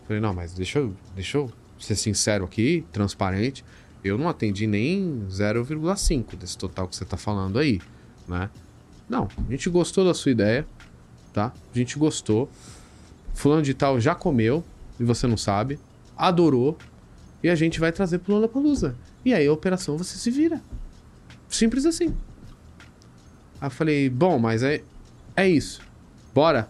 Eu 0.00 0.06
falei, 0.06 0.20
não, 0.22 0.32
mas 0.34 0.52
deixa 0.54 0.78
eu, 0.78 0.94
deixa 1.14 1.38
eu 1.38 1.50
ser 1.78 1.96
sincero 1.96 2.44
aqui, 2.44 2.84
transparente. 2.92 3.64
Eu 4.04 4.16
não 4.16 4.28
atendi 4.28 4.66
nem 4.66 5.26
0,5 5.28 6.36
desse 6.36 6.56
total 6.56 6.86
que 6.86 6.94
você 6.94 7.04
tá 7.04 7.16
falando 7.16 7.58
aí, 7.58 7.80
né? 8.28 8.48
Não, 9.08 9.28
a 9.46 9.50
gente 9.50 9.68
gostou 9.68 10.04
da 10.04 10.14
sua 10.14 10.30
ideia, 10.30 10.66
tá? 11.32 11.52
A 11.74 11.78
gente 11.78 11.98
gostou. 11.98 12.48
Fulano 13.34 13.62
de 13.62 13.74
tal 13.74 14.00
já 14.00 14.14
comeu, 14.14 14.64
e 14.98 15.04
você 15.04 15.26
não 15.26 15.36
sabe. 15.36 15.78
Adorou. 16.16 16.78
E 17.46 17.48
a 17.48 17.54
gente 17.54 17.78
vai 17.78 17.92
trazer 17.92 18.18
pro 18.18 18.32
Lollapalooza. 18.32 18.96
E 19.24 19.32
aí 19.32 19.46
a 19.46 19.52
operação 19.52 19.96
você 19.96 20.18
se 20.18 20.32
vira. 20.32 20.60
Simples 21.48 21.86
assim. 21.86 22.12
Aí 23.60 23.68
eu 23.68 23.70
falei, 23.70 24.10
bom, 24.10 24.36
mas 24.36 24.64
é, 24.64 24.82
é 25.36 25.48
isso. 25.48 25.80
Bora. 26.34 26.68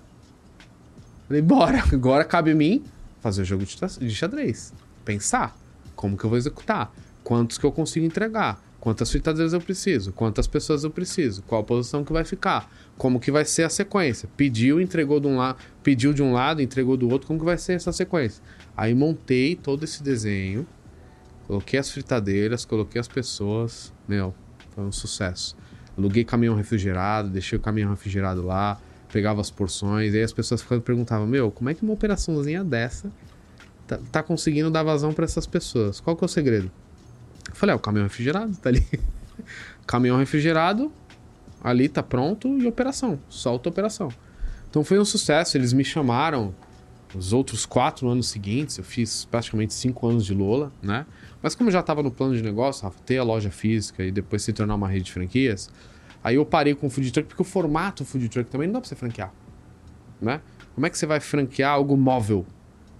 Falei, 1.27 1.41
bora. 1.41 1.83
Agora 1.91 2.27
cabe 2.27 2.51
a 2.51 2.55
mim 2.55 2.85
fazer 3.23 3.41
o 3.41 3.45
jogo 3.47 3.65
de 3.65 4.15
xadrez. 4.15 4.75
Pensar. 5.03 5.57
Como 5.95 6.15
que 6.15 6.25
eu 6.25 6.29
vou 6.29 6.37
executar? 6.37 6.93
Quantos 7.25 7.57
que 7.57 7.65
eu 7.65 7.73
consigo 7.73 8.05
entregar? 8.05 8.63
Quantas 8.87 9.11
fritadeiras 9.11 9.53
eu 9.53 9.61
preciso? 9.61 10.13
Quantas 10.13 10.47
pessoas 10.47 10.85
eu 10.85 10.93
preciso? 10.93 11.43
Qual 11.43 11.61
a 11.61 11.65
posição 11.65 12.05
que 12.05 12.13
vai 12.13 12.23
ficar? 12.23 12.73
Como 12.97 13.19
que 13.19 13.33
vai 13.33 13.45
ser 13.45 13.65
a 13.65 13.69
sequência? 13.69 14.29
Pediu, 14.37 14.81
entregou 14.81 15.19
de 15.19 15.27
um 15.27 15.39
lado, 15.39 15.59
pediu 15.83 16.15
de 16.15 16.23
um 16.23 16.33
lado, 16.33 16.63
entregou 16.63 16.97
do 16.97 17.11
outro, 17.11 17.27
como 17.27 17.41
que 17.41 17.45
vai 17.45 17.59
ser 17.59 17.73
essa 17.73 17.91
sequência? 17.91 18.41
Aí 18.77 18.95
montei 18.95 19.57
todo 19.57 19.83
esse 19.83 20.05
desenho, 20.05 20.65
coloquei 21.49 21.81
as 21.81 21.91
fritadeiras, 21.91 22.65
coloquei 22.65 23.01
as 23.01 23.09
pessoas, 23.09 23.93
meu, 24.07 24.33
foi 24.73 24.85
um 24.85 24.93
sucesso. 24.93 25.57
Aluguei 25.99 26.23
caminhão 26.25 26.55
refrigerado, 26.55 27.29
deixei 27.29 27.59
o 27.59 27.61
caminhão 27.61 27.91
refrigerado 27.91 28.47
lá, 28.47 28.81
pegava 29.13 29.41
as 29.41 29.51
porções, 29.51 30.15
aí 30.15 30.23
as 30.23 30.33
pessoas 30.33 30.63
perguntavam, 30.63 31.27
meu, 31.27 31.51
como 31.51 31.69
é 31.71 31.75
que 31.75 31.83
uma 31.83 31.93
operaçãozinha 31.93 32.63
dessa 32.63 33.11
tá, 33.85 33.99
tá 34.13 34.23
conseguindo 34.23 34.71
dar 34.71 34.85
vazão 34.85 35.13
para 35.13 35.25
essas 35.25 35.45
pessoas? 35.45 35.99
Qual 35.99 36.17
que 36.17 36.23
é 36.23 36.27
o 36.27 36.29
segredo? 36.29 36.71
Eu 37.49 37.55
falei, 37.55 37.73
é 37.73 37.77
o 37.77 37.81
caminhão 37.81 38.07
refrigerado, 38.07 38.57
tá 38.57 38.69
ali. 38.69 38.87
caminhão 39.87 40.19
refrigerado, 40.19 40.93
ali 41.63 41.89
tá 41.89 42.03
pronto 42.03 42.59
e 42.59 42.67
operação. 42.67 43.19
Solta 43.29 43.69
a 43.69 43.71
operação. 43.71 44.11
Então 44.69 44.85
foi 44.85 44.99
um 44.99 45.05
sucesso, 45.05 45.57
eles 45.57 45.73
me 45.73 45.85
chamaram 45.85 46.55
os 47.15 47.33
outros 47.33 47.65
quatro 47.65 48.09
anos 48.09 48.29
seguintes, 48.29 48.79
eu 48.79 48.85
fiz 48.85 49.25
praticamente 49.25 49.73
cinco 49.73 50.07
anos 50.07 50.25
de 50.25 50.35
Lola, 50.35 50.73
né? 50.83 51.07
Mas 51.43 51.55
como 51.55 51.69
eu 51.69 51.73
já 51.73 51.81
estava 51.81 52.03
no 52.03 52.11
plano 52.11 52.35
de 52.35 52.43
negócio, 52.43 52.85
Rafa, 52.85 52.99
ter 53.05 53.19
a 53.19 53.23
loja 53.23 53.51
física 53.51 54.05
e 54.05 54.11
depois 54.11 54.43
se 54.43 54.53
tornar 54.53 54.75
uma 54.75 54.89
rede 54.89 55.05
de 55.05 55.13
franquias, 55.13 55.71
aí 56.23 56.35
eu 56.35 56.45
parei 56.45 56.75
com 56.75 56.89
o 56.89 56.91
food 56.91 57.11
truck, 57.13 57.29
porque 57.29 57.43
o 57.43 57.45
formato 57.45 58.05
food 58.05 58.29
truck 58.29 58.51
também 58.51 58.67
não 58.67 58.75
dá 58.75 58.81
pra 58.81 58.89
você 58.89 58.97
franquear, 58.97 59.33
né? 60.21 60.41
Como 60.75 60.87
é 60.87 60.91
que 60.91 60.99
você 60.99 61.07
vai 61.07 61.21
franquear 61.21 61.73
algo 61.73 61.97
móvel 61.97 62.45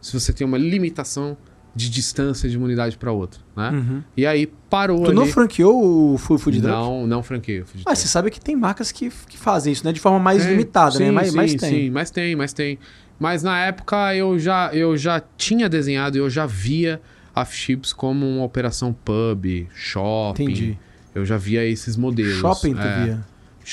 se 0.01 0.13
você 0.13 0.33
tem 0.33 0.47
uma 0.47 0.57
limitação 0.57 1.37
de 1.77 1.91
distância 1.91 2.49
de 2.49 2.57
uma 2.57 2.65
unidade 2.65 2.97
para 2.97 3.13
outra, 3.13 3.39
né? 3.55 3.71
Uhum. 3.71 4.03
E 4.17 4.25
aí 4.27 4.47
parou 4.71 5.03
Tu 5.03 5.11
ali. 5.11 5.15
não 5.15 5.27
franqueou 5.27 6.15
o 6.15 6.17
Food 6.19 6.41
Truck? 6.41 6.67
não, 6.67 7.07
não 7.07 7.23
franqueei 7.23 7.61
o 7.61 7.67
food 7.67 7.83
Mas 7.85 7.99
truck. 7.99 7.99
você 7.99 8.09
sabe 8.09 8.31
que 8.31 8.41
tem 8.41 8.57
marcas 8.57 8.91
que, 8.91 9.11
que 9.29 9.37
fazem 9.39 9.73
isso, 9.75 9.85
né? 9.85 9.93
De 9.93 10.01
forma 10.01 10.19
mais 10.19 10.43
Tem. 10.43 10.53
limitada, 10.53 10.99
né? 10.99 11.07
Sim, 11.07 11.13
Mas, 11.13 11.29
sim, 11.31 11.37
mas 11.37 11.55
tem. 11.55 11.71
Sim, 11.71 11.91
mas 11.91 12.11
tem, 12.11 12.37
mas 12.37 12.53
tem. 12.53 12.79
Mas 13.21 13.43
na 13.43 13.59
época 13.61 14.15
eu 14.15 14.39
já, 14.39 14.71
eu 14.73 14.97
já 14.97 15.23
tinha 15.37 15.69
desenhado, 15.69 16.17
eu 16.19 16.29
já 16.31 16.47
via 16.47 17.01
a 17.35 17.45
Chips 17.45 17.93
como 17.93 18.27
uma 18.27 18.45
operação 18.45 18.93
pub, 19.05 19.67
shopping. 19.75 20.45
Entendi. 20.45 20.79
Eu 21.15 21.25
já 21.25 21.37
via 21.37 21.65
esses 21.65 21.97
modelos. 21.97 22.35
Shopping, 22.39 22.75
tu 22.75 22.81
é. 22.81 23.05
via? 23.05 23.27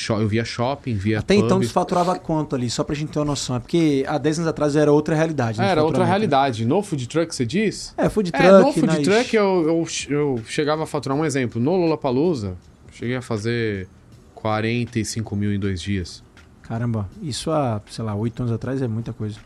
Eu 0.09 0.27
via 0.27 0.43
shopping, 0.43 0.95
via 0.95 1.19
Até 1.19 1.35
pub. 1.35 1.45
então 1.45 1.59
tu 1.59 1.69
faturava 1.69 2.17
quanto 2.17 2.55
ali? 2.55 2.69
Só 2.69 2.83
pra 2.83 2.95
gente 2.95 3.11
ter 3.11 3.19
uma 3.19 3.25
noção. 3.25 3.55
É 3.55 3.59
porque 3.59 4.03
há 4.07 4.17
10 4.17 4.39
anos 4.39 4.49
atrás 4.49 4.75
era 4.75 4.91
outra 4.91 5.13
realidade. 5.15 5.59
né, 5.59 5.65
Era 5.65 5.81
outra 5.83 5.99
faturamento, 6.03 6.09
realidade. 6.09 6.65
No 6.65 6.81
food 6.81 7.07
truck, 7.07 7.33
você 7.35 7.45
diz? 7.45 7.93
né? 7.97 8.05
É, 8.05 8.09
food 8.09 8.31
truck. 8.31 8.45
é, 8.45 8.51
no 8.51 8.73
food 8.73 8.87
nas- 8.87 8.99
truck 8.99 9.35
eu, 9.35 9.43
eu, 9.67 9.87
eu 10.09 10.41
chegava 10.47 10.83
a 10.83 10.85
faturar 10.87 11.17
um 11.17 11.23
exemplo. 11.23 11.61
No 11.61 11.75
Lollapalooza, 11.75 12.55
cheguei 12.91 13.15
a 13.15 13.21
fazer 13.21 13.87
45 14.33 15.35
mil 15.35 15.53
em 15.53 15.59
dois 15.59 15.81
dias. 15.81 16.23
Caramba, 16.63 17.09
isso 17.21 17.51
há, 17.51 17.81
sei 17.89 18.03
lá, 18.03 18.15
8 18.15 18.41
anos 18.41 18.51
atrás 18.53 18.81
é 18.81 18.87
muita 18.87 19.13
coisa. 19.13 19.37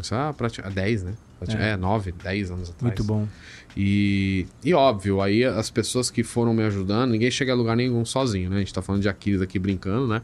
Isso 0.00 0.14
há 0.14 0.28
há 0.30 0.68
10, 0.70 1.02
né? 1.04 1.12
É. 1.48 1.72
É, 1.72 1.76
9, 1.76 2.12
10 2.12 2.50
anos 2.50 2.70
atrás. 2.70 2.82
Muito 2.82 3.04
bom. 3.04 3.26
E, 3.76 4.46
e 4.64 4.72
óbvio, 4.72 5.20
aí 5.20 5.44
as 5.44 5.68
pessoas 5.70 6.10
que 6.10 6.22
foram 6.22 6.54
me 6.54 6.62
ajudando, 6.62 7.10
ninguém 7.10 7.30
chega 7.30 7.52
a 7.52 7.54
lugar 7.54 7.76
nenhum 7.76 8.04
sozinho, 8.04 8.48
né? 8.48 8.56
A 8.56 8.58
gente 8.60 8.72
tá 8.72 8.80
falando 8.80 9.02
de 9.02 9.08
Aquiles 9.08 9.42
aqui 9.42 9.58
brincando, 9.58 10.06
né? 10.06 10.22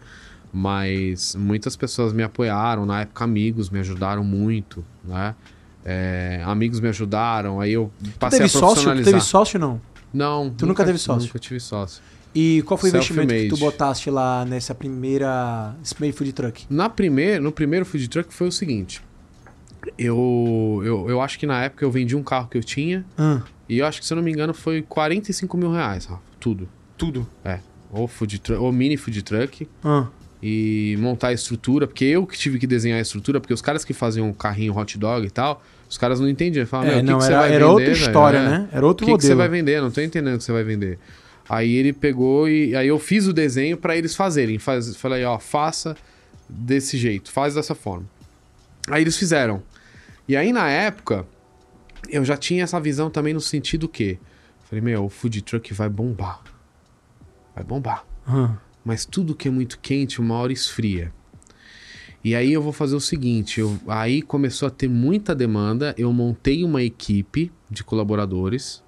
Mas 0.52 1.34
muitas 1.34 1.76
pessoas 1.76 2.12
me 2.12 2.22
apoiaram, 2.22 2.86
na 2.86 3.02
época 3.02 3.24
amigos 3.24 3.68
me 3.68 3.78
ajudaram 3.78 4.24
muito, 4.24 4.84
né? 5.04 5.34
É, 5.84 6.42
amigos 6.46 6.80
me 6.80 6.88
ajudaram, 6.88 7.60
aí 7.60 7.72
eu 7.72 7.90
Tu 8.02 8.10
passei 8.18 8.38
teve 8.38 8.46
a 8.46 8.48
sócio? 8.48 8.60
Tu 8.60 8.66
profissionalizar. 8.66 9.12
teve 9.12 9.24
sócio 9.24 9.58
não? 9.58 9.80
Não. 10.12 10.50
Tu 10.50 10.66
nunca 10.66 10.84
teve 10.84 10.98
sócio? 10.98 11.26
Nunca 11.26 11.38
tive 11.38 11.60
sócio. 11.60 12.02
E 12.34 12.62
qual 12.66 12.78
foi 12.78 12.90
o 12.90 12.94
investimento 12.94 13.32
que 13.34 13.48
tu 13.48 13.58
botaste 13.58 14.10
lá 14.10 14.44
nessa 14.44 14.74
primeira. 14.74 15.74
Primeiro 15.94 16.16
food 16.16 16.32
truck? 16.32 16.64
Na 16.70 16.88
primeira, 16.88 17.40
no 17.40 17.52
primeiro 17.52 17.84
food 17.84 18.08
truck 18.08 18.32
foi 18.32 18.48
o 18.48 18.52
seguinte. 18.52 19.02
Eu, 19.99 20.80
eu, 20.85 21.11
eu 21.11 21.20
acho 21.20 21.39
que 21.39 21.47
na 21.47 21.64
época 21.64 21.85
eu 21.85 21.91
vendi 21.91 22.14
um 22.16 22.22
carro 22.22 22.49
que 22.49 22.57
eu 22.57 22.62
tinha 22.62 23.05
Ah, 23.18 23.43
e 23.68 23.78
eu 23.78 23.87
acho 23.87 24.01
que, 24.01 24.07
se 24.07 24.12
eu 24.12 24.16
não 24.16 24.22
me 24.22 24.30
engano, 24.30 24.53
foi 24.55 24.83
45 24.83 25.57
mil 25.57 25.72
reais, 25.72 26.05
Rafa. 26.07 26.22
Tudo. 26.39 26.68
tudo. 26.97 27.26
É. 27.45 27.59
Ou, 27.91 28.07
food 28.09 28.39
truck, 28.39 28.61
ou 28.62 28.72
mini 28.72 28.97
food 28.97 29.22
truck 29.22 29.68
Ah, 29.85 30.07
e 30.43 30.97
montar 31.01 31.28
a 31.28 31.33
estrutura, 31.33 31.87
porque 31.87 32.05
eu 32.05 32.26
que 32.26 32.37
tive 32.39 32.59
que 32.59 32.66
desenhar 32.66 32.99
a 32.99 33.03
estrutura, 33.03 33.41
porque 33.41 33.55
os 33.55 33.62
caras 33.62 33.85
que 33.85 33.93
faziam 33.93 34.28
um 34.28 34.33
carrinho 34.33 34.76
hot 34.76 34.99
dog 34.99 35.26
e 35.26 35.30
tal, 35.30 35.62
os 35.89 35.97
caras 35.99 36.18
não 36.20 36.28
entendiam. 36.28 36.66
Falavam, 36.66 36.91
é, 36.93 36.95
meu, 36.97 37.03
o 37.03 37.07
que 37.07 37.12
não, 37.12 37.18
que 37.20 37.24
era, 37.26 37.39
vai 37.39 37.49
era 37.53 37.59
vender, 37.59 37.70
outra 37.72 37.93
história, 37.93 38.39
É. 38.39 38.49
né? 38.49 38.68
Era 38.72 38.87
outro 38.87 39.07
O 39.07 39.11
que, 39.11 39.16
que 39.16 39.22
você 39.22 39.35
modelo. 39.35 39.39
vai 39.39 39.49
vender? 39.59 39.80
Não 39.80 39.91
tô 39.91 40.01
entendendo 40.01 40.35
o 40.35 40.39
que 40.39 40.45
você 40.45 40.53
vai 40.53 40.64
vender. 40.64 40.99
Aí 41.49 41.74
ele 41.76 41.93
pegou 41.93 42.49
e 42.49 42.74
aí 42.74 42.89
eu 42.89 42.99
fiz 42.99 43.26
o 43.26 43.33
desenho 43.33 43.76
pra 43.76 43.97
eles 43.97 44.16
fazerem. 44.16 44.59
Faz, 44.59 44.97
falei, 44.97 45.24
ó, 45.24 45.39
faça 45.39 45.97
desse 46.49 46.97
jeito, 46.97 47.30
faz 47.30 47.55
dessa 47.55 47.74
forma. 47.74 48.07
Aí 48.89 49.03
eles 49.03 49.16
fizeram. 49.16 49.62
E 50.29 50.37
aí 50.37 50.53
na 50.53 50.68
época, 50.68 51.27
eu 52.09 52.25
já 52.25 52.37
tinha 52.37 52.64
essa 52.64 52.81
visão 52.81 53.11
também 53.11 53.35
no 53.35 53.41
sentido 53.41 53.89
que, 53.89 54.18
falei, 54.64 54.83
meu, 54.83 55.05
o 55.05 55.09
food 55.09 55.43
truck 55.43 55.73
vai 55.75 55.89
bombar. 55.89 56.43
Vai 57.55 57.64
bombar. 57.64 58.05
Ah, 58.27 58.57
Mas 58.85 59.05
tudo 59.05 59.35
que 59.35 59.49
é 59.49 59.51
muito 59.51 59.79
quente, 59.79 60.20
uma 60.20 60.35
hora 60.37 60.53
esfria. 60.53 61.12
E 62.25 62.37
aí 62.37 62.53
eu 62.53 62.62
vou 62.62 62.73
fazer 62.73 62.95
o 62.95 63.01
seguinte, 63.01 63.59
eu, 63.59 63.77
aí 63.89 64.23
começou 64.23 64.68
a 64.68 64.70
ter 64.70 64.89
muita 64.89 65.35
demanda, 65.35 65.93
eu 65.99 66.12
montei 66.12 66.62
uma 66.62 66.81
equipe 66.81 67.51
de 67.68 67.83
colaboradores 67.83 68.81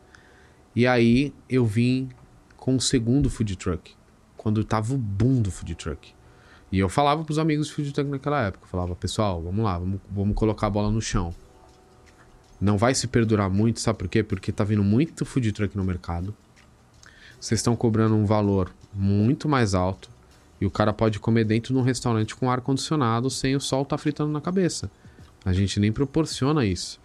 e 0.75 0.87
aí 0.87 1.35
eu 1.49 1.67
vim 1.67 2.09
com 2.57 2.77
o 2.77 2.81
segundo 2.81 3.29
food 3.29 3.57
truck, 3.57 3.93
quando 4.37 4.63
tava 4.63 4.95
o 4.95 4.99
boom 4.99 5.43
do 5.43 5.51
food 5.51 5.75
truck. 5.75 6.15
E 6.75 6.81
eu 6.81 6.89
falava 6.89 7.23
pros 7.23 7.39
amigos 7.39 7.71
food 7.71 7.93
truck 7.93 8.11
naquela 8.11 8.47
época, 8.47 8.65
eu 8.65 8.69
falava, 8.69 8.97
pessoal, 8.97 9.41
vamos 9.41 9.65
lá, 9.65 9.79
vamos, 9.79 10.01
vamos 10.11 10.35
colocar 10.35 10.67
a 10.67 10.71
bola 10.71 10.91
no 10.91 11.01
chão. 11.01 11.33
Não 12.61 12.77
vai 12.77 12.97
se 12.97 13.07
perdurar 13.07 13.49
muito, 13.49 13.79
sabe 13.79 14.01
por 14.01 14.09
quê? 14.09 14.25
Porque 14.25 14.51
tá 14.51 14.65
vindo 14.65 14.83
muito 14.83 15.25
food 15.25 15.53
truck 15.53 15.77
no 15.77 15.85
mercado. 15.85 16.35
Vocês 17.39 17.61
estão 17.61 17.77
cobrando 17.77 18.17
um 18.17 18.27
valor 18.27 18.73
muito 18.93 19.49
mais 19.49 19.73
alto 19.73 20.11
e 20.61 20.67
o 20.67 20.71
cara 20.71 20.93
pode 20.93 21.21
comer 21.21 21.45
dentro 21.45 21.73
de 21.73 21.79
um 21.79 21.83
restaurante 21.83 22.35
com 22.35 22.51
ar 22.51 22.61
condicionado 22.61 23.31
sem 23.31 23.55
o 23.55 23.61
sol 23.61 23.85
tá 23.85 23.97
fritando 23.97 24.33
na 24.33 24.41
cabeça. 24.41 24.91
A 25.45 25.53
gente 25.53 25.79
nem 25.79 25.93
proporciona 25.93 26.67
isso. 26.67 26.99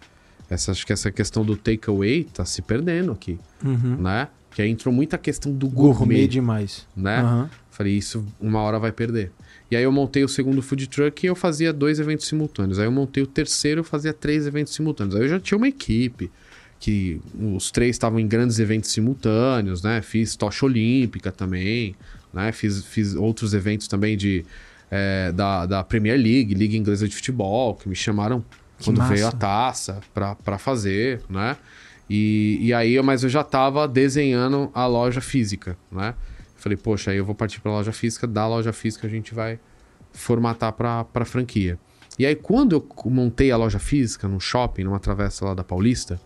Essa, 0.48 0.72
acho 0.72 0.84
que 0.84 0.92
essa 0.92 1.12
questão 1.12 1.44
do 1.44 1.56
takeaway 1.56 2.24
tá 2.24 2.44
se 2.44 2.60
perdendo 2.60 3.12
aqui, 3.12 3.38
uhum. 3.64 3.98
né? 3.98 4.26
Que 4.50 4.62
aí 4.62 4.68
entrou 4.68 4.92
muita 4.92 5.16
questão 5.16 5.52
do 5.52 5.68
Gourmet 5.68 5.96
gourmet, 5.96 6.26
demais. 6.26 6.88
né? 6.96 7.20
Aham. 7.20 7.50
Falei, 7.70 7.96
isso 7.96 8.26
uma 8.40 8.60
hora 8.62 8.76
vai 8.80 8.90
perder. 8.90 9.30
E 9.70 9.76
aí 9.76 9.84
eu 9.84 9.92
montei 9.92 10.24
o 10.24 10.28
segundo 10.28 10.60
food 10.60 10.88
truck 10.88 11.24
e 11.24 11.28
eu 11.28 11.34
fazia 11.36 11.72
dois 11.72 12.00
eventos 12.00 12.26
simultâneos. 12.26 12.78
Aí 12.78 12.86
eu 12.86 12.90
montei 12.92 13.22
o 13.22 13.26
terceiro 13.26 13.78
e 13.78 13.82
eu 13.82 13.84
fazia 13.84 14.12
três 14.12 14.46
eventos 14.46 14.74
simultâneos. 14.74 15.14
Aí 15.14 15.22
eu 15.22 15.28
já 15.28 15.38
tinha 15.38 15.56
uma 15.56 15.68
equipe 15.68 16.30
que 16.80 17.20
os 17.54 17.70
três 17.70 17.94
estavam 17.94 18.18
em 18.18 18.26
grandes 18.26 18.58
eventos 18.58 18.90
simultâneos, 18.90 19.82
né? 19.82 20.02
Fiz 20.02 20.34
tocha 20.34 20.64
olímpica 20.64 21.30
também, 21.30 21.94
né? 22.32 22.50
Fiz, 22.52 22.84
fiz 22.84 23.14
outros 23.14 23.54
eventos 23.54 23.86
também 23.86 24.16
de 24.16 24.44
é, 24.90 25.30
da, 25.30 25.66
da 25.66 25.84
Premier 25.84 26.18
League, 26.18 26.52
Liga 26.54 26.76
Inglesa 26.76 27.06
de 27.06 27.14
Futebol, 27.14 27.74
que 27.76 27.88
me 27.88 27.94
chamaram 27.94 28.44
Que 28.78 28.86
quando 28.86 28.98
massa. 28.98 29.14
veio 29.14 29.26
a 29.28 29.32
taça 29.32 30.00
pra 30.12 30.58
fazer, 30.58 31.20
né? 31.28 31.56
E, 32.08 32.58
e 32.60 32.74
aí, 32.74 33.00
mas 33.02 33.22
eu 33.22 33.28
já 33.28 33.44
tava 33.44 33.86
desenhando 33.86 34.68
a 34.74 34.84
loja 34.86 35.20
física, 35.20 35.76
né? 35.92 36.14
Falei, 36.60 36.76
poxa, 36.76 37.10
aí 37.10 37.16
eu 37.16 37.24
vou 37.24 37.34
partir 37.34 37.60
pra 37.60 37.72
loja 37.72 37.90
física, 37.90 38.26
da 38.26 38.46
loja 38.46 38.72
física 38.72 39.06
a 39.06 39.10
gente 39.10 39.34
vai 39.34 39.58
formatar 40.12 40.72
pra 40.72 41.24
franquia. 41.24 41.78
E 42.18 42.26
aí, 42.26 42.36
quando 42.36 42.76
eu 42.76 43.10
montei 43.10 43.50
a 43.50 43.56
loja 43.56 43.78
física 43.78 44.28
num 44.28 44.38
shopping, 44.38 44.84
numa 44.84 45.00
travessa 45.00 45.44
lá 45.46 45.54
da 45.54 45.64
Paulista, 45.64 46.20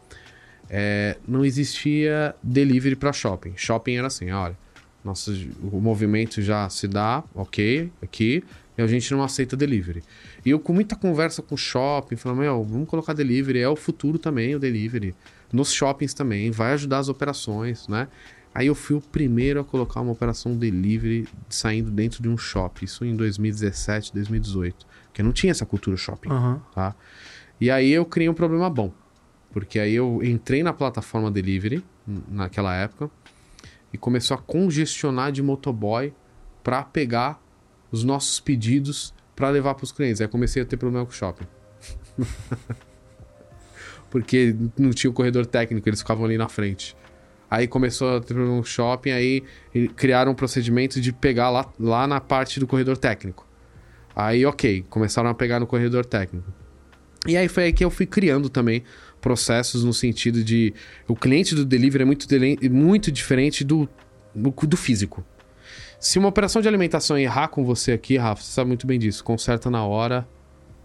é, 0.68 1.16
não 1.26 1.44
existia 1.44 2.34
delivery 2.42 2.96
para 2.96 3.12
shopping. 3.12 3.52
Shopping 3.54 3.94
era 3.96 4.08
assim, 4.08 4.32
olha, 4.32 4.58
nosso, 5.04 5.32
o 5.70 5.80
movimento 5.80 6.42
já 6.42 6.68
se 6.68 6.88
dá, 6.88 7.22
ok, 7.32 7.92
aqui, 8.02 8.42
e 8.76 8.82
a 8.82 8.86
gente 8.88 9.12
não 9.12 9.22
aceita 9.22 9.56
delivery. 9.56 10.02
E 10.44 10.50
eu 10.50 10.58
com 10.58 10.72
muita 10.72 10.96
conversa 10.96 11.42
com 11.42 11.54
o 11.54 11.58
shopping, 11.58 12.16
falando, 12.16 12.38
meu, 12.38 12.64
vamos 12.64 12.88
colocar 12.88 13.12
delivery, 13.12 13.60
é 13.60 13.68
o 13.68 13.76
futuro 13.76 14.18
também, 14.18 14.56
o 14.56 14.58
delivery. 14.58 15.14
Nos 15.52 15.72
shoppings 15.72 16.12
também, 16.12 16.50
vai 16.50 16.72
ajudar 16.72 16.98
as 16.98 17.08
operações, 17.08 17.86
né? 17.86 18.08
Aí 18.54 18.68
eu 18.68 18.74
fui 18.74 18.96
o 18.96 19.00
primeiro 19.00 19.58
a 19.60 19.64
colocar 19.64 20.00
uma 20.00 20.12
operação 20.12 20.56
delivery 20.56 21.26
saindo 21.48 21.90
dentro 21.90 22.22
de 22.22 22.28
um 22.28 22.38
shopping, 22.38 22.84
isso 22.84 23.04
em 23.04 23.16
2017, 23.16 24.12
2018, 24.14 24.86
porque 25.06 25.22
não 25.22 25.32
tinha 25.32 25.50
essa 25.50 25.66
cultura 25.66 25.96
shopping 25.96 26.30
Aham. 26.30 26.62
tá? 26.72 26.94
E 27.60 27.70
aí 27.70 27.90
eu 27.90 28.04
criei 28.04 28.28
um 28.28 28.34
problema 28.34 28.70
bom, 28.70 28.92
porque 29.50 29.80
aí 29.80 29.94
eu 29.94 30.20
entrei 30.22 30.62
na 30.62 30.72
plataforma 30.72 31.30
delivery 31.30 31.84
naquela 32.28 32.74
época 32.76 33.10
e 33.92 33.98
começou 33.98 34.36
a 34.36 34.38
congestionar 34.38 35.32
de 35.32 35.42
motoboy 35.42 36.12
para 36.62 36.82
pegar 36.84 37.42
os 37.90 38.04
nossos 38.04 38.38
pedidos 38.38 39.12
para 39.34 39.50
levar 39.50 39.74
para 39.74 39.84
os 39.84 39.92
clientes. 39.92 40.20
Aí 40.20 40.28
comecei 40.28 40.62
a 40.62 40.66
ter 40.66 40.76
problema 40.76 41.04
com 41.04 41.12
o 41.12 41.14
shopping. 41.14 41.46
porque 44.10 44.54
não 44.78 44.90
tinha 44.90 45.10
o 45.10 45.12
corredor 45.12 45.44
técnico, 45.44 45.88
eles 45.88 46.00
ficavam 46.00 46.24
ali 46.24 46.38
na 46.38 46.48
frente. 46.48 46.96
Aí 47.54 47.68
começou 47.68 48.16
a 48.16 48.20
ter 48.20 48.36
o 48.36 48.64
shopping, 48.64 49.12
aí 49.12 49.44
criaram 49.94 50.32
um 50.32 50.34
procedimento 50.34 51.00
de 51.00 51.12
pegar 51.12 51.50
lá, 51.50 51.72
lá 51.78 52.04
na 52.04 52.20
parte 52.20 52.58
do 52.58 52.66
corredor 52.66 52.96
técnico. 52.98 53.46
Aí, 54.14 54.44
ok, 54.44 54.84
começaram 54.90 55.30
a 55.30 55.34
pegar 55.34 55.60
no 55.60 55.66
corredor 55.66 56.04
técnico. 56.04 56.52
E 57.28 57.36
aí 57.36 57.46
foi 57.46 57.64
aí 57.64 57.72
que 57.72 57.84
eu 57.84 57.90
fui 57.90 58.06
criando 58.06 58.48
também 58.48 58.82
processos 59.20 59.84
no 59.84 59.92
sentido 59.92 60.42
de 60.42 60.74
o 61.06 61.14
cliente 61.14 61.54
do 61.54 61.64
delivery 61.64 62.02
é 62.02 62.04
muito, 62.04 62.26
muito 62.72 63.12
diferente 63.12 63.62
do, 63.62 63.88
do, 64.34 64.50
do 64.50 64.76
físico. 64.76 65.24
Se 66.00 66.18
uma 66.18 66.28
operação 66.28 66.60
de 66.60 66.66
alimentação 66.66 67.16
errar 67.16 67.48
com 67.48 67.64
você 67.64 67.92
aqui, 67.92 68.16
Rafa, 68.16 68.42
você 68.42 68.50
sabe 68.50 68.66
muito 68.66 68.84
bem 68.84 68.98
disso, 68.98 69.22
conserta 69.22 69.70
na 69.70 69.84
hora, 69.86 70.26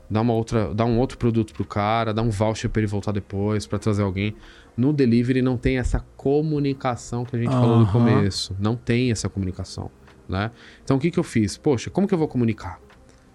dá, 0.09 0.21
uma 0.21 0.33
outra, 0.33 0.73
dá 0.73 0.85
um 0.85 0.97
outro 0.97 1.17
produto 1.17 1.53
pro 1.53 1.65
cara, 1.65 2.13
dá 2.13 2.21
um 2.21 2.29
voucher 2.29 2.69
para 2.69 2.81
ele 2.81 2.87
voltar 2.87 3.11
depois, 3.11 3.67
para 3.67 3.77
trazer 3.77 4.03
alguém. 4.03 4.35
No 4.75 4.93
delivery 4.93 5.41
não 5.41 5.57
tem 5.57 5.77
essa 5.77 5.99
comunicação 6.15 7.25
que 7.25 7.35
a 7.35 7.39
gente 7.39 7.51
falou 7.51 7.79
no 7.79 7.91
começo. 7.91 8.55
Não 8.59 8.75
tem 8.75 9.11
essa 9.11 9.27
comunicação, 9.27 9.91
né? 10.27 10.51
Então 10.83 10.97
o 10.97 10.99
que, 10.99 11.11
que 11.11 11.19
eu 11.19 11.23
fiz? 11.23 11.57
Poxa, 11.57 11.89
como 11.89 12.07
que 12.07 12.13
eu 12.13 12.17
vou 12.17 12.27
comunicar? 12.27 12.79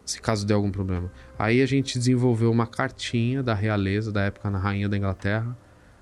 Se 0.04 0.20
caso 0.20 0.46
der 0.46 0.54
algum 0.54 0.70
problema. 0.70 1.10
Aí 1.38 1.62
a 1.62 1.66
gente 1.66 1.98
desenvolveu 1.98 2.50
uma 2.50 2.66
cartinha 2.66 3.42
da 3.42 3.54
realeza, 3.54 4.12
da 4.12 4.22
época 4.22 4.50
na 4.50 4.58
Rainha 4.58 4.88
da 4.88 4.96
Inglaterra, 4.96 5.56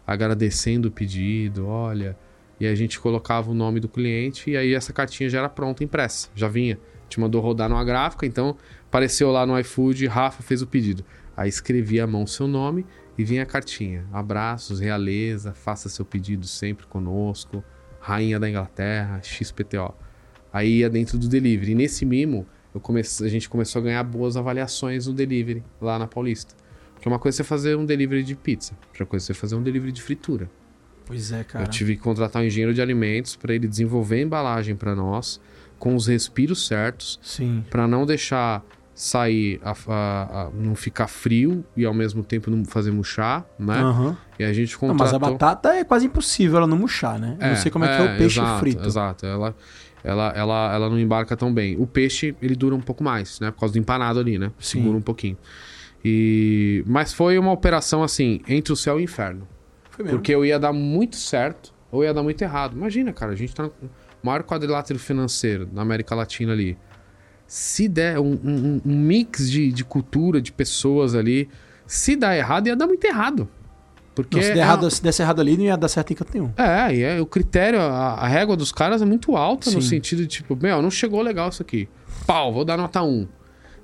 agradecendo 0.06 0.88
o 0.88 0.90
pedido, 0.90 1.66
olha. 1.66 2.16
E 2.58 2.66
a 2.66 2.74
gente 2.74 3.00
colocava 3.00 3.50
o 3.50 3.54
nome 3.54 3.80
do 3.80 3.88
cliente 3.88 4.50
e 4.50 4.56
aí 4.56 4.74
essa 4.74 4.92
cartinha 4.92 5.28
já 5.28 5.38
era 5.40 5.48
pronta, 5.48 5.82
impressa, 5.82 6.28
já 6.34 6.48
vinha. 6.48 6.78
Te 7.08 7.20
mandou 7.20 7.40
rodar 7.40 7.68
numa 7.68 7.84
gráfica, 7.84 8.24
então 8.24 8.56
apareceu 8.92 9.32
lá 9.32 9.46
no 9.46 9.58
iFood, 9.58 10.06
Rafa 10.06 10.42
fez 10.42 10.60
o 10.60 10.66
pedido. 10.66 11.02
Aí 11.34 11.48
escrevia 11.48 12.04
à 12.04 12.06
mão 12.06 12.26
seu 12.26 12.46
nome 12.46 12.84
e 13.16 13.24
vinha 13.24 13.42
a 13.42 13.46
cartinha. 13.46 14.04
Abraços, 14.12 14.80
realeza, 14.80 15.54
faça 15.54 15.88
seu 15.88 16.04
pedido 16.04 16.46
sempre 16.46 16.86
conosco. 16.86 17.64
Rainha 17.98 18.38
da 18.38 18.50
Inglaterra, 18.50 19.18
XPTO. 19.22 19.94
Aí 20.52 20.80
ia 20.80 20.90
dentro 20.90 21.16
do 21.16 21.26
delivery. 21.26 21.72
E 21.72 21.74
nesse 21.74 22.04
mimo, 22.04 22.46
comece... 22.82 23.24
a 23.24 23.28
gente 23.28 23.48
começou 23.48 23.80
a 23.80 23.82
ganhar 23.82 24.02
boas 24.04 24.36
avaliações 24.36 25.06
no 25.06 25.14
delivery, 25.14 25.64
lá 25.80 25.98
na 25.98 26.06
Paulista. 26.06 26.54
Porque 26.92 27.08
uma 27.08 27.18
coisa 27.18 27.36
é 27.36 27.38
você 27.38 27.44
fazer 27.44 27.74
um 27.76 27.86
delivery 27.86 28.22
de 28.22 28.34
pizza, 28.34 28.76
outra 28.88 29.06
coisa 29.06 29.24
é 29.24 29.26
você 29.28 29.34
fazer 29.34 29.54
um 29.54 29.62
delivery 29.62 29.90
de 29.90 30.02
fritura. 30.02 30.50
Pois 31.06 31.32
é, 31.32 31.42
cara. 31.44 31.64
Eu 31.64 31.68
tive 31.70 31.96
que 31.96 32.02
contratar 32.02 32.42
um 32.42 32.44
engenheiro 32.44 32.74
de 32.74 32.82
alimentos 32.82 33.36
para 33.36 33.54
ele 33.54 33.66
desenvolver 33.66 34.16
a 34.16 34.20
embalagem 34.20 34.76
para 34.76 34.94
nós, 34.94 35.40
com 35.78 35.96
os 35.96 36.06
respiros 36.06 36.66
certos, 36.66 37.18
para 37.70 37.88
não 37.88 38.04
deixar 38.04 38.62
sair, 39.02 39.60
a, 39.64 39.72
a- 39.72 40.42
a- 40.42 40.50
não 40.54 40.76
ficar 40.76 41.08
frio 41.08 41.64
e 41.76 41.84
ao 41.84 41.92
mesmo 41.92 42.22
tempo 42.22 42.48
não 42.52 42.64
fazer 42.64 42.92
murchar, 42.92 43.44
né? 43.58 43.80
Aham. 43.80 44.16
E 44.38 44.44
a 44.44 44.52
gente 44.52 44.74
Não, 44.74 44.90
contratou... 44.90 45.04
mas 45.06 45.14
a 45.14 45.18
batata 45.18 45.68
é 45.74 45.82
quase 45.82 46.06
impossível 46.06 46.58
ela 46.58 46.66
não 46.68 46.78
murchar, 46.78 47.18
né? 47.18 47.36
Eu 47.40 47.48
não 47.48 47.56
sei 47.56 47.68
como 47.70 47.84
é, 47.84 47.96
que 47.96 48.00
é 48.00 48.04
o 48.04 48.16
peixe 48.18 48.38
exato, 48.38 48.60
frito. 48.60 48.86
Exato, 48.86 49.26
ela, 49.26 49.56
ela, 50.04 50.32
ela, 50.36 50.74
ela 50.74 50.88
não 50.88 51.00
embarca 51.00 51.36
tão 51.36 51.52
bem. 51.52 51.76
O 51.80 51.86
peixe, 51.86 52.36
ele 52.40 52.54
dura 52.54 52.76
um 52.76 52.80
pouco 52.80 53.02
mais, 53.02 53.40
né? 53.40 53.50
Por 53.50 53.58
causa 53.58 53.72
do 53.72 53.78
empanado 53.80 54.20
ali, 54.20 54.38
né? 54.38 54.52
Sim. 54.60 54.78
Segura 54.78 54.96
um 54.98 55.02
pouquinho. 55.02 55.36
E... 56.04 56.84
Mas 56.86 57.12
foi 57.12 57.36
uma 57.38 57.50
operação, 57.50 58.04
assim, 58.04 58.40
entre 58.46 58.72
o 58.72 58.76
céu 58.76 58.98
e 58.98 59.02
o 59.02 59.04
inferno. 59.04 59.48
Foi 59.90 60.04
mesmo. 60.04 60.18
Porque 60.18 60.32
eu 60.32 60.44
ia 60.44 60.58
dar 60.60 60.72
muito 60.72 61.16
certo 61.16 61.72
ou 61.90 62.04
ia 62.04 62.14
dar 62.14 62.22
muito 62.22 62.40
errado. 62.42 62.76
Imagina, 62.76 63.12
cara, 63.12 63.32
a 63.32 63.36
gente 63.36 63.52
tá 63.52 63.64
no 63.64 63.72
maior 64.22 64.44
quadrilátero 64.44 64.98
financeiro 64.98 65.68
na 65.72 65.82
América 65.82 66.14
Latina 66.14 66.52
ali. 66.52 66.78
Se 67.54 67.86
der 67.86 68.18
um, 68.18 68.32
um- 68.42 68.80
um 68.82 68.96
mix 68.96 69.50
de, 69.50 69.70
de 69.70 69.84
cultura, 69.84 70.40
de 70.40 70.50
pessoas 70.50 71.14
ali, 71.14 71.50
Se 71.86 72.16
dá 72.16 72.34
errado, 72.34 72.66
ia 72.68 72.74
dar 72.74 72.86
muito 72.86 73.04
errado. 73.04 73.46
Porque 74.14 74.36
Não, 74.36 74.42
se, 74.42 74.48
der 74.54 74.58
é 74.60 74.62
errado, 74.62 74.90
se 74.90 75.02
desse 75.02 75.20
errado 75.20 75.40
ali, 75.40 75.58
não 75.58 75.64
ia 75.64 75.76
dar 75.76 75.88
certo 75.88 76.10
em 76.12 76.16
canto 76.16 76.30
nenhum. 76.32 76.50
É, 76.56 76.94
e 76.94 77.02
é, 77.02 77.20
o 77.20 77.26
critério, 77.26 77.78
a, 77.78 78.14
a 78.14 78.26
régua 78.26 78.56
dos 78.56 78.72
caras 78.72 79.02
é 79.02 79.04
muito 79.04 79.36
alta 79.36 79.70
no 79.70 79.82
Sim. 79.82 79.88
sentido 79.88 80.22
de 80.22 80.28
tipo, 80.28 80.56
meu, 80.56 80.80
não 80.80 80.90
chegou 80.90 81.20
legal 81.20 81.50
isso 81.50 81.60
aqui. 81.60 81.90
Pau, 82.26 82.54
vou 82.54 82.64
dar 82.64 82.78
nota 82.78 83.02
1. 83.02 83.28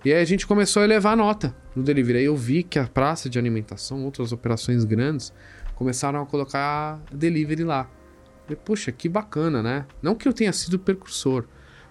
E 0.02 0.12
aí 0.14 0.22
a 0.22 0.24
gente 0.24 0.46
começou 0.46 0.80
a 0.80 0.84
elevar 0.86 1.12
a 1.12 1.16
nota 1.16 1.54
no 1.76 1.82
delivery. 1.82 2.20
Aí 2.20 2.24
eu 2.24 2.36
vi 2.36 2.62
que 2.62 2.78
a 2.78 2.86
praça 2.86 3.28
de 3.28 3.38
alimentação, 3.38 4.02
outras 4.06 4.32
operações 4.32 4.82
grandes, 4.84 5.30
começaram 5.74 6.22
a 6.22 6.24
colocar 6.24 6.98
delivery 7.12 7.64
lá. 7.64 7.86
Falei, 8.44 8.58
poxa, 8.64 8.90
que 8.90 9.10
bacana, 9.10 9.62
né? 9.62 9.84
Não 10.00 10.14
que 10.14 10.26
eu 10.26 10.32
tenha 10.32 10.54
sido 10.54 10.78
precursor, 10.78 11.44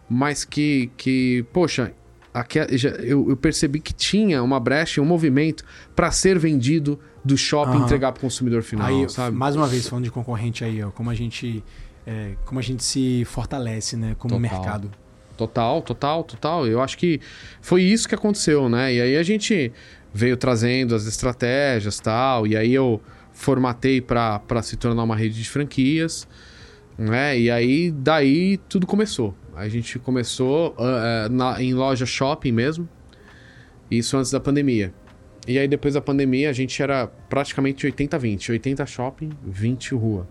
mas 0.09 0.45
que, 0.45 0.89
que 0.97 1.45
poxa, 1.53 1.91
aqui, 2.33 2.59
já- 2.77 2.89
eu, 2.89 3.29
eu 3.29 3.37
percebi 3.37 3.79
que 3.79 3.93
tinha 3.93 4.41
uma 4.43 4.59
brecha, 4.59 5.01
um 5.01 5.05
movimento 5.05 5.63
para 5.95 6.11
ser 6.11 6.37
vendido 6.39 6.99
do 7.23 7.37
shopping 7.37 7.77
Aham. 7.77 7.85
entregar 7.85 8.11
para 8.13 8.19
o 8.19 8.21
consumidor 8.21 8.61
final, 8.63 8.87
aí, 8.87 9.09
sabe? 9.09 9.35
mais 9.35 9.55
uma 9.55 9.67
vez, 9.67 9.87
falando 9.87 10.05
de 10.05 10.11
concorrente 10.11 10.63
aí, 10.63 10.81
ó, 10.83 10.91
como 10.91 11.09
a 11.09 11.13
gente. 11.13 11.63
é, 12.05 12.35
como 12.45 12.57
a 12.59 12.63
gente 12.63 12.83
se 12.83 13.25
fortalece, 13.25 13.97
né? 13.97 14.15
Como 14.17 14.35
Total. 14.35 14.39
mercado. 14.59 14.91
Total, 15.35 15.81
total, 15.81 16.23
total. 16.23 16.65
Eu 16.65 16.81
acho 16.81 16.97
que 16.97 17.19
foi 17.61 17.83
isso 17.83 18.07
que 18.07 18.15
aconteceu, 18.15 18.69
né? 18.69 18.93
E 18.93 19.01
aí 19.01 19.17
a 19.17 19.23
gente 19.23 19.71
veio 20.13 20.35
trazendo 20.37 20.95
as 20.95 21.05
estratégias 21.05 21.99
tal, 21.99 22.47
e 22.47 22.55
aí 22.57 22.73
eu 22.73 22.99
formatei 23.33 24.01
para 24.01 24.41
se 24.63 24.75
tornar 24.77 25.03
uma 25.03 25.15
rede 25.15 25.43
de 25.43 25.47
franquias, 25.49 26.27
né? 26.97 27.37
E 27.37 27.51
aí 27.51 27.91
daí 27.91 28.57
tudo 28.69 28.87
começou. 28.87 29.35
A 29.57 29.67
gente 29.67 29.97
começou 29.99 30.75
ah, 30.77 31.27
na- 31.29 31.61
em 31.61 31.73
loja 31.73 32.05
shopping 32.05 32.51
mesmo, 32.51 32.87
isso 33.89 34.15
antes 34.17 34.31
da 34.31 34.39
pandemia. 34.39 34.93
E 35.47 35.57
aí 35.57 35.67
depois 35.67 35.93
da 35.93 36.01
pandemia 36.01 36.49
a 36.49 36.53
gente 36.53 36.81
era 36.81 37.07
praticamente 37.07 37.87
80-20, 37.87 38.51
80 38.51 38.85
shopping, 38.85 39.29
20 39.43 39.95
rua. 39.95 40.27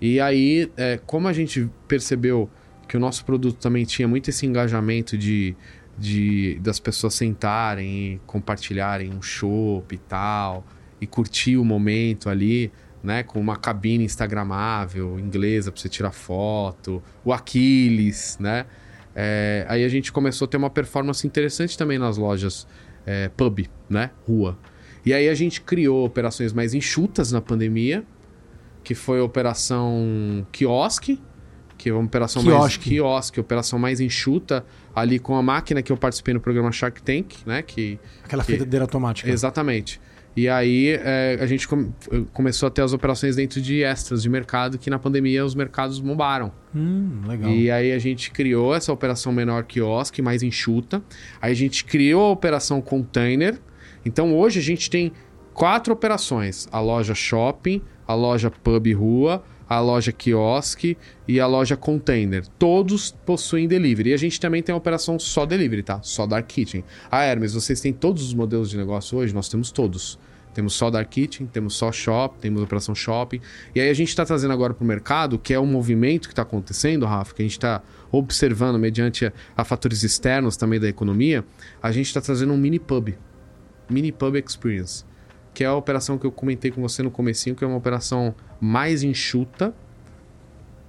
E 0.00 0.20
aí, 0.20 0.70
é, 0.76 0.98
como 1.04 1.26
a 1.26 1.32
gente 1.32 1.68
percebeu 1.88 2.48
que 2.86 2.96
o 2.96 3.00
nosso 3.00 3.24
produto 3.24 3.58
também 3.58 3.84
tinha 3.84 4.06
muito 4.06 4.30
esse 4.30 4.46
engajamento 4.46 5.18
de, 5.18 5.56
de 5.98 6.58
das 6.62 6.78
pessoas 6.78 7.14
sentarem 7.14 8.14
e 8.14 8.20
compartilharem 8.24 9.10
um 9.12 9.20
chopp 9.20 9.92
e 9.94 9.98
tal, 9.98 10.64
e 11.00 11.06
curtir 11.06 11.56
o 11.56 11.64
momento 11.64 12.30
ali, 12.30 12.70
né, 13.02 13.22
com 13.22 13.40
uma 13.40 13.56
cabine 13.56 14.04
instagramável, 14.04 15.18
inglesa 15.18 15.70
para 15.70 15.80
você 15.80 15.88
tirar 15.88 16.12
foto, 16.12 17.02
o 17.24 17.32
Aquiles, 17.32 18.36
né? 18.40 18.66
É, 19.14 19.64
aí 19.68 19.84
a 19.84 19.88
gente 19.88 20.12
começou 20.12 20.46
a 20.46 20.48
ter 20.48 20.56
uma 20.56 20.70
performance 20.70 21.26
interessante 21.26 21.76
também 21.76 21.98
nas 21.98 22.16
lojas 22.16 22.66
é, 23.06 23.28
pub, 23.28 23.66
né, 23.88 24.10
rua. 24.26 24.56
E 25.04 25.12
aí 25.14 25.28
a 25.28 25.34
gente 25.34 25.60
criou 25.60 26.04
operações 26.04 26.52
mais 26.52 26.74
enxutas 26.74 27.32
na 27.32 27.40
pandemia, 27.40 28.04
que 28.84 28.94
foi 28.94 29.20
a 29.20 29.24
operação 29.24 30.46
quiosque, 30.52 31.20
que 31.76 31.88
é 31.88 31.92
uma 31.92 32.04
operação 32.04 32.42
mais 32.42 32.56
Quiosque. 32.58 32.90
quiosque, 32.90 33.40
operação 33.40 33.78
mais 33.78 34.00
enxuta, 34.00 34.64
ali 34.94 35.18
com 35.18 35.36
a 35.36 35.42
máquina 35.42 35.80
que 35.80 35.92
eu 35.92 35.96
participei 35.96 36.34
no 36.34 36.40
programa 36.40 36.72
Shark 36.72 37.00
Tank, 37.02 37.34
né? 37.46 37.62
Que, 37.62 37.98
Aquela 38.24 38.42
Que- 38.42 38.52
fritadeira 38.52 38.84
automática. 38.84 39.30
exatamente. 39.30 40.00
E 40.36 40.48
aí 40.48 40.98
é, 41.02 41.36
a 41.40 41.46
gente 41.46 41.66
come- 41.66 41.90
começou 42.32 42.68
a 42.68 42.70
ter 42.70 42.82
as 42.82 42.92
operações 42.92 43.34
dentro 43.34 43.60
de 43.60 43.82
extras 43.82 44.22
de 44.22 44.28
mercado, 44.28 44.78
que 44.78 44.88
na 44.88 44.98
pandemia 44.98 45.44
os 45.44 45.54
mercados 45.54 45.98
bombaram. 45.98 46.52
Hum, 46.74 47.22
legal. 47.26 47.50
E 47.50 47.70
aí 47.70 47.90
a 47.92 47.98
gente 47.98 48.30
criou 48.30 48.74
essa 48.74 48.92
operação 48.92 49.32
menor 49.32 49.64
quiosque, 49.64 50.22
mais 50.22 50.42
enxuta. 50.42 51.02
Aí 51.42 51.50
a 51.50 51.56
gente 51.56 51.84
criou 51.84 52.26
a 52.26 52.30
operação 52.30 52.80
container. 52.80 53.58
Então 54.04 54.32
hoje 54.36 54.60
a 54.60 54.62
gente 54.62 54.88
tem 54.88 55.12
quatro 55.52 55.92
operações: 55.92 56.68
a 56.70 56.78
loja 56.80 57.14
shopping, 57.14 57.82
a 58.06 58.14
loja 58.14 58.48
pub 58.50 58.86
rua, 58.94 59.42
a 59.68 59.80
loja 59.80 60.12
quiosque 60.12 60.96
e 61.26 61.38
a 61.38 61.46
loja 61.46 61.76
container. 61.76 62.46
Todos 62.58 63.10
possuem 63.26 63.68
delivery. 63.68 64.10
E 64.10 64.14
a 64.14 64.16
gente 64.16 64.40
também 64.40 64.62
tem 64.62 64.72
a 64.72 64.76
operação 64.76 65.18
só 65.18 65.44
delivery, 65.44 65.82
tá? 65.82 66.00
Só 66.02 66.26
Dark 66.26 66.46
Kitchen. 66.46 66.84
Ah, 67.10 67.24
Hermes, 67.24 67.52
vocês 67.54 67.80
têm 67.80 67.92
todos 67.92 68.22
os 68.22 68.34
modelos 68.34 68.70
de 68.70 68.76
negócio 68.76 69.18
hoje? 69.18 69.34
Nós 69.34 69.48
temos 69.48 69.70
todos. 69.70 70.18
Temos 70.54 70.74
só 70.74 70.90
Dark 70.90 71.08
Kitchen, 71.08 71.46
temos 71.46 71.74
só 71.74 71.92
Shop, 71.92 72.36
temos 72.40 72.62
operação 72.62 72.94
Shopping. 72.94 73.40
E 73.74 73.80
aí 73.80 73.90
a 73.90 73.94
gente 73.94 74.08
está 74.08 74.24
trazendo 74.24 74.52
agora 74.52 74.74
para 74.74 74.82
o 74.82 74.86
mercado, 74.86 75.38
que 75.38 75.54
é 75.54 75.60
um 75.60 75.66
movimento 75.66 76.26
que 76.26 76.32
está 76.32 76.42
acontecendo, 76.42 77.06
Rafa, 77.06 77.34
que 77.34 77.42
a 77.42 77.44
gente 77.44 77.52
está 77.52 77.82
observando 78.10 78.78
mediante 78.78 79.26
a, 79.26 79.32
a 79.56 79.64
fatores 79.64 80.02
externos 80.02 80.56
também 80.56 80.80
da 80.80 80.88
economia, 80.88 81.44
a 81.80 81.92
gente 81.92 82.06
está 82.06 82.20
trazendo 82.20 82.52
um 82.52 82.56
mini 82.56 82.78
pub. 82.78 83.14
Mini 83.88 84.12
Pub 84.12 84.36
Experience. 84.36 85.04
Que 85.58 85.64
é 85.64 85.66
a 85.66 85.74
operação 85.74 86.16
que 86.16 86.24
eu 86.24 86.30
comentei 86.30 86.70
com 86.70 86.80
você 86.80 87.02
no 87.02 87.10
comecinho, 87.10 87.56
que 87.56 87.64
é 87.64 87.66
uma 87.66 87.76
operação 87.76 88.32
mais 88.60 89.02
enxuta, 89.02 89.74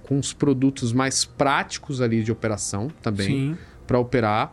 com 0.04 0.16
os 0.16 0.32
produtos 0.32 0.92
mais 0.92 1.24
práticos 1.24 2.00
ali 2.00 2.22
de 2.22 2.30
operação 2.30 2.86
também 3.02 3.26
para 3.84 3.98
operar, 3.98 4.52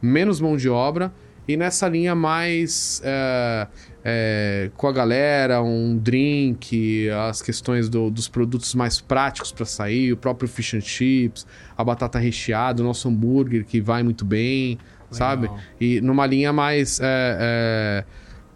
menos 0.00 0.40
mão 0.40 0.56
de 0.56 0.68
obra 0.68 1.12
e 1.48 1.56
nessa 1.56 1.88
linha 1.88 2.14
mais 2.14 3.02
é, 3.04 3.66
é, 4.04 4.70
com 4.76 4.86
a 4.86 4.92
galera, 4.92 5.60
um 5.60 5.96
drink, 5.98 7.08
as 7.28 7.42
questões 7.42 7.88
do- 7.88 8.08
dos 8.08 8.28
produtos 8.28 8.72
mais 8.72 9.00
práticos 9.00 9.50
para 9.50 9.64
sair, 9.64 10.12
o 10.12 10.16
próprio 10.16 10.48
fish 10.48 10.74
and 10.74 10.80
chips, 10.80 11.44
a 11.76 11.82
batata 11.82 12.20
recheada, 12.20 12.82
o 12.82 12.84
nosso 12.86 13.08
hambúrguer 13.08 13.64
que 13.64 13.80
vai 13.80 14.04
muito 14.04 14.24
bem, 14.24 14.78
sabe? 15.10 15.48
E 15.80 16.00
numa 16.00 16.24
linha 16.24 16.52
mais 16.52 17.00
é, 17.02 18.04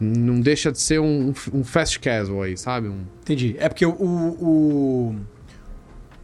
não 0.01 0.41
deixa 0.41 0.73
de 0.73 0.81
ser 0.81 0.99
um, 1.01 1.33
um 1.53 1.63
fast 1.63 2.01
casual 2.01 2.43
aí, 2.43 2.57
sabe? 2.57 2.89
Um, 2.89 3.03
Entendi. 3.23 3.55
É 3.59 3.69
porque 3.69 3.85
o, 3.85 3.91
o, 3.93 5.15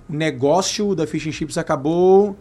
o 0.08 0.12
negócio 0.12 0.94
da 0.94 1.06
Fish 1.06 1.26
and 1.26 1.32
Chips 1.32 1.58
acabou 1.58 2.36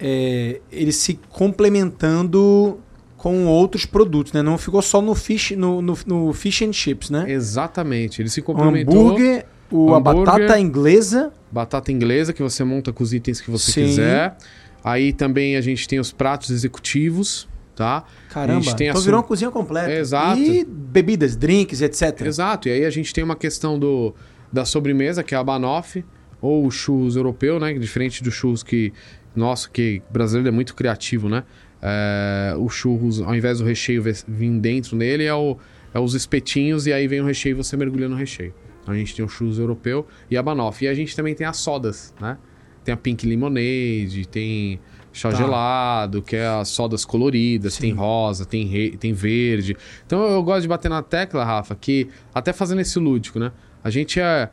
é, 0.00 0.60
ele 0.72 0.92
se 0.92 1.18
complementando 1.28 2.78
com 3.16 3.46
outros 3.46 3.84
produtos, 3.84 4.32
né? 4.32 4.42
Não 4.42 4.56
ficou 4.56 4.80
só 4.80 5.02
no 5.02 5.14
fish, 5.14 5.50
no, 5.52 5.82
no, 5.82 5.98
no 6.06 6.32
fish 6.32 6.62
and 6.62 6.72
chips, 6.72 7.10
né? 7.10 7.24
exatamente. 7.28 8.22
Ele 8.22 8.28
se 8.28 8.40
O 8.40 8.44
complementou. 8.44 8.94
hambúrguer, 9.08 9.44
o, 9.70 9.92
a 9.92 9.98
hambúrguer. 9.98 10.24
batata 10.24 10.60
inglesa. 10.60 11.32
batata 11.50 11.90
inglesa 11.92 12.32
que 12.32 12.42
você 12.42 12.62
monta 12.62 12.92
com 12.92 13.02
os 13.02 13.12
itens 13.12 13.40
que 13.40 13.50
você 13.50 13.72
Sim. 13.72 13.84
quiser. 13.86 14.36
Aí 14.84 15.12
também 15.12 15.56
a 15.56 15.60
gente 15.60 15.88
tem 15.88 15.98
os 15.98 16.12
pratos 16.12 16.50
executivos, 16.50 17.48
tá? 17.78 18.02
Caramba, 18.28 18.58
A 18.58 18.62
gente 18.62 18.74
tem 18.74 18.88
então 18.88 19.00
virou 19.00 19.20
uma 19.20 19.26
cozinha 19.26 19.52
completa. 19.52 19.92
Exato. 19.92 20.40
E 20.40 20.64
bebidas, 20.64 21.36
drinks, 21.36 21.80
etc. 21.80 22.22
Exato. 22.26 22.68
E 22.68 22.72
aí 22.72 22.84
a 22.84 22.90
gente 22.90 23.14
tem 23.14 23.22
uma 23.22 23.36
questão 23.36 23.78
do, 23.78 24.12
da 24.52 24.64
sobremesa, 24.64 25.22
que 25.22 25.32
é 25.32 25.38
a 25.38 25.44
banoffee, 25.44 26.04
ou 26.40 26.66
o 26.66 26.70
churros 26.72 27.14
europeu, 27.14 27.60
né? 27.60 27.72
Diferente 27.74 28.22
do 28.22 28.32
churros 28.32 28.64
que... 28.64 28.92
Nossa, 29.36 29.70
que 29.70 30.02
brasileiro 30.10 30.48
é 30.48 30.50
muito 30.50 30.74
criativo, 30.74 31.28
né? 31.28 31.44
É, 31.80 32.56
o 32.58 32.68
churros, 32.68 33.20
ao 33.20 33.36
invés 33.36 33.58
do 33.58 33.64
recheio 33.64 34.02
vir 34.02 34.58
dentro 34.58 34.96
nele, 34.96 35.24
é, 35.24 35.34
o, 35.34 35.56
é 35.94 36.00
os 36.00 36.14
espetinhos 36.14 36.88
e 36.88 36.92
aí 36.92 37.06
vem 37.06 37.20
o 37.20 37.24
recheio 37.24 37.52
e 37.52 37.54
você 37.54 37.76
mergulha 37.76 38.08
no 38.08 38.16
recheio. 38.16 38.52
Então 38.82 38.92
a 38.92 38.98
gente 38.98 39.14
tem 39.14 39.24
o 39.24 39.28
churros 39.28 39.60
europeu 39.60 40.04
e 40.28 40.36
a 40.36 40.42
banoffee. 40.42 40.88
E 40.88 40.90
a 40.90 40.94
gente 40.94 41.14
também 41.14 41.32
tem 41.36 41.46
as 41.46 41.58
sodas, 41.58 42.12
né? 42.20 42.36
Tem 42.82 42.92
a 42.92 42.96
Pink 42.96 43.24
Lemonade, 43.24 44.26
tem 44.28 44.80
chá 45.18 45.30
Tá. 45.30 45.36
gelado, 45.36 46.22
que 46.22 46.36
é 46.36 46.46
as 46.46 46.68
sodas 46.68 47.04
coloridas, 47.04 47.74
Sim. 47.74 47.80
tem 47.80 47.92
rosa, 47.94 48.44
tem, 48.46 48.64
re- 48.66 48.96
tem 48.96 49.12
verde. 49.12 49.76
Então 50.06 50.22
eu 50.24 50.42
gosto 50.42 50.62
de 50.62 50.68
bater 50.68 50.88
na 50.88 51.02
tecla, 51.02 51.44
Rafa, 51.44 51.74
que 51.74 52.08
até 52.34 52.52
fazendo 52.52 52.80
esse 52.80 52.98
lúdico, 52.98 53.38
né? 53.38 53.52
A 53.82 53.90
gente 53.90 54.20
é 54.20 54.48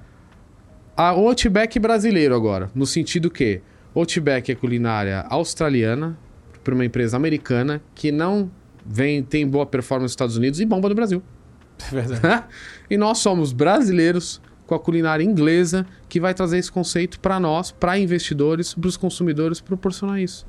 a 0.98 1.10
Outback 1.10 1.78
brasileiro 1.80 2.34
agora, 2.36 2.70
no 2.74 2.86
sentido 2.86 3.30
que 3.30 3.62
Outback 3.96 4.52
é 4.52 4.56
culinária 4.56 5.26
australiana 5.30 6.18
para 6.64 6.74
uma 6.74 6.84
empresa 6.86 7.16
americana 7.16 7.82
que 7.94 8.12
não 8.12 8.50
vem 8.86 9.22
tem 9.24 9.48
boa 9.48 9.66
performance 9.66 10.06
nos 10.06 10.12
Estados 10.14 10.36
Unidos 10.38 10.60
e 10.60 10.66
bomba 10.66 10.90
no 10.90 10.96
Brasil. 10.96 11.22
É 11.92 12.02
verdade. 12.02 12.44
e 12.90 12.98
nós 12.98 13.18
somos 13.20 13.52
brasileiros 13.54 14.42
com 14.66 14.74
a 14.74 14.80
culinária 14.80 15.24
inglesa 15.24 15.86
que 16.10 16.20
vai 16.20 16.34
trazer 16.34 16.58
esse 16.58 16.72
conceito 16.72 17.20
para 17.20 17.40
nós, 17.40 17.72
para 17.72 18.00
investidores, 18.00 18.74
para 18.74 18.88
os 18.88 18.98
consumidores 18.98 19.62
proporcionar 19.62 20.20
isso. 20.20 20.46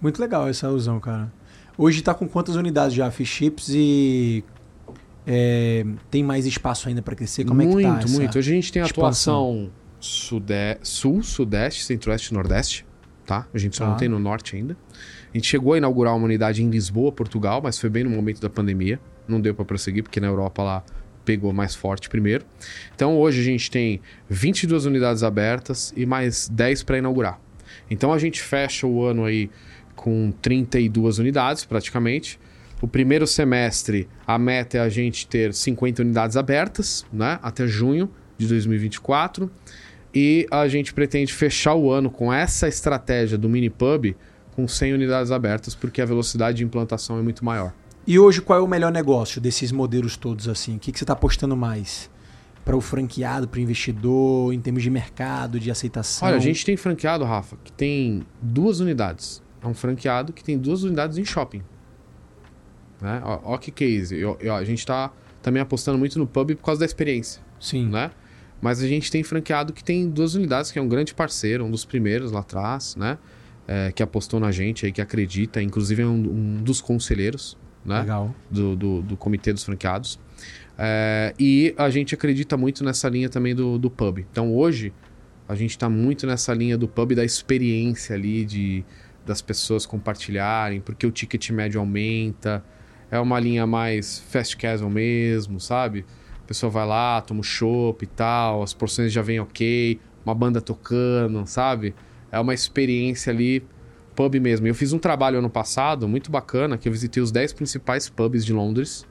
Muito 0.00 0.20
legal 0.20 0.48
essa 0.48 0.66
alusão, 0.66 1.00
cara. 1.00 1.32
Hoje 1.76 2.02
tá 2.02 2.12
com 2.14 2.28
quantas 2.28 2.56
unidades 2.56 2.94
já 2.94 3.10
Chips 3.10 3.68
e 3.70 4.44
é, 5.26 5.84
tem 6.10 6.24
mais 6.24 6.46
espaço 6.46 6.88
ainda 6.88 7.02
para 7.02 7.14
crescer? 7.14 7.44
Como 7.44 7.62
muito, 7.62 7.78
é 7.78 7.82
que 7.82 7.88
tá 7.88 7.98
essa 8.04 8.18
muito. 8.18 8.38
Hoje 8.38 8.50
a 8.50 8.54
gente 8.54 8.72
tem 8.72 8.82
expansão? 8.82 9.42
atuação 9.42 9.70
sude... 10.00 10.78
sul, 10.82 11.22
sudeste, 11.22 11.84
centro-oeste 11.84 12.30
e 12.30 12.34
nordeste, 12.34 12.86
tá? 13.26 13.46
A 13.52 13.58
gente 13.58 13.76
só 13.76 13.84
Tá. 13.84 13.90
não 13.90 13.96
tem 13.96 14.08
no 14.08 14.18
norte 14.18 14.56
ainda. 14.56 14.76
A 15.32 15.36
gente 15.36 15.46
chegou 15.46 15.74
a 15.74 15.78
inaugurar 15.78 16.16
uma 16.16 16.24
unidade 16.24 16.62
em 16.62 16.70
Lisboa, 16.70 17.12
Portugal, 17.12 17.60
mas 17.62 17.78
foi 17.78 17.90
bem 17.90 18.04
no 18.04 18.10
momento 18.10 18.40
da 18.40 18.48
pandemia. 18.48 18.98
Não 19.28 19.40
deu 19.40 19.54
para 19.54 19.64
prosseguir, 19.64 20.02
porque 20.02 20.18
na 20.18 20.26
Europa 20.26 20.62
lá 20.62 20.82
pegou 21.24 21.52
mais 21.52 21.74
forte 21.74 22.08
primeiro. 22.08 22.46
Então 22.94 23.18
hoje 23.18 23.42
a 23.42 23.44
gente 23.44 23.70
tem 23.70 24.00
22 24.30 24.86
unidades 24.86 25.22
abertas 25.22 25.92
e 25.94 26.06
mais 26.06 26.48
10 26.48 26.84
para 26.84 26.96
inaugurar. 26.96 27.38
Então 27.90 28.14
a 28.14 28.18
gente 28.18 28.40
fecha 28.40 28.86
o 28.86 29.04
ano 29.04 29.26
aí 29.26 29.50
com 29.98 30.32
32 30.40 31.18
unidades 31.18 31.64
praticamente. 31.64 32.38
O 32.80 32.86
primeiro 32.86 33.26
semestre, 33.26 34.08
a 34.24 34.38
meta 34.38 34.78
é 34.78 34.80
a 34.80 34.88
gente 34.88 35.26
ter 35.26 35.52
50 35.52 36.02
unidades 36.02 36.36
abertas, 36.36 37.04
né? 37.12 37.40
Até 37.42 37.66
junho 37.66 38.08
de 38.38 38.46
2024. 38.46 39.50
E 40.14 40.46
a 40.50 40.68
gente 40.68 40.94
pretende 40.94 41.34
fechar 41.34 41.74
o 41.74 41.90
ano 41.90 42.08
com 42.08 42.32
essa 42.32 42.68
estratégia 42.68 43.36
do 43.36 43.48
mini 43.48 43.68
pub 43.68 44.14
com 44.54 44.68
100 44.68 44.94
unidades 44.94 45.32
abertas, 45.32 45.74
porque 45.74 46.00
a 46.00 46.06
velocidade 46.06 46.58
de 46.58 46.64
implantação 46.64 47.18
é 47.18 47.22
muito 47.22 47.44
maior. 47.44 47.72
E 48.06 48.18
hoje, 48.18 48.40
qual 48.40 48.60
é 48.60 48.62
o 48.62 48.66
melhor 48.68 48.92
negócio 48.92 49.40
desses 49.40 49.72
modelos 49.72 50.16
todos 50.16 50.48
assim? 50.48 50.76
O 50.76 50.78
que, 50.78 50.92
que 50.92 50.98
você 50.98 51.04
está 51.04 51.12
apostando 51.12 51.56
mais? 51.56 52.08
Para 52.64 52.76
o 52.76 52.80
franqueado, 52.80 53.48
para 53.48 53.58
o 53.58 53.60
investidor, 53.60 54.52
em 54.52 54.60
termos 54.60 54.82
de 54.82 54.90
mercado, 54.90 55.58
de 55.58 55.70
aceitação? 55.70 56.28
Olha, 56.28 56.36
a 56.36 56.40
gente 56.40 56.64
tem 56.64 56.76
franqueado, 56.76 57.24
Rafa, 57.24 57.56
que 57.64 57.72
tem 57.72 58.22
duas 58.40 58.80
unidades. 58.80 59.42
É 59.62 59.66
um 59.66 59.74
franqueado 59.74 60.32
que 60.32 60.42
tem 60.42 60.56
duas 60.58 60.82
unidades 60.82 61.18
em 61.18 61.24
shopping. 61.24 61.62
Né? 63.00 63.20
Ó, 63.24 63.54
ó 63.54 63.58
que 63.58 63.70
case. 63.70 64.16
Eu, 64.16 64.36
eu, 64.40 64.54
a 64.54 64.64
gente 64.64 64.78
está 64.78 65.12
também 65.42 65.62
apostando 65.62 65.98
muito 65.98 66.18
no 66.18 66.26
pub 66.26 66.54
por 66.54 66.64
causa 66.64 66.80
da 66.80 66.86
experiência. 66.86 67.42
Sim. 67.60 67.88
Né? 67.88 68.10
Mas 68.60 68.82
a 68.82 68.88
gente 68.88 69.10
tem 69.10 69.22
franqueado 69.22 69.72
que 69.72 69.82
tem 69.82 70.08
duas 70.08 70.34
unidades, 70.34 70.70
que 70.70 70.78
é 70.78 70.82
um 70.82 70.88
grande 70.88 71.14
parceiro, 71.14 71.64
um 71.64 71.70
dos 71.70 71.84
primeiros 71.84 72.32
lá 72.32 72.40
atrás, 72.40 72.96
né? 72.96 73.18
É, 73.66 73.92
que 73.92 74.02
apostou 74.02 74.40
na 74.40 74.50
gente 74.50 74.86
aí, 74.86 74.92
que 74.92 75.00
acredita, 75.00 75.62
inclusive 75.62 76.02
é 76.02 76.06
um, 76.06 76.56
um 76.58 76.62
dos 76.62 76.80
conselheiros 76.80 77.56
né? 77.88 78.00
Legal. 78.00 78.34
Do, 78.50 78.76
do, 78.76 79.02
do 79.02 79.16
comitê 79.16 79.52
dos 79.52 79.64
franqueados. 79.64 80.18
É, 80.76 81.34
e 81.38 81.74
a 81.76 81.90
gente 81.90 82.14
acredita 82.14 82.56
muito 82.56 82.84
nessa 82.84 83.08
linha 83.08 83.28
também 83.28 83.54
do, 83.54 83.78
do 83.78 83.90
pub. 83.90 84.18
Então 84.18 84.54
hoje 84.54 84.92
a 85.48 85.54
gente 85.54 85.70
está 85.70 85.88
muito 85.88 86.26
nessa 86.26 86.52
linha 86.52 86.76
do 86.76 86.86
pub 86.86 87.14
da 87.14 87.24
experiência 87.24 88.14
ali, 88.14 88.44
de, 88.44 88.84
das 89.28 89.42
pessoas 89.42 89.84
compartilharem, 89.84 90.80
porque 90.80 91.06
o 91.06 91.10
ticket 91.10 91.50
médio 91.50 91.78
aumenta. 91.78 92.64
É 93.10 93.20
uma 93.20 93.38
linha 93.38 93.66
mais 93.66 94.18
fast 94.18 94.56
casual 94.56 94.90
mesmo, 94.90 95.60
sabe? 95.60 96.06
A 96.42 96.46
pessoa 96.46 96.70
vai 96.70 96.86
lá, 96.86 97.20
toma 97.20 97.40
o 97.40 97.44
chopp 97.44 98.02
e 98.02 98.06
tal, 98.06 98.62
as 98.62 98.72
porções 98.72 99.12
já 99.12 99.20
vêm 99.20 99.38
ok, 99.38 100.00
uma 100.24 100.34
banda 100.34 100.62
tocando, 100.62 101.46
sabe? 101.46 101.94
É 102.32 102.40
uma 102.40 102.54
experiência 102.54 103.30
ali 103.30 103.66
pub 104.16 104.34
mesmo. 104.40 104.66
Eu 104.66 104.74
fiz 104.74 104.94
um 104.94 104.98
trabalho 104.98 105.38
ano 105.38 105.50
passado 105.50 106.08
muito 106.08 106.30
bacana, 106.30 106.78
que 106.78 106.88
eu 106.88 106.92
visitei 106.92 107.22
os 107.22 107.30
10 107.30 107.52
principais 107.52 108.08
pubs 108.08 108.44
de 108.44 108.54
Londres 108.54 109.06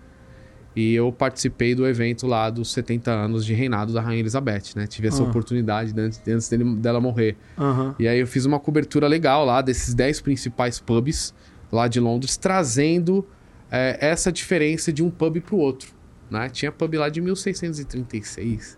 e 0.80 0.94
eu 0.94 1.12
participei 1.12 1.74
do 1.74 1.88
evento 1.88 2.28
lá 2.28 2.50
dos 2.52 2.72
70 2.72 3.10
anos 3.12 3.44
de 3.44 3.54
reinado 3.56 3.92
da 3.94 4.00
Rainha 4.02 4.20
Elizabeth, 4.20 4.74
né? 4.76 4.86
Tive 4.86 5.08
essa 5.08 5.24
Ah. 5.24 5.26
oportunidade 5.26 5.92
antes, 6.00 6.22
antes 6.28 6.48
dele- 6.50 6.76
dela 6.76 7.02
morrer. 7.02 7.36
Aham. 7.58 7.96
E 7.98 8.08
aí 8.08 8.20
eu 8.20 8.28
fiz 8.28 8.46
uma 8.46 8.60
cobertura 8.60 9.08
legal 9.08 9.44
lá 9.44 9.62
desses 9.62 9.96
10 9.96 10.22
principais 10.22 10.80
pubs 10.80 11.34
lá 11.72 11.88
de 11.88 12.00
Londres, 12.00 12.38
trazendo 12.38 13.26
é, 13.72 13.98
essa 14.00 14.32
diferença 14.32 14.94
de 14.94 15.04
um 15.04 15.10
pub 15.10 15.42
pro 15.42 15.58
outro. 15.58 15.92
Né? 16.30 16.48
Tinha 16.50 16.72
pub 16.72 16.94
lá 16.96 17.10
de 17.10 17.20
1636. 17.22 18.78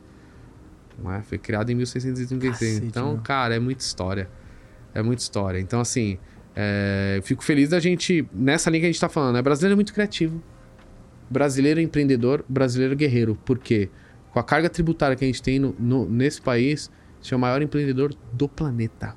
Né? 1.03 1.21
Foi 1.27 1.37
criado 1.37 1.69
em 1.69 1.75
1636. 1.75 2.71
Cacete, 2.73 2.85
então, 2.87 3.13
meu. 3.13 3.21
cara, 3.21 3.55
é 3.55 3.59
muita 3.59 3.83
história. 3.83 4.29
É 4.93 5.01
muita 5.01 5.21
história. 5.21 5.59
Então, 5.59 5.79
assim, 5.79 6.17
é, 6.55 7.15
eu 7.17 7.23
fico 7.23 7.43
feliz 7.43 7.69
da 7.69 7.79
gente, 7.79 8.27
nessa 8.33 8.69
linha 8.69 8.81
que 8.81 8.87
a 8.87 8.91
gente 8.91 8.99
tá 8.99 9.09
falando, 9.09 9.35
né? 9.35 9.41
Brasileiro 9.41 9.73
é 9.73 9.75
muito 9.75 9.93
criativo. 9.93 10.41
Brasileiro 11.29 11.79
empreendedor, 11.79 12.43
brasileiro 12.49 12.95
guerreiro. 12.95 13.35
Por 13.45 13.59
quê? 13.59 13.89
Com 14.31 14.39
a 14.39 14.43
carga 14.43 14.69
tributária 14.69 15.15
que 15.15 15.23
a 15.23 15.27
gente 15.27 15.41
tem 15.41 15.59
no- 15.59 15.75
no- 15.79 16.09
nesse 16.09 16.41
país, 16.41 16.89
gente 17.21 17.33
é 17.33 17.37
o 17.37 17.39
maior 17.39 17.61
empreendedor 17.61 18.13
do 18.33 18.47
planeta. 18.47 19.15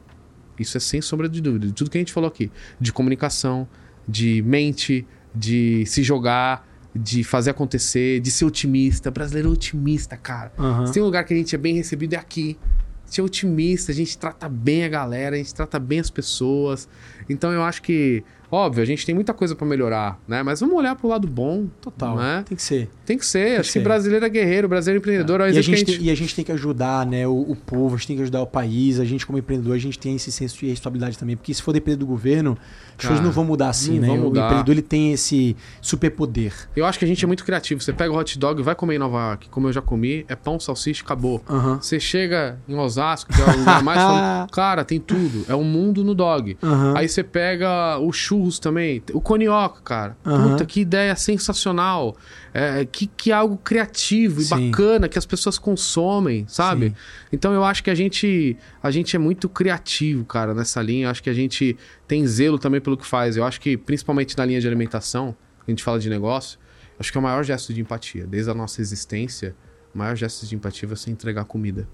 Isso 0.58 0.76
é 0.76 0.80
sem 0.80 1.00
sombra 1.00 1.28
de 1.28 1.40
dúvida. 1.40 1.66
De 1.66 1.72
tudo 1.72 1.90
que 1.90 1.98
a 1.98 2.00
gente 2.00 2.12
falou 2.12 2.28
aqui. 2.28 2.50
De 2.80 2.92
comunicação, 2.92 3.66
de 4.06 4.42
mente, 4.42 5.06
de 5.34 5.84
se 5.86 6.02
jogar, 6.02 6.68
de 6.94 7.24
fazer 7.24 7.50
acontecer, 7.50 8.20
de 8.20 8.30
ser 8.30 8.44
otimista. 8.44 9.10
Brasileiro 9.10 9.48
é 9.48 9.52
otimista, 9.52 10.16
cara. 10.16 10.52
Aham. 10.58 10.86
Se 10.86 10.92
tem 10.92 11.02
um 11.02 11.06
lugar 11.06 11.24
que 11.24 11.32
a 11.32 11.36
gente 11.36 11.54
é 11.54 11.58
bem 11.58 11.74
recebido 11.74 12.14
é 12.14 12.16
aqui. 12.18 12.58
A 13.04 13.06
gente 13.08 13.20
é 13.20 13.24
otimista, 13.24 13.92
a 13.92 13.94
gente 13.94 14.16
trata 14.16 14.48
bem 14.48 14.84
a 14.84 14.88
galera, 14.88 15.34
a 15.36 15.38
gente 15.38 15.54
trata 15.54 15.78
bem 15.78 16.00
as 16.00 16.10
pessoas. 16.10 16.88
Então 17.28 17.50
eu 17.52 17.62
acho 17.62 17.82
que, 17.82 18.22
óbvio, 18.52 18.82
a 18.82 18.86
gente 18.86 19.06
tem 19.06 19.14
muita 19.14 19.32
coisa 19.32 19.54
pra 19.56 19.66
melhorar, 19.66 20.20
né? 20.28 20.42
Mas 20.42 20.60
vamos 20.60 20.76
olhar 20.76 20.94
pro 20.94 21.08
lado 21.08 21.26
bom. 21.26 21.66
Total. 21.80 22.16
Né? 22.16 22.44
Tem 22.46 22.54
que 22.54 22.62
ser. 22.62 22.90
Tem 23.06 23.16
que 23.16 23.24
ser. 23.24 23.60
acho 23.60 23.70
ser. 23.70 23.78
que 23.78 23.84
brasileiro 23.84 24.24
é 24.24 24.28
guerreiro, 24.28 24.68
brasileiro 24.68 24.98
é 24.98 25.00
empreendedor. 25.00 25.40
é 25.40 25.44
o 25.44 25.46
E 25.46 25.50
a, 25.50 25.54
que 25.54 25.62
gente 25.62 25.84
tem, 25.84 26.06
e 26.06 26.10
a 26.10 26.14
gente 26.14 26.34
tem 26.34 26.44
que 26.44 26.52
ajudar 26.52 27.06
né, 27.06 27.26
o, 27.26 27.32
o 27.32 27.56
povo, 27.56 27.94
a 27.94 27.98
gente 27.98 28.08
tem 28.08 28.16
que 28.16 28.22
ajudar 28.22 28.42
o 28.42 28.46
país, 28.46 29.00
a 29.00 29.04
gente 29.04 29.26
como 29.26 29.38
empreendedor, 29.38 29.74
a 29.74 29.78
gente 29.78 29.98
tem 29.98 30.16
esse 30.16 30.30
senso 30.30 30.58
de 30.58 30.66
responsabilidade 30.66 31.18
também, 31.18 31.36
porque 31.36 31.54
se 31.54 31.62
for 31.62 31.72
depender 31.72 31.96
do 31.96 32.06
governo, 32.06 32.56
as 32.98 33.06
coisas 33.06 33.24
não 33.24 33.32
vão 33.32 33.44
mudar 33.44 33.70
assim, 33.70 33.98
né? 33.98 34.06
vão 34.06 34.16
O 34.16 34.20
mudar. 34.24 34.44
empreendedor 34.44 34.74
ele 34.74 34.82
tem 34.82 35.12
esse 35.12 35.56
superpoder. 35.80 36.52
Eu 36.76 36.84
acho 36.84 36.98
que 36.98 37.04
a 37.04 37.08
gente 37.08 37.24
é 37.24 37.26
muito 37.26 37.44
criativo. 37.44 37.80
Você 37.80 37.92
pega 37.92 38.12
o 38.12 38.16
hot 38.16 38.38
dog 38.38 38.60
e 38.60 38.62
vai 38.62 38.74
comer 38.74 38.96
em 38.96 38.98
Nova 38.98 39.18
York, 39.18 39.48
como 39.48 39.68
eu 39.68 39.72
já 39.72 39.80
comi, 39.80 40.24
é 40.28 40.36
pão, 40.36 40.60
salsicha, 40.60 41.02
acabou. 41.02 41.42
Você 41.80 41.98
chega 41.98 42.58
em 42.68 42.74
Osasco, 42.74 43.32
que 43.32 43.40
é 43.40 43.44
o 43.44 43.58
lugar 43.58 43.82
mais. 43.82 44.00
Cara, 44.52 44.84
tem 44.84 45.00
tudo. 45.00 45.44
É 45.48 45.54
um 45.54 45.64
mundo 45.64 46.04
no 46.04 46.14
dog. 46.14 46.56
Aí 46.94 47.08
você 47.08 47.22
pega 47.22 47.98
o 47.98 48.12
também, 48.58 49.02
o 49.12 49.20
conioca, 49.20 49.80
cara. 49.82 50.16
Aham. 50.24 50.50
Puta, 50.50 50.64
que 50.64 50.80
ideia 50.80 51.14
sensacional. 51.16 52.16
É, 52.54 52.84
que, 52.84 53.06
que 53.06 53.32
algo 53.32 53.56
criativo 53.56 54.40
e 54.40 54.44
Sim. 54.44 54.70
bacana 54.70 55.08
que 55.08 55.18
as 55.18 55.24
pessoas 55.24 55.58
consomem, 55.58 56.44
sabe? 56.46 56.90
Sim. 56.90 56.94
Então 57.32 57.52
eu 57.52 57.64
acho 57.64 57.82
que 57.82 57.90
a 57.90 57.94
gente, 57.94 58.56
a 58.82 58.90
gente 58.90 59.16
é 59.16 59.18
muito 59.18 59.48
criativo, 59.48 60.24
cara, 60.24 60.52
nessa 60.52 60.82
linha. 60.82 61.06
Eu 61.06 61.10
acho 61.10 61.22
que 61.22 61.30
a 61.30 61.34
gente 61.34 61.76
tem 62.06 62.26
zelo 62.26 62.58
também 62.58 62.80
pelo 62.80 62.96
que 62.96 63.06
faz. 63.06 63.36
Eu 63.36 63.44
acho 63.44 63.60
que, 63.60 63.76
principalmente 63.76 64.36
na 64.36 64.44
linha 64.44 64.60
de 64.60 64.66
alimentação, 64.66 65.34
a 65.66 65.70
gente 65.70 65.82
fala 65.82 65.98
de 65.98 66.10
negócio, 66.10 66.58
acho 66.98 67.10
que 67.10 67.16
é 67.16 67.20
o 67.20 67.22
maior 67.22 67.42
gesto 67.42 67.72
de 67.72 67.80
empatia. 67.80 68.26
Desde 68.26 68.50
a 68.50 68.54
nossa 68.54 68.80
existência, 68.80 69.56
o 69.94 69.98
maior 69.98 70.16
gesto 70.16 70.46
de 70.46 70.54
empatia 70.54 70.86
é 70.86 70.90
você 70.90 71.10
entregar 71.10 71.44
comida 71.44 71.88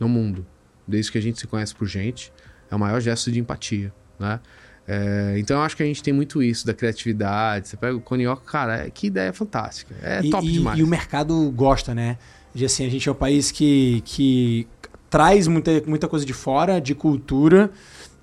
no 0.00 0.08
mundo. 0.08 0.46
Desde 0.86 1.10
que 1.10 1.18
a 1.18 1.20
gente 1.20 1.40
se 1.40 1.46
conhece 1.46 1.74
por 1.74 1.86
gente, 1.86 2.32
é 2.70 2.74
o 2.74 2.78
maior 2.78 3.00
gesto 3.00 3.30
de 3.30 3.40
empatia, 3.40 3.92
né? 4.18 4.40
É, 4.88 5.34
então 5.38 5.56
eu 5.58 5.62
acho 5.62 5.76
que 5.76 5.82
a 5.82 5.86
gente 5.86 6.02
tem 6.02 6.12
muito 6.14 6.42
isso 6.42 6.64
da 6.66 6.72
criatividade. 6.72 7.68
Você 7.68 7.76
pega 7.76 7.96
o 7.96 8.00
conioca, 8.00 8.42
cara, 8.50 8.86
é- 8.86 8.90
que 8.90 9.08
ideia 9.08 9.32
fantástica. 9.32 9.94
É 10.02 10.20
e, 10.22 10.30
top 10.30 10.46
e- 10.46 10.52
demais. 10.52 10.78
e 10.78 10.82
o 10.82 10.86
mercado 10.86 11.50
gosta, 11.50 11.94
né? 11.94 12.18
De 12.54 12.64
assim, 12.64 12.86
a 12.86 12.88
gente 12.88 13.08
é 13.08 13.12
um 13.12 13.14
país 13.16 13.50
que, 13.50 14.00
que 14.04 14.66
traz 15.10 15.46
muita, 15.48 15.82
muita 15.86 16.06
coisa 16.08 16.24
de 16.24 16.32
fora, 16.32 16.80
de 16.80 16.94
cultura, 16.94 17.70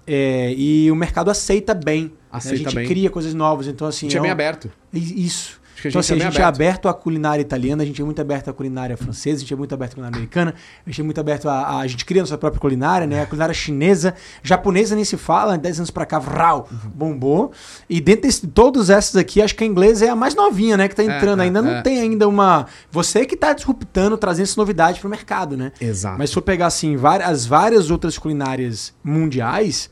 é, 0.08 0.54
e 0.54 0.90
o 0.92 0.96
mercado 0.96 1.30
aceita 1.30 1.74
bem. 1.74 2.04
né? 2.06 2.10
Aceita 2.32 2.56
a 2.56 2.72
gente 2.72 2.76
bem. 2.76 2.88
cria 2.88 3.10
coisas 3.10 3.34
novas, 3.34 3.68
então 3.68 3.86
a 3.86 3.90
assim. 3.90 4.08
gente 4.08 4.16
é 4.16 4.20
é 4.20 4.22
bem 4.22 4.30
um- 4.32 4.34
aberto. 4.34 4.72
Isso. 4.92 5.62
Acho 5.74 5.82
que 5.82 5.88
a 5.88 5.90
Então, 5.90 6.02
gente 6.02 6.14
assim, 6.14 6.22
é 6.22 6.28
a 6.28 6.30
gente 6.30 6.42
é 6.42 6.44
aberto. 6.44 6.88
aberto 6.88 6.90
à 6.90 6.94
culinária 6.94 7.42
italiana, 7.42 7.84
a 7.84 7.86
gente 7.86 8.02
é 8.02 8.06
muito 8.06 8.22
aberto 8.22 8.50
à 8.50 8.54
culinária 8.54 8.96
francesa, 8.96 9.38
a 9.38 9.40
gente 9.40 9.54
é 9.54 9.58
muito 9.58 9.74
aberto 9.74 9.92
à 9.92 9.96
culinária 9.96 10.16
americana, 10.18 10.54
a 10.86 10.90
gente 10.90 11.02
é 11.02 11.04
muito 11.04 11.20
aberto 11.20 11.50
a. 11.50 11.80
A, 11.80 11.88
gente 11.88 12.06
cria 12.06 12.22
a 12.22 12.24
nossa 12.24 12.38
própria 12.38 12.60
culinária, 12.60 13.06
né? 13.08 13.22
A 13.22 13.26
culinária 13.26 13.54
chinesa, 13.54 14.14
japonesa 14.42 14.96
nem 14.96 15.04
se 15.04 15.18
fala, 15.18 15.58
10 15.58 15.80
anos 15.80 15.92
pra 15.92 16.06
cá, 16.06 16.20
vral, 16.20 16.70
bombou. 16.94 17.52
E 17.90 18.00
dentro 18.00 18.30
de 18.30 18.48
todas 18.48 18.90
essas 18.90 19.16
aqui, 19.16 19.42
acho 19.42 19.56
que 19.56 19.64
a 19.64 19.68
inglesa 19.68 20.06
é 20.06 20.10
a 20.10 20.16
mais 20.16 20.36
novinha, 20.36 20.78
né? 20.78 20.88
Que 20.88 20.96
tá 20.96 21.04
entrando. 21.04 21.42
é, 21.42 21.46
ainda 21.46 21.62
não 21.62 21.72
é. 21.78 21.82
tem 21.82 22.00
ainda 22.00 22.28
uma. 22.28 22.68
Você 22.92 23.26
que 23.26 23.36
tá 23.36 23.54
disruptando, 23.54 24.18
trazendo 24.18 24.44
essa 24.44 24.60
novidade 24.60 25.00
pro 25.00 25.10
mercado, 25.10 25.58
né? 25.58 25.72
Exato. 25.82 26.18
Mas 26.18 26.30
se 26.30 26.34
for 26.36 26.42
pegar 26.42 26.68
assim, 26.68 26.96
várias, 26.96 27.30
as 27.30 27.46
várias 27.46 27.90
outras 27.92 28.18
culinárias 28.18 28.94
mundiais, 29.04 29.90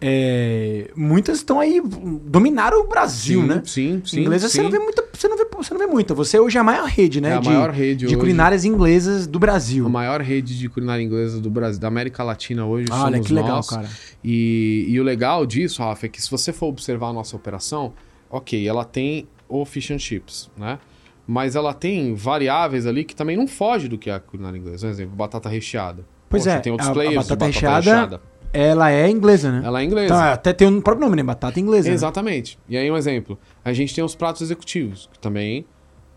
é, 0.00 0.90
muitas 0.94 1.38
estão 1.38 1.58
aí, 1.58 1.82
dominaram 2.24 2.80
o 2.82 2.86
Brasil, 2.86 3.40
sim, 3.42 3.46
né? 3.48 3.62
Sim, 3.64 4.02
sim. 4.04 4.20
inglesa 4.20 4.48
sim. 4.48 4.56
você 4.58 4.62
não 4.62 4.70
vê 4.70 4.78
muita, 4.78 5.04
você 5.12 5.28
não 5.28 5.36
vê, 5.36 5.46
você 5.56 5.74
não 5.74 5.80
vê 5.80 5.86
muita. 5.86 6.14
Você 6.14 6.38
hoje 6.38 6.56
é 6.56 6.60
a 6.60 6.64
maior 6.64 6.86
rede, 6.86 7.20
né? 7.20 7.30
É 7.30 7.34
a 7.34 7.40
de, 7.40 7.48
maior 7.48 7.70
rede 7.70 8.00
de 8.00 8.06
hoje. 8.06 8.16
culinárias 8.16 8.64
inglesas 8.64 9.26
do 9.26 9.38
Brasil. 9.38 9.86
A 9.86 9.88
maior 9.88 10.20
rede 10.20 10.56
de 10.56 10.68
culinária 10.68 11.02
inglesa 11.02 11.40
do 11.40 11.50
Brasil, 11.50 11.80
da 11.80 11.88
América 11.88 12.22
Latina 12.22 12.64
hoje 12.64 12.86
Olha 12.92 13.12
somos 13.14 13.26
que 13.26 13.32
legal, 13.34 13.56
nós. 13.56 13.70
cara. 13.70 13.88
E, 14.22 14.84
e 14.88 15.00
o 15.00 15.02
legal 15.02 15.44
disso, 15.44 15.82
Rafa, 15.82 16.06
é 16.06 16.08
que 16.08 16.22
se 16.22 16.30
você 16.30 16.52
for 16.52 16.66
observar 16.66 17.08
a 17.08 17.12
nossa 17.12 17.34
operação, 17.34 17.92
ok, 18.30 18.66
ela 18.68 18.84
tem 18.84 19.26
o 19.48 19.64
fish 19.64 19.90
and 19.90 19.98
chips, 19.98 20.48
né? 20.56 20.78
Mas 21.26 21.56
ela 21.56 21.74
tem 21.74 22.14
variáveis 22.14 22.86
ali 22.86 23.04
que 23.04 23.14
também 23.14 23.36
não 23.36 23.46
foge 23.46 23.88
do 23.88 23.98
que 23.98 24.08
é 24.08 24.14
a 24.14 24.20
culinária 24.20 24.56
inglesa. 24.56 24.86
Por 24.86 24.92
exemplo, 24.92 25.16
batata 25.16 25.48
recheada. 25.48 26.04
Pois 26.30 26.44
Poxa, 26.44 26.56
é, 26.56 26.60
tem 26.60 26.70
outros 26.72 26.88
a- 26.88 26.92
a 26.92 26.94
players 26.94 27.12
de 27.12 27.16
batata 27.30 27.46
batata 27.46 27.46
recheada- 27.46 28.20
Ela 28.52 28.90
é 28.90 29.08
inglesa, 29.10 29.50
né? 29.52 29.62
Ela 29.64 29.80
é 29.80 29.84
inglesa. 29.84 30.06
Então, 30.14 30.18
até 30.18 30.52
tem 30.52 30.66
um 30.68 30.80
próprio 30.80 31.04
nome, 31.06 31.16
né? 31.16 31.22
Batata 31.22 31.58
inglesa. 31.60 31.88
né? 31.88 31.94
Exatamente. 31.94 32.58
E 32.68 32.76
aí 32.76 32.90
um 32.90 32.96
exemplo. 32.96 33.38
A 33.64 33.72
gente 33.72 33.94
tem 33.94 34.02
os 34.02 34.14
pratos 34.14 34.42
executivos, 34.42 35.08
que 35.12 35.18
também 35.18 35.64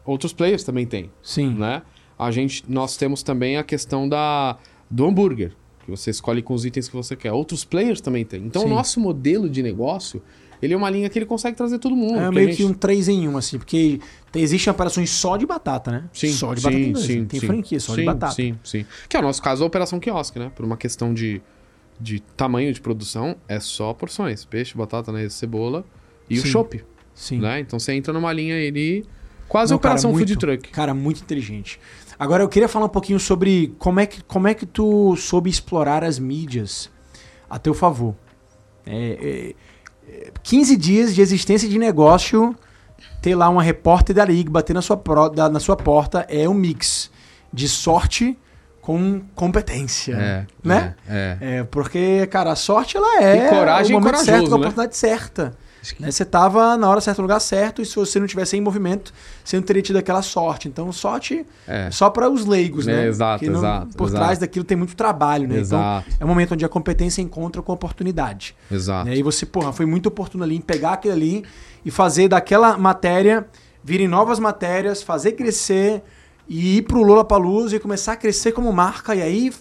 outros 0.05 0.33
players 0.33 0.63
também 0.63 0.85
têm, 0.85 1.11
Sim. 1.21 1.53
né? 1.55 1.81
A 2.17 2.31
gente, 2.31 2.63
nós 2.67 2.95
temos 2.97 3.23
também 3.23 3.57
a 3.57 3.63
questão 3.63 4.07
da, 4.07 4.57
do 4.89 5.05
hambúrguer, 5.05 5.51
que 5.83 5.89
você 5.91 6.09
escolhe 6.11 6.41
com 6.41 6.53
os 6.53 6.65
itens 6.65 6.87
que 6.87 6.95
você 6.95 7.15
quer. 7.15 7.31
Outros 7.31 7.65
players 7.65 7.99
também 7.99 8.23
têm. 8.23 8.43
Então 8.45 8.61
Sim. 8.61 8.67
o 8.67 8.69
nosso 8.75 8.99
modelo 8.99 9.49
de 9.49 9.61
negócio, 9.63 10.21
ele 10.61 10.73
é 10.73 10.77
uma 10.77 10.89
linha 10.89 11.09
que 11.09 11.17
ele 11.17 11.25
consegue 11.25 11.57
trazer 11.57 11.79
todo 11.79 11.95
mundo. 11.95 12.19
É 12.19 12.29
meio 12.31 12.47
gente- 12.49 12.57
que 12.57 12.63
um 12.63 12.73
3 12.73 13.09
em 13.09 13.27
1, 13.27 13.37
assim, 13.37 13.57
porque 13.57 13.99
tem, 14.31 14.43
existem 14.43 14.71
operações 14.71 15.09
só 15.09 15.35
de 15.35 15.45
batata, 15.47 15.91
né? 15.91 16.03
Sim, 16.13 16.31
só 16.31 16.53
de 16.53 16.61
sim, 16.61 16.67
batata 16.67 16.83
inglesa. 16.83 17.07
sim, 17.07 17.25
tem 17.25 17.39
sim. 17.39 17.47
franquia 17.47 17.79
só 17.79 17.93
sim, 17.95 18.01
de 18.01 18.05
batata. 18.05 18.33
Sim, 18.35 18.55
sim. 18.63 18.85
Que 19.09 19.17
é 19.17 19.19
o 19.19 19.23
nosso 19.23 19.41
caso, 19.41 19.63
a 19.63 19.67
Operação 19.67 19.99
Quiosque, 19.99 20.37
né? 20.37 20.51
Por 20.55 20.63
uma 20.63 20.77
questão 20.77 21.13
de, 21.15 21.41
de 22.01 22.19
tamanho 22.19 22.73
de 22.73 22.81
produção, 22.81 23.35
é 23.47 23.59
só 23.59 23.93
porções. 23.93 24.43
Peixe, 24.45 24.75
batata, 24.77 25.11
né? 25.11 25.29
cebola 25.29 25.85
e 26.29 26.39
o 26.39 26.41
Sim. 26.41 26.47
chopp. 26.47 26.83
Sim. 27.13 27.39
Né? 27.39 27.59
Então 27.59 27.77
você 27.79 27.93
entra 27.93 28.11
numa 28.11 28.33
linha 28.33 28.55
ali, 28.55 29.05
quase 29.47 29.71
Não, 29.71 29.77
cara, 29.79 29.91
operação 29.93 30.11
muito, 30.11 30.27
food 30.29 30.37
truck. 30.39 30.69
Cara, 30.71 30.93
muito 30.93 31.21
inteligente. 31.21 31.79
Agora 32.17 32.43
eu 32.43 32.49
queria 32.49 32.67
falar 32.67 32.85
um 32.85 32.89
pouquinho 32.89 33.19
sobre 33.19 33.73
como 33.77 33.99
é 33.99 34.05
que, 34.05 34.23
como 34.23 34.47
é 34.47 34.53
que 34.53 34.65
tu 34.65 35.15
soube 35.15 35.49
explorar 35.49 36.03
as 36.03 36.17
mídias 36.19 36.89
a 37.49 37.59
teu 37.59 37.73
favor. 37.73 38.15
É, 38.85 39.55
é, 40.07 40.11
é, 40.27 40.31
15 40.43 40.75
dias 40.77 41.13
de 41.13 41.21
existência 41.21 41.67
de 41.69 41.77
negócio, 41.77 42.55
ter 43.21 43.35
lá 43.35 43.49
uma 43.49 43.61
repórter 43.61 44.15
da 44.15 44.25
Liga 44.25 44.49
bater 44.49 44.73
na 44.73 44.81
sua, 44.81 44.97
pro- 44.97 45.29
da- 45.29 45.49
na 45.49 45.59
sua 45.59 45.75
porta 45.75 46.25
é 46.29 46.47
um 46.47 46.53
mix 46.53 47.11
de 47.53 47.67
sorte 47.67 48.37
com 48.81 49.21
competência. 49.35 50.13
É, 50.15 50.45
Né? 50.63 50.95
É. 51.07 51.37
é. 51.39 51.57
É, 51.59 51.63
porque, 51.63 52.25
cara, 52.27 52.51
a 52.51 52.55
sorte 52.55 52.97
ela 52.97 53.21
é 53.23 53.45
E 53.45 53.49
coragem 53.49 53.95
o 53.95 53.99
e 53.99 53.99
momento 53.99 54.05
corajoso, 54.15 54.25
certo, 54.31 54.49
com 54.49 54.55
a 54.55 54.57
né? 54.57 54.63
oportunidade 54.65 54.97
certa. 54.97 55.53
Que- 55.83 56.01
Né? 56.01 56.11
Você 56.11 56.23
tava 56.23 56.77
na 56.77 56.87
hora 56.87 57.01
certa, 57.01 57.21
no 57.21 57.27
lugar 57.27 57.39
certo, 57.39 57.81
e 57.81 57.85
se 57.87 57.95
você 57.95 58.19
não 58.19 58.27
tivesse 58.27 58.55
em 58.55 58.61
movimento, 58.61 59.11
você 59.43 59.55
não 59.55 59.63
teria 59.63 59.81
tido 59.81 59.97
aquela 59.97 60.21
sorte. 60.21 60.67
Então, 60.67 60.91
sorte 60.91 61.43
É. 61.67 61.89
só 61.91 62.07
para 62.09 62.29
os 62.29 62.45
leigos, 62.45 62.87
É, 62.87 62.91
né? 62.97 63.07
exato, 63.07 63.45
não- 63.45 63.57
exato, 63.57 63.97
Por 63.97 64.07
exato. 64.07 64.23
trás 64.23 64.37
daquilo 64.39 64.63
tem 64.63 64.77
muito 64.77 64.95
trabalho, 64.95 65.47
né? 65.47 65.57
Exato. 65.57 66.05
Então, 66.07 66.17
é 66.19 66.25
um 66.25 66.27
momento 66.27 66.53
onde 66.53 66.63
a 66.63 66.69
competência 66.69 67.19
encontra 67.23 67.63
com 67.63 67.71
a 67.71 67.75
oportunidade. 67.75 68.55
Exato. 68.71 69.09
Né? 69.09 69.15
E 69.15 69.23
você, 69.23 69.43
porra, 69.43 69.73
foi 69.73 69.87
muito 69.87 70.05
oportuno 70.07 70.43
ali 70.43 70.55
em 70.55 70.61
pegar 70.61 70.93
aquilo 70.93 71.13
ali 71.15 71.43
e 71.83 71.89
fazer 71.89 72.27
daquela 72.27 72.77
matéria 72.77 73.47
virem 73.83 74.07
novas 74.07 74.37
matérias, 74.37 75.01
fazer 75.01 75.31
crescer 75.31 76.03
e 76.53 76.79
ir 76.79 76.81
pro 76.81 77.01
Lola 77.01 77.23
Palusa 77.23 77.77
e 77.77 77.79
começar 77.79 78.11
a 78.11 78.15
crescer 78.17 78.51
como 78.51 78.73
marca 78.73 79.15
e 79.15 79.21
aí 79.21 79.53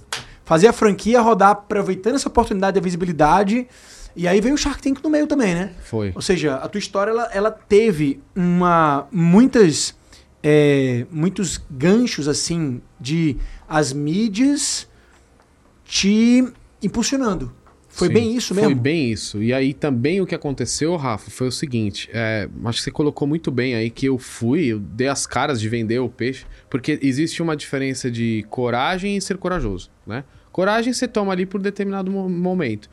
fazer 0.44 0.66
a 0.66 0.72
franquia 0.72 1.20
rodar 1.20 1.50
aproveitando 1.50 2.16
essa 2.16 2.28
oportunidade 2.28 2.74
da 2.74 2.80
visibilidade. 2.80 3.68
E 4.16 4.26
aí 4.26 4.40
veio 4.40 4.56
o 4.56 4.58
Shark 4.58 4.82
Tank 4.82 5.00
no 5.00 5.08
meio 5.08 5.28
também, 5.28 5.54
né? 5.54 5.72
Foi. 5.84 6.10
Ou 6.16 6.20
seja, 6.20 6.56
a 6.56 6.68
tua 6.68 6.80
história 6.80 7.12
ela, 7.12 7.30
ela 7.32 7.50
teve 7.52 8.20
uma 8.34 9.06
muitas 9.12 9.94
é, 10.42 11.06
muitos 11.12 11.60
ganchos 11.70 12.26
assim 12.26 12.82
de 12.98 13.36
as 13.68 13.92
mídias 13.92 14.88
te 15.84 16.44
impulsionando. 16.82 17.54
Foi 17.92 18.06
Sim, 18.06 18.14
bem 18.14 18.36
isso 18.36 18.54
mesmo. 18.54 18.70
Foi 18.70 18.74
bem 18.74 19.10
isso. 19.10 19.42
E 19.42 19.52
aí 19.52 19.74
também 19.74 20.20
o 20.20 20.26
que 20.26 20.34
aconteceu, 20.34 20.94
Rafa, 20.96 21.28
foi 21.30 21.48
o 21.48 21.52
seguinte: 21.52 22.08
é, 22.12 22.48
acho 22.64 22.78
que 22.78 22.84
você 22.84 22.90
colocou 22.90 23.26
muito 23.26 23.50
bem 23.50 23.74
aí 23.74 23.90
que 23.90 24.06
eu 24.06 24.16
fui, 24.16 24.66
eu 24.66 24.78
dei 24.78 25.08
as 25.08 25.26
caras 25.26 25.60
de 25.60 25.68
vender 25.68 25.98
o 25.98 26.08
peixe, 26.08 26.46
porque 26.70 26.98
existe 27.02 27.42
uma 27.42 27.56
diferença 27.56 28.08
de 28.10 28.46
coragem 28.48 29.16
e 29.16 29.20
ser 29.20 29.36
corajoso, 29.38 29.90
né? 30.06 30.22
Coragem 30.52 30.92
você 30.92 31.06
toma 31.08 31.32
ali 31.32 31.44
por 31.44 31.60
determinado 31.60 32.10
mo- 32.10 32.28
momento. 32.28 32.88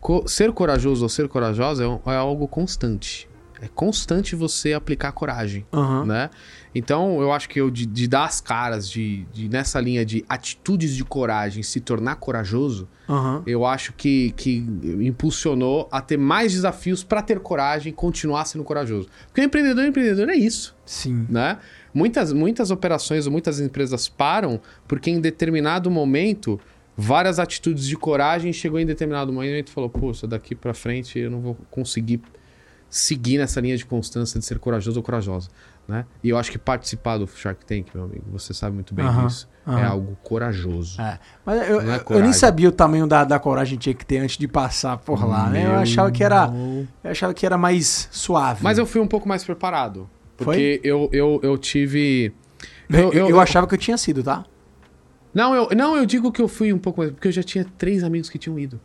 Co- 0.00 0.26
ser 0.28 0.52
corajoso 0.52 1.04
ou 1.04 1.08
ser 1.08 1.28
corajosa 1.28 1.84
é, 1.84 2.10
é 2.12 2.16
algo 2.16 2.46
constante. 2.48 3.28
É 3.60 3.66
constante 3.66 4.36
você 4.36 4.72
aplicar 4.72 5.10
coragem 5.12 5.66
Aham. 5.72 6.04
né? 6.04 6.30
Então, 6.74 7.20
eu 7.20 7.32
acho 7.32 7.48
que 7.48 7.60
eu 7.60 7.70
de, 7.70 7.86
de 7.86 8.06
dar 8.06 8.24
as 8.24 8.40
caras, 8.40 8.88
de, 8.90 9.24
de 9.32 9.48
nessa 9.48 9.80
linha 9.80 10.04
de 10.04 10.24
atitudes 10.28 10.94
de 10.94 11.04
coragem, 11.04 11.62
se 11.62 11.80
tornar 11.80 12.16
corajoso, 12.16 12.88
Aham. 13.08 13.42
eu 13.46 13.64
acho 13.64 13.92
que, 13.92 14.32
que 14.36 14.56
impulsionou 15.00 15.88
a 15.90 16.00
ter 16.00 16.16
mais 16.16 16.52
desafios 16.52 17.02
para 17.02 17.22
ter 17.22 17.40
coragem 17.40 17.90
e 17.90 17.94
continuar 17.94 18.44
sendo 18.44 18.64
corajoso. 18.64 19.08
Porque 19.26 19.40
o 19.40 19.44
empreendedor, 19.44 19.84
empreendedor 19.84 20.28
é 20.28 20.36
isso, 20.36 20.76
Sim. 20.84 21.26
né? 21.28 21.58
Muitas, 21.92 22.32
muitas 22.32 22.70
operações 22.70 23.26
ou 23.26 23.32
muitas 23.32 23.60
empresas 23.60 24.08
param 24.08 24.60
porque 24.86 25.10
em 25.10 25.20
determinado 25.20 25.90
momento 25.90 26.60
várias 26.96 27.38
atitudes 27.38 27.86
de 27.86 27.96
coragem 27.96 28.52
chegou 28.52 28.78
em 28.78 28.84
determinado 28.84 29.32
momento 29.32 29.68
e 29.68 29.70
falou, 29.70 29.88
pô, 29.88 30.10
isso 30.10 30.26
daqui 30.26 30.54
para 30.54 30.74
frente 30.74 31.18
eu 31.18 31.30
não 31.30 31.40
vou 31.40 31.56
conseguir 31.70 32.20
seguir 32.88 33.38
nessa 33.38 33.60
linha 33.60 33.76
de 33.76 33.84
constância 33.84 34.38
de 34.38 34.46
ser 34.46 34.58
corajoso 34.58 34.98
ou 34.98 35.02
corajosa, 35.02 35.48
né? 35.86 36.06
E 36.22 36.28
eu 36.28 36.38
acho 36.38 36.50
que 36.50 36.58
participar 36.58 37.18
do 37.18 37.26
Shark 37.26 37.64
Tank, 37.64 37.88
meu 37.94 38.04
amigo, 38.04 38.24
você 38.30 38.54
sabe 38.54 38.74
muito 38.74 38.94
bem 38.94 39.06
Aham, 39.06 39.26
disso, 39.26 39.48
é 39.66 39.70
aham. 39.70 39.86
algo 39.86 40.18
corajoso. 40.22 41.00
É. 41.00 41.18
Mas 41.44 41.68
eu, 41.68 41.80
é 41.80 42.02
eu 42.10 42.22
nem 42.22 42.32
sabia 42.32 42.68
o 42.68 42.72
tamanho 42.72 43.06
da, 43.06 43.24
da 43.24 43.38
coragem 43.38 43.76
que 43.78 43.84
tinha 43.84 43.94
que 43.94 44.06
ter 44.06 44.18
antes 44.18 44.38
de 44.38 44.48
passar 44.48 44.96
por 44.98 45.24
lá, 45.26 45.48
né? 45.50 45.66
Eu 45.66 45.76
achava 45.76 46.10
que 46.10 46.24
era, 46.24 46.50
eu 47.04 47.10
achava 47.10 47.34
que 47.34 47.44
era 47.44 47.58
mais 47.58 48.08
suave. 48.10 48.62
Mas 48.62 48.78
eu 48.78 48.86
fui 48.86 49.00
um 49.00 49.08
pouco 49.08 49.28
mais 49.28 49.44
preparado. 49.44 50.08
Foi? 50.36 50.44
Porque 50.44 50.80
eu, 50.84 51.10
eu, 51.12 51.40
eu 51.42 51.58
tive. 51.58 52.32
eu, 52.88 53.12
eu 53.12 53.40
achava 53.40 53.66
que 53.66 53.74
eu 53.74 53.78
tinha 53.78 53.96
sido, 53.96 54.22
tá? 54.22 54.44
Não 55.34 55.54
eu, 55.54 55.68
não, 55.76 55.96
eu 55.96 56.06
digo 56.06 56.32
que 56.32 56.40
eu 56.40 56.48
fui 56.48 56.72
um 56.72 56.78
pouco 56.78 57.00
mais. 57.00 57.12
Porque 57.12 57.28
eu 57.28 57.32
já 57.32 57.42
tinha 57.42 57.64
três 57.76 58.02
amigos 58.02 58.30
que 58.30 58.38
tinham 58.38 58.58
ido. 58.58 58.80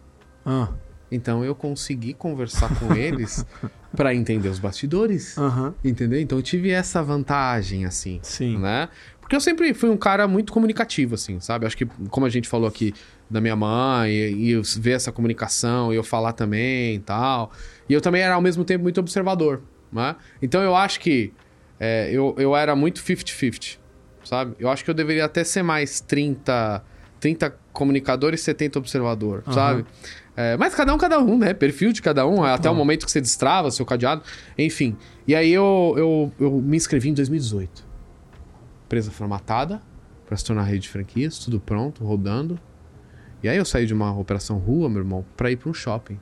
Ah, 0.46 0.70
Então 1.14 1.44
eu 1.46 1.54
consegui 1.54 2.14
conversar 2.14 2.70
com 2.80 2.96
eles 2.96 3.46
pra 3.96 4.14
entender 4.14 4.50
os 4.50 4.60
bastidores. 4.60 5.38
Aham. 5.38 5.74
Entendeu? 5.84 6.20
Então 6.20 6.38
eu 6.38 6.44
tive 6.44 6.72
essa 6.72 7.04
vantagem, 7.04 7.86
assim. 7.86 8.20
Sim. 8.24 8.58
Né? 8.58 8.90
Porque 9.20 9.36
eu 9.36 9.42
sempre 9.42 9.74
fui 9.74 9.90
um 9.90 9.98
cara 9.98 10.28
muito 10.28 10.52
comunicativo, 10.52 11.16
assim, 11.16 11.40
sabe? 11.40 11.66
Acho 11.66 11.78
que, 11.78 11.86
como 12.10 12.26
a 12.26 12.30
gente 12.30 12.48
falou 12.48 12.68
aqui 12.68 12.94
da 13.30 13.40
minha 13.40 13.56
mãe, 13.56 14.12
e, 14.12 14.34
e 14.34 14.52
eu 14.52 14.62
ver 14.78 14.92
essa 14.92 15.12
comunicação, 15.12 15.94
e 15.94 15.96
eu 15.96 16.04
falar 16.04 16.34
também 16.34 16.96
e 16.96 17.00
tal. 17.00 17.52
E 17.88 17.94
eu 17.94 18.02
também 18.02 18.22
era, 18.22 18.36
ao 18.36 18.42
mesmo 18.42 18.64
tempo, 18.66 18.84
muito 18.84 19.00
observador, 19.00 19.62
né? 19.92 20.16
Então 20.42 20.62
eu 20.62 20.76
acho 20.76 21.00
que 21.00 21.34
é, 21.80 22.10
eu, 22.12 22.36
eu 22.38 22.56
era 22.56 22.76
muito 22.76 23.02
50-50, 23.02 23.78
sabe? 24.24 24.56
Eu 24.60 24.70
acho 24.70 24.84
que 24.84 24.90
eu 24.90 24.94
deveria 24.94 25.26
até 25.26 25.44
ser 25.44 25.64
mais 25.64 26.00
30, 26.00 26.84
30 27.20 27.58
comunicador 27.72 28.34
e 28.34 28.38
70 28.38 28.78
observador, 28.80 29.44
Aham. 29.48 29.54
sabe? 29.54 29.86
É, 30.36 30.58
mas 30.58 30.74
cada 30.74 30.94
um, 30.94 30.98
cada 30.98 31.20
um, 31.20 31.38
né? 31.38 31.54
Perfil 31.54 31.94
de 31.94 32.02
cada 32.02 32.26
um, 32.28 32.44
até 32.44 32.64
Tá. 32.64 32.72
o 32.72 32.76
momento 32.76 33.06
que 33.06 33.12
você 33.12 33.22
destrava 33.22 33.70
seu 33.70 33.86
cadeado, 33.86 34.24
enfim. 34.58 34.98
E 35.28 35.36
aí 35.36 35.52
eu, 35.52 35.94
eu, 35.98 36.32
eu 36.40 36.52
me 36.60 36.76
inscrevi 36.76 37.10
em 37.10 37.14
2018 37.14 37.94
empresa 38.94 39.10
formatada 39.10 39.82
para 40.26 40.38
se 40.38 40.46
tornar 40.46 40.64
rede 40.64 40.82
de 40.82 40.90
franquias, 40.90 41.40
tudo 41.40 41.60
pronto, 41.60 42.04
rodando. 42.04 42.60
E 43.42 43.50
aí 43.50 43.58
eu 43.58 43.66
saí 43.66 43.86
de 43.86 43.94
uma 43.94 44.16
operação 44.18 44.58
rua, 44.58 44.88
meu 44.88 45.00
irmão, 45.00 45.26
para 45.36 45.52
ir 45.52 45.58
para 45.58 45.70
um 45.70 45.74
shopping. 45.74 46.20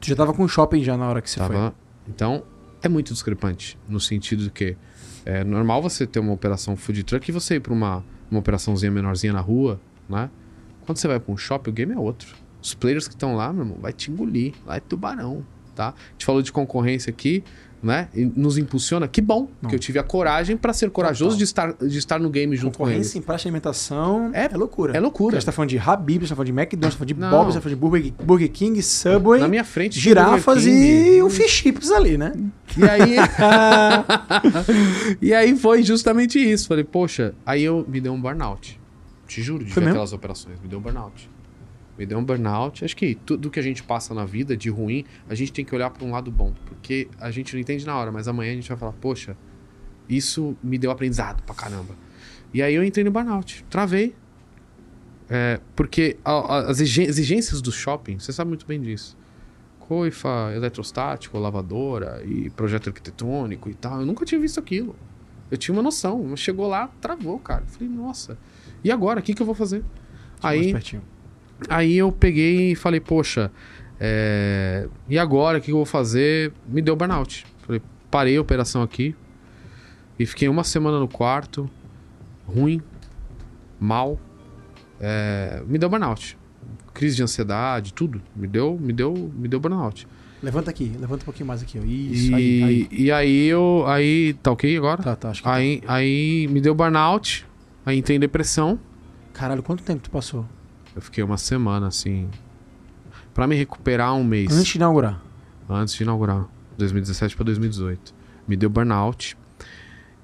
Tu 0.00 0.08
já 0.08 0.16
tava 0.16 0.34
com 0.34 0.46
shopping 0.46 0.82
já 0.82 0.96
na 0.96 1.08
hora 1.08 1.22
que 1.22 1.30
você 1.30 1.38
foi. 1.38 1.48
Tava... 1.48 1.74
Então, 2.08 2.42
é 2.82 2.88
muito 2.88 3.12
discrepante 3.12 3.78
no 3.88 4.00
sentido 4.00 4.44
de 4.44 4.50
que 4.50 4.76
é 5.24 5.44
normal 5.44 5.80
você 5.80 6.06
ter 6.06 6.18
uma 6.18 6.32
operação 6.32 6.76
food 6.76 7.02
truck 7.04 7.28
e 7.28 7.32
você 7.32 7.56
ir 7.56 7.60
para 7.60 7.72
uma, 7.72 8.04
uma 8.30 8.40
operaçãozinha 8.40 8.90
menorzinha 8.90 9.32
na 9.32 9.40
rua, 9.40 9.80
né? 10.08 10.30
Quando 10.84 10.98
você 10.98 11.06
vai 11.08 11.20
para 11.20 11.32
um 11.32 11.36
shopping, 11.36 11.70
o 11.70 11.72
game 11.72 11.92
é 11.92 11.98
outro. 11.98 12.34
Os 12.62 12.74
players 12.74 13.06
que 13.08 13.14
estão 13.14 13.34
lá, 13.36 13.52
meu 13.52 13.62
irmão, 13.64 13.78
vai 13.80 13.92
te 13.92 14.10
engolir, 14.10 14.52
lá 14.66 14.76
é 14.76 14.80
tubarão, 14.80 15.44
tá? 15.74 15.88
A 15.90 16.12
gente 16.12 16.24
falou 16.26 16.42
de 16.42 16.50
concorrência 16.52 17.10
aqui, 17.10 17.42
né? 17.80 18.08
E 18.12 18.24
nos 18.24 18.58
impulsiona, 18.58 19.06
que 19.06 19.20
bom, 19.20 19.48
Não. 19.62 19.70
que 19.70 19.76
eu 19.76 19.78
tive 19.78 20.00
a 20.00 20.02
coragem 20.02 20.56
para 20.56 20.72
ser 20.72 20.90
corajoso 20.90 21.36
Total. 21.36 21.38
de 21.38 21.44
estar, 21.44 21.72
de 21.86 21.98
estar 21.98 22.18
no 22.18 22.28
game 22.28 22.56
junto 22.56 22.76
com 22.76 22.86
eles. 22.86 22.94
Concorrência 22.96 23.18
em 23.18 23.22
praça 23.22 23.42
de 23.42 23.48
alimentação 23.48 24.30
é, 24.34 24.46
É- 24.52 24.56
loucura. 24.56 24.96
É 24.96 24.98
loucura. 24.98 25.36
A 25.36 25.38
gente 25.38 25.46
tá 25.46 25.52
falando 25.52 25.70
de 25.70 25.78
Habib, 25.78 26.22
você 26.22 26.30
tá 26.30 26.34
falando 26.34 26.46
de 26.46 26.52
McDonald's, 26.60 26.98
você 26.98 27.04
tá 27.04 27.14
falando 27.14 27.30
de. 27.30 27.36
Bob's, 27.36 27.54
você 27.54 27.58
tá 27.58 27.62
falando 27.62 27.76
de 27.76 27.80
Burger, 27.80 28.12
Burger 28.26 28.50
King, 28.50 28.82
Subway, 28.82 29.40
Na 29.40 29.46
minha 29.46 29.62
frente, 29.62 30.00
girafas 30.00 30.66
e 30.66 31.22
o 31.22 31.30
Fish 31.30 31.52
Chips 31.52 31.92
ali, 31.92 32.18
né? 32.18 32.32
E 32.76 32.82
aí. 32.82 33.16
e 35.22 35.34
aí 35.34 35.56
foi 35.56 35.82
justamente 35.82 36.38
isso. 36.38 36.68
Falei, 36.68 36.84
poxa, 36.84 37.34
aí 37.46 37.62
eu 37.62 37.84
me 37.88 38.00
deu 38.00 38.12
um 38.12 38.20
burnout. 38.20 38.78
Te 39.26 39.42
juro, 39.42 39.64
de 39.64 39.72
Foi 39.72 39.80
ver 39.82 39.86
mesmo? 39.86 39.96
aquelas 39.98 40.12
operações. 40.12 40.60
Me 40.60 40.68
deu 40.68 40.78
um 40.78 40.82
burnout. 40.82 41.28
Me 41.98 42.06
deu 42.06 42.16
um 42.18 42.24
burnout. 42.24 42.84
Acho 42.84 42.96
que 42.96 43.14
tudo 43.14 43.50
que 43.50 43.58
a 43.58 43.62
gente 43.62 43.82
passa 43.82 44.14
na 44.14 44.24
vida 44.24 44.56
de 44.56 44.70
ruim, 44.70 45.04
a 45.28 45.34
gente 45.34 45.52
tem 45.52 45.64
que 45.64 45.74
olhar 45.74 45.90
para 45.90 46.04
um 46.04 46.12
lado 46.12 46.30
bom. 46.30 46.52
Porque 46.66 47.08
a 47.18 47.30
gente 47.30 47.52
não 47.54 47.60
entende 47.60 47.84
na 47.84 47.96
hora, 47.96 48.12
mas 48.12 48.28
amanhã 48.28 48.52
a 48.52 48.54
gente 48.54 48.68
vai 48.68 48.78
falar, 48.78 48.92
poxa, 48.92 49.36
isso 50.08 50.56
me 50.62 50.78
deu 50.78 50.90
aprendizado 50.90 51.42
pra 51.42 51.54
caramba. 51.54 51.94
E 52.54 52.62
aí 52.62 52.74
eu 52.74 52.84
entrei 52.84 53.04
no 53.04 53.10
burnout. 53.10 53.64
Travei. 53.68 54.14
É, 55.28 55.60
porque 55.76 56.16
a- 56.24 56.32
a- 56.32 56.70
as 56.70 56.80
exigências 56.80 57.60
do 57.60 57.70
shopping, 57.70 58.18
você 58.18 58.32
sabe 58.32 58.48
muito 58.48 58.64
bem 58.66 58.80
disso. 58.80 59.16
Coifa, 59.80 60.52
eletrostático, 60.54 61.38
lavadora 61.38 62.22
e 62.24 62.48
projeto 62.50 62.88
arquitetônico 62.88 63.68
e 63.68 63.74
tal. 63.74 64.00
Eu 64.00 64.06
nunca 64.06 64.24
tinha 64.24 64.40
visto 64.40 64.58
aquilo. 64.60 64.94
Eu 65.50 65.56
tinha 65.58 65.74
uma 65.74 65.82
noção, 65.82 66.22
mas 66.24 66.40
chegou 66.40 66.66
lá, 66.68 66.88
travou, 67.00 67.38
cara. 67.38 67.62
Eu 67.62 67.66
Falei, 67.66 67.88
nossa, 67.88 68.38
e 68.84 68.90
agora? 68.90 69.20
O 69.20 69.22
que, 69.22 69.34
que 69.34 69.40
eu 69.42 69.46
vou 69.46 69.54
fazer? 69.54 69.82
Mais 70.42 70.60
Aí. 70.60 70.72
Aí 71.68 71.96
eu 71.96 72.12
peguei 72.12 72.72
e 72.72 72.74
falei, 72.74 73.00
poxa, 73.00 73.50
é, 74.00 74.86
e 75.08 75.18
agora? 75.18 75.58
O 75.58 75.60
que, 75.60 75.70
eu 75.70 75.76
vou 75.76 75.84
fazer? 75.86 76.52
Me 76.66 76.80
deu 76.80 76.94
burnout. 76.94 77.46
Falei, 77.66 77.82
parei 78.10 78.36
a 78.36 78.40
operação 78.40 78.82
aqui 78.82 79.14
e 80.18 80.26
fiquei 80.26 80.48
uma 80.48 80.64
semana 80.64 80.98
no 80.98 81.08
quarto, 81.08 81.68
ruim, 82.46 82.80
mal. 83.80 84.18
É, 85.00 85.62
me 85.66 85.78
deu 85.78 85.88
burnout. 85.88 86.36
Crise 86.92 87.16
de 87.16 87.22
ansiedade, 87.22 87.92
tudo. 87.92 88.20
Me 88.34 88.46
deu, 88.46 88.78
me 88.80 88.92
deu, 88.92 89.14
me 89.34 89.48
deu 89.48 89.60
burnout. 89.60 90.06
Levanta 90.42 90.70
aqui, 90.70 90.92
levanta 90.98 91.22
um 91.22 91.24
pouquinho 91.24 91.46
mais 91.46 91.62
aqui, 91.62 91.78
ó. 91.78 91.82
Isso, 91.84 92.30
E 92.30 92.34
aí, 92.34 92.62
aí. 92.62 92.88
e 92.92 93.12
aí 93.12 93.46
eu. 93.46 93.84
Aí. 93.86 94.34
Tá 94.34 94.52
ok 94.52 94.76
agora? 94.76 95.02
Tá, 95.02 95.16
tá, 95.16 95.30
acho 95.30 95.42
que 95.42 95.48
Aí, 95.48 95.82
aí 95.86 96.46
me 96.48 96.60
deu 96.60 96.74
burnout. 96.74 97.44
Aí 97.84 97.98
entrei 97.98 98.16
em 98.16 98.20
depressão. 98.20 98.78
Caralho, 99.32 99.62
quanto 99.62 99.82
tempo 99.82 100.02
tu 100.02 100.10
passou? 100.10 100.44
Eu 100.98 101.02
fiquei 101.02 101.22
uma 101.22 101.36
semana 101.38 101.86
assim. 101.86 102.28
Pra 103.32 103.46
me 103.46 103.54
recuperar 103.54 104.14
um 104.14 104.24
mês. 104.24 104.50
Antes 104.52 104.72
de 104.72 104.78
inaugurar. 104.78 105.22
antes 105.70 105.94
de 105.94 106.02
inaugurar. 106.02 106.44
2017 106.76 107.36
para 107.36 107.44
2018. 107.44 108.12
Me 108.48 108.56
deu 108.56 108.68
burnout. 108.68 109.36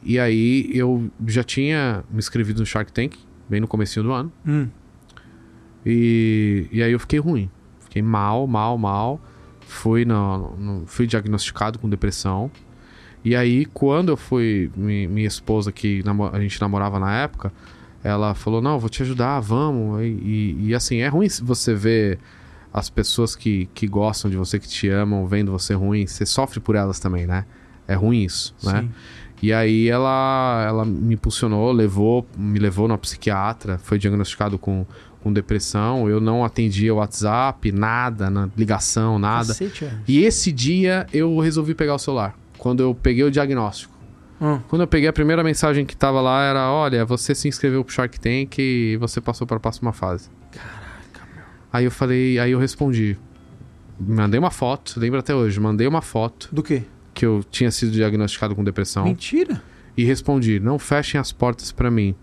E 0.02 0.18
aí 0.18 0.68
eu 0.74 1.09
já 1.26 1.44
tinha 1.44 2.02
me 2.10 2.18
inscrevido 2.18 2.60
no 2.60 2.66
Shark 2.66 2.92
Tank, 2.92 3.14
bem 3.48 3.60
no 3.60 3.68
começo 3.68 4.02
do 4.02 4.10
ano. 4.12 4.32
Hum. 4.46 4.68
E, 5.86 6.68
e 6.72 6.82
aí 6.82 6.92
eu 6.92 6.98
fiquei 6.98 7.18
ruim. 7.18 7.51
Fiquei 7.80 8.02
mal, 8.02 8.46
mal, 8.46 8.76
mal. 8.78 9.20
Fui, 9.60 10.05
no, 10.05 10.56
no- 10.56 10.86
fui 10.86 11.06
diagnosticado 11.06 11.78
com 11.78 11.88
depressão. 11.88 12.51
E 13.24 13.34
aí, 13.34 13.64
quando 13.66 14.10
eu 14.10 14.16
fui, 14.16 14.70
mi- 14.76 15.06
minha 15.06 15.26
esposa, 15.28 15.72
que 15.72 16.02
a 16.32 16.40
gente 16.40 16.60
namorava 16.60 16.98
na 16.98 17.14
época, 17.20 17.52
ela 18.05 18.35
falou: 18.35 18.60
Não, 18.62 18.78
vou 18.78 18.89
te 18.90 19.02
ajudar, 19.02 19.40
vamos. 19.40 20.01
E, 20.02 20.05
e- 20.06 20.56
e, 20.68 20.74
assim, 20.74 20.98
é 20.98 21.09
ruim 21.09 21.28
se 21.28 21.43
você 21.43 21.74
ver 21.74 22.18
as 22.72 22.90
pessoas 22.90 23.35
que, 23.35 23.68
que 23.74 23.86
gostam 23.86 24.31
de 24.31 24.36
você, 24.36 24.59
que 24.59 24.68
te 24.68 24.89
amam, 24.89 25.26
vendo 25.26 25.51
você 25.51 25.74
ruim. 25.74 26.06
Você 26.06 26.26
sofre 26.26 26.60
por 26.60 26.74
elas 26.76 26.98
também, 27.01 27.26
né? 27.26 27.44
É 27.89 27.94
ruim 27.94 28.22
isso, 28.22 28.55
né? 28.62 28.82
Sim. 28.82 28.90
E 29.43 29.52
aí 29.52 29.89
ela, 29.89 30.64
ela 30.66 30.85
me 30.85 31.14
impulsionou, 31.14 31.70
levou, 31.72 32.26
me 32.36 32.59
levou 32.59 32.89
na 32.89 32.97
psiquiatra, 32.97 33.78
foi 33.78 33.98
diagnosticado 33.98 34.59
com, 34.59 34.86
com 35.22 35.32
depressão. 35.32 36.09
Eu 36.09 36.20
não 36.20 36.44
atendia 36.44 36.93
o 36.94 36.97
WhatsApp, 36.97 37.70
nada, 37.70 38.31
na 38.31 38.48
ligação, 38.56 39.18
nada. 39.18 39.48
Cacete, 39.48 39.85
é. 39.85 39.93
E 40.09 40.24
esse 40.24 40.51
dia 40.51 41.06
eu 41.12 41.39
resolvi 41.39 41.74
pegar 41.74 41.94
o 41.94 41.98
celular. 41.98 42.35
Quando 42.59 42.81
eu 42.82 42.94
peguei 42.94 43.22
o 43.24 43.31
diagnóstico. 43.31 43.94
Hum. 44.45 44.61
Quando 44.69 44.83
eu 44.83 44.87
peguei 44.87 45.09
a 45.09 45.12
primeira 45.12 45.43
mensagem 45.43 45.87
que 45.87 45.97
tava 45.97 46.21
lá 46.21 46.43
era: 46.45 46.71
Olha, 46.71 47.03
você 47.07 47.35
se 47.35 47.49
inscreveu 47.49 47.83
pro 47.83 47.95
Shark 47.95 48.21
Tank 48.21 48.59
e 48.59 48.97
você 48.99 49.19
passou 49.19 49.47
para 49.47 49.57
a 49.57 49.61
próxima 49.61 49.91
fase. 49.91 50.29
Caraca, 50.53 51.27
meu. 51.35 51.45
Aí 51.73 51.87
eu 51.87 51.91
falei, 51.91 52.39
aí 52.39 52.51
eu 52.51 52.59
respondi. 52.59 53.16
Mandei 53.99 54.39
uma 54.39 54.51
foto, 54.51 55.01
lembro 55.01 55.19
até 55.19 55.35
hoje, 55.35 55.59
mandei 55.59 55.87
uma 55.87 56.03
foto 56.03 56.49
Do 56.53 56.62
quê? 56.62 56.83
que 57.15 57.25
eu 57.25 57.45
tinha 57.49 57.71
sido 57.71 57.93
diagnosticado 57.93 58.55
com 58.55 58.62
depressão 58.62 59.05
Mentira. 59.05 59.62
e 59.97 60.05
respondi: 60.05 60.61
não 60.61 60.79
fechem 60.79 61.19
as 61.19 61.33
portas 61.33 61.73
pra 61.73 61.91
mim. 61.91 62.15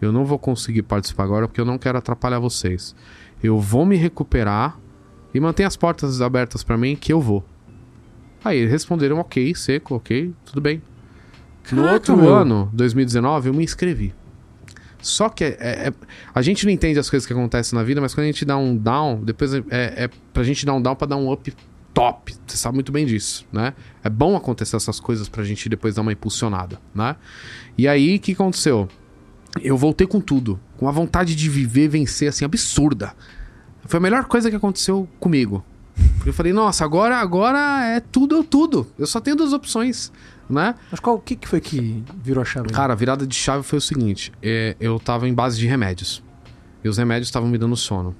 Eu 0.00 0.10
não 0.10 0.24
vou 0.24 0.38
conseguir 0.38 0.82
participar 0.82 1.24
agora 1.24 1.46
porque 1.46 1.60
eu 1.60 1.64
não 1.64 1.78
quero 1.78 1.96
atrapalhar 1.98 2.40
vocês. 2.40 2.94
Eu 3.40 3.60
vou 3.60 3.86
me 3.86 3.94
recuperar 3.96 4.78
e 5.32 5.38
mantenha 5.38 5.68
as 5.68 5.76
portas 5.76 6.20
abertas 6.20 6.64
pra 6.64 6.76
mim 6.76 6.96
que 6.96 7.12
eu 7.12 7.20
vou. 7.20 7.44
Aí 8.44 8.58
eles 8.58 8.72
responderam: 8.72 9.18
ok, 9.18 9.54
seco, 9.54 9.94
ok, 9.94 10.32
tudo 10.44 10.60
bem. 10.60 10.82
No 11.74 11.82
Caraca, 11.82 11.94
outro 11.94 12.16
meu. 12.16 12.34
ano, 12.34 12.70
2019, 12.72 13.48
eu 13.48 13.54
me 13.54 13.64
inscrevi. 13.64 14.14
Só 15.00 15.28
que 15.28 15.44
é, 15.44 15.56
é- 15.60 15.88
é- 15.88 15.92
a 16.34 16.42
gente 16.42 16.64
não 16.64 16.72
entende 16.72 16.98
as 16.98 17.08
coisas 17.08 17.26
que 17.26 17.32
acontecem 17.32 17.78
na 17.78 17.84
vida, 17.84 18.00
mas 18.00 18.14
quando 18.14 18.24
a 18.24 18.26
gente 18.26 18.44
dá 18.44 18.56
um 18.56 18.76
down, 18.76 19.22
depois 19.22 19.54
é, 19.54 19.58
é, 19.70 20.04
é 20.04 20.10
pra 20.32 20.42
gente 20.42 20.66
dar 20.66 20.74
um 20.74 20.82
down 20.82 20.96
pra 20.96 21.06
dar 21.06 21.16
um 21.16 21.30
up 21.32 21.54
top. 21.94 22.34
Você 22.46 22.56
sabe 22.56 22.74
muito 22.76 22.90
bem 22.92 23.06
disso, 23.06 23.46
né? 23.52 23.74
É 24.02 24.08
bom 24.10 24.36
acontecer 24.36 24.76
essas 24.76 24.98
coisas 24.98 25.28
pra 25.28 25.44
gente 25.44 25.68
depois 25.68 25.94
dar 25.94 26.02
uma 26.02 26.12
impulsionada, 26.12 26.80
né? 26.94 27.14
E 27.76 27.86
aí, 27.86 28.16
o 28.16 28.20
que 28.20 28.32
aconteceu? 28.32 28.88
Eu 29.62 29.76
voltei 29.76 30.06
com 30.06 30.20
tudo, 30.20 30.58
com 30.76 30.88
a 30.88 30.92
vontade 30.92 31.34
de 31.34 31.48
viver, 31.48 31.88
vencer, 31.88 32.28
assim, 32.28 32.44
absurda. 32.44 33.12
Foi 33.86 33.98
a 33.98 34.00
melhor 34.00 34.24
coisa 34.26 34.50
que 34.50 34.56
aconteceu 34.56 35.08
comigo. 35.18 35.64
Porque 36.16 36.28
eu 36.28 36.34
falei, 36.34 36.52
nossa, 36.52 36.84
agora, 36.84 37.16
agora 37.16 37.84
é 37.86 38.00
tudo 38.00 38.36
ou 38.36 38.44
tudo. 38.44 38.86
Eu 38.98 39.06
só 39.06 39.20
tenho 39.20 39.34
duas 39.36 39.52
opções, 39.52 40.12
né? 40.48 40.74
Mas 40.90 41.00
qual, 41.00 41.16
o 41.16 41.20
que, 41.20 41.36
que 41.36 41.46
foi 41.46 41.60
que 41.60 42.02
virou 42.22 42.42
a 42.42 42.44
chave? 42.44 42.70
Cara, 42.70 42.92
a 42.92 42.96
virada 42.96 43.26
de 43.26 43.34
chave 43.34 43.62
foi 43.62 43.78
o 43.78 43.82
seguinte: 43.82 44.32
é, 44.42 44.76
eu 44.80 44.98
tava 44.98 45.28
em 45.28 45.34
base 45.34 45.58
de 45.58 45.66
remédios. 45.66 46.22
E 46.82 46.88
os 46.88 46.96
remédios 46.96 47.28
estavam 47.28 47.48
me 47.48 47.58
dando 47.58 47.76
sono. 47.76 48.14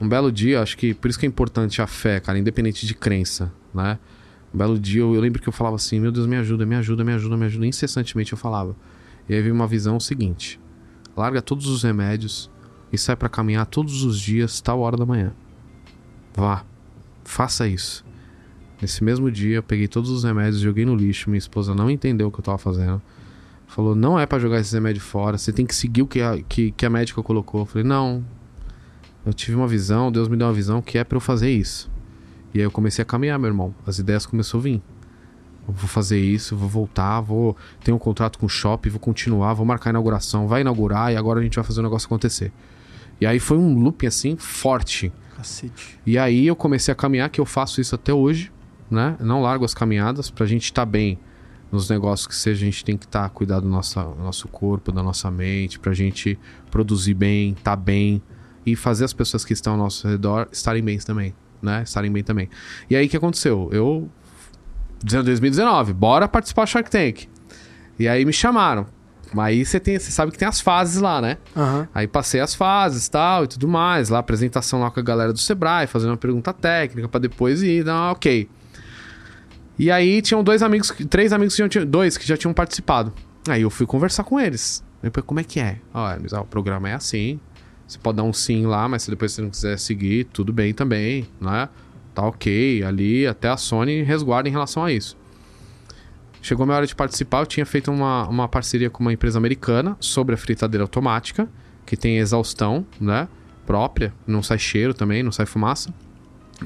Um 0.00 0.08
belo 0.08 0.30
dia, 0.30 0.60
acho 0.60 0.76
que 0.76 0.92
por 0.92 1.08
isso 1.08 1.18
que 1.18 1.24
é 1.24 1.28
importante 1.28 1.80
a 1.80 1.86
fé, 1.86 2.20
cara, 2.20 2.38
independente 2.38 2.86
de 2.86 2.94
crença, 2.94 3.52
né? 3.74 3.98
Um 4.54 4.58
belo 4.58 4.78
dia 4.78 5.00
eu, 5.00 5.14
eu 5.14 5.20
lembro 5.20 5.40
que 5.40 5.48
eu 5.48 5.52
falava 5.52 5.76
assim: 5.76 5.98
Meu 5.98 6.12
Deus, 6.12 6.26
me 6.26 6.36
ajuda, 6.36 6.64
me 6.64 6.76
ajuda, 6.76 7.02
me 7.02 7.12
ajuda, 7.12 7.36
me 7.36 7.46
ajuda. 7.46 7.66
Incessantemente 7.66 8.32
eu 8.32 8.38
falava. 8.38 8.76
E 9.28 9.34
aí 9.34 9.42
veio 9.42 9.54
uma 9.54 9.66
visão 9.66 9.98
seguinte: 9.98 10.60
larga 11.16 11.42
todos 11.42 11.66
os 11.66 11.82
remédios 11.82 12.50
e 12.92 12.98
sai 12.98 13.16
pra 13.16 13.28
caminhar 13.28 13.66
todos 13.66 14.04
os 14.04 14.20
dias, 14.20 14.60
tal 14.60 14.80
hora 14.80 14.96
da 14.96 15.04
manhã. 15.04 15.32
Vá, 16.34 16.64
faça 17.24 17.66
isso. 17.66 18.05
Nesse 18.80 19.02
mesmo 19.02 19.30
dia, 19.30 19.56
eu 19.56 19.62
peguei 19.62 19.88
todos 19.88 20.10
os 20.10 20.24
remédios, 20.24 20.60
joguei 20.60 20.84
no 20.84 20.94
lixo. 20.94 21.30
Minha 21.30 21.38
esposa 21.38 21.74
não 21.74 21.90
entendeu 21.90 22.28
o 22.28 22.30
que 22.30 22.40
eu 22.40 22.44
tava 22.44 22.58
fazendo. 22.58 23.00
Falou: 23.66 23.94
não 23.94 24.18
é 24.18 24.26
pra 24.26 24.38
jogar 24.38 24.60
esses 24.60 24.72
remédios 24.72 25.04
fora, 25.04 25.38
você 25.38 25.52
tem 25.52 25.66
que 25.66 25.74
seguir 25.74 26.02
o 26.02 26.06
que 26.06 26.20
a, 26.20 26.40
que, 26.42 26.70
que 26.72 26.86
a 26.86 26.90
médica 26.90 27.22
colocou. 27.22 27.62
Eu 27.62 27.66
falei: 27.66 27.86
não. 27.86 28.24
Eu 29.24 29.32
tive 29.32 29.56
uma 29.56 29.66
visão, 29.66 30.12
Deus 30.12 30.28
me 30.28 30.36
deu 30.36 30.46
uma 30.46 30.52
visão 30.52 30.80
que 30.80 30.98
é 30.98 31.02
pra 31.02 31.16
eu 31.16 31.20
fazer 31.20 31.50
isso. 31.50 31.90
E 32.54 32.58
aí 32.58 32.64
eu 32.64 32.70
comecei 32.70 33.02
a 33.02 33.04
caminhar, 33.04 33.38
meu 33.38 33.48
irmão. 33.48 33.74
As 33.84 33.98
ideias 33.98 34.24
começaram 34.24 34.60
a 34.60 34.62
vir. 34.62 34.82
Eu 35.66 35.74
vou 35.74 35.88
fazer 35.88 36.20
isso, 36.20 36.56
vou 36.56 36.68
voltar, 36.68 37.20
vou 37.20 37.56
ter 37.82 37.90
um 37.90 37.98
contrato 37.98 38.38
com 38.38 38.46
o 38.46 38.48
shopping, 38.48 38.88
vou 38.88 39.00
continuar, 39.00 39.52
vou 39.52 39.66
marcar 39.66 39.90
a 39.90 39.92
inauguração, 39.92 40.46
vai 40.46 40.60
inaugurar 40.60 41.12
e 41.12 41.16
agora 41.16 41.40
a 41.40 41.42
gente 41.42 41.56
vai 41.56 41.64
fazer 41.64 41.80
o 41.80 41.82
negócio 41.82 42.06
acontecer. 42.06 42.52
E 43.20 43.26
aí 43.26 43.40
foi 43.40 43.58
um 43.58 43.76
looping 43.80 44.06
assim 44.06 44.36
forte. 44.36 45.12
Cacete. 45.36 45.98
E 46.06 46.16
aí 46.16 46.46
eu 46.46 46.54
comecei 46.54 46.92
a 46.92 46.94
caminhar, 46.94 47.28
que 47.28 47.40
eu 47.40 47.44
faço 47.44 47.80
isso 47.80 47.96
até 47.96 48.14
hoje, 48.14 48.52
né? 48.90 49.16
Não 49.20 49.40
largo 49.42 49.64
as 49.64 49.74
caminhadas 49.74 50.30
pra 50.30 50.46
gente 50.46 50.64
estar 50.64 50.86
bem 50.86 51.18
nos 51.70 51.90
negócios 51.90 52.26
que 52.26 52.34
seja, 52.34 52.62
a 52.62 52.64
gente 52.64 52.84
tem 52.84 52.96
que 52.96 53.06
estar 53.06 53.28
cuidar 53.30 53.60
do 53.60 53.68
nosso, 53.68 53.98
nosso 54.18 54.48
corpo, 54.48 54.92
da 54.92 55.02
nossa 55.02 55.30
mente, 55.30 55.78
pra 55.78 55.92
gente 55.92 56.38
produzir 56.70 57.14
bem, 57.14 57.52
estar 57.52 57.76
bem 57.76 58.22
e 58.64 58.76
fazer 58.76 59.04
as 59.04 59.12
pessoas 59.12 59.44
que 59.44 59.52
estão 59.52 59.74
ao 59.74 59.78
nosso 59.78 60.06
redor 60.06 60.48
estarem 60.50 60.82
bem 60.82 60.98
também, 60.98 61.34
né? 61.60 61.82
Estarem 61.82 62.10
bem 62.10 62.22
também. 62.22 62.48
E 62.88 62.96
aí 62.96 63.06
o 63.06 63.08
que 63.08 63.16
aconteceu? 63.16 63.68
Eu 63.72 64.08
2019, 65.02 65.92
bora 65.92 66.26
participar 66.28 66.64
do 66.64 66.68
Shark 66.68 66.90
Tank. 66.90 67.28
E 67.98 68.08
aí 68.08 68.24
me 68.24 68.32
chamaram. 68.32 68.86
Aí 69.36 69.64
você 69.64 69.80
tem, 69.80 69.98
você 69.98 70.10
sabe 70.10 70.30
que 70.32 70.38
tem 70.38 70.46
as 70.46 70.60
fases 70.60 71.00
lá, 71.00 71.20
né? 71.20 71.38
Aham. 71.56 71.88
Aí 71.94 72.06
passei 72.06 72.40
as 72.40 72.54
fases 72.54 73.08
tal 73.08 73.44
e 73.44 73.46
tudo 73.46 73.66
mais. 73.66 74.08
Lá, 74.08 74.18
apresentação 74.18 74.80
lá 74.80 74.90
com 74.90 75.00
a 75.00 75.02
galera 75.02 75.32
do 75.32 75.38
Sebrae, 75.38 75.86
fazendo 75.86 76.10
uma 76.10 76.16
pergunta 76.16 76.52
técnica 76.52 77.08
pra 77.08 77.18
depois 77.18 77.62
ir, 77.62 77.84
não, 77.84 78.12
ok. 78.12 78.48
E 79.78 79.90
aí 79.90 80.22
tinham 80.22 80.42
dois 80.42 80.62
amigos, 80.62 80.92
três 81.10 81.32
amigos 81.32 81.54
que 81.54 81.62
já 81.62 81.68
tinham, 81.68 81.86
dois 81.86 82.16
que 82.16 82.26
já 82.26 82.36
tinham 82.36 82.54
participado. 82.54 83.12
Aí 83.48 83.62
eu 83.62 83.70
fui 83.70 83.86
conversar 83.86 84.24
com 84.24 84.40
eles. 84.40 84.84
Eu 85.02 85.10
falei, 85.10 85.26
como 85.26 85.40
é 85.40 85.44
que 85.44 85.60
é? 85.60 85.78
Olha, 85.92 86.18
mas, 86.20 86.32
ó, 86.32 86.40
o 86.40 86.46
programa 86.46 86.88
é 86.88 86.94
assim. 86.94 87.38
Você 87.86 87.98
pode 87.98 88.16
dar 88.16 88.24
um 88.24 88.32
sim 88.32 88.66
lá, 88.66 88.88
mas 88.88 89.02
se 89.02 89.10
depois 89.10 89.32
você 89.32 89.42
não 89.42 89.50
quiser 89.50 89.78
seguir, 89.78 90.24
tudo 90.24 90.52
bem 90.52 90.74
também, 90.74 91.28
né? 91.40 91.68
Tá 92.14 92.26
ok. 92.26 92.82
Ali, 92.82 93.26
até 93.26 93.48
a 93.48 93.56
Sony 93.56 94.02
resguarda 94.02 94.48
em 94.48 94.52
relação 94.52 94.82
a 94.84 94.90
isso. 94.90 95.16
Chegou 96.42 96.64
a 96.64 96.66
minha 96.66 96.76
hora 96.76 96.86
de 96.86 96.94
participar, 96.94 97.40
eu 97.40 97.46
tinha 97.46 97.66
feito 97.66 97.90
uma, 97.90 98.28
uma 98.28 98.48
parceria 98.48 98.88
com 98.88 99.02
uma 99.02 99.12
empresa 99.12 99.38
americana 99.38 99.96
sobre 100.00 100.34
a 100.34 100.38
fritadeira 100.38 100.84
automática, 100.84 101.48
que 101.84 101.96
tem 101.96 102.18
exaustão, 102.18 102.86
né? 103.00 103.28
Própria, 103.66 104.12
não 104.26 104.42
sai 104.42 104.58
cheiro 104.58 104.94
também, 104.94 105.22
não 105.22 105.32
sai 105.32 105.44
fumaça. 105.44 105.92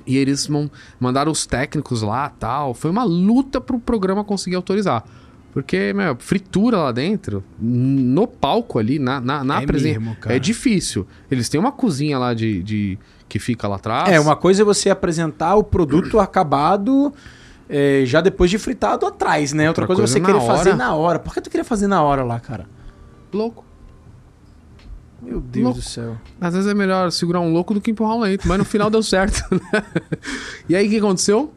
E 0.06 0.16
eles 0.16 0.46
man- 0.48 0.70
mandaram 0.98 1.32
os 1.32 1.46
técnicos 1.46 2.02
lá 2.02 2.28
tal. 2.28 2.74
Foi 2.74 2.90
uma 2.90 3.04
luta 3.04 3.60
pro 3.60 3.78
programa 3.78 4.22
conseguir 4.24 4.56
autorizar. 4.56 5.04
Porque, 5.52 5.92
meu, 5.92 6.14
fritura 6.16 6.78
lá 6.78 6.92
dentro, 6.92 7.42
no 7.60 8.24
palco 8.28 8.78
ali, 8.78 9.00
na, 9.00 9.20
na, 9.20 9.42
na 9.42 9.62
É 9.62 9.66
presen- 9.66 9.98
mesmo, 9.98 10.14
cara. 10.16 10.36
É 10.36 10.38
difícil. 10.38 11.04
Eles 11.28 11.48
têm 11.48 11.58
uma 11.58 11.72
cozinha 11.72 12.18
lá 12.20 12.32
de, 12.34 12.62
de 12.62 12.98
que 13.28 13.40
fica 13.40 13.66
lá 13.66 13.74
atrás. 13.76 14.08
É, 14.10 14.20
uma 14.20 14.36
coisa 14.36 14.62
é 14.62 14.64
você 14.64 14.90
apresentar 14.90 15.56
o 15.56 15.64
produto 15.64 16.18
acabado 16.20 17.12
é, 17.68 18.02
já 18.06 18.20
depois 18.20 18.48
de 18.48 18.58
fritado 18.58 19.04
atrás, 19.06 19.52
né? 19.52 19.66
Outra, 19.68 19.82
Outra 19.82 19.96
coisa 19.96 20.02
é 20.02 20.06
você 20.06 20.20
coisa 20.20 20.38
querer 20.38 20.46
na 20.48 20.56
fazer 20.56 20.68
hora. 20.70 20.78
na 20.78 20.94
hora. 20.94 21.18
Por 21.18 21.34
que 21.34 21.40
tu 21.40 21.50
queria 21.50 21.64
fazer 21.64 21.88
na 21.88 22.00
hora 22.00 22.22
lá, 22.22 22.38
cara? 22.38 22.66
louco. 23.32 23.64
Meu 25.22 25.40
Deus 25.40 25.64
Louco. 25.64 25.78
do 25.80 25.84
céu. 25.84 26.16
Às 26.40 26.54
vezes 26.54 26.70
é 26.70 26.74
melhor 26.74 27.10
segurar 27.12 27.40
um 27.40 27.52
louco 27.52 27.74
do 27.74 27.80
que 27.80 27.90
empurrar 27.90 28.16
um 28.16 28.20
lento, 28.20 28.48
mas 28.48 28.58
no 28.58 28.64
final 28.64 28.88
deu 28.90 29.02
certo. 29.02 29.42
né? 29.54 29.82
E 30.68 30.74
aí 30.74 30.86
o 30.86 30.90
que 30.90 30.96
aconteceu? 30.98 31.52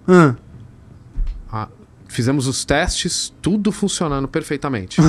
Ah, 1.52 1.68
fizemos 2.08 2.46
os 2.48 2.66
testes, 2.66 3.34
tudo 3.42 3.72
funcionando 3.72 4.28
perfeitamente. 4.28 5.00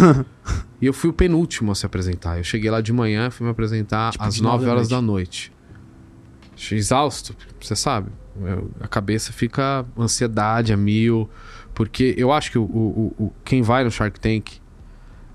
e 0.80 0.86
eu 0.86 0.92
fui 0.92 1.10
o 1.10 1.12
penúltimo 1.12 1.72
a 1.72 1.74
se 1.74 1.84
apresentar. 1.84 2.38
Eu 2.38 2.44
cheguei 2.44 2.70
lá 2.70 2.80
de 2.80 2.92
manhã, 2.92 3.30
fui 3.30 3.44
me 3.44 3.50
apresentar 3.50 4.12
Tipo, 4.12 4.24
às 4.24 4.34
de 4.36 4.42
nove 4.42 4.56
9 4.58 4.66
da 4.66 4.72
horas 4.72 4.88
da 4.88 5.00
noite. 5.02 5.52
Exausto, 6.70 7.34
você 7.60 7.74
sabe. 7.74 8.10
Eu- 8.40 8.70
a 8.80 8.86
cabeça 8.88 9.32
fica 9.32 9.84
ansiedade 9.98 10.72
a 10.72 10.76
mil. 10.76 11.28
Porque 11.74 12.14
eu 12.16 12.30
acho 12.32 12.52
que 12.52 12.58
o, 12.58 12.62
o- 12.62 13.14
o- 13.18 13.32
quem 13.44 13.60
vai 13.62 13.82
no 13.82 13.90
Shark 13.90 14.18
Tank 14.20 14.52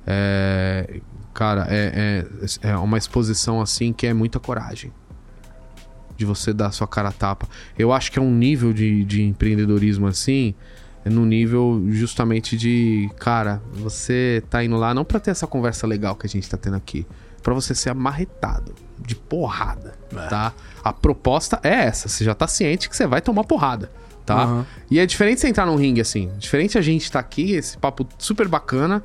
é. 0.07 1.01
Cara, 1.39 1.65
é, 1.69 2.25
é, 2.61 2.69
é 2.71 2.75
uma 2.75 2.97
exposição 2.97 3.61
assim 3.61 3.93
que 3.93 4.05
é 4.05 4.13
muita 4.13 4.41
coragem. 4.41 4.91
De 6.17 6.25
você 6.25 6.51
dar 6.51 6.69
sua 6.73 6.85
cara 6.85 7.07
a 7.07 7.11
tapa. 7.13 7.47
Eu 7.77 7.93
acho 7.93 8.11
que 8.11 8.19
é 8.19 8.21
um 8.21 8.29
nível 8.29 8.73
de, 8.73 9.05
de 9.05 9.23
empreendedorismo 9.23 10.05
assim. 10.05 10.53
É 11.05 11.09
no 11.09 11.25
nível 11.25 11.81
justamente 11.91 12.57
de. 12.57 13.09
Cara, 13.17 13.61
você 13.71 14.43
tá 14.49 14.61
indo 14.61 14.75
lá 14.75 14.93
não 14.93 15.05
pra 15.05 15.17
ter 15.17 15.31
essa 15.31 15.47
conversa 15.47 15.87
legal 15.87 16.13
que 16.13 16.27
a 16.27 16.29
gente 16.29 16.49
tá 16.49 16.57
tendo 16.57 16.75
aqui. 16.75 17.07
Pra 17.41 17.53
você 17.53 17.73
ser 17.73 17.91
amarretado. 17.91 18.75
De 18.99 19.15
porrada. 19.15 19.93
Tá? 20.29 20.51
A 20.83 20.91
proposta 20.91 21.57
é 21.63 21.85
essa. 21.85 22.09
Você 22.09 22.25
já 22.25 22.35
tá 22.35 22.47
ciente 22.47 22.89
que 22.89 22.97
você 22.97 23.07
vai 23.07 23.21
tomar 23.21 23.45
porrada. 23.45 23.89
tá? 24.25 24.43
Aham. 24.43 24.65
E 24.91 24.99
é 24.99 25.05
diferente 25.05 25.39
você 25.39 25.47
entrar 25.47 25.65
num 25.65 25.77
ringue 25.77 26.01
assim. 26.01 26.29
Diferente 26.37 26.77
a 26.77 26.81
gente 26.81 27.03
estar 27.03 27.19
aqui, 27.21 27.53
esse 27.53 27.77
papo 27.77 28.05
super 28.17 28.49
bacana. 28.49 29.01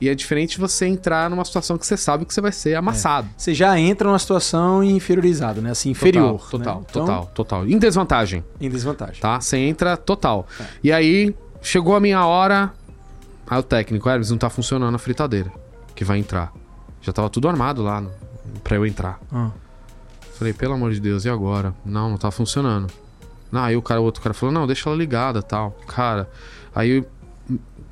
E 0.00 0.08
é 0.08 0.14
diferente 0.14 0.58
você 0.58 0.86
entrar 0.86 1.30
numa 1.30 1.44
situação 1.44 1.78
que 1.78 1.86
você 1.86 1.96
sabe 1.96 2.24
que 2.24 2.34
você 2.34 2.40
vai 2.40 2.52
ser 2.52 2.74
amassado. 2.74 3.28
Você 3.36 3.54
já 3.54 3.78
entra 3.78 4.08
numa 4.08 4.18
situação 4.18 4.82
inferiorizada, 4.82 5.60
né? 5.60 5.70
Assim, 5.70 5.90
inferior. 5.90 6.38
Total, 6.38 6.50
total, 6.50 6.74
né? 6.76 6.86
Então, 6.90 7.06
total, 7.06 7.26
total. 7.34 7.66
Em 7.66 7.78
desvantagem, 7.78 8.44
Em 8.60 8.68
desvantagem. 8.68 9.20
tá? 9.20 9.40
Você 9.40 9.56
entra 9.56 9.96
total. 9.96 10.46
E 10.82 10.92
aí, 10.92 11.34
chegou 11.62 11.94
a 11.94 12.00
minha 12.00 12.24
hora. 12.26 12.72
Aí 13.46 13.58
o 13.58 13.62
técnico, 13.62 14.08
Hermes, 14.08 14.30
não 14.30 14.38
tá 14.38 14.50
funcionando 14.50 14.94
a 14.94 14.98
fritadeira. 14.98 15.50
Que 15.94 16.04
vai 16.04 16.18
entrar. 16.18 16.52
Já 17.00 17.12
tava 17.12 17.28
tudo 17.30 17.48
armado 17.48 17.82
lá 17.82 18.00
no, 18.00 18.10
pra 18.62 18.76
eu 18.76 18.86
entrar. 18.86 19.20
Ah. 19.32 19.50
Falei, 20.38 20.52
pelo 20.52 20.74
amor 20.74 20.92
de 20.92 21.00
Deus, 21.00 21.24
e 21.24 21.28
agora? 21.28 21.72
Não, 21.84 22.10
não 22.10 22.16
tá 22.16 22.30
funcionando. 22.30 22.92
Não, 23.52 23.62
aí 23.62 23.76
o 23.76 23.82
cara, 23.82 24.00
o 24.00 24.04
outro 24.04 24.20
cara 24.20 24.34
falou, 24.34 24.52
não, 24.52 24.66
deixa 24.66 24.88
ela 24.88 24.96
ligada 24.98 25.40
tal. 25.40 25.70
Cara, 25.86 26.28
aí 26.74 27.04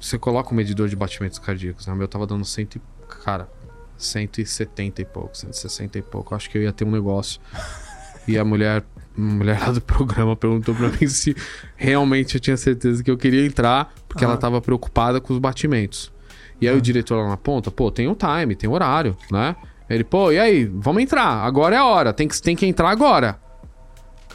você 0.01 0.19
coloca 0.19 0.51
o 0.51 0.55
medidor 0.55 0.89
de 0.89 0.97
batimentos 0.97 1.39
cardíacos, 1.39 1.87
né? 1.87 1.93
O 1.93 1.97
meu 1.97 2.09
tava 2.09 2.27
dando 2.27 2.45
cento 2.45 2.77
e, 2.77 2.83
cara, 3.25 3.49
170 3.97 5.03
e 5.03 5.05
pouco, 5.05 5.37
160 5.37 5.99
e 5.99 6.03
pouco. 6.03 6.35
Acho 6.35 6.51
que 6.51 6.59
eu 6.59 6.63
ia 6.63 6.73
ter 6.73 6.85
um 6.85 6.91
negócio. 6.91 7.41
E 8.29 8.39
a 8.39 8.45
mulher, 8.45 8.85
a 9.19 9.21
mulher 9.21 9.59
lá 9.59 9.73
do 9.73 9.81
programa 9.81 10.37
perguntou 10.37 10.73
pra 10.77 10.89
mim 10.91 11.09
se 11.09 11.35
realmente 11.75 12.37
eu 12.37 12.41
tinha 12.41 12.57
certeza 12.57 13.03
que 13.03 13.11
eu 13.11 13.17
queria 13.17 13.45
entrar, 13.45 13.93
porque 14.09 14.25
ela 14.25 14.35
Ah. 14.35 14.37
tava 14.37 14.61
preocupada 14.61 15.21
com 15.21 15.33
os 15.33 15.41
batimentos. 15.41 16.13
E 16.61 16.69
aí 16.69 16.77
o 16.77 16.81
diretor 16.81 17.17
lá 17.21 17.31
na 17.31 17.37
ponta, 17.37 17.69
pô, 17.69 17.91
tem 17.91 18.07
o 18.07 18.15
time, 18.15 18.55
tem 18.55 18.71
o 18.71 18.73
horário, 18.75 19.17
né? 19.29 19.57
Ele, 19.91 20.05
pô, 20.05 20.31
e 20.31 20.39
aí? 20.39 20.67
Vamos 20.67 21.03
entrar, 21.03 21.27
agora 21.45 21.75
é 21.75 21.79
a 21.81 21.85
hora, 21.85 22.13
tem 22.13 22.29
que, 22.29 22.41
tem 22.41 22.55
que 22.55 22.65
entrar 22.65 22.91
agora. 22.91 23.41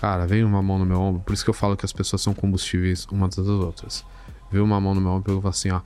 Cara, 0.02 0.28
veio 0.28 0.46
uma 0.46 0.62
mão 0.62 0.78
no 0.78 0.86
meu 0.86 1.00
ombro, 1.00 1.22
por 1.22 1.32
isso 1.32 1.46
que 1.46 1.50
eu 1.50 1.54
falo 1.54 1.78
que 1.78 1.86
as 1.86 1.94
pessoas 1.94 2.22
são 2.22 2.34
combustíveis 2.34 3.06
umas 3.10 3.38
das 3.38 3.48
outras. 3.48 4.04
Veio 4.52 4.64
uma 4.64 4.80
mão 4.80 4.94
no 4.96 5.02
meu 5.02 5.12
ombro 5.12 5.34
e 5.34 5.36
falou 5.36 5.50
assim, 5.50 5.72
ó, 5.72 5.82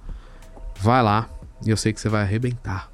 vai 0.80 1.02
lá, 1.02 1.30
e 1.66 1.70
eu 1.70 1.78
sei 1.78 1.94
que 1.94 2.00
você 2.00 2.10
vai 2.10 2.22
arrebentar. 2.22 2.90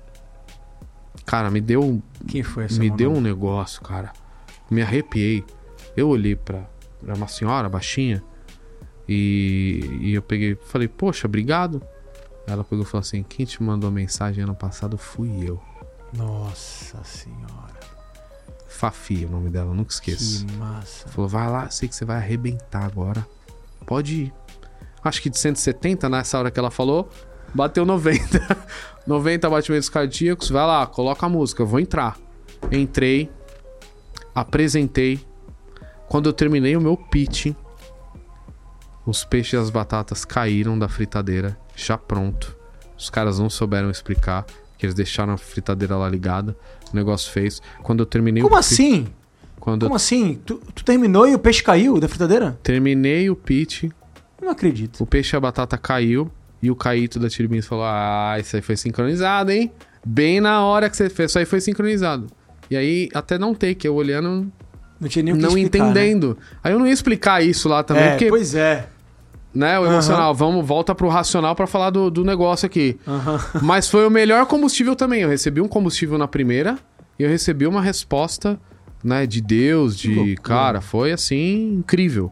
Cara, 1.26 1.50
me 1.52 1.60
deu, 1.60 2.02
Quem 2.28 2.42
foi 2.42 2.66
essa 2.66 2.80
me 2.80 2.90
deu 2.90 3.12
um 3.12 3.20
negócio, 3.20 3.82
cara. 3.82 4.14
Me 4.72 4.82
arrepiei. 4.82 5.44
Eu 5.96 6.10
olhei 6.10 6.36
pra, 6.36 6.64
pra 7.02 7.16
uma 7.16 7.28
senhora 7.28 7.68
baixinha 7.68 8.24
e, 9.08 10.00
e 10.02 10.14
eu 10.14 10.22
peguei, 10.22 10.56
falei, 10.56 10.88
poxa, 10.88 11.28
obrigado. 11.28 11.82
Ela 12.46 12.64
pegou 12.64 12.84
e 12.84 12.88
falou 12.88 13.02
assim: 13.02 13.24
quem 13.24 13.46
te 13.46 13.62
mandou 13.62 13.92
mensagem 13.92 14.44
ano 14.44 14.56
passado 14.56 14.98
fui 14.98 15.30
eu. 15.48 15.62
Nossa 16.14 17.04
senhora. 17.04 17.78
Fafi, 18.68 19.26
o 19.26 19.30
nome 19.30 19.50
dela, 19.50 19.74
nunca 19.74 19.92
esqueço. 19.92 20.46
Que 20.46 20.54
massa. 20.54 21.08
Falou, 21.10 21.28
vai 21.28 21.50
lá, 21.50 21.70
sei 21.70 21.90
que 21.90 21.96
você 21.96 22.06
vai 22.06 22.18
arrebentar 22.18 22.86
agora. 22.86 23.28
Pode 23.86 24.24
ir. 24.24 24.34
Acho 25.08 25.22
que 25.22 25.30
de 25.30 25.38
170, 25.38 26.10
nessa 26.10 26.38
hora 26.38 26.52
que 26.52 26.60
ela 26.60 26.70
falou, 26.72 27.10
bateu 27.54 27.86
90. 27.86 28.58
90 29.06 29.50
batimentos 29.50 29.90
cardíacos. 29.90 30.50
Vai 30.50 30.66
lá, 30.66 30.86
coloca 30.86 31.26
a 31.26 31.30
música, 31.30 31.62
eu 31.62 31.68
vou 31.68 31.80
entrar. 31.80 32.18
Entrei, 32.72 33.30
apresentei. 34.36 35.20
Quando 36.08 36.28
eu 36.30 36.34
terminei 36.34 36.76
o 36.76 36.82
meu 36.82 36.96
pitch, 36.98 37.54
os 39.06 39.24
peixes 39.24 39.54
e 39.54 39.58
as 39.58 39.70
batatas 39.70 40.26
caíram 40.26 40.78
da 40.78 40.88
fritadeira, 40.88 41.58
já 41.76 41.98
pronto. 41.98 42.56
Os 42.98 43.10
caras 43.10 43.40
não 43.40 43.50
souberam 43.50 43.90
explicar, 43.90 44.46
que 44.78 44.86
eles 44.86 44.96
deixaram 44.96 45.34
a 45.34 45.38
fritadeira 45.38 45.96
lá 45.96 46.10
ligada. 46.10 46.56
O 46.92 46.96
negócio 46.96 47.32
fez. 47.32 47.62
Quando 47.84 48.02
eu 48.02 48.06
terminei 48.06 48.42
Como 48.44 48.56
o 48.56 48.58
assim? 48.58 49.08
Quando 49.60 49.84
Como 49.84 49.94
eu 49.94 49.96
assim? 49.98 50.40
Tu, 50.46 50.56
tu 50.74 50.84
terminou 50.84 51.28
e 51.28 51.36
o 51.36 51.40
peixe 51.40 51.62
caiu 51.62 52.00
da 52.00 52.08
fritadeira? 52.08 52.58
terminei 52.64 53.30
o 53.30 53.36
pitch, 53.36 53.86
Não 54.42 54.50
acredito. 54.52 55.02
O 55.02 55.06
peixe 55.06 55.36
e 55.36 55.38
a 55.38 55.40
batata 55.40 55.78
caiu 55.78 56.30
e 56.62 56.70
o 56.72 56.76
Caíto 56.76 57.20
da 57.20 57.30
Tiribins 57.30 57.66
falou: 57.66 57.86
Ah, 57.86 58.38
isso 58.40 58.56
aí 58.56 58.62
foi 58.62 58.76
sincronizado, 58.78 59.52
hein? 59.52 59.72
Bem 60.06 60.40
na 60.40 60.64
hora 60.64 60.90
que 60.90 60.96
você 60.98 61.10
fez, 61.10 61.32
isso 61.32 61.40
aí 61.40 61.46
foi 61.46 61.60
sincronizado. 61.60 62.28
E 62.70 62.76
aí, 62.78 63.10
até 63.14 63.38
não 63.38 63.54
take, 63.54 63.88
eu 63.88 63.96
olhando, 63.96 64.52
Não 65.00 65.08
tinha 65.10 65.24
nem 65.24 65.34
o 65.34 65.38
que 65.38 65.42
não 65.44 65.50
explicar, 65.58 65.86
né? 65.86 65.90
entendendo. 65.92 66.38
Aí 66.64 66.72
eu 66.74 66.80
não 66.80 66.86
ia 66.88 66.94
explicar 66.94 67.42
isso 67.44 67.68
lá 67.70 67.82
também, 67.84 68.04
É, 68.04 68.10
porque, 68.12 68.28
pois 68.30 68.54
é. 68.56 68.88
né, 69.54 69.80
o 69.80 69.86
emocional, 69.86 70.36
vamos, 70.36 70.66
volta 70.66 70.94
pro 70.94 71.08
racional 71.08 71.56
pra 71.56 71.66
falar 71.66 71.90
do, 71.90 72.10
do 72.12 72.24
negócio 72.26 72.66
aqui. 72.66 72.98
Aham. 73.08 73.40
Mas 73.64 73.90
foi 73.90 74.06
o 74.06 74.10
melhor 74.12 74.46
combustível 74.46 74.96
também. 74.96 75.22
Eu 75.22 75.30
recebi 75.30 75.62
um 75.62 75.68
combustível 75.68 76.18
na 76.18 76.28
primeira 76.28 76.78
e 77.18 77.24
eu 77.24 77.30
recebi 77.30 77.66
uma 77.66 77.82
resposta, 77.82 78.60
né, 79.04 79.26
de 79.26 79.40
Deus, 79.42 79.96
de 79.98 80.36
cara, 80.38 80.82
foi 80.82 81.12
assim 81.14 81.76
incrível. 81.80 82.32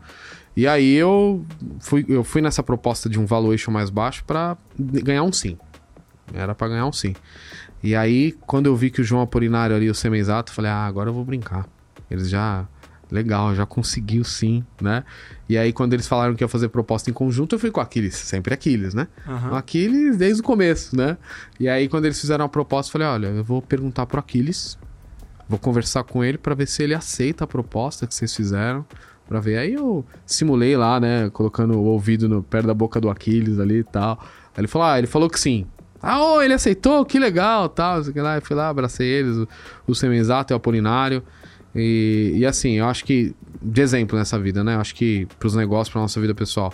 E 0.55 0.67
aí 0.67 0.93
eu 0.93 1.45
fui, 1.79 2.05
eu 2.07 2.23
fui 2.23 2.41
nessa 2.41 2.63
proposta 2.63 3.09
de 3.09 3.19
um 3.19 3.25
valuation 3.25 3.71
mais 3.71 3.89
baixo 3.89 4.23
pra 4.25 4.57
ganhar 4.79 5.23
um 5.23 5.33
sim. 5.33 5.57
Era 6.33 6.55
pra 6.55 6.67
ganhar 6.67 6.85
um 6.85 6.93
sim. 6.93 7.13
E 7.83 7.95
aí, 7.95 8.31
quando 8.47 8.65
eu 8.65 8.75
vi 8.75 8.89
que 8.89 9.01
o 9.01 9.03
João 9.03 9.21
Apolinário 9.21 9.75
ali, 9.75 9.89
o 9.89 9.93
Semenzato, 9.93 10.51
falei, 10.51 10.71
ah, 10.71 10.85
agora 10.85 11.09
eu 11.09 11.13
vou 11.13 11.23
brincar. 11.23 11.67
Eles 12.09 12.29
já. 12.29 12.67
Legal, 13.11 13.53
já 13.53 13.67
conseguiu 13.67 14.23
sim, 14.23 14.65
né? 14.81 15.03
E 15.47 15.55
aí, 15.55 15.71
quando 15.71 15.93
eles 15.93 16.07
falaram 16.07 16.33
que 16.33 16.43
ia 16.43 16.47
fazer 16.47 16.69
proposta 16.69 17.11
em 17.11 17.13
conjunto, 17.13 17.53
eu 17.53 17.59
fui 17.59 17.69
com 17.69 17.79
Aquiles, 17.79 18.15
sempre 18.15 18.51
Aquiles, 18.55 18.95
né? 18.95 19.07
O 19.51 19.55
Aquiles 19.55 20.17
desde 20.17 20.41
o 20.41 20.43
começo, 20.43 20.97
né? 20.97 21.15
E 21.59 21.69
aí, 21.69 21.87
quando 21.87 22.05
eles 22.05 22.19
fizeram 22.19 22.43
a 22.45 22.49
proposta, 22.49 22.89
eu 22.89 22.93
falei: 22.93 23.07
olha, 23.07 23.27
eu 23.27 23.43
vou 23.43 23.61
perguntar 23.61 24.07
pro 24.07 24.19
Aquiles, 24.19 24.79
vou 25.47 25.59
conversar 25.59 26.03
com 26.03 26.23
ele 26.23 26.39
pra 26.39 26.55
ver 26.55 26.67
se 26.67 26.81
ele 26.81 26.95
aceita 26.95 27.43
a 27.43 27.47
proposta 27.47 28.07
que 28.07 28.15
vocês 28.15 28.35
fizeram. 28.35 28.83
Pra 29.27 29.39
ver. 29.39 29.57
Aí 29.57 29.73
eu 29.73 30.05
simulei 30.25 30.77
lá, 30.77 30.99
né? 30.99 31.29
Colocando 31.31 31.73
o 31.77 31.83
ouvido 31.85 32.29
no, 32.29 32.43
perto 32.43 32.67
da 32.67 32.73
boca 32.73 33.01
do 33.01 33.09
Aquiles 33.09 33.59
ali 33.59 33.79
e 33.79 33.83
tal. 33.83 34.19
Aí 34.21 34.61
ele 34.61 34.67
falou: 34.67 34.87
ah, 34.87 34.97
ele 34.97 35.07
falou 35.07 35.29
que 35.29 35.39
sim. 35.39 35.65
Ah, 36.01 36.23
ô, 36.23 36.41
ele 36.41 36.53
aceitou, 36.53 37.03
que 37.03 37.17
legal, 37.17 37.67
tal. 37.67 38.01
lá. 38.15 38.35
Eu 38.35 38.41
fui 38.41 38.55
lá, 38.55 38.69
abracei 38.69 39.07
eles, 39.07 39.37
o, 39.37 39.47
o 39.87 39.95
Semenzato 39.95 40.51
e 40.51 40.53
o 40.53 40.57
Apolinário. 40.57 41.23
E, 41.73 42.33
e 42.35 42.45
assim, 42.45 42.73
eu 42.73 42.85
acho 42.85 43.03
que, 43.03 43.35
de 43.61 43.81
exemplo 43.81 44.17
nessa 44.17 44.39
vida, 44.39 44.63
né? 44.63 44.75
Eu 44.75 44.79
acho 44.79 44.93
que 44.95 45.27
pros 45.39 45.55
negócios, 45.55 45.91
pra 45.91 46.01
nossa 46.01 46.21
vida 46.21 46.33
pessoal, 46.35 46.71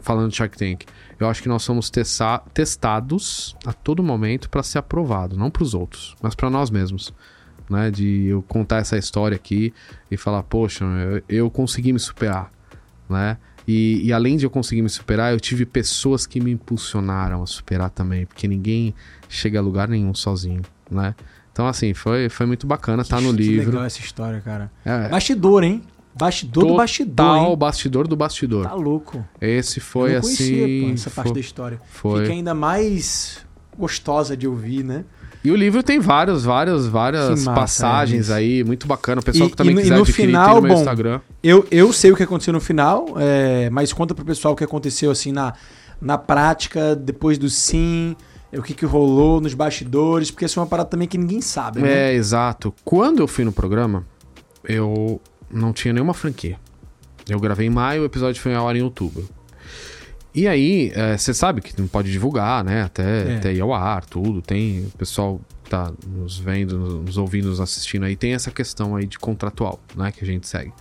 falando 0.00 0.30
de 0.30 0.36
Shark 0.36 0.56
Tank, 0.56 0.84
eu 1.20 1.28
acho 1.28 1.42
que 1.42 1.48
nós 1.48 1.62
somos 1.62 1.90
testa- 1.90 2.42
testados 2.54 3.54
a 3.66 3.72
todo 3.72 4.02
momento 4.02 4.48
pra 4.48 4.62
ser 4.62 4.78
aprovado, 4.78 5.36
não 5.36 5.50
pros 5.50 5.74
outros, 5.74 6.16
mas 6.22 6.34
pra 6.34 6.48
nós 6.50 6.70
mesmos. 6.70 7.12
Né, 7.70 7.88
de 7.88 8.26
eu 8.26 8.42
contar 8.42 8.78
essa 8.78 8.98
história 8.98 9.36
aqui 9.36 9.72
e 10.10 10.16
falar, 10.16 10.42
poxa, 10.42 10.84
eu, 10.84 11.22
eu 11.28 11.48
consegui 11.50 11.92
me 11.92 12.00
superar, 12.00 12.50
né? 13.08 13.36
E, 13.68 14.04
e 14.04 14.12
além 14.12 14.36
de 14.36 14.44
eu 14.44 14.50
conseguir 14.50 14.82
me 14.82 14.88
superar, 14.88 15.32
eu 15.32 15.38
tive 15.38 15.64
pessoas 15.64 16.26
que 16.26 16.40
me 16.40 16.50
impulsionaram 16.50 17.44
a 17.44 17.46
superar 17.46 17.88
também, 17.90 18.26
porque 18.26 18.48
ninguém 18.48 18.92
chega 19.28 19.60
a 19.60 19.62
lugar 19.62 19.86
nenhum 19.88 20.12
sozinho, 20.12 20.62
né? 20.90 21.14
Então, 21.52 21.68
assim, 21.68 21.94
foi, 21.94 22.28
foi 22.28 22.44
muito 22.44 22.66
bacana, 22.66 23.04
tá 23.04 23.20
no 23.20 23.30
livro. 23.30 23.70
legal 23.70 23.84
essa 23.84 24.00
história, 24.00 24.40
cara. 24.40 24.68
É, 24.84 25.08
Bastidor, 25.08 25.62
hein? 25.62 25.82
Bastidor 26.12 26.66
do 26.66 26.74
bastidor, 26.76 27.36
hein? 27.36 27.56
bastidor 27.56 28.08
do 28.08 28.16
bastidor. 28.16 28.64
Tá 28.66 28.74
louco. 28.74 29.24
Esse 29.40 29.78
Eu 29.78 29.84
foi 29.84 30.14
não 30.14 30.20
conhecia, 30.22 30.64
assim. 30.64 30.80
pô, 30.88 30.92
essa 30.94 31.10
parte 31.10 31.28
foi- 31.28 31.34
da 31.34 31.40
história. 31.40 31.80
foi. 31.88 32.20
Fica 32.22 32.32
ainda 32.32 32.52
mais 32.52 33.46
gostosa 33.78 34.36
de 34.36 34.48
ouvir, 34.48 34.82
né? 34.82 35.04
E 35.42 35.50
o 35.50 35.56
livro 35.56 35.82
tem 35.82 35.98
vários, 35.98 36.44
vários, 36.44 36.86
várias 36.86 37.44
massa, 37.44 37.52
passagens 37.52 38.28
é, 38.28 38.34
aí, 38.34 38.62
muito 38.64 38.86
bacana. 38.86 39.20
O 39.20 39.24
pessoal 39.24 39.48
E- 39.48 39.50
que 39.50 39.56
também 39.56 39.74
e 39.74 39.78
e 39.78 39.82
quiser 39.82 39.94
no 39.96 40.02
adquirir 40.02 40.26
final, 40.26 40.56
no 40.56 40.62
meu 40.62 40.74
bom, 40.74 40.80
Instagram. 40.80 41.20
Eu, 41.42 41.66
eu 41.70 41.92
sei 41.92 42.12
o 42.12 42.16
que 42.16 42.22
aconteceu 42.22 42.52
no 42.52 42.60
final, 42.60 43.06
é, 43.16 43.70
mas 43.70 43.92
conta 43.92 44.14
pro 44.14 44.24
pessoal 44.24 44.52
o 44.52 44.56
que 44.56 44.64
aconteceu 44.64 45.10
assim 45.10 45.32
na, 45.32 45.54
na 46.00 46.18
prática, 46.18 46.94
depois 46.94 47.38
do 47.38 47.48
sim, 47.48 48.14
é, 48.52 48.58
o 48.58 48.62
que, 48.62 48.74
que 48.74 48.84
rolou 48.84 49.40
nos 49.40 49.54
bastidores, 49.54 50.30
porque 50.30 50.44
essa 50.44 50.58
é 50.58 50.62
uma 50.62 50.66
parada 50.68 50.90
também 50.90 51.08
que 51.08 51.16
ninguém 51.16 51.40
sabe, 51.40 51.80
né? 51.80 52.10
É, 52.10 52.14
exato. 52.14 52.74
Quando 52.84 53.20
eu 53.20 53.26
fui 53.26 53.44
no 53.44 53.52
programa, 53.52 54.04
eu 54.64 55.20
não 55.50 55.72
tinha 55.72 55.94
nenhuma 55.94 56.12
franquia. 56.12 56.58
Eu 57.28 57.40
gravei 57.40 57.66
em 57.66 57.70
maio, 57.70 58.02
o 58.02 58.04
episódio 58.04 58.42
foi 58.42 58.54
a 58.54 58.60
hora 58.62 58.76
em 58.76 58.82
outubro. 58.82 59.26
E 60.34 60.46
aí, 60.46 60.92
você 61.18 61.34
sabe 61.34 61.60
que 61.60 61.78
não 61.80 61.88
pode 61.88 62.10
divulgar, 62.12 62.62
né? 62.64 62.82
Até, 62.82 63.32
É. 63.32 63.36
até 63.36 63.52
ir 63.52 63.60
ao 63.60 63.74
ar, 63.74 64.04
tudo. 64.04 64.40
Tem 64.40 64.80
o 64.84 64.90
pessoal 64.96 65.40
que 65.64 65.70
tá 65.70 65.92
nos 66.06 66.38
vendo, 66.38 66.78
nos 67.02 67.16
ouvindo, 67.18 67.48
nos 67.48 67.60
assistindo 67.60 68.04
aí, 68.04 68.14
tem 68.14 68.32
essa 68.34 68.50
questão 68.50 68.94
aí 68.94 69.06
de 69.06 69.18
contratual, 69.18 69.80
né? 69.96 70.12
Que 70.12 70.22
a 70.22 70.26
gente 70.26 70.46
segue. 70.46 70.72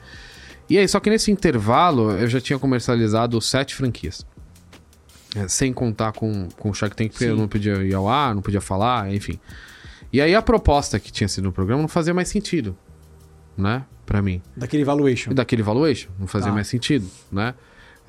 E 0.70 0.78
aí, 0.78 0.88
só 0.88 1.00
que 1.00 1.10
nesse 1.10 1.32
intervalo, 1.32 2.12
eu 2.12 2.28
já 2.28 2.40
tinha 2.40 2.60
comercializado 2.60 3.42
sete 3.42 3.74
franquias. 3.74 4.24
É, 5.36 5.48
sem 5.48 5.72
contar 5.74 6.12
com, 6.12 6.48
com 6.58 6.70
o 6.70 6.74
Shark 6.74 6.96
Tank, 6.96 7.10
porque 7.12 7.26
Sim. 7.26 7.32
eu 7.32 7.38
não 7.38 7.48
podia 7.48 7.74
ir 7.84 7.94
ao 7.94 8.08
ar, 8.08 8.34
não 8.36 8.42
podia 8.42 8.62
falar, 8.62 9.12
enfim. 9.14 9.40
E 10.14 10.20
aí 10.22 10.34
a 10.34 10.42
proposta 10.42 11.00
que 11.00 11.12
tinha 11.12 11.28
sido 11.28 11.44
no 11.46 11.52
programa 11.52 11.82
não 11.82 11.88
fazia 11.90 12.14
mais 12.16 12.28
sentido, 12.28 12.76
né? 13.58 13.84
Pra 14.08 14.22
mim. 14.24 14.42
Daquele 14.58 14.84
valuation. 14.84 15.32
E 15.32 15.34
daquele 15.36 15.62
valuation, 15.62 16.10
não 16.20 16.26
fazia 16.26 16.50
Tá. 16.50 16.54
mais 16.56 16.68
sentido, 16.68 17.08
né? 17.32 17.54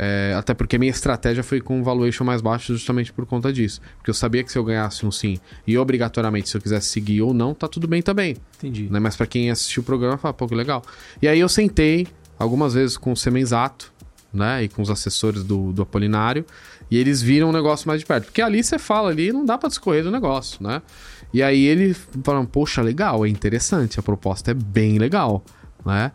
É, 0.02 0.32
até 0.34 0.54
porque 0.54 0.78
minha 0.78 0.90
estratégia 0.90 1.42
foi 1.42 1.60
com 1.60 1.78
um 1.78 1.82
valuation 1.82 2.24
mais 2.24 2.40
baixo 2.40 2.72
justamente 2.72 3.12
por 3.12 3.26
conta 3.26 3.52
disso. 3.52 3.82
Porque 3.98 4.08
eu 4.08 4.14
sabia 4.14 4.42
que 4.42 4.50
se 4.50 4.56
eu 4.56 4.64
ganhasse 4.64 5.04
um 5.04 5.10
sim 5.10 5.38
e 5.66 5.76
obrigatoriamente 5.76 6.48
se 6.48 6.56
eu 6.56 6.60
quisesse 6.62 6.88
seguir 6.88 7.20
ou 7.20 7.34
não, 7.34 7.52
tá 7.52 7.68
tudo 7.68 7.86
bem 7.86 8.00
também. 8.00 8.34
Entendi. 8.56 8.88
Né? 8.90 8.98
Mas 8.98 9.14
pra 9.14 9.26
quem 9.26 9.50
assistiu 9.50 9.82
o 9.82 9.84
programa, 9.84 10.16
fala, 10.16 10.32
pô, 10.32 10.48
que 10.48 10.54
legal. 10.54 10.82
E 11.20 11.28
aí 11.28 11.38
eu 11.38 11.50
sentei 11.50 12.06
algumas 12.38 12.72
vezes 12.72 12.96
com 12.96 13.12
o 13.12 13.16
Semenzato, 13.16 13.92
né? 14.32 14.64
E 14.64 14.70
com 14.70 14.80
os 14.80 14.88
assessores 14.88 15.44
do, 15.44 15.70
do 15.70 15.82
Apolinário. 15.82 16.46
E 16.90 16.96
eles 16.96 17.20
viram 17.20 17.50
o 17.50 17.52
negócio 17.52 17.86
mais 17.86 18.00
de 18.00 18.06
perto. 18.06 18.24
Porque 18.24 18.40
ali 18.40 18.64
você 18.64 18.78
fala 18.78 19.10
ali, 19.10 19.30
não 19.34 19.44
dá 19.44 19.58
para 19.58 19.68
discorrer 19.68 20.02
do 20.02 20.10
negócio, 20.10 20.62
né? 20.62 20.80
E 21.30 21.42
aí 21.42 21.66
eles 21.66 22.08
falaram, 22.24 22.46
poxa, 22.46 22.80
legal, 22.80 23.26
é 23.26 23.28
interessante, 23.28 24.00
a 24.00 24.02
proposta 24.02 24.50
é 24.50 24.54
bem 24.54 24.98
legal, 24.98 25.44
né? 25.84 26.10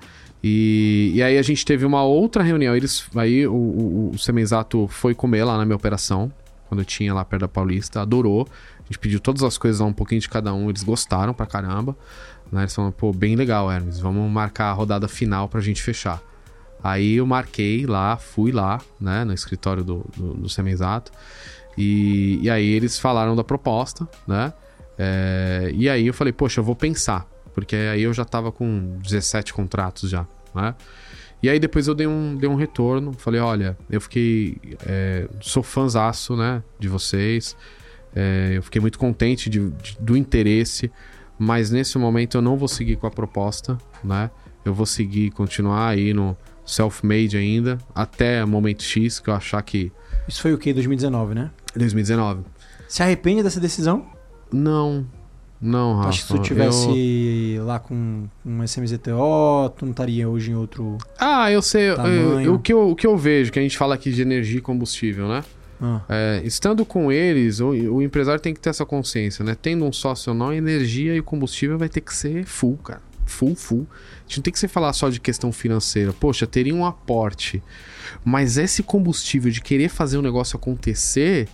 E, 0.47 1.11
e 1.15 1.23
aí 1.23 1.39
a 1.39 1.41
gente 1.41 1.65
teve 1.65 1.87
uma 1.87 2.03
outra 2.03 2.43
reunião. 2.43 2.75
Eles, 2.75 3.03
aí 3.15 3.47
o, 3.47 3.51
o, 3.51 4.11
o 4.13 4.17
Semenzato 4.19 4.87
foi 4.87 5.15
comer 5.15 5.43
lá 5.43 5.57
na 5.57 5.65
minha 5.65 5.75
operação, 5.75 6.31
quando 6.69 6.81
eu 6.81 6.85
tinha 6.85 7.11
lá 7.15 7.25
perto 7.25 7.41
da 7.41 7.47
Paulista, 7.47 7.99
adorou. 7.99 8.47
A 8.77 8.83
gente 8.83 8.99
pediu 8.99 9.19
todas 9.19 9.41
as 9.41 9.57
coisas 9.57 9.81
lá, 9.81 9.87
um 9.87 9.93
pouquinho 9.93 10.21
de 10.21 10.29
cada 10.29 10.53
um, 10.53 10.69
eles 10.69 10.83
gostaram 10.83 11.33
pra 11.33 11.47
caramba. 11.47 11.97
Né? 12.51 12.61
Eles 12.61 12.75
falaram, 12.75 12.91
pô, 12.91 13.11
bem 13.11 13.35
legal, 13.35 13.71
Hermes, 13.71 13.97
vamos 13.97 14.31
marcar 14.31 14.65
a 14.65 14.73
rodada 14.73 15.07
final 15.07 15.49
pra 15.49 15.59
gente 15.61 15.81
fechar. 15.81 16.21
Aí 16.83 17.15
eu 17.15 17.25
marquei 17.25 17.87
lá, 17.87 18.15
fui 18.15 18.51
lá, 18.51 18.79
né, 19.01 19.23
no 19.23 19.33
escritório 19.33 19.83
do, 19.83 20.05
do, 20.15 20.33
do 20.35 20.47
Semenzato. 20.49 21.11
E, 21.75 22.37
e 22.43 22.51
aí 22.51 22.69
eles 22.69 22.99
falaram 22.99 23.35
da 23.35 23.43
proposta, 23.43 24.07
né? 24.27 24.53
É, 24.95 25.71
e 25.73 25.89
aí 25.89 26.05
eu 26.05 26.13
falei, 26.13 26.31
poxa, 26.31 26.59
eu 26.59 26.63
vou 26.63 26.75
pensar. 26.75 27.27
Porque 27.55 27.75
aí 27.75 28.03
eu 28.03 28.13
já 28.13 28.25
tava 28.25 28.51
com 28.51 28.97
17 29.01 29.53
contratos 29.53 30.09
já, 30.09 30.27
né? 30.55 30.73
E 31.43 31.49
aí 31.49 31.59
depois 31.59 31.87
eu 31.87 31.93
dei 31.93 32.07
um, 32.07 32.35
dei 32.35 32.49
um 32.49 32.55
retorno, 32.55 33.13
falei, 33.13 33.39
olha, 33.39 33.77
eu 33.89 34.01
fiquei. 34.01 34.57
É, 34.85 35.27
sou 35.41 35.61
fãzaço, 35.61 36.35
né? 36.35 36.63
De 36.79 36.87
vocês. 36.87 37.55
É, 38.15 38.53
eu 38.55 38.63
fiquei 38.63 38.81
muito 38.81 38.97
contente 38.97 39.49
de, 39.49 39.69
de, 39.69 39.97
do 39.99 40.15
interesse, 40.15 40.89
mas 41.37 41.69
nesse 41.69 41.97
momento 41.97 42.37
eu 42.37 42.41
não 42.41 42.57
vou 42.57 42.67
seguir 42.67 42.95
com 42.95 43.05
a 43.05 43.11
proposta, 43.11 43.77
né? 44.03 44.31
Eu 44.63 44.73
vou 44.73 44.85
seguir, 44.85 45.31
continuar 45.31 45.89
aí 45.89 46.13
no 46.13 46.35
self-made 46.65 47.37
ainda, 47.37 47.77
até 47.93 48.43
momento 48.43 48.81
X, 48.81 49.19
que 49.19 49.29
eu 49.29 49.33
achar 49.35 49.61
que. 49.61 49.91
Isso 50.27 50.41
foi 50.41 50.53
o 50.53 50.57
que? 50.57 50.73
2019, 50.73 51.35
né? 51.35 51.51
2019. 51.75 52.43
Se 52.87 53.03
arrepende 53.03 53.43
dessa 53.43 53.59
decisão? 53.59 54.05
Não. 54.51 55.05
Não, 55.65 55.95
Rafa. 55.95 56.09
Acho 56.09 56.21
que 56.21 56.27
se 56.27 56.33
tu 56.33 56.39
tivesse 56.39 57.55
eu... 57.55 57.65
lá 57.65 57.79
com 57.79 58.27
um 58.45 58.63
SMZTO, 58.63 59.73
tu 59.75 59.85
não 59.85 59.91
estaria 59.91 60.29
hoje 60.29 60.51
em 60.51 60.55
outro. 60.55 60.97
Ah, 61.19 61.51
eu 61.51 61.61
sei. 61.61 61.89
Eu, 61.89 62.39
eu, 62.39 62.53
o, 62.53 62.59
que 62.59 62.71
eu, 62.71 62.89
o 62.91 62.95
que 62.95 63.07
eu 63.07 63.17
vejo, 63.17 63.51
que 63.51 63.57
a 63.57 63.61
gente 63.61 63.77
fala 63.77 63.95
aqui 63.95 64.11
de 64.11 64.21
energia 64.21 64.59
e 64.59 64.61
combustível, 64.61 65.27
né? 65.27 65.43
Ah. 65.81 66.01
É, 66.07 66.41
estando 66.45 66.85
com 66.85 67.11
eles, 67.11 67.59
o, 67.59 67.69
o, 67.69 68.01
empresário 68.01 68.39
tem 68.39 68.53
que 68.53 68.59
ter 68.59 68.69
essa 68.69 68.85
consciência, 68.85 69.43
né? 69.43 69.57
Tendo 69.59 69.85
um 69.85 69.91
sócio 69.91 70.31
ou 70.31 70.37
não, 70.37 70.49
a 70.49 70.55
energia 70.55 71.15
e 71.15 71.19
o 71.19 71.23
combustível 71.23 71.77
vai 71.77 71.89
ter 71.89 72.01
que 72.01 72.15
ser 72.15 72.45
full, 72.45 72.77
cara. 72.77 73.01
Full, 73.25 73.55
full. 73.55 73.87
A 73.91 74.21
gente 74.27 74.37
não 74.37 74.43
tem 74.43 74.53
que 74.53 74.59
se 74.59 74.67
falar 74.67 74.93
só 74.93 75.09
de 75.09 75.19
questão 75.19 75.51
financeira. 75.51 76.13
Poxa, 76.13 76.45
teria 76.45 76.75
um 76.75 76.85
aporte. 76.85 77.61
Mas 78.23 78.57
esse 78.57 78.83
combustível 78.83 79.51
de 79.51 79.61
querer 79.61 79.89
fazer 79.89 80.17
o 80.17 80.19
um 80.19 80.23
negócio 80.23 80.55
acontecer, 80.55 81.49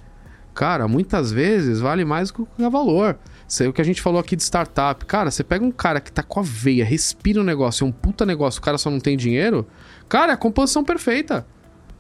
cara, 0.54 0.86
muitas 0.86 1.32
vezes 1.32 1.80
vale 1.80 2.04
mais 2.04 2.30
do 2.30 2.46
que 2.46 2.62
o 2.62 2.70
valor. 2.70 3.18
Isso 3.52 3.64
é 3.64 3.68
o 3.68 3.74
que 3.74 3.82
a 3.82 3.84
gente 3.84 4.02
falou 4.02 4.18
aqui 4.18 4.34
de 4.34 4.44
startup. 4.44 5.04
Cara, 5.04 5.30
você 5.30 5.44
pega 5.44 5.66
um 5.66 5.72
cara 5.72 6.00
que 6.00 6.10
tá 6.10 6.24
com 6.24 6.40
a 6.40 6.44
veia, 6.44 6.86
respira 6.86 7.38
o 7.38 7.44
um 7.44 7.46
negócio, 7.46 7.84
é 7.84 7.88
um 7.88 7.92
puta 7.92 8.26
negócio, 8.26 8.60
o 8.60 8.64
cara 8.64 8.78
só 8.78 8.90
não 8.90 8.98
tem 8.98 9.18
dinheiro. 9.18 9.68
Cara, 10.08 10.32
é 10.32 10.36
a 10.36 10.38
composição 10.38 10.86
perfeita. 10.86 11.46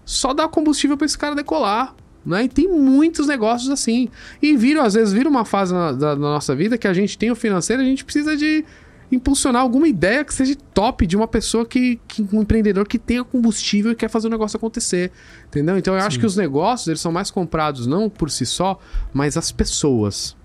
Só 0.06 0.34
dá 0.34 0.48
combustível 0.48 0.96
para 0.96 1.06
esse 1.06 1.18
cara 1.18 1.36
decolar. 1.36 1.94
Né? 2.26 2.46
E 2.46 2.48
tem 2.48 2.70
muitos 2.70 3.28
negócios 3.28 3.70
assim. 3.70 4.08
E 4.42 4.56
viram, 4.56 4.82
às 4.82 4.94
vezes, 4.94 5.12
vira 5.12 5.28
uma 5.28 5.44
fase 5.44 5.74
na, 5.74 5.92
da, 5.92 6.16
na 6.16 6.22
nossa 6.22 6.56
vida 6.56 6.78
que 6.78 6.88
a 6.88 6.94
gente 6.94 7.18
tem 7.18 7.30
o 7.30 7.36
financeiro, 7.36 7.82
a 7.82 7.86
gente 7.86 8.06
precisa 8.06 8.38
de 8.38 8.64
impulsionar 9.12 9.62
alguma 9.62 9.90
ideia 9.90 10.24
que 10.24 10.34
seja 10.34 10.56
top 10.74 11.06
de 11.06 11.18
uma 11.18 11.28
pessoa 11.28 11.66
que, 11.66 12.00
que 12.08 12.26
um 12.32 12.44
empreendedor 12.44 12.88
que 12.88 12.98
tenha 12.98 13.26
combustível 13.26 13.92
e 13.92 13.96
quer 13.96 14.10
fazer 14.10 14.28
o 14.28 14.32
negócio 14.32 14.56
acontecer, 14.56 15.12
entendeu? 15.48 15.78
Então 15.78 15.96
eu 15.96 16.00
Sim. 16.00 16.08
acho 16.08 16.20
que 16.20 16.26
os 16.26 16.38
negócios 16.38 16.88
eles 16.88 17.02
são 17.02 17.12
mais 17.12 17.30
comprados 17.30 17.86
não 17.86 18.10
por 18.10 18.32
si 18.32 18.46
só, 18.46 18.80
mas 19.14 19.36
as 19.36 19.52
pessoas, 19.52 20.38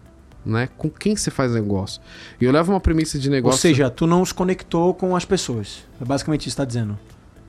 né? 0.47 0.69
Com 0.79 0.89
quem 0.89 1.17
você 1.17 1.31
faz 1.31 1.53
negócio. 1.53 2.01
E 2.41 2.45
eu 2.45 2.53
levo 2.53 2.73
uma 2.73 2.81
premissa 2.81 3.19
de 3.19 3.29
negócio. 3.29 3.57
Ou 3.57 3.61
seja, 3.61 3.91
tu 3.91 4.07
não 4.07 4.23
os 4.23 4.33
conectou 4.33 4.95
com 4.95 5.17
as 5.17 5.25
pessoas. 5.25 5.85
É 6.01 6.05
basicamente 6.05 6.43
isso 6.43 6.57
que 6.57 6.63
está 6.63 6.65
dizendo. 6.65 6.99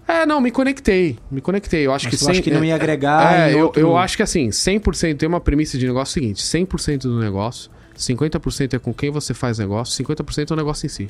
É, 0.07 0.25
não, 0.25 0.41
me 0.41 0.51
conectei. 0.51 1.19
Me 1.29 1.41
conectei. 1.41 1.85
Eu 1.85 1.93
acho 1.93 2.05
Mas 2.05 2.15
que 2.15 2.17
sem... 2.17 2.31
acha 2.31 2.41
que 2.41 2.51
não 2.51 2.63
ia 2.63 2.75
agregar. 2.75 3.49
É, 3.49 3.53
eu, 3.53 3.65
outro... 3.65 3.79
eu 3.79 3.97
acho 3.97 4.17
que 4.17 4.23
assim, 4.23 4.49
100% 4.49 5.17
tem 5.17 5.29
uma 5.29 5.39
premissa 5.39 5.77
de 5.77 5.85
negócio 5.85 6.13
seguinte: 6.13 6.41
100% 6.41 7.01
do 7.01 7.19
negócio 7.19 7.69
50% 7.97 8.75
é 8.75 8.79
com 8.79 8.93
quem 8.93 9.09
você 9.09 9.33
faz 9.33 9.57
negócio, 9.57 10.05
50% 10.05 10.51
é 10.51 10.53
o 10.53 10.57
negócio 10.57 10.85
em 10.85 10.89
si. 10.89 11.09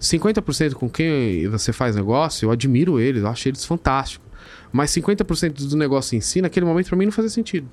50% 0.00 0.74
com 0.74 0.88
quem 0.88 1.48
você 1.48 1.72
faz 1.72 1.96
negócio, 1.96 2.46
eu 2.46 2.50
admiro 2.50 3.00
eles, 3.00 3.22
eu 3.22 3.28
acho 3.28 3.48
eles 3.48 3.64
fantásticos. 3.64 4.28
Mas 4.70 4.90
50% 4.90 5.68
do 5.68 5.76
negócio 5.76 6.16
em 6.16 6.20
si, 6.20 6.40
naquele 6.42 6.66
momento, 6.66 6.88
para 6.88 6.96
mim 6.96 7.06
não 7.06 7.12
fazia 7.12 7.30
sentido. 7.30 7.68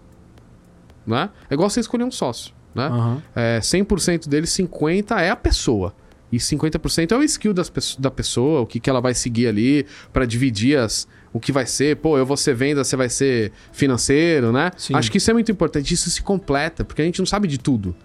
Né? 1.05 1.29
É 1.49 1.53
igual 1.53 1.69
você 1.69 1.79
escolher 1.79 2.03
um 2.03 2.11
sócio. 2.11 2.53
Né? 2.73 2.87
Uhum. 2.87 3.21
É, 3.35 3.59
100% 3.59 4.27
dele, 4.27 4.45
50% 4.45 5.17
é 5.17 5.29
a 5.29 5.35
pessoa. 5.35 5.93
E 6.31 6.37
50% 6.37 7.11
é 7.11 7.17
o 7.17 7.23
skill 7.23 7.53
das, 7.53 7.71
da 7.97 8.11
pessoa, 8.11 8.61
o 8.61 8.65
que, 8.65 8.79
que 8.79 8.89
ela 8.89 9.01
vai 9.01 9.13
seguir 9.13 9.47
ali 9.47 9.85
para 10.13 10.25
dividir 10.25 10.77
as, 10.77 11.07
o 11.33 11.39
que 11.39 11.51
vai 11.51 11.65
ser. 11.65 11.97
Pô, 11.97 12.17
eu 12.17 12.25
vou 12.25 12.37
ser 12.37 12.53
venda, 12.53 12.83
você 12.83 12.95
vai 12.95 13.09
ser 13.09 13.51
financeiro, 13.71 14.51
né? 14.51 14.71
Sim. 14.77 14.95
Acho 14.95 15.11
que 15.11 15.17
isso 15.17 15.29
é 15.31 15.33
muito 15.33 15.51
importante. 15.51 15.93
Isso 15.93 16.09
se 16.09 16.21
completa, 16.21 16.85
porque 16.85 17.01
a 17.01 17.05
gente 17.05 17.19
não 17.19 17.25
sabe 17.25 17.47
de 17.47 17.57
tudo. 17.57 17.95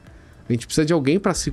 A 0.48 0.52
gente 0.52 0.66
precisa 0.66 0.84
de 0.84 0.92
alguém 0.92 1.18
para 1.18 1.32
se, 1.32 1.52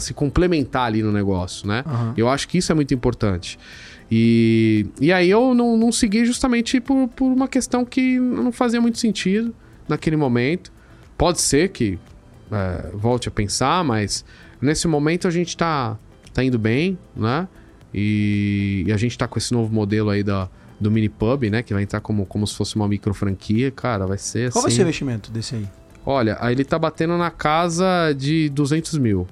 se 0.00 0.14
complementar 0.14 0.86
ali 0.86 1.02
no 1.02 1.10
negócio, 1.10 1.66
né? 1.66 1.82
Uhum. 1.86 2.14
Eu 2.16 2.28
acho 2.28 2.48
que 2.48 2.58
isso 2.58 2.70
é 2.70 2.74
muito 2.74 2.92
importante. 2.92 3.58
E, 4.10 4.86
e 5.00 5.12
aí 5.12 5.28
eu 5.28 5.54
não, 5.54 5.76
não 5.76 5.90
segui 5.90 6.24
justamente 6.24 6.80
por, 6.80 7.08
por 7.08 7.26
uma 7.26 7.48
questão 7.48 7.84
que 7.84 8.18
não 8.20 8.52
fazia 8.52 8.80
muito 8.80 8.98
sentido 8.98 9.54
naquele 9.88 10.16
momento. 10.16 10.70
Pode 11.16 11.40
ser 11.40 11.70
que 11.70 11.98
é, 12.50 12.90
volte 12.94 13.28
a 13.28 13.30
pensar, 13.30 13.84
mas 13.84 14.24
nesse 14.60 14.86
momento 14.86 15.26
a 15.26 15.30
gente 15.30 15.56
tá, 15.56 15.98
tá 16.32 16.42
indo 16.44 16.58
bem, 16.58 16.98
né? 17.14 17.48
E, 17.92 18.84
e 18.86 18.92
a 18.92 18.96
gente 18.96 19.16
tá 19.16 19.26
com 19.26 19.38
esse 19.38 19.52
novo 19.52 19.72
modelo 19.72 20.10
aí 20.10 20.22
da, 20.22 20.48
do 20.78 20.90
mini 20.90 21.08
pub, 21.08 21.44
né? 21.44 21.62
Que 21.62 21.72
vai 21.72 21.82
entrar 21.82 22.00
como, 22.00 22.26
como 22.26 22.46
se 22.46 22.54
fosse 22.54 22.76
uma 22.76 22.86
micro 22.86 23.14
franquia, 23.14 23.70
cara, 23.70 24.06
vai 24.06 24.18
ser 24.18 24.52
Qual 24.52 24.64
assim... 24.64 24.68
vai 24.68 24.76
ser 24.76 24.82
o 24.82 24.84
investimento 24.84 25.30
desse 25.30 25.54
aí? 25.56 25.68
Olha, 26.04 26.36
aí 26.40 26.54
ele 26.54 26.64
tá 26.64 26.78
batendo 26.78 27.16
na 27.16 27.30
casa 27.30 28.12
de 28.16 28.48
200 28.50 28.98
mil. 28.98 29.26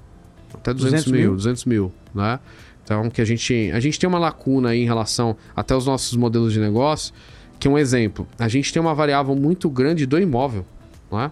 Até 0.53 0.73
200, 0.73 1.05
200 1.05 1.11
mil, 1.11 1.21
mil, 1.21 1.35
200 1.35 1.65
mil, 1.65 1.93
né? 2.13 2.39
Então, 2.83 3.09
que 3.09 3.21
a 3.21 3.25
gente, 3.25 3.71
a 3.73 3.79
gente 3.79 3.99
tem 3.99 4.07
uma 4.07 4.19
lacuna 4.19 4.69
aí 4.69 4.81
em 4.81 4.85
relação 4.85 5.35
até 5.55 5.75
os 5.75 5.85
nossos 5.85 6.15
modelos 6.15 6.53
de 6.53 6.59
negócio, 6.59 7.13
que 7.59 7.67
é 7.67 7.71
um 7.71 7.77
exemplo. 7.77 8.27
A 8.37 8.47
gente 8.47 8.71
tem 8.71 8.81
uma 8.81 8.93
variável 8.93 9.35
muito 9.35 9.69
grande 9.69 10.05
do 10.05 10.19
imóvel, 10.19 10.65
né? 11.11 11.31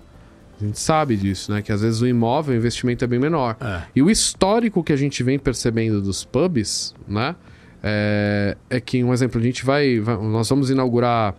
A 0.61 0.65
gente 0.65 0.79
sabe 0.79 1.17
disso, 1.17 1.51
né? 1.51 1.61
Que 1.61 1.71
às 1.71 1.81
vezes 1.81 2.01
o 2.01 2.07
imóvel, 2.07 2.53
o 2.53 2.57
investimento 2.57 3.03
é 3.03 3.07
bem 3.07 3.19
menor. 3.19 3.57
É. 3.59 3.81
E 3.95 4.01
o 4.01 4.09
histórico 4.09 4.83
que 4.83 4.93
a 4.93 4.95
gente 4.95 5.21
vem 5.23 5.37
percebendo 5.37 6.01
dos 6.01 6.23
pubs, 6.23 6.93
né? 7.07 7.35
É, 7.81 8.55
é 8.69 8.79
que, 8.79 9.03
um 9.03 9.11
exemplo, 9.11 9.41
a 9.41 9.43
gente 9.43 9.65
vai, 9.65 9.99
vai, 9.99 10.15
Nós 10.15 10.47
vamos 10.47 10.69
inaugurar 10.69 11.35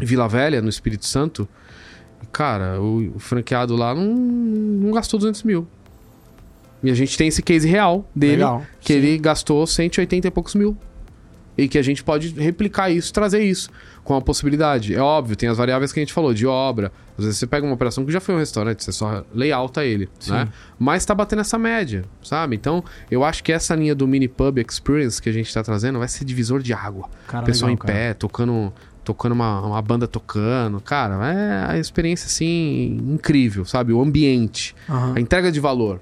Vila 0.00 0.26
Velha, 0.26 0.60
no 0.60 0.68
Espírito 0.68 1.06
Santo, 1.06 1.48
Cara, 2.32 2.80
o, 2.80 3.16
o 3.16 3.18
franqueado 3.18 3.74
lá 3.76 3.94
não, 3.94 4.14
não 4.14 4.92
gastou 4.92 5.18
200 5.18 5.42
mil. 5.44 5.66
E 6.82 6.90
a 6.90 6.94
gente 6.94 7.16
tem 7.16 7.28
esse 7.28 7.42
case 7.42 7.66
real 7.66 8.08
dele, 8.14 8.36
Legal, 8.36 8.64
que 8.80 8.92
sim. 8.92 8.98
ele 8.98 9.18
gastou 9.18 9.66
180 9.66 10.28
e 10.28 10.30
poucos 10.30 10.54
mil. 10.54 10.76
E 11.56 11.66
que 11.66 11.76
a 11.76 11.82
gente 11.82 12.04
pode 12.04 12.28
replicar 12.40 12.90
isso, 12.90 13.12
trazer 13.12 13.42
isso 13.42 13.68
com 14.08 14.16
a 14.16 14.22
possibilidade. 14.22 14.94
É 14.94 15.02
óbvio, 15.02 15.36
tem 15.36 15.50
as 15.50 15.58
variáveis 15.58 15.92
que 15.92 16.00
a 16.00 16.02
gente 16.02 16.14
falou, 16.14 16.32
de 16.32 16.46
obra. 16.46 16.90
Às 17.18 17.26
vezes 17.26 17.38
você 17.38 17.46
pega 17.46 17.66
uma 17.66 17.74
operação 17.74 18.06
que 18.06 18.10
já 18.10 18.20
foi 18.20 18.34
um 18.34 18.38
restaurante, 18.38 18.82
você 18.82 18.90
só 18.90 19.22
layouta 19.34 19.84
ele, 19.84 20.08
sim. 20.18 20.32
né? 20.32 20.48
Mas 20.78 21.04
tá 21.04 21.14
batendo 21.14 21.40
essa 21.40 21.58
média, 21.58 22.06
sabe? 22.22 22.56
Então, 22.56 22.82
eu 23.10 23.22
acho 23.22 23.44
que 23.44 23.52
essa 23.52 23.74
linha 23.74 23.94
do 23.94 24.08
mini 24.08 24.26
pub 24.26 24.56
experience 24.66 25.20
que 25.20 25.28
a 25.28 25.32
gente 25.32 25.52
tá 25.52 25.62
trazendo 25.62 25.98
vai 25.98 26.08
ser 26.08 26.24
divisor 26.24 26.62
de 26.62 26.72
água. 26.72 27.06
Cara, 27.26 27.44
Pessoal 27.44 27.70
legal, 27.70 27.84
em 27.84 27.86
pé, 27.86 28.14
tocando 28.14 28.72
tocando 29.04 29.32
uma, 29.32 29.60
uma 29.60 29.82
banda 29.82 30.08
tocando. 30.08 30.80
Cara, 30.80 31.14
é 31.26 31.72
a 31.72 31.78
experiência 31.78 32.26
assim 32.26 32.98
incrível, 33.10 33.66
sabe? 33.66 33.92
O 33.92 34.00
ambiente, 34.00 34.74
uhum. 34.88 35.14
a 35.16 35.20
entrega 35.20 35.52
de 35.52 35.60
valor. 35.60 36.00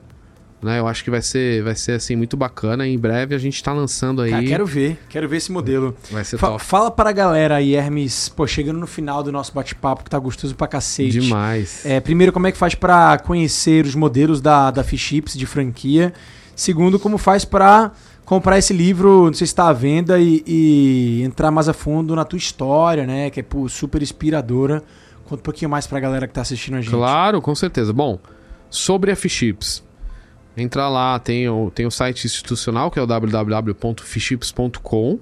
Né? 0.63 0.79
Eu 0.79 0.89
acho 0.89 1.05
que 1.05 1.11
vai 1.11 1.21
ser, 1.21 1.63
vai 1.63 1.75
ser 1.75 1.93
assim 1.93 2.17
muito 2.17 2.37
bacana. 2.37 2.87
Em 2.87 2.99
breve 2.99 3.35
a 3.35 3.39
gente 3.39 3.55
está 3.55 3.73
lançando 3.73 4.23
aí. 4.23 4.31
Cara, 4.31 4.45
quero 4.45 4.67
ver, 4.67 4.99
quero 5.09 5.29
ver 5.29 5.37
esse 5.37 5.53
modelo. 5.53 5.95
Vai 6.11 6.25
ser 6.25 6.39
Fa 6.39 6.49
top. 6.49 6.65
Fala 6.65 6.91
para 6.91 7.11
a 7.11 7.13
galera 7.13 7.57
aí, 7.57 7.75
Hermes, 7.75 8.29
pô, 8.29 8.47
chegando 8.47 8.79
no 8.79 8.87
final 8.87 9.23
do 9.23 9.31
nosso 9.31 9.53
bate-papo 9.53 10.05
que 10.05 10.11
tá 10.11 10.19
gostoso 10.19 10.55
pra 10.55 10.67
cacete. 10.67 11.21
Demais. 11.21 11.85
É, 11.85 12.01
primeiro, 12.01 12.33
como 12.33 12.47
é 12.47 12.53
que 12.53 12.59
faz 12.59 12.75
para 12.75 13.19
conhecer 13.19 13.85
os 13.85 13.95
modelos 13.95 14.41
da 14.41 14.71
da 14.71 14.83
Fish 14.83 15.01
Chips 15.01 15.37
de 15.37 15.47
franquia? 15.47 16.13
Segundo, 16.55 16.99
como 16.99 17.19
faz 17.19 17.45
para 17.45 17.93
comprar 18.25 18.59
esse 18.59 18.73
livro, 18.73 19.27
não 19.27 19.35
sei 19.35 19.47
se 19.47 19.53
está 19.53 19.69
à 19.69 19.73
venda, 19.73 20.19
e, 20.19 20.43
e, 20.47 21.23
entrar 21.23 21.51
mais 21.51 21.69
a 21.69 21.75
fundo 21.75 22.17
na 22.17 22.25
tua 22.25 22.39
história, 22.39 23.07
né? 23.07 23.31
Que 23.31 23.41
é 23.41 23.43
pô, 23.43 23.69
super 23.69 24.03
inspiradora. 24.03 24.83
Conta 25.25 25.41
um 25.41 25.45
pouquinho 25.45 25.71
mais 25.71 25.87
para 25.87 25.99
a 25.99 26.01
galera 26.01 26.27
que 26.27 26.33
está 26.33 26.41
assistindo 26.41 26.77
a 26.77 26.81
gente. 26.81 26.91
Claro, 26.91 27.43
com 27.43 27.55
certeza. 27.55 27.93
Bom, 27.93 28.19
sobre 28.71 29.13
F-Chips. 29.13 29.86
Entra 30.57 30.89
lá, 30.89 31.19
tem 31.19 31.49
o, 31.49 31.71
tem 31.71 31.85
o 31.87 31.91
site 31.91 32.25
institucional, 32.25 32.91
que 32.91 32.99
é 32.99 33.03
o 33.03 33.07
www.fichips.com, 33.07 35.19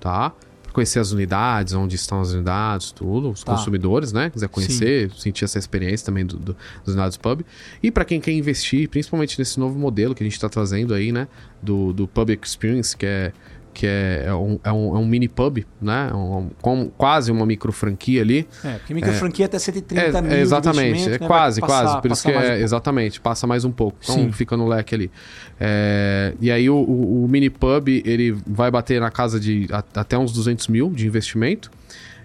tá? 0.00 0.32
conhecer 0.78 1.00
as 1.00 1.10
unidades, 1.10 1.74
onde 1.74 1.96
estão 1.96 2.20
as 2.20 2.32
unidades, 2.32 2.92
tudo, 2.92 3.30
os 3.30 3.42
Tá. 3.42 3.52
consumidores, 3.52 4.12
né? 4.12 4.30
Quiser 4.30 4.48
conhecer, 4.48 5.10
sentir 5.12 5.44
essa 5.44 5.58
experiência 5.58 6.06
também 6.06 6.24
do, 6.24 6.36
do, 6.36 6.56
dos 6.84 6.94
unidades 6.94 7.16
pub. 7.16 7.40
E 7.82 7.90
para 7.90 8.04
quem 8.04 8.20
quer 8.20 8.30
investir, 8.30 8.88
principalmente 8.88 9.36
nesse 9.38 9.58
novo 9.58 9.76
modelo 9.76 10.14
que 10.14 10.22
a 10.22 10.26
gente 10.26 10.34
está 10.34 10.48
trazendo 10.48 10.94
aí, 10.94 11.10
né? 11.10 11.26
Do, 11.60 11.92
do 11.92 12.06
Pub 12.06 12.30
Experience, 12.30 12.96
que 12.96 13.06
é 13.06 13.32
que 13.78 13.86
é, 13.86 14.24
é, 14.26 14.34
um, 14.34 14.58
é, 14.64 14.72
um, 14.72 14.96
é 14.96 14.98
um 14.98 15.06
mini 15.06 15.28
pub, 15.28 15.58
né? 15.80 16.10
Um, 16.12 16.48
com 16.60 16.90
quase 16.98 17.30
uma 17.30 17.46
micro 17.46 17.70
franquia 17.70 18.22
ali. 18.22 18.44
É, 18.64 18.72
porque 18.78 18.92
micro 18.92 19.12
franquia 19.12 19.44
é 19.44 19.46
até 19.46 19.56
130 19.56 20.18
É, 20.18 20.20
mil. 20.20 20.32
é 20.32 20.40
exatamente, 20.40 21.06
é 21.06 21.10
né? 21.10 21.18
quase, 21.18 21.60
passar- 21.60 21.84
quase. 21.84 22.02
Por 22.02 22.10
isso 22.10 22.22
que 22.24 22.32
é, 22.32 22.38
um 22.38 22.54
exatamente, 22.56 23.20
passa 23.20 23.46
mais 23.46 23.64
um 23.64 23.70
pouco. 23.70 23.96
Então 24.02 24.16
Sim. 24.16 24.32
fica 24.32 24.56
no 24.56 24.66
leque 24.66 24.96
ali. 24.96 25.10
É, 25.60 26.34
e 26.40 26.50
aí 26.50 26.68
o, 26.68 26.74
o, 26.74 27.24
o 27.24 27.28
mini 27.28 27.48
pub 27.50 27.86
ele 28.04 28.36
vai 28.44 28.68
bater 28.68 29.00
na 29.00 29.12
casa 29.12 29.38
de 29.38 29.68
a- 29.70 29.84
até 30.00 30.18
uns 30.18 30.32
200 30.32 30.66
mil 30.66 30.90
de 30.90 31.06
investimento. 31.06 31.70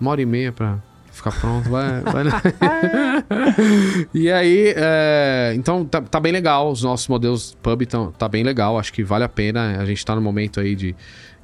Uma 0.00 0.10
hora 0.10 0.22
e 0.22 0.26
meia 0.26 0.52
pra 0.52 0.78
ficar 1.10 1.32
pronto, 1.32 1.68
vai. 1.68 2.00
vai 2.04 2.24
e 4.12 4.30
aí, 4.30 4.74
é, 4.76 5.52
então 5.56 5.84
tá, 5.84 6.00
tá 6.00 6.20
bem 6.20 6.32
legal. 6.32 6.70
Os 6.70 6.82
nossos 6.82 7.08
modelos 7.08 7.56
pub 7.62 7.86
tão, 7.86 8.12
tá 8.12 8.28
bem 8.28 8.42
legal. 8.42 8.78
Acho 8.78 8.92
que 8.92 9.02
vale 9.02 9.24
a 9.24 9.28
pena. 9.28 9.78
A 9.80 9.84
gente 9.84 10.04
tá 10.04 10.14
no 10.14 10.20
momento 10.20 10.60
aí 10.60 10.74
de, 10.74 10.94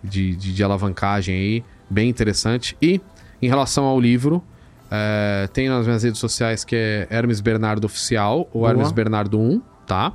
de, 0.02 0.36
de, 0.36 0.54
de 0.54 0.64
alavancagem 0.64 1.34
aí, 1.34 1.64
bem 1.88 2.08
interessante. 2.08 2.76
E 2.80 3.00
em 3.40 3.48
relação 3.48 3.84
ao 3.84 4.00
livro, 4.00 4.42
é, 4.90 5.48
tem 5.52 5.68
nas 5.68 5.86
minhas 5.86 6.02
redes 6.02 6.20
sociais 6.20 6.64
que 6.64 6.76
é 6.76 7.06
Hermes 7.10 7.40
Bernardo 7.40 7.86
Oficial 7.86 8.48
ou 8.52 8.60
Boa. 8.60 8.70
Hermes 8.70 8.92
Bernardo 8.92 9.40
1, 9.40 9.62
tá? 9.86 10.12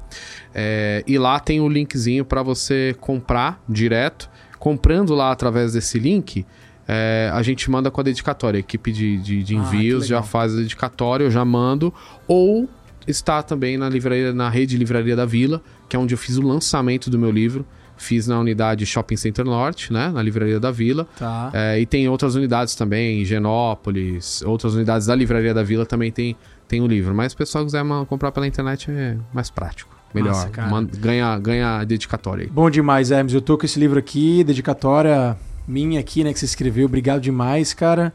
É, 0.53 1.03
e 1.07 1.17
lá 1.17 1.39
tem 1.39 1.59
o 1.59 1.67
linkzinho 1.67 2.23
para 2.23 2.43
você 2.43 2.95
comprar 3.01 3.61
direto. 3.67 4.29
Comprando 4.59 5.13
lá 5.13 5.31
através 5.31 5.73
desse 5.73 5.99
link, 5.99 6.45
é, 6.87 7.29
a 7.33 7.41
gente 7.41 7.69
manda 7.69 7.91
com 7.91 7.99
a 8.01 8.03
dedicatória. 8.03 8.57
A 8.57 8.61
equipe 8.61 8.91
de, 8.91 9.17
de, 9.17 9.43
de 9.43 9.55
Ah, 9.55 9.59
envios 9.59 10.03
que 10.03 10.09
já 10.09 10.23
faz 10.23 10.53
a 10.53 10.57
dedicatória, 10.57 11.23
eu 11.25 11.31
já 11.31 11.43
mando. 11.43 11.93
Ou 12.27 12.69
está 13.07 13.41
também 13.43 13.77
na 13.77 13.89
livraria, 13.89 14.33
na 14.33 14.49
rede 14.49 14.77
Livraria 14.77 15.15
da 15.15 15.25
Vila, 15.25 15.61
que 15.89 15.95
é 15.95 15.99
onde 15.99 16.13
eu 16.13 16.17
fiz 16.17 16.37
o 16.37 16.41
lançamento 16.41 17.09
do 17.09 17.17
meu 17.19 17.31
livro. 17.31 17.65
Fiz 17.99 18.27
na 18.27 18.39
unidade 18.39 18.85
Shopping 18.85 19.15
Center 19.17 19.43
Norte, 19.43 19.91
né? 19.91 20.09
Na 20.09 20.21
Livraria 20.21 20.59
da 20.59 20.69
Vila. 20.69 21.07
Tá. 21.17 21.49
É, 21.51 21.79
e 21.79 21.85
tem 21.85 22.07
outras 22.07 22.35
unidades 22.35 22.75
também, 22.75 23.21
em 23.21 23.25
Genópolis, 23.25 24.43
outras 24.43 24.75
unidades 24.75 25.07
da 25.07 25.15
Livraria 25.15 25.51
da 25.53 25.63
Vila 25.63 25.83
também 25.83 26.11
tem, 26.11 26.35
tem 26.67 26.79
o 26.79 26.85
livro. 26.85 27.15
Mas 27.15 27.31
se 27.31 27.35
o 27.35 27.37
pessoal 27.39 27.65
quiser 27.65 27.83
comprar 28.07 28.31
pela 28.31 28.45
internet 28.45 28.91
é 28.91 29.17
mais 29.33 29.49
prático. 29.49 29.95
Melhor. 30.13 30.49
Man- 30.69 30.85
ganha, 30.85 31.37
ganha 31.39 31.79
a 31.79 31.83
dedicatória 31.83 32.43
aí. 32.45 32.49
Bom 32.49 32.69
demais, 32.69 33.09
Hermes. 33.11 33.33
Eu 33.33 33.41
tô 33.41 33.57
com 33.57 33.65
esse 33.65 33.79
livro 33.79 33.97
aqui, 33.99 34.43
dedicatória 34.43 35.35
minha 35.67 35.99
aqui, 35.99 36.23
né, 36.23 36.31
que 36.31 36.39
você 36.39 36.45
escreveu. 36.45 36.85
Obrigado 36.85 37.21
demais, 37.21 37.73
cara. 37.73 38.13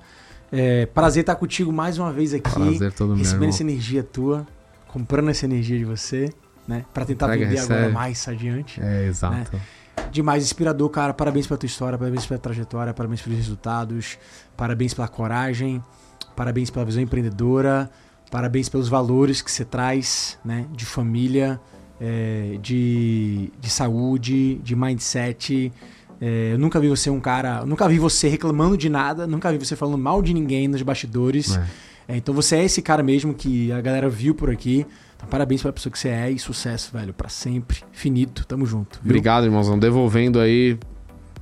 É, 0.51 0.87
prazer 0.87 1.23
estar 1.23 1.35
contigo 1.35 1.73
mais 1.73 1.99
uma 1.99 2.13
vez 2.13 2.35
aqui. 2.35 2.51
Prazer 2.51 2.93
todo 2.93 3.15
recebendo 3.15 3.49
essa 3.49 3.63
energia 3.63 4.03
tua, 4.03 4.47
comprando 4.89 5.31
essa 5.31 5.47
energia 5.47 5.79
de 5.79 5.85
você, 5.85 6.33
né? 6.69 6.85
Pra 6.93 7.05
tentar 7.05 7.29
Pega, 7.29 7.47
vender 7.47 7.59
agora 7.59 7.77
recebe. 7.77 7.95
mais 7.95 8.29
adiante. 8.29 8.81
É, 8.83 9.07
exato. 9.07 9.59
Demais, 10.11 10.45
inspirador, 10.45 10.91
cara. 10.91 11.15
Parabéns 11.15 11.47
pela 11.47 11.57
tua 11.57 11.67
história, 11.67 11.97
parabéns 11.97 12.27
pela 12.27 12.39
trajetória, 12.39 12.93
parabéns 12.93 13.23
pelos 13.23 13.39
resultados, 13.39 14.19
parabéns 14.55 14.93
pela 14.93 15.09
coragem, 15.09 15.83
parabéns 16.37 16.69
pela 16.69 16.85
visão 16.85 17.03
empreendedora, 17.03 17.91
parabéns 18.31 18.69
pelos 18.69 18.89
valores 18.89 19.41
que 19.41 19.51
você 19.51 19.65
traz, 19.65 20.39
né? 20.45 20.67
De 20.73 20.85
família, 20.85 21.59
é, 21.99 22.59
de, 22.61 23.51
de 23.59 23.71
saúde, 23.71 24.57
de 24.57 24.77
mindset. 24.77 25.73
É, 26.25 26.53
eu 26.53 26.59
nunca 26.59 26.79
vi 26.79 26.89
você 26.89 27.11
um 27.11 27.19
cara. 27.19 27.67
Nunca 27.67 27.89
vi 27.89 27.99
você 27.99 28.29
reclamando 28.29 28.77
de 28.77 28.89
nada, 28.89 29.27
nunca 29.27 29.51
vi 29.51 29.59
você 29.59 29.75
falando 29.75 29.99
mal 29.99 30.23
de 30.23 30.33
ninguém 30.33 30.69
nos 30.69 30.81
bastidores. 30.81 31.57
É. 31.57 31.67
É, 32.15 32.17
então 32.17 32.33
você 32.33 32.57
é 32.57 32.65
esse 32.65 32.81
cara 32.81 33.03
mesmo 33.03 33.35
que 33.35 33.73
a 33.73 33.81
galera 33.81 34.09
viu 34.09 34.33
por 34.33 34.49
aqui. 34.49 34.87
Então, 35.17 35.29
parabéns 35.29 35.63
pela 35.63 35.73
pessoa 35.73 35.93
que 35.93 35.99
você 35.99 36.11
é 36.11 36.31
e 36.31 36.39
sucesso, 36.39 36.93
velho, 36.93 37.13
pra 37.13 37.29
sempre. 37.29 37.83
Finito. 37.91 38.47
Tamo 38.47 38.65
junto. 38.65 39.01
viu? 39.03 39.11
Obrigado, 39.11 39.45
irmãozão. 39.45 39.77
Devolvendo 39.77 40.39
aí, 40.39 40.79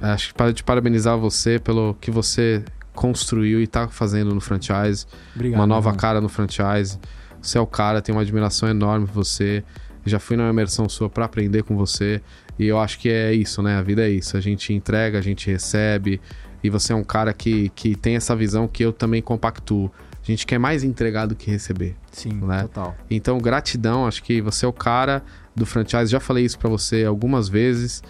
acho 0.00 0.28
que 0.28 0.34
para 0.34 0.50
te 0.50 0.64
parabenizar 0.64 1.18
você 1.18 1.58
pelo 1.58 1.94
que 2.00 2.10
você 2.10 2.64
construiu 2.94 3.60
e 3.60 3.66
tá 3.66 3.86
fazendo 3.88 4.34
no 4.34 4.40
franchise. 4.40 5.06
Obrigado. 5.34 5.60
uma 5.60 5.66
nova 5.66 5.90
irmão. 5.90 6.00
cara 6.00 6.20
no 6.22 6.28
franchise. 6.30 6.98
Você 7.40 7.58
é 7.58 7.60
o 7.60 7.66
cara, 7.66 8.00
tenho 8.00 8.16
uma 8.16 8.22
admiração 8.22 8.66
enorme 8.66 9.06
por 9.06 9.14
você. 9.14 9.62
Já 10.06 10.18
fui 10.18 10.36
numa 10.36 10.48
imersão 10.48 10.88
sua 10.88 11.10
para 11.10 11.26
aprender 11.26 11.64
com 11.64 11.76
você. 11.76 12.22
E 12.60 12.66
eu 12.66 12.78
acho 12.78 12.98
que 12.98 13.08
é 13.08 13.32
isso, 13.32 13.62
né? 13.62 13.78
A 13.78 13.82
vida 13.82 14.06
é 14.06 14.10
isso. 14.10 14.36
A 14.36 14.40
gente 14.40 14.74
entrega, 14.74 15.18
a 15.18 15.22
gente 15.22 15.50
recebe. 15.50 16.20
E 16.62 16.68
você 16.68 16.92
é 16.92 16.96
um 16.96 17.02
cara 17.02 17.32
que, 17.32 17.70
que 17.70 17.94
tem 17.94 18.16
essa 18.16 18.36
visão 18.36 18.68
que 18.68 18.84
eu 18.84 18.92
também 18.92 19.22
compactuo. 19.22 19.90
A 20.22 20.26
gente 20.26 20.46
quer 20.46 20.58
mais 20.58 20.84
entregar 20.84 21.24
do 21.24 21.34
que 21.34 21.50
receber. 21.50 21.96
Sim, 22.12 22.34
né? 22.34 22.60
total. 22.64 22.94
Então, 23.10 23.38
gratidão. 23.38 24.06
Acho 24.06 24.22
que 24.22 24.42
você 24.42 24.66
é 24.66 24.68
o 24.68 24.74
cara 24.74 25.22
do 25.56 25.64
franchise. 25.64 26.12
Já 26.12 26.20
falei 26.20 26.44
isso 26.44 26.58
para 26.58 26.68
você 26.68 27.02
algumas 27.02 27.48
vezes. 27.48 28.02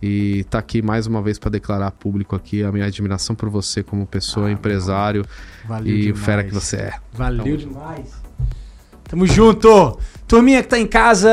E 0.00 0.44
tá 0.48 0.58
aqui 0.58 0.80
mais 0.80 1.06
uma 1.06 1.20
vez 1.20 1.38
para 1.38 1.50
declarar 1.50 1.90
público 1.90 2.34
aqui 2.34 2.62
a 2.62 2.72
minha 2.72 2.86
admiração 2.86 3.36
por 3.36 3.50
você 3.50 3.82
como 3.82 4.06
pessoa, 4.06 4.46
Ah, 4.46 4.52
empresário 4.52 5.22
Valeu 5.66 5.86
e 5.86 5.98
o 5.98 6.02
demais. 6.04 6.24
fera 6.24 6.44
que 6.44 6.54
você 6.54 6.76
é. 6.76 6.94
Valeu 7.12 7.44
Tamo 7.44 7.56
demais. 7.58 8.22
Tamo 9.04 9.26
junto. 9.26 9.98
Turminha 10.26 10.62
que 10.62 10.68
tá 10.68 10.78
em 10.78 10.86
casa, 10.86 11.28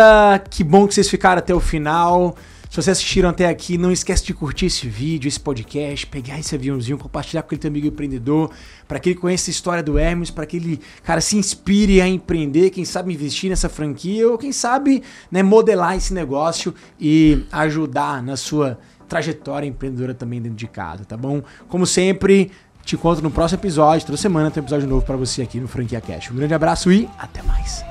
que 0.49 0.61
bom 0.63 0.85
que 0.87 0.93
vocês 0.93 1.09
ficaram 1.09 1.39
até 1.39 1.53
o 1.55 1.59
final. 1.61 2.35
Se 2.75 2.81
vocês 2.81 2.97
assistiram 2.97 3.29
até 3.29 3.47
aqui, 3.47 3.77
não 3.77 3.89
esquece 3.89 4.25
de 4.25 4.33
curtir 4.33 4.65
esse 4.65 4.85
vídeo, 4.85 5.29
esse 5.29 5.39
podcast, 5.39 6.05
pegar 6.07 6.37
esse 6.37 6.53
aviãozinho, 6.55 6.97
compartilhar 6.97 7.41
com 7.41 7.47
aquele 7.47 7.61
teu 7.61 7.69
amigo 7.69 7.87
empreendedor, 7.87 8.51
para 8.85 8.99
que 8.99 9.11
ele 9.11 9.17
conheça 9.17 9.49
a 9.49 9.53
história 9.53 9.81
do 9.81 9.97
Hermes, 9.97 10.29
para 10.29 10.45
que 10.45 10.57
ele, 10.57 10.81
cara, 11.01 11.21
se 11.21 11.37
inspire 11.37 12.01
a 12.01 12.07
empreender, 12.09 12.71
quem 12.71 12.83
sabe 12.83 13.13
investir 13.13 13.49
nessa 13.49 13.69
franquia 13.69 14.29
ou 14.29 14.37
quem 14.37 14.51
sabe, 14.51 15.01
né, 15.31 15.41
modelar 15.41 15.95
esse 15.95 16.13
negócio 16.13 16.75
e 16.99 17.45
ajudar 17.49 18.21
na 18.21 18.35
sua 18.35 18.77
trajetória 19.07 19.65
empreendedora 19.65 20.13
também 20.13 20.41
dentro 20.41 20.57
de 20.57 20.67
casa, 20.67 21.05
tá 21.05 21.15
bom? 21.15 21.41
Como 21.69 21.85
sempre, 21.85 22.51
te 22.83 22.95
encontro 22.95 23.23
no 23.23 23.31
próximo 23.31 23.61
episódio, 23.61 24.05
toda 24.05 24.17
semana 24.17 24.51
tem 24.51 24.61
um 24.61 24.65
episódio 24.65 24.85
novo 24.85 25.05
para 25.05 25.15
você 25.15 25.43
aqui 25.43 25.61
no 25.61 25.67
Franquia 25.69 26.01
Cash. 26.01 26.29
Um 26.29 26.35
grande 26.35 26.53
abraço 26.53 26.91
e 26.91 27.07
até 27.17 27.41
mais. 27.41 27.85